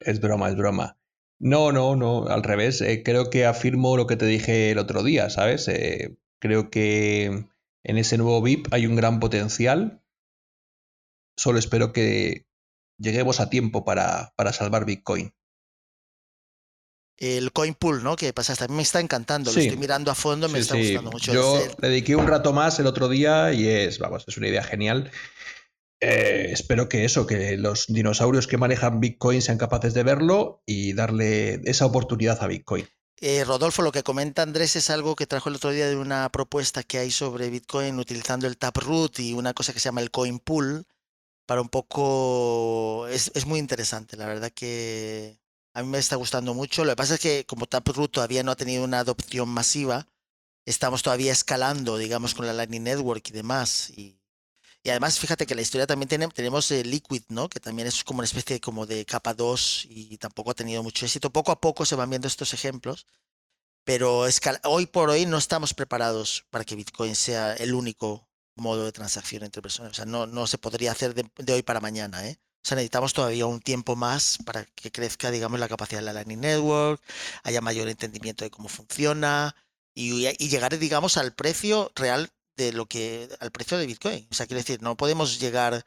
Es 0.00 0.20
broma, 0.20 0.48
es 0.48 0.56
broma. 0.56 0.98
No, 1.38 1.72
no, 1.72 1.96
no, 1.96 2.26
al 2.26 2.42
revés. 2.42 2.80
eh, 2.82 3.02
creo 3.02 3.30
que 3.30 3.46
afirmo 3.46 3.96
lo 3.96 4.06
que 4.06 4.16
te 4.16 4.26
dije 4.26 4.70
el 4.70 4.78
otro 4.78 5.02
día, 5.02 5.30
¿sabes? 5.30 5.66
Eh, 5.68 6.16
creo 6.38 6.70
que 6.70 7.46
en 7.84 7.98
ese 7.98 8.18
nuevo 8.18 8.40
VIP 8.42 8.68
hay 8.72 8.86
un 8.86 8.96
gran 8.96 9.18
potencial. 9.18 10.02
Solo 11.36 11.58
espero 11.58 11.92
que 11.92 12.46
lleguemos 12.98 13.40
a 13.40 13.50
tiempo 13.50 13.84
para, 13.84 14.32
para 14.36 14.52
salvar 14.52 14.84
Bitcoin. 14.84 15.34
El 17.16 17.52
coin 17.52 17.74
pool, 17.74 18.02
¿no? 18.02 18.16
Que 18.16 18.32
pasaste. 18.32 18.64
A 18.64 18.68
mí 18.68 18.74
me 18.74 18.82
está 18.82 18.98
encantando. 19.00 19.52
Lo 19.52 19.60
estoy 19.60 19.76
mirando 19.76 20.10
a 20.10 20.14
fondo. 20.14 20.48
Me 20.48 20.54
Sí, 20.58 20.60
está 20.62 20.74
sí, 20.74 20.80
gustando 20.88 21.10
mucho. 21.12 21.32
Yo 21.32 21.56
el- 21.64 21.70
le 21.80 21.88
dediqué 21.88 22.16
un 22.16 22.26
rato 22.26 22.52
más 22.52 22.78
el 22.80 22.86
otro 22.86 23.08
día 23.08 23.52
y 23.52 23.68
es, 23.68 23.98
vamos, 23.98 24.24
es 24.26 24.36
una 24.36 24.48
idea 24.48 24.64
genial. 24.64 25.10
Eh, 26.00 26.48
espero 26.50 26.88
que 26.88 27.04
eso, 27.04 27.26
que 27.28 27.56
los 27.56 27.86
dinosaurios 27.86 28.48
que 28.48 28.56
manejan 28.58 28.98
Bitcoin 28.98 29.40
sean 29.40 29.56
capaces 29.58 29.94
de 29.94 30.02
verlo 30.02 30.62
y 30.66 30.94
darle 30.94 31.60
esa 31.64 31.86
oportunidad 31.86 32.42
a 32.42 32.48
Bitcoin. 32.48 32.88
Eh, 33.20 33.44
Rodolfo, 33.44 33.82
lo 33.82 33.92
que 33.92 34.02
comenta 34.02 34.42
Andrés 34.42 34.74
es 34.74 34.90
algo 34.90 35.14
que 35.14 35.28
trajo 35.28 35.48
el 35.48 35.54
otro 35.54 35.70
día 35.70 35.86
de 35.88 35.94
una 35.94 36.28
propuesta 36.32 36.82
que 36.82 36.98
hay 36.98 37.12
sobre 37.12 37.50
Bitcoin 37.50 38.00
utilizando 38.00 38.48
el 38.48 38.56
Taproot 38.56 39.20
y 39.20 39.32
una 39.32 39.54
cosa 39.54 39.72
que 39.72 39.78
se 39.78 39.84
llama 39.84 40.00
el 40.00 40.10
Coin 40.10 40.40
Pool 40.40 40.86
para 41.46 41.60
un 41.60 41.68
poco... 41.68 43.06
Es, 43.06 43.30
es 43.36 43.46
muy 43.46 43.60
interesante, 43.60 44.16
la 44.16 44.26
verdad 44.26 44.50
que 44.52 45.38
a 45.74 45.82
mí 45.82 45.88
me 45.88 45.98
está 45.98 46.16
gustando 46.16 46.54
mucho. 46.54 46.84
Lo 46.84 46.92
que 46.92 46.96
pasa 46.96 47.14
es 47.14 47.20
que 47.20 47.46
como 47.46 47.66
Taproot 47.66 48.12
todavía 48.12 48.42
no 48.42 48.52
ha 48.52 48.56
tenido 48.56 48.84
una 48.84 49.00
adopción 49.00 49.48
masiva, 49.48 50.06
estamos 50.66 51.02
todavía 51.02 51.32
escalando, 51.32 51.96
digamos, 51.98 52.34
con 52.34 52.46
la 52.46 52.52
Lightning 52.52 52.84
Network 52.84 53.28
y 53.28 53.32
demás. 53.32 53.90
Y, 53.90 54.18
además, 54.86 55.18
fíjate 55.18 55.46
que 55.46 55.54
la 55.54 55.62
historia 55.62 55.86
también 55.86 56.08
tenemos 56.34 56.70
el 56.70 56.90
Liquid, 56.90 57.22
¿no? 57.28 57.48
Que 57.48 57.60
también 57.60 57.88
es 57.88 58.04
como 58.04 58.18
una 58.18 58.26
especie 58.26 58.60
como 58.60 58.86
de 58.86 59.04
capa 59.06 59.34
2 59.34 59.86
y 59.88 60.18
tampoco 60.18 60.50
ha 60.50 60.54
tenido 60.54 60.82
mucho 60.82 61.06
éxito. 61.06 61.30
Poco 61.32 61.52
a 61.52 61.60
poco 61.60 61.86
se 61.86 61.96
van 61.96 62.10
viendo 62.10 62.28
estos 62.28 62.52
ejemplos, 62.54 63.06
pero 63.84 64.24
hoy 64.64 64.86
por 64.86 65.10
hoy 65.10 65.26
no 65.26 65.38
estamos 65.38 65.74
preparados 65.74 66.46
para 66.50 66.64
que 66.64 66.76
Bitcoin 66.76 67.14
sea 67.16 67.54
el 67.54 67.74
único 67.74 68.28
modo 68.56 68.84
de 68.84 68.92
transacción 68.92 69.44
entre 69.44 69.62
personas. 69.62 69.92
O 69.92 69.94
sea, 69.94 70.04
no, 70.06 70.46
se 70.46 70.58
podría 70.58 70.92
hacer 70.92 71.14
de, 71.14 71.28
de 71.36 71.52
hoy 71.54 71.62
para 71.62 71.80
mañana, 71.80 72.28
¿eh? 72.28 72.38
O 72.64 72.64
sea, 72.64 72.76
necesitamos 72.76 73.12
todavía 73.12 73.46
un 73.46 73.60
tiempo 73.60 73.96
más 73.96 74.38
para 74.44 74.64
que 74.66 74.92
crezca, 74.92 75.30
digamos, 75.32 75.58
la 75.58 75.68
capacidad 75.68 76.00
de 76.00 76.06
la 76.06 76.12
Lightning 76.12 76.40
Network, 76.40 77.02
haya 77.42 77.60
mayor 77.60 77.88
entendimiento 77.88 78.44
de 78.44 78.50
cómo 78.50 78.68
funciona, 78.68 79.56
y, 79.94 80.48
llegar, 80.48 80.78
digamos, 80.78 81.16
al 81.16 81.34
precio 81.34 81.90
real 81.94 82.30
de 82.56 82.72
lo 82.72 82.86
que, 82.86 83.28
al 83.40 83.50
precio 83.50 83.78
de 83.78 83.86
Bitcoin. 83.86 84.28
O 84.30 84.34
sea, 84.34 84.46
quiero 84.46 84.60
decir, 84.60 84.82
no 84.82 84.96
podemos 84.96 85.40
llegar, 85.40 85.84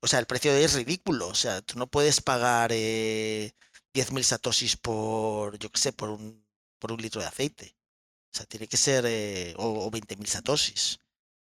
o 0.00 0.06
sea, 0.08 0.18
el 0.20 0.26
precio 0.26 0.52
es 0.52 0.74
ridículo. 0.74 1.28
O 1.28 1.34
sea, 1.34 1.62
tú 1.62 1.78
no 1.78 1.86
puedes 1.88 2.20
pagar 2.20 2.70
eh, 2.72 3.52
10.000 3.94 4.22
satoshis 4.22 4.76
por, 4.76 5.58
yo 5.58 5.70
qué 5.70 5.80
sé, 5.80 5.92
por 5.92 6.10
un, 6.10 6.44
por 6.78 6.92
un 6.92 7.00
litro 7.02 7.20
de 7.20 7.28
aceite. 7.28 7.76
O 8.32 8.36
sea, 8.36 8.46
tiene 8.46 8.68
que 8.68 8.76
ser, 8.76 9.04
eh, 9.06 9.54
o, 9.58 9.86
o 9.86 9.90
20.000 9.90 10.26
satoshis. 10.26 11.00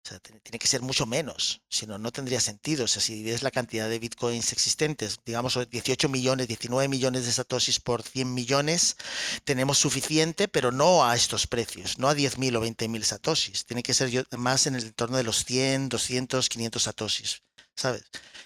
O 0.05 0.09
sea, 0.09 0.19
tiene, 0.19 0.41
que 0.59 0.67
ser 0.67 0.83
mucho 0.83 1.07
menos, 1.07 1.63
si 1.69 1.87
no, 1.87 1.97
no 1.97 2.11
tendría 2.11 2.41
sentido. 2.41 2.87
O 2.87 2.89
sea, 2.89 3.01
si 3.01 3.15
divides 3.15 3.45
la 3.45 3.53
cantidad 3.53 3.89
de 3.89 4.01
bitcoins 4.01 4.53
existentes, 4.53 5.21
digamos 5.25 5.57
18 5.71 6.09
millones, 6.09 6.49
19 6.49 6.89
millones 6.89 7.25
de 7.25 7.31
satoshis 7.31 7.79
por 7.79 8.03
100 8.03 8.35
millones, 8.35 8.97
tenemos 9.45 9.79
suficiente, 9.79 10.49
pero 10.49 10.73
no 10.73 11.05
a 11.05 11.15
estos 11.15 11.47
precios, 11.47 11.99
no 11.99 12.09
a 12.09 12.17
10.000 12.17 12.57
o 12.57 12.65
20.000 12.65 13.03
satoshis. 13.05 13.65
Tiene 13.65 13.85
que 13.85 13.95
ser 13.95 14.27
más 14.37 14.67
en 14.67 14.75
el 14.75 14.87
entorno 14.87 15.17
de 15.19 15.23
los 15.23 15.45
100, 15.45 15.89
200, 15.89 16.49
500 16.49 16.83
satoshis, 16.83 17.43
¿sabes? 17.77 18.03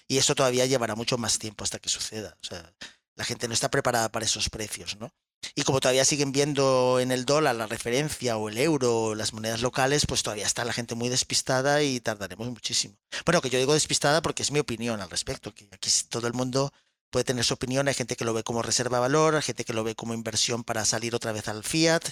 Y 0.07 0.19
eso 0.19 0.35
todavía 0.35 0.67
llevará 0.67 0.93
mucho 0.93 1.17
más 1.17 1.39
tiempo 1.39 1.63
hasta 1.63 1.79
que 1.79 1.89
suceda. 1.89 2.37
O 2.43 2.45
sea, 2.45 2.71
la 3.15 3.25
gente 3.25 3.47
no 3.47 3.55
está 3.55 3.71
preparada 3.71 4.11
para 4.11 4.25
esos 4.25 4.49
precios, 4.51 4.97
¿no? 4.99 5.11
Y 5.55 5.63
como 5.63 5.79
todavía 5.79 6.05
siguen 6.05 6.31
viendo 6.31 6.99
en 6.99 7.11
el 7.11 7.25
dólar 7.25 7.55
la 7.55 7.67
referencia 7.67 8.37
o 8.37 8.49
el 8.49 8.57
euro 8.57 8.97
o 8.97 9.15
las 9.15 9.33
monedas 9.33 9.61
locales, 9.61 10.05
pues 10.05 10.23
todavía 10.23 10.45
está 10.45 10.65
la 10.65 10.73
gente 10.73 10.95
muy 10.95 11.09
despistada 11.09 11.83
y 11.83 11.99
tardaremos 11.99 12.47
muchísimo. 12.47 12.95
Bueno, 13.25 13.41
que 13.41 13.49
yo 13.49 13.59
digo 13.59 13.73
despistada 13.73 14.21
porque 14.21 14.43
es 14.43 14.51
mi 14.51 14.59
opinión 14.59 15.01
al 15.01 15.09
respecto, 15.09 15.53
que 15.53 15.67
aquí 15.71 15.89
todo 16.09 16.27
el 16.27 16.33
mundo 16.33 16.71
puede 17.09 17.23
tener 17.23 17.45
su 17.45 17.53
opinión, 17.53 17.87
hay 17.87 17.93
gente 17.93 18.15
que 18.15 18.25
lo 18.25 18.33
ve 18.33 18.43
como 18.43 18.61
reserva 18.61 18.97
de 18.97 19.01
valor, 19.01 19.35
hay 19.35 19.41
gente 19.41 19.63
que 19.63 19.73
lo 19.73 19.83
ve 19.83 19.95
como 19.95 20.13
inversión 20.13 20.63
para 20.63 20.85
salir 20.85 21.15
otra 21.15 21.31
vez 21.31 21.47
al 21.47 21.63
fiat 21.63 22.03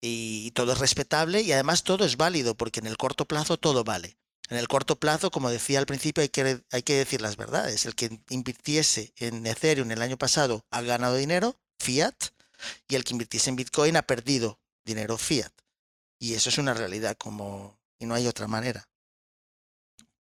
y 0.00 0.50
todo 0.52 0.72
es 0.72 0.78
respetable 0.78 1.40
y 1.42 1.52
además 1.52 1.82
todo 1.82 2.04
es 2.04 2.16
válido 2.16 2.54
porque 2.54 2.80
en 2.80 2.86
el 2.86 2.96
corto 2.96 3.24
plazo 3.26 3.56
todo 3.56 3.84
vale. 3.84 4.16
En 4.48 4.56
el 4.58 4.68
corto 4.68 4.96
plazo, 4.96 5.30
como 5.30 5.50
decía 5.50 5.80
al 5.80 5.86
principio, 5.86 6.22
hay 6.22 6.28
que, 6.28 6.62
hay 6.70 6.82
que 6.82 6.94
decir 6.94 7.20
las 7.20 7.36
verdades. 7.36 7.84
El 7.84 7.96
que 7.96 8.20
invirtiese 8.30 9.12
en 9.16 9.44
Ethereum 9.44 9.90
el 9.90 10.02
año 10.02 10.16
pasado 10.16 10.64
ha 10.70 10.82
ganado 10.82 11.16
dinero, 11.16 11.58
fiat, 11.80 12.14
y 12.88 12.94
el 12.94 13.04
que 13.04 13.12
invirtiese 13.14 13.50
en 13.50 13.56
Bitcoin 13.56 13.96
ha 13.96 14.02
perdido 14.02 14.58
dinero 14.84 15.18
fiat. 15.18 15.52
Y 16.18 16.34
eso 16.34 16.48
es 16.48 16.58
una 16.58 16.74
realidad 16.74 17.16
como 17.16 17.78
y 17.98 18.06
no 18.06 18.14
hay 18.14 18.26
otra 18.26 18.46
manera. 18.46 18.88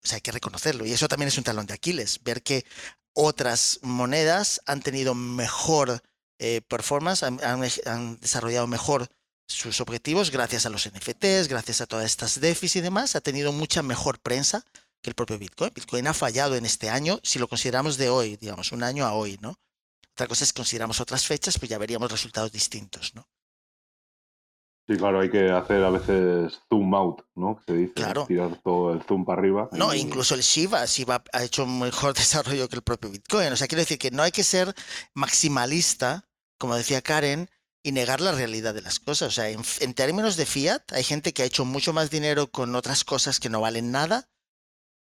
O 0.03 0.07
sea, 0.07 0.15
hay 0.15 0.21
que 0.21 0.31
reconocerlo. 0.31 0.85
Y 0.85 0.93
eso 0.93 1.07
también 1.07 1.27
es 1.27 1.37
un 1.37 1.43
talón 1.43 1.65
de 1.67 1.73
Aquiles, 1.73 2.23
ver 2.23 2.41
que 2.43 2.65
otras 3.13 3.79
monedas 3.83 4.61
han 4.65 4.81
tenido 4.81 5.13
mejor 5.13 6.01
eh, 6.39 6.61
performance, 6.67 7.23
han, 7.23 7.39
han- 7.43 8.19
desarrollado 8.19 8.67
mejor 8.67 9.07
sus 9.47 9.81
objetivos 9.81 10.31
gracias 10.31 10.65
a 10.65 10.69
los 10.69 10.87
NFTs, 10.87 11.47
gracias 11.49 11.81
a 11.81 11.85
todas 11.85 12.05
estas 12.05 12.39
DeFi 12.39 12.79
y 12.79 12.81
demás, 12.81 13.15
ha 13.15 13.21
tenido 13.21 13.51
mucha 13.51 13.83
mejor 13.83 14.19
prensa 14.19 14.63
que 15.03 15.09
el 15.09 15.15
propio 15.15 15.37
Bitcoin. 15.37 15.71
Bitcoin 15.75 16.07
ha 16.07 16.13
fallado 16.13 16.55
en 16.55 16.65
este 16.65 16.89
año, 16.89 17.19
si 17.21 17.37
lo 17.37 17.47
consideramos 17.47 17.97
de 17.97 18.09
hoy, 18.09 18.37
digamos, 18.37 18.71
un 18.71 18.83
año 18.83 19.05
a 19.05 19.13
hoy, 19.13 19.37
¿no? 19.41 19.55
Otra 20.13 20.27
cosa 20.27 20.43
es 20.43 20.53
que 20.53 20.57
consideramos 20.59 20.99
otras 20.99 21.25
fechas, 21.25 21.57
pues 21.57 21.69
ya 21.69 21.77
veríamos 21.77 22.11
resultados 22.11 22.51
distintos, 22.51 23.15
¿no? 23.15 23.27
Sí, 24.87 24.97
claro, 24.97 25.21
hay 25.21 25.29
que 25.29 25.49
hacer 25.51 25.83
a 25.83 25.89
veces 25.91 26.59
zoom 26.67 26.93
out, 26.95 27.21
¿no? 27.35 27.57
Que 27.57 27.63
se 27.71 27.73
dice, 27.77 27.93
Claro. 27.93 28.25
tirar 28.25 28.59
todo 28.63 28.91
el 28.93 29.01
zoom 29.03 29.23
para 29.23 29.39
arriba. 29.39 29.69
No, 29.71 29.93
y- 29.93 29.99
incluso 29.99 30.35
el 30.35 30.41
Shiba, 30.41 30.83
Shiba 30.85 31.23
ha 31.31 31.43
hecho 31.43 31.63
un 31.63 31.79
mejor 31.79 32.13
desarrollo 32.15 32.67
que 32.67 32.75
el 32.75 32.81
propio 32.81 33.09
Bitcoin. 33.11 33.53
O 33.53 33.55
sea, 33.55 33.67
quiero 33.67 33.81
decir 33.81 33.99
que 33.99 34.11
no 34.11 34.23
hay 34.23 34.31
que 34.31 34.43
ser 34.43 34.73
maximalista, 35.13 36.27
como 36.59 36.75
decía 36.75 37.01
Karen, 37.01 37.49
y 37.83 37.91
negar 37.93 38.21
la 38.21 38.31
realidad 38.33 38.73
de 38.73 38.81
las 38.81 38.99
cosas. 38.99 39.29
O 39.29 39.31
sea, 39.31 39.49
en, 39.49 39.61
en 39.79 39.93
términos 39.93 40.35
de 40.35 40.45
fiat, 40.45 40.91
hay 40.91 41.03
gente 41.03 41.33
que 41.33 41.43
ha 41.43 41.45
hecho 41.45 41.63
mucho 41.63 41.93
más 41.93 42.09
dinero 42.09 42.51
con 42.51 42.75
otras 42.75 43.03
cosas 43.03 43.39
que 43.39 43.49
no 43.49 43.61
valen 43.61 43.91
nada, 43.91 44.29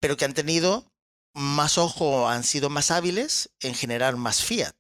pero 0.01 0.17
que 0.17 0.25
han 0.25 0.35
tenido 0.35 0.91
más 1.35 1.79
ojo, 1.79 2.29
han 2.29 2.45
sido 2.45 2.71
más 2.71 2.91
hábiles 2.91 3.51
en 3.61 3.75
generar 3.75 4.17
más 4.17 4.43
fiat 4.43 4.75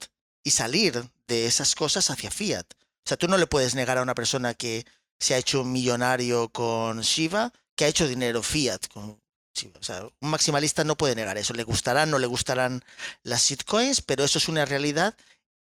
y 0.44 0.50
salir 0.50 1.10
de 1.26 1.46
esas 1.46 1.74
cosas 1.74 2.10
hacia 2.10 2.30
fiat. 2.30 2.66
O 3.04 3.08
sea, 3.08 3.16
tú 3.16 3.26
no 3.26 3.38
le 3.38 3.46
puedes 3.46 3.74
negar 3.74 3.98
a 3.98 4.02
una 4.02 4.14
persona 4.14 4.54
que 4.54 4.86
se 5.18 5.34
ha 5.34 5.38
hecho 5.38 5.62
un 5.62 5.72
millonario 5.72 6.50
con 6.50 7.00
Shiba, 7.00 7.52
que 7.74 7.86
ha 7.86 7.88
hecho 7.88 8.06
dinero 8.06 8.42
fiat 8.42 8.86
con 8.88 9.20
Shiba. 9.54 9.80
O 9.80 9.82
sea, 9.82 10.04
un 10.20 10.30
maximalista 10.30 10.84
no 10.84 10.96
puede 10.96 11.14
negar 11.14 11.38
eso. 11.38 11.54
Le 11.54 11.64
gustarán, 11.64 12.10
no 12.10 12.18
le 12.18 12.26
gustarán 12.26 12.84
las 13.22 13.44
shitcoins, 13.44 14.02
pero 14.02 14.24
eso 14.24 14.38
es 14.38 14.48
una 14.48 14.64
realidad 14.64 15.16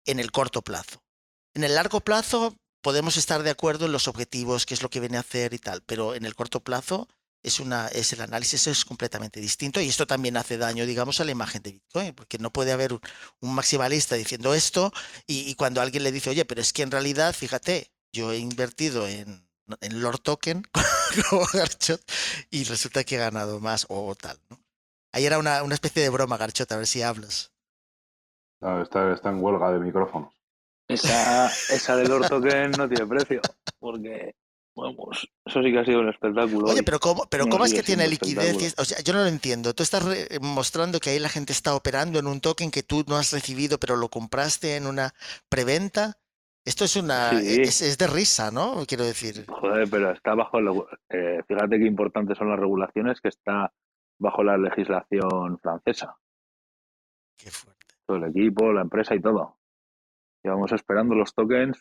en 0.07 0.21
el 0.21 0.31
corto 0.31 0.63
plazo. 0.63 1.03
En 1.55 1.65
el 1.65 1.75
largo 1.75 2.01
plazo 2.01 2.57
podemos 2.81 3.17
estar 3.17 3.43
de 3.43 3.51
acuerdo 3.51 3.87
en 3.87 3.93
los 3.93 4.09
objetivos, 4.09 4.65
qué 4.65 4.75
es 4.75 4.83
lo 4.83 4.91
que 4.91 5.01
viene 5.01 5.17
a 5.17 5.21
hacer 5.21 5.55
y 5.55 5.59
tal, 5.59 5.83
pero 5.83 6.15
en 6.15 6.25
el 6.25 6.35
corto 6.35 6.61
plazo 6.61 7.09
es 7.43 7.61
una 7.61 7.89
es 7.89 8.13
el 8.13 8.21
análisis 8.21 8.67
es 8.67 8.85
completamente 8.85 9.41
distinto 9.41 9.81
y 9.81 9.89
esto 9.89 10.07
también 10.07 10.37
hace 10.37 10.59
daño, 10.59 10.87
digamos, 10.87 11.21
a 11.21 11.25
la 11.25 11.33
imagen 11.33 11.63
de 11.63 11.73
Bitcoin, 11.73 12.15
porque 12.15 12.39
no 12.39 12.53
puede 12.53 12.73
haber 12.73 12.93
un, 12.93 13.01
un 13.41 13.55
maximalista 13.55 14.17
diciendo 14.17 14.55
esto 14.55 14.93
y, 15.27 15.49
y 15.51 15.55
cuando 15.55 15.81
alguien 15.81 16.03
le 16.03 16.13
dice, 16.13 16.31
oye, 16.31 16.45
pero 16.45 16.61
es 16.61 16.73
que 16.73 16.83
en 16.83 16.91
realidad, 16.91 17.35
fíjate, 17.35 17.93
yo 18.13 18.33
he 18.33 18.39
invertido 18.39 19.07
en, 19.07 19.49
en 19.81 20.03
Lord 20.03 20.21
Token 20.21 20.63
como 21.31 21.47
Garchot 21.53 22.01
y 22.51 22.65
resulta 22.65 23.05
que 23.05 23.17
he 23.17 23.19
ganado 23.19 23.61
más 23.61 23.87
o, 23.89 24.15
tal, 24.15 24.39
¿no? 24.49 24.59
Ahí 25.13 25.25
era 25.25 25.39
una, 25.39 25.63
una 25.63 25.75
especie 25.75 26.03
de 26.03 26.11
broma, 26.11 26.37
Garchot, 26.37 26.71
a 26.71 26.77
ver 26.77 26.87
si 26.87 27.03
hablas. 27.03 27.53
Está, 28.61 29.13
está 29.13 29.31
en 29.31 29.43
huelga 29.43 29.73
de 29.73 29.79
micrófonos. 29.79 30.35
Esa, 30.89 31.47
esa 31.47 31.97
del 31.97 32.09
Lord 32.09 32.29
Token 32.29 32.73
no 32.73 32.89
tiene 32.89 33.07
precio, 33.07 33.41
porque, 33.79 34.35
vamos, 34.83 35.29
eso 35.45 35.63
sí 35.63 35.73
que 35.73 35.79
ha 35.79 35.85
sido 35.85 36.01
un 36.01 36.09
espectáculo. 36.09 36.67
Oye, 36.69 36.83
pero 36.83 36.99
¿cómo, 36.99 37.27
pero 37.31 37.45
No 37.45 37.51
¿cómo 37.51 37.65
es 37.65 37.75
que 37.75 37.83
tiene 37.83 38.07
liquidez? 38.09 38.75
O 38.79 38.85
sea, 38.85 38.99
yo 39.03 39.13
no 39.13 39.21
lo 39.21 39.27
entiendo. 39.27 39.75
Tú 39.75 39.83
estás 39.83 40.05
re- 40.05 40.27
mostrando 40.41 41.01
que 41.01 41.11
ahí 41.11 41.19
la 41.19 41.29
gente 41.29 41.53
está 41.53 41.75
operando 41.75 42.19
en 42.19 42.27
un 42.27 42.41
token 42.41 42.71
que 42.71 42.83
tú 42.83 43.05
no 43.09 43.17
has 43.17 43.33
recibido, 43.33 43.79
pero 43.79 43.97
lo 43.97 44.09
compraste 44.09 44.77
en 44.77 44.87
una 44.87 45.13
preventa. 45.49 46.19
Esto 46.65 46.85
es 46.85 46.97
una 46.97 47.31
Sí. 47.31 47.63
es, 47.63 47.81
es 47.81 47.97
de 47.99 48.07
risa, 48.07 48.51
¿no? 48.51 48.85
Quiero 48.87 49.05
decir. 49.05 49.47
Joder, 49.49 49.89
pero 49.91 50.11
está 50.13 50.35
bajo, 50.35 50.61
la- 50.61 50.73
eh, 51.11 51.41
fíjate 51.49 51.79
qué 51.79 51.87
importantes 51.87 52.37
son 52.37 52.51
las 52.51 52.59
regulaciones, 52.59 53.21
que 53.21 53.29
está 53.29 53.73
bajo 54.19 54.43
la 54.43 54.59
legislación 54.59 55.59
francesa. 55.61 56.17
Qué 57.37 57.51
fuerte. 57.51 57.87
Todo 58.07 58.17
el 58.19 58.25
equipo, 58.25 58.73
la 58.73 58.83
empresa 58.83 59.15
y 59.15 59.21
todo. 59.21 59.59
Llevamos 60.43 60.73
esperando 60.73 61.15
los 61.15 61.35
tokens 61.35 61.81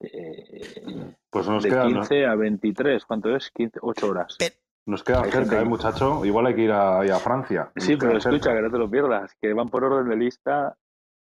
eh, 0.00 1.14
Pues 1.30 1.48
nos 1.48 1.62
de 1.62 1.70
queda, 1.70 1.86
15 1.86 2.26
a 2.26 2.34
23. 2.34 3.04
¿Cuánto 3.04 3.34
es? 3.34 3.50
15, 3.50 3.78
8 3.82 4.08
horas. 4.08 4.36
Pe- 4.38 4.52
nos 4.86 5.02
queda 5.02 5.22
cerca, 5.24 5.38
gente- 5.38 5.60
¿eh, 5.60 5.64
muchacho? 5.64 6.24
Igual 6.24 6.46
hay 6.46 6.54
que 6.54 6.62
ir 6.62 6.70
a, 6.72 7.00
a 7.00 7.18
Francia. 7.18 7.70
Nos 7.74 7.84
Sí, 7.84 7.96
pero 7.96 8.16
escucha, 8.18 8.30
cerca. 8.30 8.54
que 8.56 8.62
no 8.62 8.70
te 8.70 8.78
lo 8.78 8.90
pierdas, 8.90 9.34
que 9.40 9.52
van 9.52 9.68
por 9.68 9.84
orden 9.84 10.08
de 10.08 10.16
lista. 10.16 10.76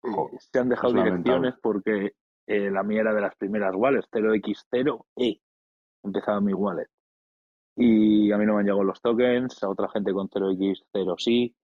eh, 0.03 0.09
Jo, 0.13 0.31
se 0.39 0.59
han 0.59 0.69
dejado 0.69 0.93
lamentable. 0.95 1.23
direcciones 1.23 1.55
porque 1.63 2.15
eh, 2.47 2.71
la 2.71 2.83
mía 2.83 3.01
era 3.03 3.15
de 3.15 3.21
las 3.23 3.35
primeras 3.37 3.75
wallets, 3.75 4.09
0x0e. 4.11 5.41
Empezaba 6.03 6.41
mi 6.41 6.53
wallet. 6.53 6.89
Y 7.77 8.31
a 8.33 8.39
mí 8.39 8.45
no 8.47 8.55
me 8.55 8.61
han 8.61 8.67
llegado 8.67 8.85
los 8.85 9.01
tokens, 9.01 9.63
a 9.63 9.69
otra 9.69 9.89
gente 9.89 10.13
con 10.13 10.29
0x0 10.29 11.15
sí, 11.19 11.55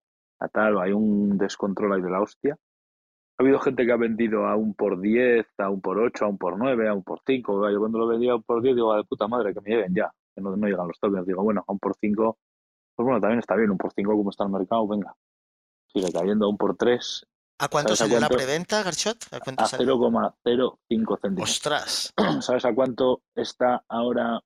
a 0.40 0.48
tal, 0.48 0.80
hay 0.80 0.92
un 0.92 1.36
descontrol 1.38 1.92
ahí 1.92 2.00
de 2.02 2.10
la 2.10 2.20
hostia. 2.22 2.56
Ha 3.40 3.42
habido 3.42 3.58
gente 3.58 3.86
que 3.86 3.92
ha 3.92 3.96
vendido 3.96 4.44
a 4.46 4.54
un 4.54 4.74
por 4.74 5.00
10, 5.00 5.46
a 5.60 5.70
un 5.70 5.80
por 5.80 5.98
8, 5.98 6.26
a 6.26 6.28
un 6.28 6.36
por 6.36 6.58
9, 6.58 6.88
a 6.90 6.92
un 6.92 7.02
por 7.02 7.22
5. 7.26 7.70
Yo 7.70 7.78
cuando 7.78 7.98
lo 7.98 8.06
vendía 8.06 8.32
a 8.32 8.36
un 8.36 8.42
por 8.42 8.60
10 8.60 8.76
digo, 8.76 8.92
"Ah, 8.92 8.98
de 8.98 9.04
puta 9.04 9.26
madre, 9.28 9.54
que 9.54 9.62
me 9.62 9.70
lleguen 9.70 9.94
ya, 9.94 10.12
que 10.34 10.42
no, 10.42 10.54
no 10.54 10.66
llegan 10.66 10.86
los 10.86 11.00
tokens. 11.00 11.26
Digo, 11.26 11.42
bueno, 11.42 11.64
a 11.66 11.72
un 11.72 11.78
por 11.78 11.96
5, 11.98 12.36
pues 12.94 13.02
bueno, 13.06 13.18
también 13.18 13.38
está 13.38 13.56
bien, 13.56 13.70
un 13.70 13.78
por 13.78 13.94
5 13.94 14.12
como 14.12 14.28
está 14.28 14.44
el 14.44 14.50
mercado, 14.50 14.86
venga. 14.86 15.14
Sigue 15.86 16.12
cayendo 16.12 16.44
a 16.44 16.48
un 16.50 16.58
por 16.58 16.76
3, 16.76 17.26
¿A 17.60 17.68
cuánto 17.68 17.96
¿Sabes 17.96 18.00
a 18.00 18.04
salió 18.04 18.20
la 18.20 18.28
cuánto? 18.28 18.44
preventa, 18.44 18.82
Garchot? 18.82 19.16
¿A 19.32 19.40
cuánto 19.40 19.64
a 19.64 19.66
salió? 19.68 19.96
0,05 19.96 21.16
céntimos. 21.22 21.50
Ostras. 21.50 22.12
¿Sabes 22.42 22.64
a 22.66 22.74
cuánto 22.74 23.22
está 23.34 23.82
ahora 23.88 24.38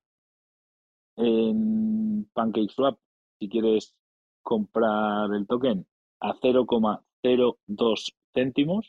en 1.17 2.29
PancakeSwap? 2.33 2.97
Si 3.39 3.49
quieres 3.49 3.93
comprar 4.41 5.33
el 5.33 5.45
token, 5.47 5.85
a 6.21 6.33
0,02 6.35 8.15
céntimos 8.35 8.85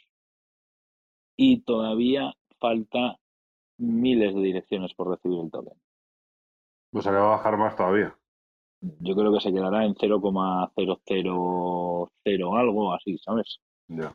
y 1.38 1.62
todavía 1.62 2.34
falta 2.60 3.16
miles 3.78 4.34
de 4.34 4.40
direcciones 4.42 4.92
por 4.94 5.08
recibir 5.10 5.40
el 5.40 5.50
token. 5.50 5.74
O 6.92 7.00
sea 7.02 7.12
que 7.12 7.18
va 7.18 7.26
a 7.28 7.36
bajar 7.36 7.56
más 7.56 7.76
todavía. 7.76 8.16
Yo 9.06 9.14
creo 9.14 9.32
que 9.34 9.40
se 9.40 9.52
quedará 9.52 9.84
en 9.84 9.94
0,000 9.96 12.56
algo 12.56 12.94
así, 12.94 13.18
¿sabes? 13.18 13.58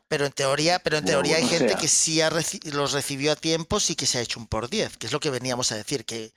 Pero 0.08 0.26
en 0.26 0.32
teoría, 0.32 0.78
pero 0.80 0.98
en 0.98 1.04
Bueno, 1.04 1.06
teoría 1.12 1.36
hay 1.38 1.44
gente 1.44 1.72
sea. 1.72 1.76
que 1.76 1.88
sí 1.88 2.20
ha 2.20 2.30
reci- 2.30 2.62
los 2.72 2.92
recibió 2.92 3.32
a 3.32 3.36
tiempo, 3.36 3.80
sí 3.80 3.94
que 3.96 4.06
se 4.06 4.18
ha 4.18 4.22
hecho 4.22 4.38
un 4.40 4.46
por 4.46 4.68
10, 4.68 4.96
que 4.98 5.06
es 5.06 5.12
lo 5.12 5.20
que 5.20 5.30
veníamos 5.30 5.72
a 5.72 5.76
decir, 5.76 6.04
que 6.04 6.32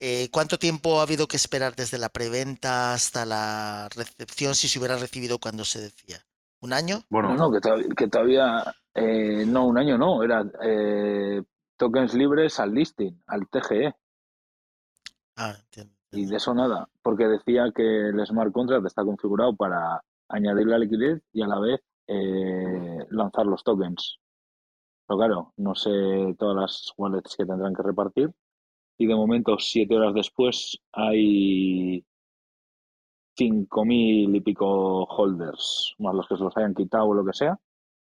eh, 0.00 0.28
¿cuánto 0.32 0.58
tiempo 0.58 0.98
ha 1.00 1.02
habido 1.02 1.28
que 1.28 1.36
esperar 1.36 1.76
desde 1.76 1.98
la 1.98 2.08
preventa 2.08 2.94
hasta 2.94 3.26
la 3.26 3.88
recepción 3.94 4.54
si 4.54 4.68
se 4.68 4.78
hubiera 4.78 4.96
recibido 4.98 5.38
cuando 5.38 5.64
se 5.64 5.80
decía? 5.80 6.24
¿Un 6.60 6.72
año? 6.72 6.98
Bueno, 7.08 7.30
No, 7.30 7.36
no, 7.36 7.52
que, 7.52 7.60
todavía- 7.60 7.88
que 7.96 8.08
todavía, 8.08 8.64
eh, 8.94 9.44
no, 9.46 9.66
un 9.66 9.78
año 9.78 9.96
no, 9.96 10.22
era 10.22 10.44
eh, 10.62 11.42
tokens 11.76 12.14
libres 12.14 12.58
al 12.58 12.74
listing, 12.74 13.12
al 13.26 13.48
TGE. 13.48 13.94
Ah, 15.36 15.54
entiendo. 15.58 15.94
Y 16.10 16.26
de 16.26 16.36
eso 16.36 16.54
nada, 16.54 16.88
porque 17.02 17.26
decía 17.28 17.70
que 17.74 18.08
el 18.08 18.26
smart 18.26 18.50
contract 18.52 18.86
está 18.86 19.04
configurado 19.04 19.54
para 19.54 20.02
añadir 20.28 20.66
la 20.66 20.78
liquidez 20.78 21.22
y 21.32 21.42
a 21.42 21.46
la 21.46 21.60
vez 21.60 21.80
eh, 22.06 23.06
lanzar 23.10 23.46
los 23.46 23.62
tokens. 23.62 24.18
Pero 25.06 25.18
claro, 25.18 25.52
no 25.58 25.74
sé 25.74 26.34
todas 26.38 26.56
las 26.56 26.92
wallets 26.96 27.36
que 27.36 27.46
tendrán 27.46 27.74
que 27.74 27.82
repartir. 27.82 28.30
Y 28.98 29.06
de 29.06 29.14
momento, 29.14 29.56
siete 29.60 29.94
horas 29.96 30.14
después, 30.14 30.78
hay 30.92 32.04
cinco 33.38 33.84
mil 33.84 34.34
y 34.34 34.40
pico 34.40 35.04
holders, 35.04 35.94
más 35.98 36.14
los 36.14 36.26
que 36.26 36.36
se 36.36 36.42
los 36.42 36.56
hayan 36.56 36.74
quitado 36.74 37.06
o 37.06 37.14
lo 37.14 37.24
que 37.24 37.32
sea. 37.32 37.58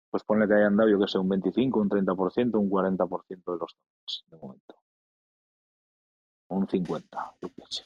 Pues 0.09 0.23
ponle 0.23 0.47
que 0.47 0.55
hayan 0.55 0.77
dado, 0.77 0.89
yo 0.89 1.01
que 1.01 1.09
sé, 1.09 1.19
un 1.19 1.29
25, 1.29 1.81
un 1.81 1.91
30%, 1.91 2.55
un 2.55 2.71
40% 2.71 3.29
de 3.29 3.59
los 3.59 3.77
tokens 3.77 4.25
de 4.31 4.37
momento. 4.39 4.77
Un 6.49 6.69
50, 6.69 7.35
yo 7.43 7.49
sé. 7.69 7.85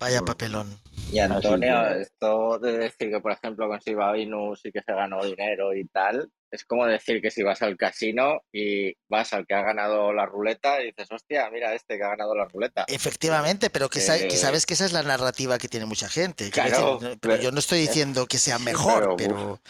Vaya 0.00 0.22
papelón. 0.22 0.66
Y 1.12 1.18
Antonio, 1.18 1.88
esto 1.90 2.58
de 2.58 2.78
decir 2.78 3.10
que, 3.10 3.20
por 3.20 3.32
ejemplo, 3.32 3.68
con 3.68 3.78
Shiba 3.78 4.16
Inu 4.16 4.56
sí 4.56 4.72
que 4.72 4.80
se 4.80 4.94
ganó 4.94 5.22
dinero 5.22 5.74
y 5.74 5.86
tal, 5.88 6.32
es 6.50 6.64
como 6.64 6.86
decir 6.86 7.20
que 7.22 7.30
si 7.30 7.42
vas 7.42 7.62
al 7.62 7.76
casino 7.76 8.40
y 8.52 8.94
vas 9.08 9.32
al 9.32 9.46
que 9.46 9.54
ha 9.54 9.62
ganado 9.62 10.12
la 10.12 10.26
ruleta 10.26 10.82
y 10.82 10.86
dices, 10.86 11.10
hostia, 11.12 11.48
mira 11.50 11.74
este 11.74 11.96
que 11.96 12.04
ha 12.04 12.08
ganado 12.08 12.34
la 12.34 12.46
ruleta. 12.46 12.84
Efectivamente, 12.88 13.70
pero 13.70 13.88
que, 13.88 14.00
sa- 14.00 14.18
que 14.18 14.26
Eh, 14.26 14.36
sabes 14.36 14.66
que 14.66 14.74
esa 14.74 14.84
es 14.84 14.92
la 14.92 15.02
narrativa 15.02 15.58
que 15.58 15.68
tiene 15.68 15.86
mucha 15.86 16.08
gente. 16.08 16.50
Claro, 16.50 16.98
decir, 16.98 17.18
pero 17.20 17.34
pero- 17.36 17.42
yo 17.42 17.52
no 17.52 17.58
estoy 17.60 17.80
diciendo 17.80 18.26
que 18.26 18.38
sea 18.38 18.58
mejor, 18.58 19.14
pero, 19.16 19.36
pero, 19.36 19.60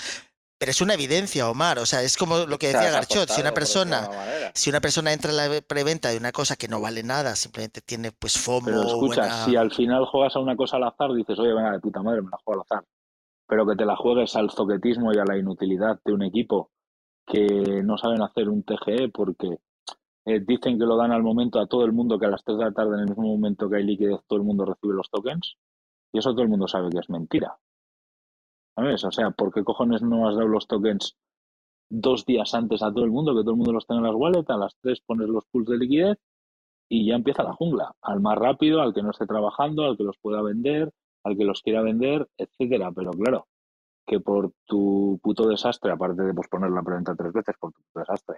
pero 0.59 0.71
es 0.71 0.81
una 0.81 0.95
evidencia, 0.95 1.49
Omar. 1.49 1.79
O 1.79 1.87
sea, 1.87 2.03
es 2.03 2.17
como 2.17 2.39
lo 2.47 2.59
que 2.59 2.69
decía 2.69 2.91
Garchot. 2.91 3.31
Si 3.31 3.41
una 3.41 3.53
persona, 3.55 4.09
si 4.55 4.69
una 4.71 4.81
persona 4.81 5.13
entra 5.13 5.31
en 5.31 5.37
la 5.37 5.61
preventa 5.63 6.09
de 6.11 6.17
una 6.19 6.33
cosa 6.33 6.57
que 6.57 6.69
no 6.69 6.81
vale 6.81 7.03
nada, 7.03 7.35
simplemente 7.37 7.81
tiene 7.81 8.13
pues 8.13 8.39
FOMO 8.39 8.67
Pero 8.67 8.83
escucha, 8.87 9.21
buena- 9.23 9.45
si 9.45 9.57
al 9.57 9.71
final 9.73 10.05
juegas 10.07 10.37
a 10.37 10.39
una 10.39 10.57
cosa 10.57 10.77
al 10.77 10.85
azar, 10.85 11.13
dices, 11.15 11.39
oye, 11.39 11.53
venga, 11.55 11.73
de 11.73 11.81
puta 11.81 12.03
madre, 12.03 12.23
me 12.23 12.31
la 12.31 12.39
juego 12.45 12.61
al 12.63 12.67
azar. 12.79 12.85
Pero 13.51 13.67
que 13.67 13.75
te 13.75 13.85
la 13.85 13.97
juegues 13.97 14.37
al 14.37 14.51
zoquetismo 14.51 15.13
y 15.13 15.19
a 15.19 15.25
la 15.25 15.37
inutilidad 15.37 15.99
de 16.05 16.13
un 16.13 16.23
equipo 16.23 16.71
que 17.27 17.83
no 17.83 17.99
saben 17.99 18.23
hacer 18.23 18.49
un 18.49 18.63
TGE 18.63 19.09
porque 19.09 19.59
eh, 20.25 20.39
dicen 20.47 20.79
que 20.79 20.87
lo 20.87 20.97
dan 20.97 21.11
al 21.11 21.25
momento 21.25 21.59
a 21.59 21.67
todo 21.67 21.85
el 21.85 21.93
mundo, 21.93 22.17
que 22.17 22.27
a 22.27 22.31
las 22.31 22.45
3 22.45 22.59
de 22.59 22.65
la 22.65 22.73
tarde, 22.73 22.95
en 22.95 23.01
el 23.01 23.09
mismo 23.09 23.25
momento 23.25 23.69
que 23.69 23.79
hay 23.79 23.83
liquidez, 23.83 24.21
todo 24.29 24.39
el 24.39 24.45
mundo 24.45 24.65
recibe 24.65 24.95
los 24.95 25.11
tokens. 25.11 25.57
Y 26.13 26.19
eso 26.19 26.31
todo 26.31 26.43
el 26.43 26.49
mundo 26.49 26.69
sabe 26.69 26.91
que 26.91 26.99
es 27.01 27.11
mentira. 27.11 27.59
¿Sabes? 28.77 29.03
O 29.05 29.11
sea, 29.11 29.33
¿por 29.33 29.53
qué 29.53 29.65
cojones 29.65 30.01
no 30.01 30.29
has 30.29 30.37
dado 30.37 30.47
los 30.47 30.69
tokens 30.69 31.17
dos 31.89 32.25
días 32.25 32.55
antes 32.55 32.85
a 32.85 32.93
todo 32.93 33.05
el 33.05 33.11
mundo, 33.11 33.35
que 33.35 33.41
todo 33.41 33.51
el 33.51 33.57
mundo 33.57 33.73
los 33.73 33.85
tenga 33.85 33.99
en 33.99 34.07
las 34.07 34.15
wallets, 34.15 34.49
a 34.49 34.57
las 34.57 34.77
3 34.81 35.01
pones 35.01 35.29
los 35.29 35.45
pools 35.47 35.67
de 35.67 35.77
liquidez 35.77 36.19
y 36.89 37.07
ya 37.07 37.17
empieza 37.17 37.43
la 37.43 37.55
jungla. 37.55 37.97
Al 38.01 38.21
más 38.21 38.39
rápido, 38.39 38.81
al 38.81 38.95
que 38.95 39.03
no 39.03 39.11
esté 39.11 39.27
trabajando, 39.27 39.85
al 39.85 39.97
que 39.97 40.05
los 40.05 40.19
pueda 40.19 40.41
vender, 40.41 40.93
al 41.25 41.37
que 41.37 41.45
los 41.45 41.63
quiera 41.63 41.83
vender, 41.83 42.29
etcétera. 42.37 42.91
Pero 42.93 43.11
claro, 43.13 43.47
que 44.07 44.21
por 44.21 44.53
tu 44.65 45.19
puto 45.23 45.49
desastre, 45.49 45.93
aparte 45.93 46.23
de 46.23 46.35
posponer 46.35 46.71
la 46.71 46.83
preventa 46.83 47.15
tres 47.15 47.33
veces 47.33 47.55
por 47.59 47.73
tu 47.73 47.83
puto 47.83 48.01
desastre, 48.01 48.37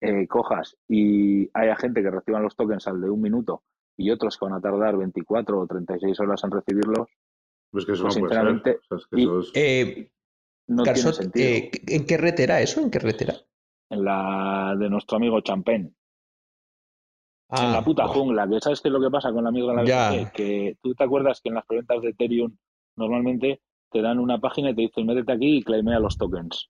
eh, 0.00 0.26
cojas 0.26 0.76
y 0.88 1.48
haya 1.54 1.76
gente 1.76 2.02
que 2.02 2.10
reciban 2.10 2.42
los 2.42 2.56
tokens 2.56 2.86
al 2.88 3.00
de 3.00 3.10
un 3.10 3.20
minuto 3.20 3.62
y 3.96 4.10
otros 4.10 4.36
que 4.38 4.44
van 4.44 4.54
a 4.54 4.60
tardar 4.60 4.96
24 4.96 5.60
o 5.60 5.66
36 5.66 6.18
horas 6.20 6.42
en 6.44 6.50
recibirlos, 6.50 7.08
Pues 7.70 7.86
que 7.86 7.92
eso 7.92 8.04
Pues 8.04 8.14
no 8.16 8.20
puede 8.20 8.34
ser. 8.34 8.42
sinceramente, 8.42 8.78
O 8.78 8.82
sea, 8.88 8.98
es 8.98 9.06
que 9.08 9.20
y- 9.20 9.22
eso 9.24 9.38
es- 9.40 9.50
Eh, 9.54 10.10
no 10.68 10.82
tiene 10.84 10.98
Garzot, 11.00 11.14
sentido. 11.14 11.46
eh, 11.48 11.70
¿en 11.88 12.06
qué 12.06 12.16
red 12.16 12.38
era 12.40 12.60
eso? 12.60 12.80
¿En 12.80 12.90
qué 12.90 12.98
red 13.00 13.16
era? 13.20 13.34
En 13.90 14.04
la 14.04 14.74
de 14.78 14.88
nuestro 14.88 15.16
amigo 15.16 15.40
Champagne. 15.40 15.92
En 17.50 17.72
la 17.72 17.78
Ah, 17.78 17.84
puta 17.84 18.06
jungla, 18.08 18.48
que 18.48 18.60
sabes 18.60 18.80
qué 18.80 18.88
es 18.88 18.92
lo 18.92 19.00
que 19.00 19.10
pasa 19.10 19.32
con 19.32 19.44
la 19.44 19.50
mierda 19.50 19.70
de 19.72 19.76
la 19.76 19.84
Ya. 19.84 20.30
Que 20.32 20.76
tú 20.82 20.94
te 20.94 21.04
acuerdas 21.04 21.40
que 21.40 21.48
en 21.50 21.54
las 21.56 21.66
preventas 21.66 22.02
de 22.02 22.10
Ethereum 22.10 22.56
normalmente 22.96 23.60
te 23.90 24.02
dan 24.02 24.18
una 24.18 24.38
página 24.40 24.70
y 24.70 24.74
te 24.74 24.82
dicen 24.82 25.06
métete 25.06 25.32
aquí 25.32 25.56
y 25.58 25.62
claimea 25.62 25.98
los 26.00 26.16
tokens. 26.16 26.68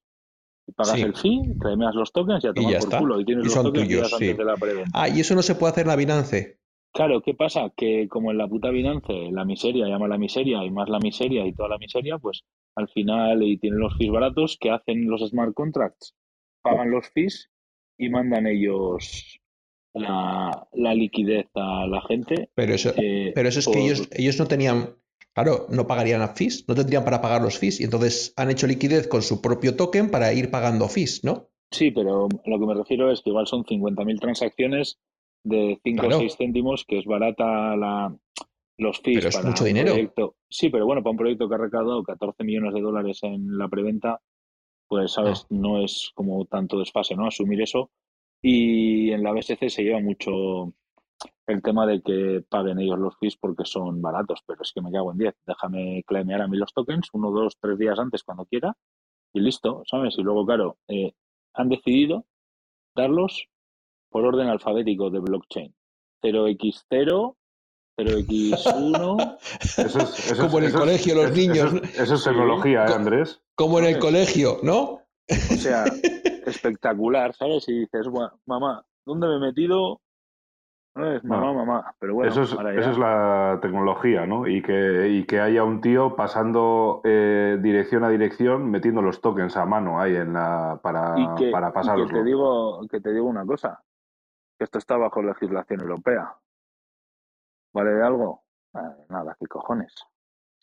Y 0.67 0.73
pagas 0.73 0.95
Sí. 0.95 1.03
el 1.03 1.15
fee, 1.15 1.55
claimeas 1.61 1.95
los 1.95 2.13
tokens 2.13 2.43
y 2.45 2.49
a 2.49 2.51
Y 2.51 2.55
tomar 2.55 2.73
ya 2.73 2.79
por 2.79 2.89
está. 2.89 2.99
culo 2.99 3.21
y 3.21 3.25
tienes 3.25 3.45
Y 3.45 3.47
los 3.47 3.55
son 3.55 3.67
tokens 3.67 3.87
tuyos, 3.87 4.01
días 4.03 4.13
antes 4.15 4.31
sí. 4.31 4.37
de 4.37 4.45
la 4.45 4.57
preventa. 4.57 4.91
Ah, 4.95 5.09
y 5.09 5.21
eso 5.21 5.35
no 5.35 5.43
se 5.43 5.55
puede 5.55 5.73
hacer 5.73 5.83
en 5.83 5.89
la 5.89 5.97
Binance. 5.97 6.59
Claro, 6.93 7.23
¿qué 7.23 7.35
pasa? 7.35 7.71
Que 7.77 8.07
como 8.09 8.31
en 8.31 8.39
la 8.39 8.47
puta 8.49 8.71
Binance, 8.71 9.31
la 9.33 9.45
miseria 9.45 9.87
llama 9.89 10.07
la 10.09 10.17
miseria 10.19 10.65
y 10.65 10.71
más 10.71 10.89
la 10.89 10.99
miseria 11.01 11.47
y 11.47 11.53
toda 11.53 11.69
la 11.69 11.79
miseria, 11.79 12.19
pues 12.19 12.45
al 12.77 12.89
final 12.89 13.43
y 13.43 13.57
tienen 13.59 13.81
los 13.81 13.97
fees 13.97 14.11
baratos 14.11 14.57
que 14.61 14.71
hacen 14.71 15.09
los 15.09 15.21
smart 15.29 15.55
contracts, 15.55 16.15
pagan 16.63 16.91
los 16.91 17.09
fees 17.11 17.51
y 17.99 18.09
mandan 18.11 18.47
ellos 18.47 19.41
la, 19.95 20.69
la 20.73 20.95
liquidez 20.95 21.47
a 21.55 21.87
la 21.87 22.03
gente. 22.03 22.51
Pero 22.55 22.75
eso, 22.75 22.93
eh, 22.97 23.33
pero 23.35 23.49
eso 23.49 23.61
es 23.61 23.65
por- 23.67 23.75
que 23.75 23.81
ellos, 23.85 24.09
ellos 24.13 24.39
no 24.39 24.47
tenían, 24.47 24.97
claro, 25.33 25.67
no 25.71 25.87
pagarían 25.87 26.21
a 26.23 26.29
fees, 26.35 26.65
no 26.69 26.75
tendrían 26.75 27.05
para 27.05 27.21
pagar 27.21 27.43
los 27.43 27.59
fees. 27.59 27.81
Y 27.81 27.85
entonces 27.85 28.33
han 28.37 28.51
hecho 28.51 28.67
liquidez 28.67 29.09
con 29.09 29.23
su 29.23 29.41
propio 29.41 29.77
token 29.77 30.11
para 30.11 30.33
ir 30.33 30.51
pagando 30.51 30.89
fees, 30.89 31.23
¿no? 31.25 31.49
Sí, 31.71 31.91
pero 31.91 32.29
lo 32.45 32.59
que 32.61 32.67
me 32.67 32.75
refiero 32.75 33.11
es 33.11 33.21
que 33.23 33.31
igual 33.31 33.47
son 33.47 33.65
50.000 33.65 34.21
transacciones 34.21 34.99
de 35.45 35.79
5 35.83 36.01
Claro. 36.03 36.17
o 36.17 36.21
6 36.21 36.37
céntimos, 36.37 36.85
que 36.85 36.99
es 36.99 37.05
barata 37.05 37.77
la, 37.77 38.17
los 38.79 39.01
fees 39.01 39.19
Pero 39.19 39.29
es 39.29 39.37
para 39.37 39.49
mucho 39.49 39.65
un 39.65 39.69
dinero. 39.69 39.93
proyecto. 39.93 40.37
Sí, 40.49 40.69
pero 40.71 40.87
bueno, 40.87 41.03
para 41.03 41.13
un 41.13 41.17
proyecto 41.19 41.49
que 41.49 41.55
ha 41.55 41.59
recaudado 41.59 42.03
14 42.03 42.45
millones 42.45 42.75
de 42.75 42.81
dólares 42.81 43.19
en 43.23 43.59
la 43.59 43.69
preventa, 43.69 44.21
pues, 44.89 45.13
¿sabes? 45.13 45.43
Ah. 45.45 45.47
No 45.51 45.83
es 45.85 46.11
como 46.15 46.45
tanto 46.47 46.79
desfase, 46.79 47.15
¿no? 47.17 47.27
Asumir 47.27 47.61
eso. 47.63 47.91
Y 48.47 49.11
en 49.11 49.23
la 49.23 49.33
BSC 49.33 49.71
se 49.71 49.83
lleva 49.83 50.01
mucho 50.01 50.75
el 51.47 51.63
tema 51.63 51.87
de 51.87 52.03
que 52.03 52.45
paguen 52.47 52.79
ellos 52.79 52.99
los 52.99 53.17
fees 53.19 53.37
porque 53.39 53.65
son 53.65 54.03
baratos, 54.03 54.41
pero 54.47 54.61
es 54.63 54.71
que 54.75 54.83
me 54.83 54.93
cago 54.93 55.13
en 55.13 55.19
10. 55.19 55.35
Déjame 55.47 56.03
claimear 56.07 56.43
a 56.43 56.47
mí 56.49 56.59
los 56.59 56.73
tokens 56.75 57.09
uno, 57.15 57.31
dos, 57.31 57.57
tres 57.59 57.79
días 57.79 57.99
antes 57.99 58.23
cuando 58.23 58.45
quiera 58.45 58.77
y 59.33 59.41
listo, 59.41 59.83
¿sabes? 59.91 60.17
Y 60.19 60.23
luego, 60.23 60.45
claro, 60.45 60.77
eh, 60.89 61.15
han 61.55 61.71
decidido 61.71 62.27
darlos 62.95 63.49
por 64.11 64.27
orden 64.27 64.49
alfabético 64.49 65.09
de 65.09 65.21
blockchain. 65.21 65.75
0x0, 66.23 67.37
0x1. 67.99 69.39
eso 69.61 69.99
es- 70.01 70.33
eso 70.33 70.37
Como 70.43 70.47
es- 70.47 70.55
en 70.59 70.63
el 70.65 70.69
eso 70.69 70.77
es- 70.79 70.81
colegio, 70.85 71.15
los 71.15 71.33
niños. 71.33 71.73
Eso, 71.75 71.83
es- 71.83 71.99
eso 72.01 72.15
es 72.15 72.21
Sí. 72.23 72.29
tecnología, 72.29 72.85
¿eh, 72.85 72.93
Andrés? 72.95 73.41
Como 73.55 73.79
en 73.79 73.87
el 73.87 73.99
colegio, 73.99 74.59
¿no? 74.63 75.01
O 75.31 75.57
sea, 75.57 75.85
espectacular, 76.45 77.35
¿sabes? 77.35 77.69
Y 77.69 77.81
dices, 77.81 78.09
"Buah, 78.09 78.31
mamá, 78.47 78.85
¿dónde 79.05 79.27
me 79.29 79.37
he 79.37 79.41
metido? 79.41 80.01
No 80.95 81.11
es 81.11 81.25
mamá, 81.25 81.53
No. 81.53 81.55
mamá. 81.65 81.95
Pero 81.99 82.15
bueno, 82.15 82.31
eso, 82.31 82.43
es, 82.43 82.53
eso 82.53 82.91
es 82.91 82.99
la 82.99 83.59
tecnología, 83.61 84.27
¿no? 84.27 84.47
Y 84.47 84.63
que, 84.63 85.09
y 85.09 85.25
que 85.25 85.41
haya 85.41 85.65
un 85.65 85.81
tío 85.81 86.15
pasando 86.15 87.01
eh, 87.03 87.59
dirección 87.61 88.05
a 88.05 88.09
dirección, 88.11 88.71
metiendo 88.71 89.03
los 89.03 89.21
tokens 89.21 89.57
a 89.57 89.67
mano 89.67 90.01
ahí 90.01 90.15
en 90.15 90.33
la, 90.35 90.79
para, 90.83 91.15
y 91.19 91.27
que, 91.37 91.51
para 91.51 91.69
y 91.69 91.71
que 91.71 91.75
pasarlos. 91.75 92.13
te 92.13 92.23
digo 92.25 92.87
que 92.89 93.01
te 93.01 93.13
digo 93.13 93.27
una 93.27 93.45
cosa 93.45 93.83
que 94.57 94.65
esto 94.65 94.79
está 94.79 94.97
bajo 94.97 95.21
legislación 95.21 95.81
europea 95.81 96.33
vale 97.73 97.91
de 97.91 98.07
algo 98.07 98.45
Ah, 98.77 98.93
nada 99.09 99.37
qué 99.39 99.47
cojones 99.47 99.95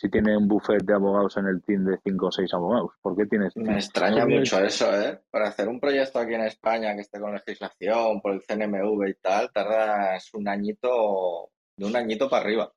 si 0.02 0.10
tiene 0.10 0.36
un 0.36 0.48
buffet 0.48 0.84
de 0.84 0.94
abogados 0.96 1.38
en 1.38 1.46
el 1.46 1.62
team 1.62 1.86
de 1.86 2.00
cinco 2.04 2.28
o 2.28 2.32
seis 2.32 2.52
abogados 2.56 2.90
¿por 3.04 3.16
qué 3.16 3.28
tienes 3.28 3.56
Me 3.56 3.76
extraña 3.76 4.26
mucho 4.26 4.60
eso, 4.60 4.92
¿eh? 5.00 5.20
Para 5.30 5.50
hacer 5.50 5.68
un 5.68 5.80
proyecto 5.80 6.18
aquí 6.18 6.34
en 6.34 6.42
España 6.42 6.96
que 6.96 7.02
esté 7.02 7.20
con 7.20 7.34
legislación, 7.34 8.20
por 8.22 8.34
el 8.34 8.42
CNMV 8.42 9.08
y 9.10 9.14
tal, 9.22 9.52
tardas 9.54 10.34
un 10.34 10.48
añito, 10.48 11.52
de 11.78 11.86
un 11.86 11.96
añito 11.96 12.28
para 12.30 12.44
arriba. 12.44 12.74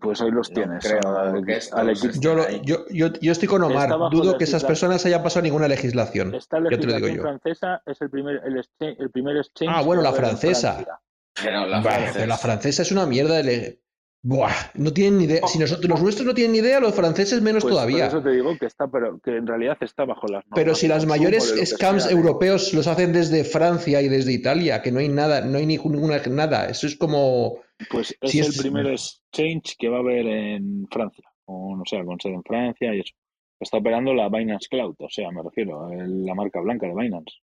pues 0.00 0.20
hoy 0.22 0.30
los 0.30 0.50
No 0.50 0.54
tienes 0.54 0.82
creo 0.88 1.16
al, 1.18 1.44
que 1.44 1.58
al 1.72 1.94
Yo, 2.18 2.34
lo- 2.34 2.48
yo, 2.62 2.86
yo, 2.90 3.08
yo 3.20 3.32
estoy 3.32 3.46
con 3.48 3.62
Omar. 3.62 3.90
Dudo 4.10 4.38
que 4.38 4.44
esas 4.44 4.64
personas 4.64 5.04
hayan 5.04 5.22
pasado 5.22 5.42
ninguna 5.42 5.68
legislación. 5.68 6.34
esta 6.34 6.56
Ya 6.58 6.64
te 6.64 6.70
lo 6.70 6.76
digo 6.78 6.88
legislación 7.06 7.16
yo. 7.16 7.22
francesa 7.22 7.82
es 7.84 8.00
el 8.00 8.10
primer 8.10 8.40
el, 8.44 8.56
exchange- 8.56 8.96
el 8.98 9.10
primer 9.10 9.36
exchange 9.36 9.70
Ah, 9.76 9.82
bueno, 9.82 10.00
la 10.02 10.12
francesa. 10.12 11.00
Pero 11.34 11.66
la 11.66 11.82
francesa- 11.82 12.12
pero 12.14 12.26
la 12.26 12.38
francesa 12.38 12.82
es 12.82 12.92
una 12.92 13.04
mierda 13.06 13.42
de... 13.42 13.81
Buah, 14.24 14.52
no 14.74 14.92
tienen 14.92 15.18
ni 15.18 15.24
idea. 15.24 15.40
Si 15.48 15.58
nosotros, 15.58 15.88
los 15.90 16.00
nuestros 16.00 16.24
no 16.26 16.32
tienen 16.32 16.52
ni 16.52 16.58
idea, 16.58 16.78
los 16.78 16.94
franceses 16.94 17.42
menos 17.42 17.64
Pues 17.64 17.74
todavía. 17.74 18.08
por 18.08 18.18
eso 18.18 18.22
te 18.22 18.30
digo 18.30 18.56
que 18.56 18.66
está 18.66 18.86
pero 18.88 19.18
que 19.18 19.36
en 19.36 19.46
realidad 19.48 19.76
está 19.80 20.04
bajo 20.04 20.28
las 20.28 20.44
normas 20.44 20.54
Pero 20.54 20.74
si 20.76 20.86
las 20.86 21.06
mayores 21.06 21.52
scams 21.66 22.04
sea, 22.04 22.12
europeos 22.12 22.72
los 22.72 22.86
hacen 22.86 23.12
desde 23.12 23.42
Francia 23.42 24.00
y 24.00 24.08
desde 24.08 24.32
Italia, 24.32 24.80
que 24.80 24.92
no 24.92 25.00
hay 25.00 25.08
nada, 25.08 25.40
no 25.40 25.58
hay 25.58 25.66
ninguna 25.66 26.20
nada. 26.30 26.68
Eso 26.68 26.86
es 26.86 26.96
como... 26.96 27.56
Pues 27.90 28.16
es 28.20 28.30
Si 28.30 28.38
el 28.38 28.46
es- 28.46 28.58
primer 28.58 28.86
exchange 28.86 29.74
que 29.76 29.88
va 29.88 29.96
a 29.96 30.00
haber 30.00 30.24
en 30.26 30.86
Francia, 30.88 31.24
o 31.46 31.82
sea, 31.84 32.04
con 32.04 32.20
sede 32.20 32.34
en 32.34 32.44
Francia 32.44 32.94
y 32.94 33.00
eso. 33.00 33.14
Está 33.58 33.78
operando 33.78 34.14
la 34.14 34.28
Binance 34.28 34.68
Cloud, 34.70 34.94
o 35.00 35.08
sea, 35.08 35.32
me 35.32 35.42
refiero, 35.42 35.90
el- 35.90 36.24
la 36.24 36.34
marca 36.36 36.60
blanca 36.60 36.86
de 36.86 36.94
Binance. 36.94 37.38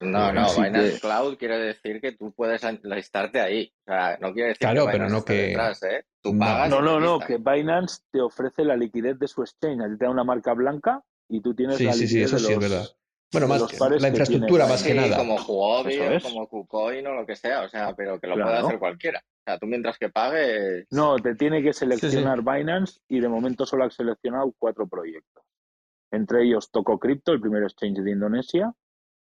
No, 0.00 0.32
no, 0.32 0.42
Así 0.42 0.62
Binance 0.62 0.94
que- 0.94 1.00
Cloud 1.00 1.36
quiere 1.38 1.58
decir 1.58 2.00
que 2.00 2.12
tú 2.12 2.32
puedes 2.32 2.62
listarte 2.84 3.40
ahí. 3.40 3.72
O 3.86 3.90
sea, 3.92 4.16
no 4.20 4.32
quiere 4.32 4.50
decir 4.50 4.60
Claro, 4.60 4.86
que 4.86 4.92
pero 4.92 5.08
no 5.08 5.24
que- 5.24 5.32
detrás, 5.32 5.82
¿eh? 5.82 6.04
Tú 6.22 6.32
No. 6.34 6.38
pagas 6.38 6.70
No, 6.70 6.80
no, 6.80 7.00
no, 7.00 7.18
que 7.18 7.38
Binance 7.38 8.02
te 8.12 8.20
ofrece 8.20 8.64
la 8.64 8.76
liquidez 8.76 9.18
de 9.18 9.26
su 9.26 9.42
exchange, 9.42 9.82
a 9.82 9.88
ti 9.88 9.98
te 9.98 10.04
da 10.04 10.10
una 10.10 10.22
marca 10.24 10.52
blanca 10.54 11.02
y 11.28 11.40
tú 11.40 11.54
tienes 11.54 11.76
Sí, 11.78 11.84
la 11.84 11.92
sí, 11.94 12.06
sí, 12.06 12.14
liquidez 12.14 12.26
eso 12.26 12.36
de 12.36 12.40
sí 12.42 12.52
es 12.52 12.58
los- 12.60 12.70
verdad. 12.70 12.88
Bueno, 13.30 13.46
más 13.48 13.60
los 13.60 13.70
que 13.72 13.76
la 14.00 14.08
infraestructura 14.08 14.64
tiene 14.64 14.72
más 14.72 14.82
que 14.82 14.92
Sí, 14.92 14.96
nada. 14.96 15.16
como 15.18 15.36
Huobi 15.36 15.98
o 15.98 16.20
como 16.22 16.48
KuCoin 16.48 17.06
o 17.08 17.12
lo 17.14 17.26
que 17.26 17.36
sea. 17.36 17.62
O 17.62 17.68
sea, 17.68 17.94
pero 17.94 18.18
que 18.18 18.26
lo 18.26 18.36
Claro. 18.36 18.50
puede 18.52 18.66
hacer 18.66 18.78
cualquiera. 18.78 19.18
O 19.20 19.42
sea, 19.44 19.58
tú 19.58 19.66
mientras 19.66 19.98
que 19.98 20.08
pagues. 20.08 20.86
No, 20.90 21.16
te 21.16 21.34
tiene 21.34 21.62
que 21.62 21.72
seleccionar 21.74 22.40
Binance 22.42 23.00
y 23.08 23.20
de 23.20 23.28
momento 23.28 23.66
solo 23.66 23.84
ha 23.84 23.90
seleccionado 23.90 24.54
cuatro 24.58 24.86
proyectos. 24.88 25.44
Entre 26.10 26.44
ellos 26.44 26.70
Toco 26.70 26.98
Crypto, 26.98 27.32
el 27.32 27.40
primer 27.40 27.64
exchange 27.64 27.98
de 28.00 28.12
Indonesia, 28.12 28.72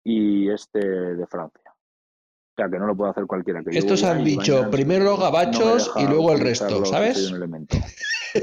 y 0.04 0.50
este 0.50 0.78
de 0.80 1.26
Francia. 1.26 1.70
O 1.70 2.54
sea, 2.60 2.68
que 2.68 2.78
no 2.78 2.86
lo 2.86 2.96
puede 2.96 3.12
hacer 3.12 3.26
cualquiera. 3.26 3.62
Que 3.62 3.78
Estos 3.78 4.02
han 4.02 4.24
dicho 4.24 4.54
Binance 4.56 4.70
primero 4.72 5.04
los 5.04 5.20
gabachos 5.20 5.92
y 5.96 6.06
luego 6.06 6.32
el 6.32 6.40
resto, 6.40 6.84
¿sabes? 6.84 7.16
soy 7.18 7.30
un 7.32 7.36
elemento. 7.36 7.76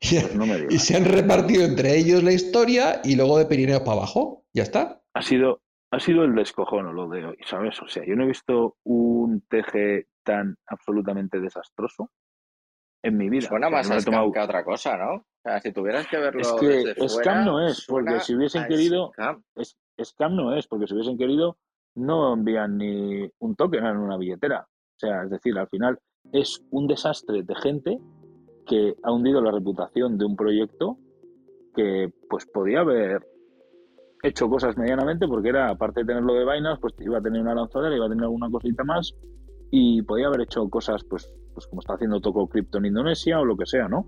y, 0.00 0.20
Pues 0.20 0.34
no 0.36 0.46
me 0.46 0.66
y 0.70 0.78
se 0.78 0.96
han 0.96 1.04
repartido 1.04 1.64
entre 1.64 1.96
ellos 1.96 2.22
la 2.22 2.32
historia 2.32 3.00
y 3.04 3.16
luego 3.16 3.38
de 3.38 3.46
Pirineos 3.46 3.80
para 3.80 3.92
abajo. 3.98 4.44
Ya 4.52 4.62
está. 4.62 5.02
ha 5.14 5.22
sido, 5.22 5.60
ha 5.90 5.98
sido 6.00 6.24
el 6.24 6.34
descojono 6.34 6.92
lo 6.92 7.08
de 7.08 7.26
hoy, 7.26 7.36
¿sabes? 7.46 7.80
O 7.82 7.88
sea, 7.88 8.04
yo 8.06 8.14
no 8.16 8.24
he 8.24 8.28
visto 8.28 8.76
un 8.84 9.40
TG 9.48 10.06
tan 10.24 10.56
absolutamente 10.66 11.40
desastroso 11.40 12.10
en 13.02 13.16
mi 13.16 13.28
vida. 13.28 13.48
Suena 13.48 13.66
O 13.66 13.70
sea, 13.70 13.78
más 13.78 13.88
no 13.88 13.94
a 13.94 13.98
he 13.98 14.00
scam 14.02 14.12
tomado- 14.14 14.32
que 14.32 14.38
otra 14.40 14.64
cosa, 14.64 14.96
¿no? 14.96 15.14
O 15.14 15.24
sea, 15.42 15.60
si 15.60 15.72
tuvieras 15.72 16.06
que 16.06 16.18
verlo 16.18 16.40
Es 16.40 16.52
que 16.52 16.66
desde 16.66 16.94
scam 17.08 17.08
fuera, 17.08 17.44
no 17.44 17.66
es, 17.66 17.84
porque 17.88 18.20
si 18.20 18.34
hubiesen 18.36 18.66
querido- 18.68 19.10
scam. 19.12 19.42
Es, 19.56 19.76
scam 20.02 20.36
no 20.36 20.54
es, 20.54 20.66
porque 20.66 20.86
si 20.86 20.94
hubiesen 20.94 21.18
querido, 21.18 21.56
no 21.94 22.32
envían 22.32 22.78
ni 22.78 23.28
un 23.38 23.56
token 23.56 23.86
en 23.86 23.96
una 23.98 24.16
billetera. 24.16 24.66
O 24.68 24.98
sea, 24.98 25.24
es 25.24 25.30
decir, 25.30 25.58
al 25.58 25.68
final 25.68 25.98
es 26.32 26.64
un 26.70 26.86
desastre 26.86 27.42
de 27.42 27.54
gente 27.56 27.98
que 28.66 28.94
ha 29.02 29.12
hundido 29.12 29.40
la 29.40 29.50
reputación 29.50 30.18
de 30.18 30.24
un 30.24 30.36
proyecto 30.36 30.98
que 31.74 32.12
pues 32.28 32.46
podía 32.46 32.80
haber 32.80 33.26
hecho 34.22 34.48
cosas 34.48 34.76
medianamente 34.76 35.26
porque 35.26 35.48
era, 35.48 35.68
aparte 35.68 36.00
de 36.00 36.06
tenerlo 36.06 36.34
de 36.34 36.44
vainas, 36.44 36.78
pues 36.78 36.94
iba 37.00 37.18
a 37.18 37.22
tener 37.22 37.40
una 37.40 37.54
lanzadera, 37.54 37.96
iba 37.96 38.06
a 38.06 38.08
tener 38.08 38.24
alguna 38.24 38.50
cosita 38.50 38.84
más 38.84 39.14
y 39.70 40.02
podía 40.02 40.28
haber 40.28 40.42
hecho 40.42 40.68
cosas 40.68 41.02
pues, 41.04 41.34
pues 41.54 41.66
como 41.66 41.80
está 41.80 41.94
haciendo 41.94 42.20
Toco 42.20 42.46
Crypto 42.48 42.78
en 42.78 42.86
Indonesia 42.86 43.40
o 43.40 43.44
lo 43.44 43.56
que 43.56 43.66
sea, 43.66 43.88
¿no? 43.88 44.06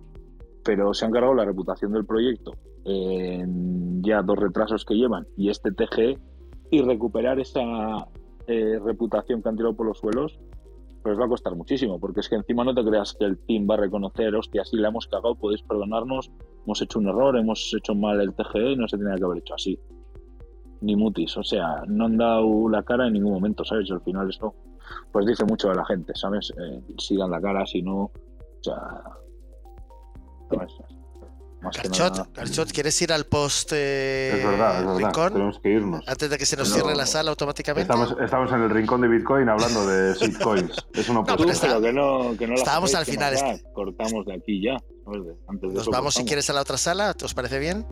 Pero 0.65 0.95
se 0.95 1.05
han 1.05 1.12
cargado 1.12 1.35
la 1.35 1.45
reputación 1.45 1.93
del 1.93 2.07
proyecto 2.07 2.53
en 2.85 4.03
ya 4.03 4.23
dos 4.23 4.39
retrasos 4.39 4.85
que 4.85 4.95
llevan 4.95 5.27
y 5.36 5.51
este 5.51 5.73
TG 5.73 6.19
y 6.70 6.82
recuperar 6.82 7.39
esa 7.41 8.09
eh, 8.47 8.78
reputación 8.82 9.43
que 9.43 9.49
han 9.49 9.57
tirado 9.57 9.74
por 9.74 9.86
los 9.86 9.99
suelos 9.99 10.39
pues 11.05 11.20
va 11.20 11.27
a 11.27 11.28
costar 11.28 11.55
muchísimo, 11.55 12.01
porque 12.01 12.20
es 12.20 12.31
que 12.31 12.36
encima 12.36 12.65
no 12.65 12.74
te 12.74 12.82
creas 12.82 13.12
que 13.12 13.27
el 13.27 13.36
team 13.36 13.69
va 13.69 13.74
a 13.74 13.77
reconocer, 13.77 14.35
hostia, 14.35 14.65
sí 14.65 14.78
la 14.78 14.89
hemos 14.89 15.07
cagado, 15.07 15.35
podéis 15.35 15.62
perdonarnos, 15.62 16.31
hemos 16.65 16.81
hecho 16.81 16.99
un 16.99 17.09
error, 17.09 17.36
hemos 17.36 17.74
hecho 17.77 17.95
mal 17.95 18.23
el 18.23 18.32
TGE 18.32 18.74
no 18.74 18.89
se 18.89 18.97
tenía 18.97 19.15
que 19.16 19.24
haber 19.24 19.39
hecho 19.39 19.55
así. 19.55 19.78
Ni 20.81 20.97
mutis, 20.97 21.36
o 21.36 21.45
sea, 21.45 21.82
no 21.86 22.07
han 22.07 22.16
dado 22.16 22.70
la 22.70 22.82
cara 22.85 23.07
en 23.07 23.12
ningún 23.12 23.35
momento, 23.35 23.66
¿sabes? 23.66 23.91
Y 23.91 23.93
al 23.93 24.01
final 24.01 24.31
esto, 24.31 24.55
pues 25.12 25.27
dice 25.27 25.45
mucho 25.45 25.69
de 25.69 25.74
la 25.74 25.85
gente, 25.85 26.15
¿sabes? 26.15 26.51
Eh, 26.59 26.81
si 26.97 27.19
dan 27.19 27.31
la 27.31 27.41
cara, 27.41 27.66
si 27.66 27.82
no, 27.82 28.05
o 28.05 28.12
sea... 28.62 29.03
¿sabes? 30.59 30.72
Más 31.62 31.74
que 31.78 31.89
Garchot, 31.89 32.36
Garchot, 32.36 32.72
¿quieres 32.72 33.01
ir 33.01 33.10
al 33.10 33.24
post 33.24 33.70
eh, 33.72 34.32
Es 34.39 34.44
verdad, 34.47 34.81
es 34.81 34.85
verdad. 34.86 34.97
rincón? 34.98 35.32
Tenemos 35.32 35.59
que 35.60 35.68
irnos. 35.70 36.05
Antes 36.06 36.28
de 36.28 36.36
que 36.36 36.44
se 36.44 36.56
nos 36.59 36.68
No. 36.68 36.74
cierre 36.74 36.94
la 36.94 37.06
sala 37.06 37.31
automáticamente. 37.31 37.90
Estamos, 37.90 38.14
estamos 38.22 38.52
en 38.52 38.60
el 38.64 38.68
rincón 38.70 39.01
de 39.01 39.09
Bitcoin 39.09 39.48
hablando 39.48 39.86
de 39.86 40.12
shitcoins. 40.20 40.76
Es 40.93 41.09
una 41.09 41.20
No, 41.20 41.26
Tú, 41.26 41.36
pero 41.44 41.51
está- 41.52 41.68
pero 41.68 41.81
que 41.81 41.93
no, 41.94 42.36
que 42.36 42.47
no 42.47 42.52
la 42.52 42.59
estábamos 42.59 42.94
hacéis, 42.94 43.09
al 43.09 43.14
final, 43.14 43.32
nos 43.32 43.43
es 43.43 43.62
da, 43.62 43.72
Cortamos 43.72 44.26
de 44.26 44.35
aquí 44.35 44.60
ya. 44.62 44.72
De- 44.74 45.36
Antes 45.48 45.70
de 45.70 45.74
Nos 45.74 45.82
eso 45.85 45.90
vamos 45.90 46.12
si 46.14 46.18
cortamos. 46.20 46.26
quieres 46.26 46.51
a 46.51 46.52
la 46.52 46.60
otra 46.60 46.76
sala, 46.76 47.14
¿os 47.24 47.32
parece 47.35 47.59
bien? 47.59 47.86